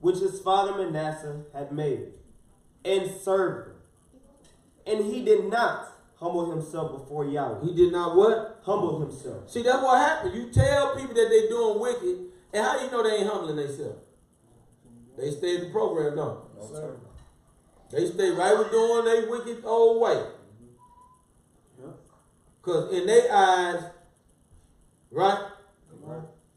which 0.00 0.18
his 0.18 0.40
father 0.40 0.76
Manasseh 0.76 1.42
had 1.52 1.72
made, 1.72 2.08
and 2.84 3.10
served 3.20 3.68
them. 3.68 3.76
And 4.86 5.04
he 5.04 5.24
did 5.24 5.44
not 5.50 5.97
humble 6.18 6.50
himself 6.50 6.92
before 6.92 7.24
Yahweh. 7.26 7.64
He 7.64 7.74
did 7.74 7.92
not 7.92 8.16
what? 8.16 8.60
Humble 8.64 9.00
himself. 9.00 9.48
See, 9.50 9.62
that's 9.62 9.82
what 9.82 9.98
happened. 9.98 10.34
You 10.34 10.50
tell 10.50 10.96
people 10.96 11.14
that 11.14 11.28
they're 11.30 11.48
doing 11.48 11.80
wicked, 11.80 12.26
And 12.52 12.64
how 12.64 12.78
do 12.78 12.84
you 12.84 12.90
know 12.90 13.02
they 13.02 13.16
ain't 13.16 13.28
humbling 13.28 13.56
themselves? 13.56 13.98
They 15.16 15.30
stay 15.30 15.56
in 15.56 15.64
the 15.64 15.70
program, 15.70 16.16
don't 16.16 16.38
they? 17.90 18.00
They 18.00 18.06
stay 18.06 18.30
right 18.30 18.56
with 18.58 18.70
doing 18.70 19.04
their 19.04 19.30
wicked 19.30 19.64
old 19.64 20.02
way. 20.02 20.24
Because 22.60 22.92
in 22.92 23.06
their 23.06 23.32
eyes, 23.32 23.82
right? 25.10 25.38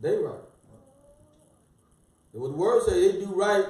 They 0.01 0.17
right. 0.17 0.35
And 2.33 2.41
What 2.41 2.51
the 2.51 2.57
word 2.57 2.83
say, 2.83 3.11
they 3.11 3.19
do 3.25 3.33
right, 3.33 3.65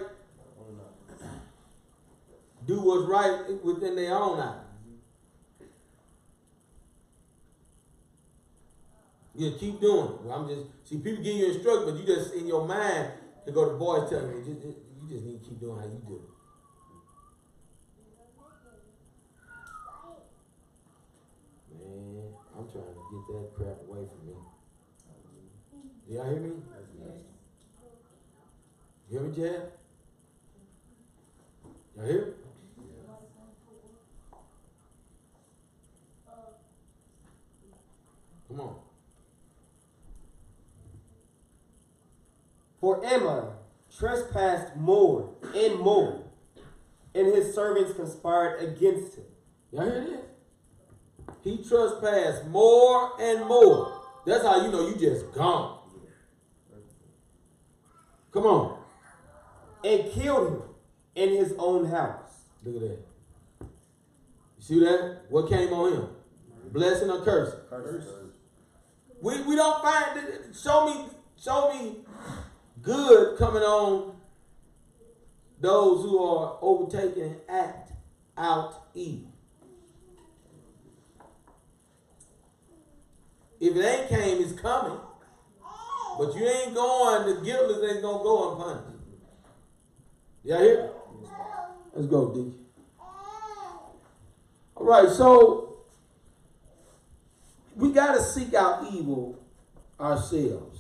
do 2.66 2.80
what's 2.80 3.08
right 3.08 3.64
within 3.64 3.96
their 3.96 4.16
own 4.16 4.40
eyes. 4.40 4.61
You 9.34 9.52
keep 9.58 9.80
doing 9.80 10.20
it. 10.26 10.32
I'm 10.32 10.48
just 10.48 10.66
see 10.84 10.98
people 10.98 11.24
give 11.24 11.36
you 11.36 11.46
instruction, 11.54 11.86
but 11.86 12.00
you 12.00 12.06
just 12.06 12.34
in 12.34 12.48
your 12.48 12.68
mind 12.68 13.12
to 13.46 13.52
go 13.52 13.70
to 13.70 13.76
boys 13.76 14.10
telling 14.10 14.30
you, 14.30 14.44
just, 14.44 14.62
just, 14.62 14.78
you 15.02 15.10
just 15.10 15.26
need 15.26 15.42
to 15.42 15.50
keep 15.50 15.60
doing 15.60 15.80
how 15.80 15.86
you 15.86 16.02
do 16.06 16.16
it. 16.16 16.30
Man, 21.80 22.34
I'm 22.58 22.68
trying 22.70 22.84
to 22.84 23.04
get 23.10 23.28
that 23.34 23.56
crap 23.56 23.78
away 23.88 24.06
from 24.06 24.28
me. 24.28 24.36
Do 26.08 26.14
y'all 26.14 26.30
hear 26.30 26.40
me? 26.40 26.52
You 29.10 29.20
hear 29.20 29.28
me, 29.28 29.36
Jad? 29.36 29.72
Y'all 31.96 32.06
hear? 32.06 32.34
Come 38.50 38.60
on. 38.60 38.76
For 42.82 43.06
Amon 43.06 43.54
trespassed 43.96 44.76
more 44.76 45.36
and 45.56 45.80
more, 45.80 46.24
and 47.14 47.28
his 47.28 47.54
servants 47.54 47.94
conspired 47.94 48.62
against 48.64 49.18
him. 49.18 49.26
Y'all 49.72 49.86
hear 49.86 50.02
this? 50.02 51.36
He 51.44 51.58
trespassed 51.58 52.48
more 52.48 53.12
and 53.22 53.46
more. 53.48 54.02
That's 54.26 54.44
how 54.44 54.66
you 54.66 54.72
know 54.72 54.88
you 54.88 54.96
just 54.96 55.32
gone. 55.34 55.80
Come 58.32 58.46
on. 58.46 58.78
and 59.84 60.12
killed 60.12 60.48
him 60.54 60.62
in 61.16 61.30
his 61.30 61.54
own 61.58 61.86
house. 61.86 62.46
Look 62.64 62.76
at 62.76 62.82
that. 62.82 63.00
You 63.60 63.68
see 64.60 64.80
that? 64.80 65.24
What 65.30 65.50
came 65.50 65.74
on 65.74 65.94
him? 65.94 66.08
Blessing 66.72 67.10
or 67.10 67.24
cursing? 67.24 67.60
We, 69.22 69.42
we 69.42 69.56
don't 69.56 69.84
find 69.84 70.20
show 70.56 70.86
me 70.88 71.06
show 71.36 71.74
me 71.74 71.98
good 72.82 73.38
coming 73.38 73.64
on 73.64 74.16
those 75.60 76.04
who 76.04 76.24
are 76.24 76.58
overtaken 76.62 77.36
act 77.48 77.92
out 78.38 78.88
evil. 78.94 79.32
If 83.60 83.76
it 83.76 83.86
ain't 83.86 84.10
came, 84.10 84.42
it's 84.42 84.60
coming. 84.60 84.98
But 86.18 86.36
you 86.36 86.48
ain't 86.48 86.74
going, 86.74 87.36
the 87.36 87.42
guiltless 87.42 87.92
ain't 87.92 88.02
gonna 88.02 88.24
go 88.24 88.52
unpunished. 88.52 88.98
Y'all 90.44 90.60
hear? 90.60 90.90
Let's 91.94 92.08
go, 92.08 92.34
D. 92.34 92.54
All 94.76 94.86
right, 94.86 95.10
so 95.10 95.78
we 97.76 97.92
got 97.92 98.16
to 98.16 98.24
seek 98.24 98.54
out 98.56 98.86
evil 98.92 99.38
ourselves 100.00 100.71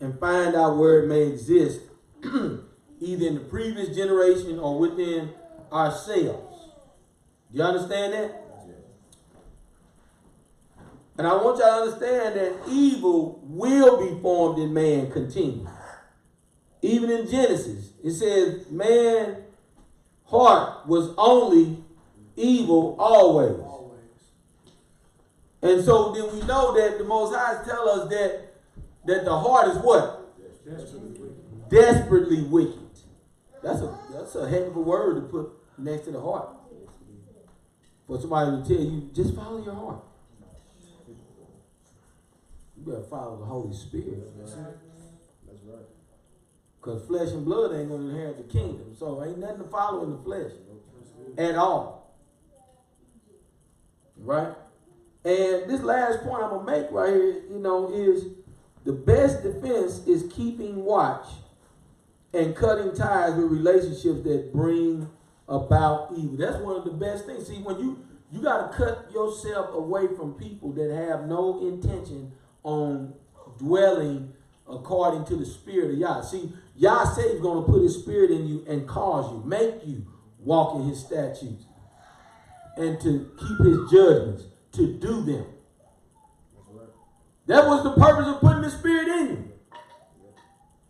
and 0.00 0.18
find 0.18 0.54
out 0.54 0.76
where 0.76 1.02
it 1.02 1.08
may 1.08 1.22
exist, 1.22 1.80
either 2.24 3.26
in 3.26 3.34
the 3.34 3.44
previous 3.48 3.94
generation 3.94 4.58
or 4.58 4.78
within 4.78 5.30
ourselves. 5.72 6.70
Do 7.50 7.58
you 7.58 7.64
understand 7.64 8.12
that? 8.12 8.40
And 11.16 11.26
I 11.26 11.34
want 11.34 11.58
y'all 11.58 11.86
to 11.86 11.90
understand 11.92 12.36
that 12.36 12.68
evil 12.68 13.40
will 13.44 13.98
be 14.04 14.20
formed 14.20 14.58
in 14.58 14.74
man 14.74 15.12
continually. 15.12 15.70
Even 16.82 17.10
in 17.10 17.30
Genesis, 17.30 17.92
it 18.02 18.12
says 18.12 18.68
man 18.70 19.44
heart 20.24 20.86
was 20.86 21.14
only 21.16 21.78
evil 22.36 22.96
always. 22.98 23.60
And 25.62 25.82
so 25.82 26.12
then 26.12 26.30
we 26.34 26.46
know 26.46 26.74
that 26.74 26.98
the 26.98 27.04
Most 27.04 27.34
High 27.34 27.64
tell 27.64 27.88
us 27.88 28.10
that 28.10 28.53
that 29.06 29.24
the 29.24 29.38
heart 29.38 29.68
is 29.68 29.78
what? 29.78 30.20
Desperately 31.68 32.42
wicked. 32.42 32.80
That's 33.62 33.80
a 33.80 33.98
that's 34.12 34.34
a 34.34 34.48
heck 34.48 34.66
of 34.66 34.76
a 34.76 34.80
word 34.80 35.14
to 35.16 35.20
put 35.22 35.50
next 35.78 36.04
to 36.04 36.12
the 36.12 36.20
heart. 36.20 36.48
For 38.06 38.20
somebody 38.20 38.62
to 38.62 38.68
tell 38.68 38.84
you, 38.84 39.10
just 39.14 39.34
follow 39.34 39.64
your 39.64 39.74
heart. 39.74 40.04
You 42.76 42.92
better 42.92 43.04
follow 43.04 43.38
the 43.38 43.46
Holy 43.46 43.74
Spirit. 43.74 44.38
That's 44.38 44.56
right. 44.56 44.74
Because 46.78 47.06
flesh 47.06 47.30
and 47.30 47.46
blood 47.46 47.74
ain't 47.74 47.88
to 47.88 47.94
inherit 47.94 48.36
the 48.36 48.52
kingdom. 48.52 48.94
So 48.98 49.24
ain't 49.24 49.38
nothing 49.38 49.62
to 49.62 49.64
follow 49.64 50.04
in 50.04 50.10
the 50.10 50.18
flesh 50.18 50.52
at 51.38 51.54
all. 51.54 52.14
Right? 54.18 54.54
And 55.24 55.70
this 55.70 55.80
last 55.80 56.22
point 56.22 56.44
I'm 56.44 56.58
to 56.58 56.62
make 56.62 56.90
right 56.90 57.14
here, 57.14 57.42
you 57.50 57.58
know, 57.58 57.90
is 57.90 58.26
the 58.84 58.92
best 58.92 59.42
defense 59.42 60.06
is 60.06 60.30
keeping 60.32 60.84
watch 60.84 61.26
and 62.32 62.54
cutting 62.54 62.94
ties 62.94 63.34
with 63.34 63.50
relationships 63.50 64.22
that 64.24 64.50
bring 64.52 65.08
about 65.48 66.12
evil. 66.16 66.36
That's 66.36 66.56
one 66.58 66.76
of 66.76 66.84
the 66.84 66.90
best 66.90 67.26
things. 67.26 67.46
See, 67.46 67.58
when 67.58 67.78
you 67.78 68.04
you 68.32 68.42
got 68.42 68.72
to 68.72 68.76
cut 68.76 69.10
yourself 69.12 69.74
away 69.74 70.08
from 70.16 70.34
people 70.34 70.72
that 70.72 70.90
have 70.90 71.26
no 71.26 71.68
intention 71.68 72.32
on 72.64 73.14
dwelling 73.58 74.32
according 74.68 75.24
to 75.26 75.36
the 75.36 75.46
spirit 75.46 75.92
of 75.92 75.98
Yah. 75.98 76.20
See, 76.22 76.52
Yah 76.74 77.04
said 77.04 77.30
he's 77.30 77.40
going 77.40 77.64
to 77.64 77.70
put 77.70 77.82
his 77.82 77.94
spirit 77.94 78.30
in 78.30 78.48
you 78.48 78.64
and 78.66 78.88
cause 78.88 79.30
you, 79.30 79.42
make 79.48 79.86
you 79.86 80.04
walk 80.40 80.74
in 80.76 80.88
his 80.88 80.98
statutes 80.98 81.64
and 82.76 83.00
to 83.00 83.30
keep 83.38 83.58
his 83.58 83.90
judgments, 83.90 84.44
to 84.72 84.98
do 84.98 85.22
them. 85.22 85.46
That 87.46 87.66
was 87.66 87.84
the 87.84 87.92
purpose 87.92 88.26
of 88.26 88.40
putting 88.40 88.62
the 88.62 88.70
spirit 88.70 89.08
in 89.08 89.26
you. 89.28 89.52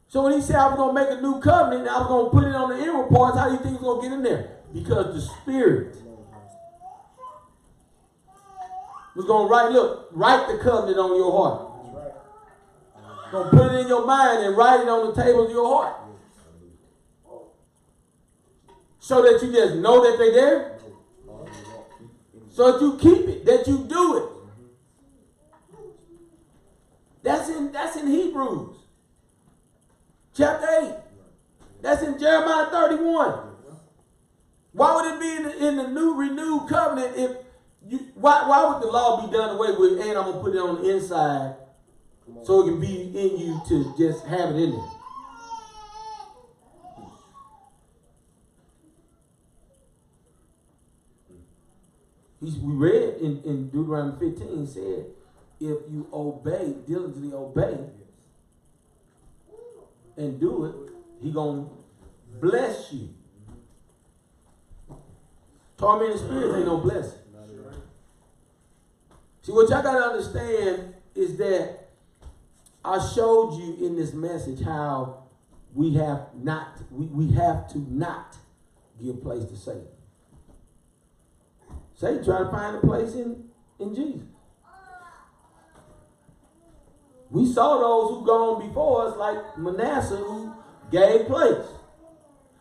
So 0.09 0.23
when 0.23 0.33
he 0.33 0.41
said 0.41 0.57
I 0.57 0.69
was 0.69 0.77
going 0.77 0.95
to 0.95 1.01
make 1.01 1.19
a 1.19 1.21
new 1.21 1.41
covenant 1.41 1.89
I 1.89 1.99
was 1.99 2.07
going 2.07 2.27
to 2.27 2.31
put 2.31 2.45
it 2.45 2.55
on 2.55 2.71
the 2.71 2.79
inward 2.83 3.11
parts, 3.11 3.39
how 3.39 3.49
do 3.49 3.55
you 3.55 3.59
think 3.59 3.75
it's 3.75 3.83
going 3.83 4.03
to 4.03 4.09
get 4.09 4.15
in 4.17 4.23
there? 4.23 4.59
Because 4.73 5.15
the 5.15 5.21
spirit 5.21 5.97
was 9.17 9.25
going 9.27 9.49
to 9.49 9.53
write, 9.53 9.73
look, 9.73 10.09
write 10.13 10.47
the 10.47 10.63
covenant 10.63 10.99
on 10.99 11.17
your 11.17 11.33
heart. 11.33 11.75
Gonna 13.35 13.51
put 13.51 13.73
it 13.73 13.81
in 13.81 13.89
your 13.89 14.07
mind 14.07 14.45
and 14.45 14.57
write 14.57 14.81
it 14.81 14.89
on 14.89 15.13
the 15.13 15.21
table 15.21 15.47
of 15.47 15.51
your 15.51 15.67
heart. 15.67 15.97
So 19.01 19.23
that 19.23 19.45
you 19.45 19.53
just 19.53 19.75
know 19.75 20.09
that 20.09 20.19
they're 20.19 20.33
there. 20.33 20.79
So 22.51 22.71
that 22.71 22.81
you 22.81 22.97
keep 22.97 23.27
it, 23.27 23.45
that 23.45 23.67
you 23.67 23.79
do 23.89 24.19
it. 24.19 24.34
That's 27.25 27.49
in 27.49 27.73
that's 27.73 27.97
in 27.97 28.07
Hebrews. 28.07 28.77
Chapter 30.37 30.67
8. 30.83 30.93
That's 31.81 32.03
in 32.03 32.19
Jeremiah 32.19 32.67
31. 32.71 33.39
Why 34.73 34.95
would 34.95 35.15
it 35.15 35.21
be 35.21 35.37
in 35.37 35.43
the, 35.45 35.69
in 35.69 35.77
the 35.77 35.89
new 35.89 36.15
renewed 36.17 36.69
covenant 36.69 37.17
if 37.17 37.31
you 37.89 37.99
why 38.15 38.47
why 38.47 38.67
would 38.67 38.83
the 38.83 38.89
law 38.89 39.27
be 39.27 39.33
done 39.33 39.57
away 39.57 39.71
with 39.71 40.01
and 40.01 40.19
I'm 40.19 40.33
gonna 40.33 40.43
put 40.43 40.55
it 40.55 40.59
on 40.59 40.83
the 40.83 40.95
inside 40.95 41.55
so 42.43 42.61
it 42.61 42.71
can 42.71 42.81
be 42.81 43.05
in 43.05 43.39
you 43.39 43.61
to 43.69 43.95
just 43.97 44.27
have 44.27 44.51
it 44.51 44.57
in 44.57 44.71
there. 44.73 44.91
We 52.43 52.75
read 52.75 53.15
in, 53.23 53.43
in 53.45 53.71
Deuteronomy 53.71 54.19
15 54.19 54.67
said, 54.67 55.07
if 55.61 55.79
you 55.91 56.07
obey, 56.13 56.75
diligently 56.87 57.33
obey, 57.33 57.79
and 60.17 60.39
do 60.41 60.65
it, 60.65 60.75
he 61.23 61.31
gonna 61.31 61.67
bless 62.41 62.93
you. 62.93 63.09
Tormented 65.77 66.19
spirits 66.19 66.57
ain't 66.57 66.67
no 66.67 66.79
blessing. 66.79 67.19
See, 69.43 69.53
what 69.53 69.69
y'all 69.69 69.83
gotta 69.83 70.03
understand 70.03 70.95
is 71.15 71.37
that 71.37 71.91
I 72.83 72.99
showed 73.15 73.59
you 73.59 73.87
in 73.87 73.95
this 73.95 74.15
message 74.15 74.63
how 74.63 75.25
we 75.75 75.95
have 75.95 76.29
not, 76.35 76.79
we, 76.91 77.07
we 77.07 77.33
have 77.35 77.69
to 77.73 77.79
not 77.79 78.37
give 79.03 79.23
place 79.23 79.45
to 79.45 79.57
Satan. 79.57 79.87
Satan 81.95 82.25
trying 82.25 82.45
to 82.47 82.51
find 82.51 82.77
a 82.77 82.81
place 82.81 83.15
in, 83.15 83.45
in 83.79 83.95
Jesus. 83.95 84.23
We 87.35 87.53
saw 87.53 87.79
those 87.79 88.11
who 88.11 88.25
gone 88.25 88.65
before 88.65 89.09
us, 89.09 89.17
like 89.17 89.59
Manasseh, 89.59 90.19
who 90.19 90.55
gave 90.93 91.27
place. 91.27 91.67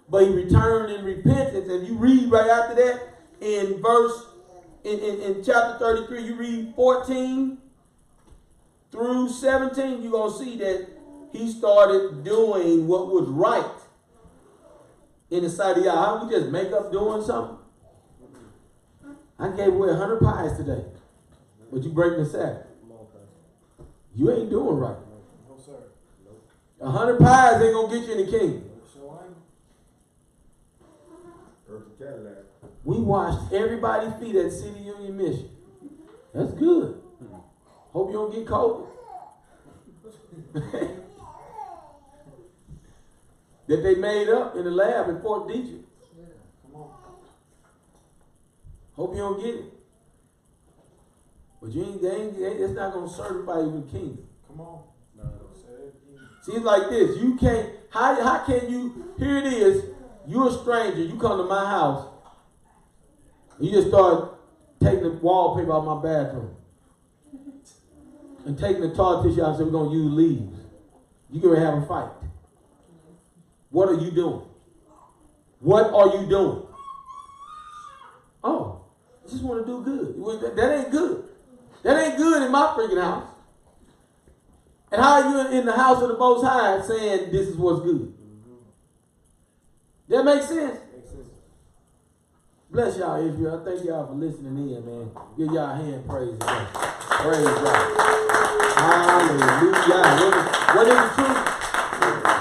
But 0.09 0.23
he 0.23 0.29
returned 0.29 0.91
in 0.91 1.05
repentance. 1.05 1.69
And 1.69 1.87
you 1.87 1.93
read 1.93 2.31
right 2.31 2.49
after 2.49 2.73
that 2.77 3.01
in 3.39 3.79
verse, 3.83 4.25
in, 4.83 4.97
in, 4.97 5.21
in 5.21 5.43
chapter 5.43 5.77
33, 5.77 6.23
you 6.23 6.35
read 6.35 6.73
14 6.75 7.59
through 8.91 9.29
17, 9.29 10.01
you're 10.01 10.11
going 10.11 10.31
to 10.31 10.39
see 10.39 10.57
that 10.57 10.87
he 11.31 11.51
started 11.51 12.23
doing 12.23 12.87
what 12.87 13.09
was 13.09 13.27
right 13.27 13.79
in 15.29 15.43
the 15.43 15.51
sight 15.51 15.77
of 15.77 15.85
Yah. 15.85 16.25
We 16.25 16.31
just 16.31 16.49
make 16.49 16.71
up 16.71 16.91
doing 16.91 17.23
something? 17.23 17.57
I 19.37 19.49
gave 19.49 19.67
away 19.67 19.89
100 19.89 20.19
pies 20.19 20.57
today. 20.57 20.83
But 21.71 21.83
you 21.83 21.91
break 21.91 22.17
the 22.17 22.25
Sabbath. 22.25 22.72
You 24.15 24.31
ain't 24.31 24.49
doing 24.49 24.77
right. 24.77 24.95
No, 25.49 25.57
sir. 25.57 25.77
A 26.81 26.91
hundred 26.91 27.19
pies 27.19 27.61
ain't 27.61 27.73
gonna 27.73 27.93
get 27.93 28.07
you 28.07 28.13
in 28.13 28.25
the 28.25 28.31
kingdom. 28.31 28.69
We 32.83 32.97
washed 32.97 33.53
everybody's 33.53 34.13
feet 34.19 34.35
at 34.35 34.51
City 34.51 34.81
Union 34.81 35.15
Mission. 35.15 35.49
That's 36.33 36.51
good. 36.51 37.01
Hope 37.91 38.09
you 38.09 38.13
don't 38.15 38.33
get 38.33 38.45
COVID. 38.45 38.87
that 43.67 43.83
they 43.83 43.95
made 43.95 44.29
up 44.29 44.55
in 44.55 44.65
the 44.65 44.71
lab 44.71 45.09
in 45.09 45.21
Fort 45.21 45.47
Detrick. 45.47 45.83
Come 46.63 46.75
on. 46.75 46.89
Hope 48.95 49.13
you 49.13 49.21
don't 49.21 49.39
get 49.39 49.55
it. 49.55 49.82
But 51.63 51.71
you 51.71 51.85
ain't, 51.85 52.01
they 52.01 52.11
ain't, 52.11 52.37
they, 52.37 52.43
it's 52.61 52.73
not 52.73 52.93
gonna 52.93 53.09
certify 53.09 53.61
you 53.61 53.67
in 53.67 53.85
the 53.85 53.91
kingdom. 53.91 54.27
Come 54.47 54.59
on. 54.59 54.83
No, 55.15 55.23
no. 55.23 55.47
Say. 55.53 55.93
See, 56.41 56.57
it's 56.57 56.65
like 56.65 56.89
this. 56.89 57.17
You 57.17 57.37
can't. 57.37 57.69
How 57.89 58.21
how 58.21 58.45
can 58.45 58.69
you? 58.69 59.13
Here 59.17 59.37
it 59.37 59.45
is. 59.45 59.85
You're 60.27 60.49
a 60.49 60.51
stranger. 60.51 61.01
You 61.01 61.17
come 61.17 61.37
to 61.37 61.45
my 61.45 61.65
house. 61.65 62.09
You 63.61 63.71
just 63.71 63.87
start 63.87 64.35
taking 64.81 65.03
the 65.03 65.11
wallpaper 65.11 65.71
out 65.71 65.85
of 65.87 66.03
my 66.03 66.03
bathroom 66.03 66.53
and 68.45 68.59
taking 68.59 68.81
the 68.81 68.93
toilet 68.93 69.29
tissue 69.29 69.41
out 69.41 69.51
and 69.51 69.57
say 69.57 69.63
we're 69.63 69.71
gonna 69.71 69.93
use 69.93 70.11
leaves. 70.11 70.59
You're 71.29 71.55
gonna 71.55 71.65
have 71.65 71.81
a 71.81 71.85
fight. 71.85 72.11
What 73.69 73.87
are 73.87 73.95
you 73.95 74.11
doing? 74.11 74.41
What 75.61 75.93
are 75.93 76.17
you 76.17 76.27
doing? 76.27 76.63
Oh, 78.43 78.81
I 79.25 79.29
just 79.29 79.43
want 79.43 79.65
to 79.65 79.71
do 79.71 79.81
good. 79.81 80.41
That, 80.41 80.57
that 80.57 80.79
ain't 80.79 80.91
good. 80.91 81.29
That 81.83 82.01
ain't 82.01 82.17
good 82.17 82.41
in 82.43 82.51
my 82.51 82.73
freaking 82.77 83.01
house. 83.01 83.27
And 84.91 85.01
how 85.01 85.21
are 85.21 85.29
you 85.29 85.59
in 85.59 85.65
the 85.65 85.73
house 85.73 86.01
of 86.01 86.09
the 86.09 86.17
Most 86.17 86.43
High 86.45 86.81
saying 86.81 87.31
this 87.31 87.47
is 87.47 87.57
what's 87.57 87.81
good? 87.81 88.13
That 90.07 90.23
makes 90.23 90.47
sense? 90.47 90.79
Makes 90.93 91.09
sense. 91.09 91.27
Bless 92.69 92.97
y'all, 92.97 93.27
Israel. 93.27 93.61
Thank 93.65 93.83
y'all 93.85 94.07
for 94.07 94.13
listening 94.13 94.69
in, 94.69 94.85
man. 94.85 95.11
Give 95.37 95.47
y'all 95.47 95.71
a 95.71 95.75
hand 95.75 96.07
praise 96.07 96.33
today. 96.33 96.67
Praise 96.73 97.43
God. 97.43 98.13
Hallelujah. 98.77 100.03
What 100.75 100.87
is, 100.87 100.93
the 100.93 101.09
truth? 101.15 101.53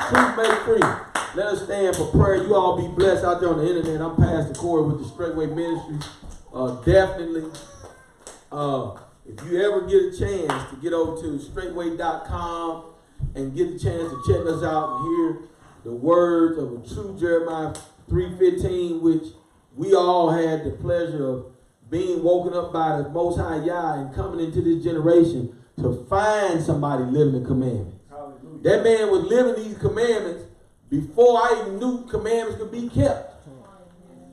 Truth 0.09 0.36
make 0.36 0.59
free. 0.60 1.12
Let 1.35 1.47
us 1.47 1.64
stand 1.64 1.97
for 1.97 2.06
prayer. 2.06 2.43
You 2.43 2.55
all 2.55 2.77
be 2.77 2.89
blessed 2.94 3.24
out 3.24 3.40
there 3.40 3.48
on 3.48 3.59
the 3.59 3.69
internet. 3.69 4.02
I'm 4.02 4.16
Pastor 4.16 4.55
Corey 4.55 4.85
with 4.85 5.02
the 5.02 5.09
Straightway 5.09 5.47
Ministry. 5.47 5.98
Uh, 6.52 6.73
definitely. 6.82 7.51
Uh, 8.51 8.98
if 9.32 9.50
you 9.50 9.62
ever 9.62 9.82
get 9.86 10.02
a 10.02 10.18
chance 10.18 10.70
to 10.70 10.76
get 10.82 10.92
over 10.92 11.20
to 11.22 11.38
straightway.com 11.38 12.84
and 13.34 13.56
get 13.56 13.68
a 13.68 13.78
chance 13.78 14.10
to 14.10 14.22
check 14.26 14.46
us 14.46 14.62
out 14.62 14.96
and 14.96 15.06
hear 15.06 15.48
the 15.84 15.92
words 15.92 16.59
of 16.59 16.72
a 16.72 16.94
true 16.94 17.16
Jeremiah 17.18 17.72
3.15, 18.10 19.00
which 19.00 19.24
we 19.74 19.94
all 19.94 20.30
had 20.30 20.64
the 20.64 20.70
pleasure 20.70 21.26
of 21.26 21.46
being 21.88 22.22
woken 22.22 22.54
up 22.54 22.72
by 22.72 23.00
the 23.00 23.09
Most 23.09 23.38
High 23.38 23.64
Yah 23.64 23.94
and 23.94 24.14
coming 24.14 24.44
into 24.44 24.60
this 24.60 24.84
generation 24.84 25.56
to 25.78 26.04
find 26.09 26.62
somebody 26.62 27.04
living 27.04 27.42
the 27.42 27.46
commandments. 27.46 27.96
Hallelujah. 28.10 28.62
That 28.62 28.84
man 28.84 29.10
was 29.10 29.22
living 29.24 29.64
these 29.64 29.78
commandments 29.78 30.44
before 30.90 31.38
I 31.38 31.62
even 31.62 31.78
knew 31.78 32.04
commandments 32.06 32.60
could 32.60 32.70
be 32.70 32.88
kept. 32.88 33.34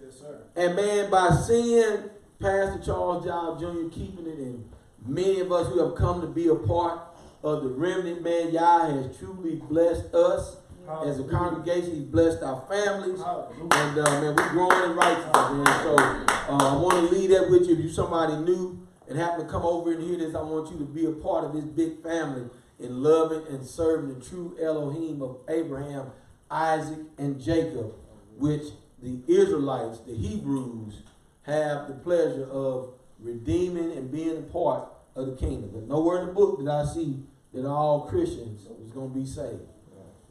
Yes, 0.03 0.19
sir. 0.19 0.41
And 0.55 0.75
man, 0.75 1.09
by 1.09 1.31
seeing 1.31 2.09
Pastor 2.39 2.81
Charles 2.83 3.25
Giles 3.25 3.59
Jr. 3.59 3.93
keeping 3.93 4.27
it, 4.27 4.39
and 4.39 4.69
many 5.05 5.39
of 5.39 5.51
us 5.51 5.67
who 5.67 5.85
have 5.85 5.95
come 5.95 6.21
to 6.21 6.27
be 6.27 6.47
a 6.47 6.55
part 6.55 6.99
of 7.43 7.63
the 7.63 7.69
remnant, 7.69 8.23
man, 8.23 8.51
Yah 8.51 8.87
has 8.87 9.17
truly 9.17 9.55
blessed 9.55 10.13
us 10.13 10.57
as 11.05 11.19
a 11.19 11.23
congregation. 11.23 11.95
He's 11.95 12.03
blessed 12.03 12.43
our 12.43 12.65
families. 12.67 13.21
Hallelujah. 13.21 13.69
And 13.71 13.99
uh, 13.99 14.21
man, 14.21 14.35
we're 14.35 14.49
growing 14.49 14.91
in 14.91 14.95
righteousness, 14.95 15.33
man. 15.35 15.83
So 15.83 15.95
uh, 15.95 16.77
I 16.77 16.81
want 16.81 16.95
to 16.95 17.15
leave 17.15 17.29
that 17.29 17.49
with 17.49 17.67
you. 17.67 17.73
If 17.75 17.79
you're 17.79 17.91
somebody 17.91 18.35
new 18.37 18.87
and 19.07 19.17
happen 19.17 19.45
to 19.45 19.51
come 19.51 19.63
over 19.63 19.91
and 19.91 20.03
hear 20.03 20.17
this, 20.17 20.35
I 20.35 20.41
want 20.41 20.71
you 20.71 20.77
to 20.79 20.85
be 20.85 21.05
a 21.05 21.11
part 21.11 21.45
of 21.45 21.53
this 21.53 21.65
big 21.65 22.01
family 22.01 22.49
in 22.79 23.03
loving 23.03 23.45
and 23.49 23.65
serving 23.65 24.17
the 24.17 24.25
true 24.25 24.57
Elohim 24.61 25.21
of 25.21 25.37
Abraham, 25.47 26.07
Isaac, 26.49 26.99
and 27.17 27.39
Jacob, 27.39 27.93
which 28.37 28.63
the 29.01 29.19
Israelites, 29.27 29.99
the 29.99 30.15
Hebrews, 30.15 31.03
have 31.43 31.87
the 31.87 31.93
pleasure 31.93 32.45
of 32.45 32.93
redeeming 33.21 33.91
and 33.93 34.11
being 34.11 34.37
a 34.37 34.41
part 34.41 34.89
of 35.15 35.27
the 35.27 35.35
kingdom. 35.35 35.71
There's 35.73 35.87
nowhere 35.87 36.21
in 36.21 36.27
the 36.27 36.33
book 36.33 36.63
that 36.63 36.71
I 36.71 36.85
see 36.85 37.19
that 37.53 37.65
all 37.65 38.07
Christians 38.07 38.67
is 38.83 38.91
going 38.91 39.11
to 39.11 39.19
be 39.19 39.25
saved. 39.25 39.61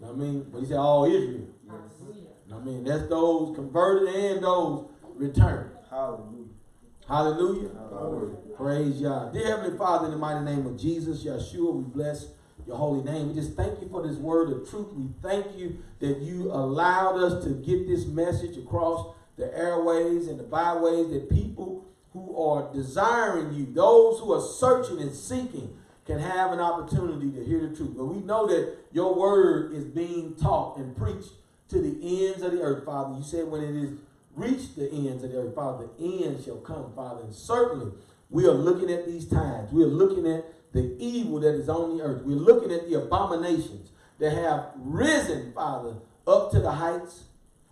You 0.01 0.07
know 0.07 0.13
what 0.13 0.15
I 0.15 0.17
mean? 0.17 0.47
But 0.51 0.61
he 0.61 0.67
said 0.67 0.77
all 0.77 1.05
Israel. 1.05 1.49
Hallelujah. 1.69 2.29
I 2.55 2.59
mean, 2.61 2.85
that's 2.85 3.09
those 3.09 3.55
converted 3.55 4.15
and 4.15 4.43
those 4.43 4.89
returned. 5.15 5.71
Hallelujah. 5.91 6.47
Hallelujah. 7.07 7.71
Hallelujah. 7.91 8.37
Praise 8.57 9.01
Yah. 9.01 9.31
Dear 9.31 9.47
Heavenly 9.47 9.77
Father, 9.77 10.07
in 10.07 10.13
the 10.13 10.19
mighty 10.19 10.45
name 10.45 10.67
of 10.67 10.79
Jesus, 10.79 11.25
Yeshua, 11.25 11.75
we 11.75 11.85
bless 11.85 12.29
your 12.67 12.77
holy 12.77 13.03
name. 13.03 13.29
We 13.29 13.35
just 13.35 13.55
thank 13.55 13.81
you 13.81 13.89
for 13.89 14.07
this 14.07 14.17
word 14.17 14.51
of 14.51 14.69
truth. 14.69 14.93
We 14.93 15.09
thank 15.23 15.57
you 15.57 15.79
that 16.01 16.19
you 16.19 16.53
allowed 16.53 17.17
us 17.17 17.45
to 17.45 17.51
get 17.51 17.89
this 17.89 18.07
message 18.07 18.57
across 18.57 19.15
the 19.37 19.57
airways 19.57 20.29
and 20.29 20.39
the 20.39 20.45
byways 20.45 21.11
that 21.11 21.31
people 21.31 21.88
who 22.13 22.37
are 22.37 22.73
desiring 22.73 23.55
you, 23.55 23.67
those 23.73 24.21
who 24.21 24.33
are 24.33 24.41
searching 24.41 25.01
and 25.01 25.15
seeking, 25.15 25.77
can 26.07 26.19
have 26.19 26.53
an 26.53 26.61
opportunity 26.61 27.31
to 27.31 27.45
hear 27.45 27.61
the 27.61 27.77
truth. 27.77 27.95
But 27.97 28.07
we 28.07 28.21
know 28.21 28.47
that 28.47 28.77
your 28.93 29.15
word 29.15 29.75
is 29.75 29.85
being 29.85 30.35
taught 30.37 30.79
and 30.79 30.97
preached 30.97 31.33
to 31.69 31.81
the 31.81 32.27
ends 32.27 32.43
of 32.43 32.53
the 32.53 32.63
earth, 32.63 32.87
Father. 32.87 33.17
You 33.17 33.23
said 33.23 33.47
when 33.49 33.63
it 33.63 33.77
is 33.77 33.93
reached 34.35 34.77
the 34.77 34.91
ends 34.91 35.23
of 35.23 35.33
the 35.33 35.39
earth, 35.39 35.55
Father, 35.55 35.89
the 35.99 36.25
end 36.25 36.43
shall 36.45 36.57
come, 36.57 36.93
Father. 36.95 37.25
And 37.25 37.35
certainly 37.35 37.93
we 38.31 38.47
are 38.47 38.53
looking 38.53 38.91
at 38.91 39.07
these 39.07 39.27
times. 39.27 39.71
We 39.73 39.83
are 39.83 39.89
looking 39.89 40.27
at 40.27 40.47
the 40.73 40.97
evil 40.99 41.41
that 41.41 41.55
is 41.55 41.69
on 41.69 41.97
the 41.97 42.03
earth. 42.03 42.23
We're 42.23 42.37
looking 42.37 42.73
at 42.73 42.89
the 42.89 43.03
abominations 43.03 43.91
that 44.19 44.33
have 44.33 44.71
risen, 44.77 45.53
Father, 45.53 45.95
up 46.27 46.51
to 46.53 46.61
the 46.61 46.71
heights, 46.71 47.25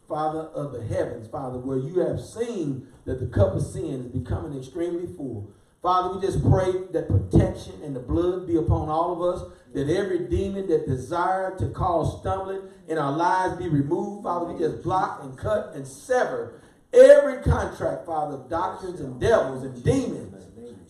Father, 0.09 0.41
of 0.41 0.73
the 0.73 0.83
heavens, 0.83 1.29
Father, 1.29 1.59
where 1.59 1.79
you 1.79 2.01
have 2.01 2.21
seen 2.21 2.87
that 3.05 3.21
the 3.21 3.27
cup 3.27 3.55
of 3.55 3.63
sin 3.63 4.05
is 4.05 4.07
becoming 4.07 4.57
extremely 4.59 5.07
full. 5.17 5.51
Father, 5.83 6.17
we 6.17 6.21
just 6.25 6.43
pray 6.49 6.73
that 6.93 7.09
protection 7.09 7.75
and 7.83 7.95
the 7.95 8.01
blood 8.01 8.47
be 8.47 8.57
upon 8.57 8.89
all 8.89 9.13
of 9.13 9.23
us, 9.23 9.53
that 9.75 9.89
every 9.89 10.21
demon 10.29 10.67
that 10.69 10.87
desire 10.87 11.57
to 11.59 11.69
cause 11.69 12.21
stumbling 12.21 12.63
in 12.89 12.99
our 12.99 13.13
lives 13.13 13.57
be 13.57 13.69
removed. 13.69 14.25
Father, 14.25 14.53
we 14.53 14.59
just 14.59 14.83
block 14.83 15.23
and 15.23 15.37
cut 15.37 15.73
and 15.75 15.87
sever 15.87 16.61
every 16.93 17.43
contract, 17.43 18.07
Father, 18.07 18.37
of 18.37 18.49
doctrines 18.49 19.01
and 19.01 19.21
devils 19.21 19.63
and 19.65 19.85
demons. 19.85 20.33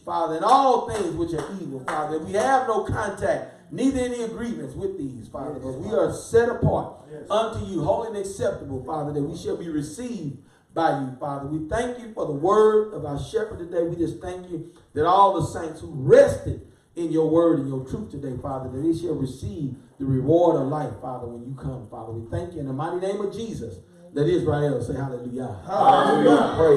Father, 0.05 0.36
and 0.36 0.44
all 0.44 0.88
things 0.88 1.16
which 1.16 1.34
are 1.34 1.44
evil, 1.60 1.80
Father. 1.80 2.20
We 2.20 2.34
have 2.34 2.68
no 2.68 2.84
contact, 2.84 3.55
neither 3.70 4.01
any 4.01 4.22
agreements 4.22 4.74
with 4.74 4.98
these, 4.98 5.28
Father, 5.28 5.59
but 5.59 5.72
we 5.72 5.94
are 5.94 6.12
set 6.12 6.48
apart 6.48 7.02
unto 7.30 7.64
you, 7.66 7.82
holy 7.82 8.09
and 8.09 8.16
acceptable, 8.16 8.84
Father, 8.84 9.12
that 9.12 9.22
we 9.22 9.36
shall 9.36 9.56
be 9.56 9.68
received 9.68 10.38
by 10.74 11.01
you, 11.01 11.16
Father. 11.18 11.47
We 11.47 11.68
thank 11.68 11.98
you 11.98 12.12
for 12.12 12.26
the 12.26 12.32
word 12.32 12.93
of 12.93 13.05
our 13.05 13.18
shepherd 13.18 13.59
today. 13.59 13.82
We 13.82 13.97
just 13.97 14.20
thank 14.20 14.51
you 14.51 14.72
that 14.94 15.06
all 15.06 15.40
the 15.40 15.47
saints 15.47 15.80
who 15.80 15.90
rested 15.90 16.60
in 16.97 17.12
your 17.12 17.28
word 17.30 17.60
and 17.60 17.68
your 17.68 17.84
truth 17.86 18.10
today, 18.10 18.36
Father, 18.43 18.70
that 18.70 18.78
they 18.78 18.98
shall 18.98 19.14
receive 19.14 19.74
the 19.98 20.05
reward 20.05 20.60
of 20.60 20.68
life, 20.68 20.93
Father, 21.01 21.26
when 21.26 21.47
you 21.48 21.55
come, 21.55 21.88
Father. 21.90 22.12
We 22.12 22.30
thank 22.30 22.55
you 22.55 22.60
in 22.60 22.66
the 22.66 22.72
mighty 22.72 23.01
name 23.06 23.20
of 23.20 23.32
Jesus. 23.34 23.76
Let 24.12 24.28
Israel 24.28 24.82
say 24.82 24.94
hallelujah. 24.94 25.60
Hallelujah. 25.66 26.55
Praise 26.56 26.74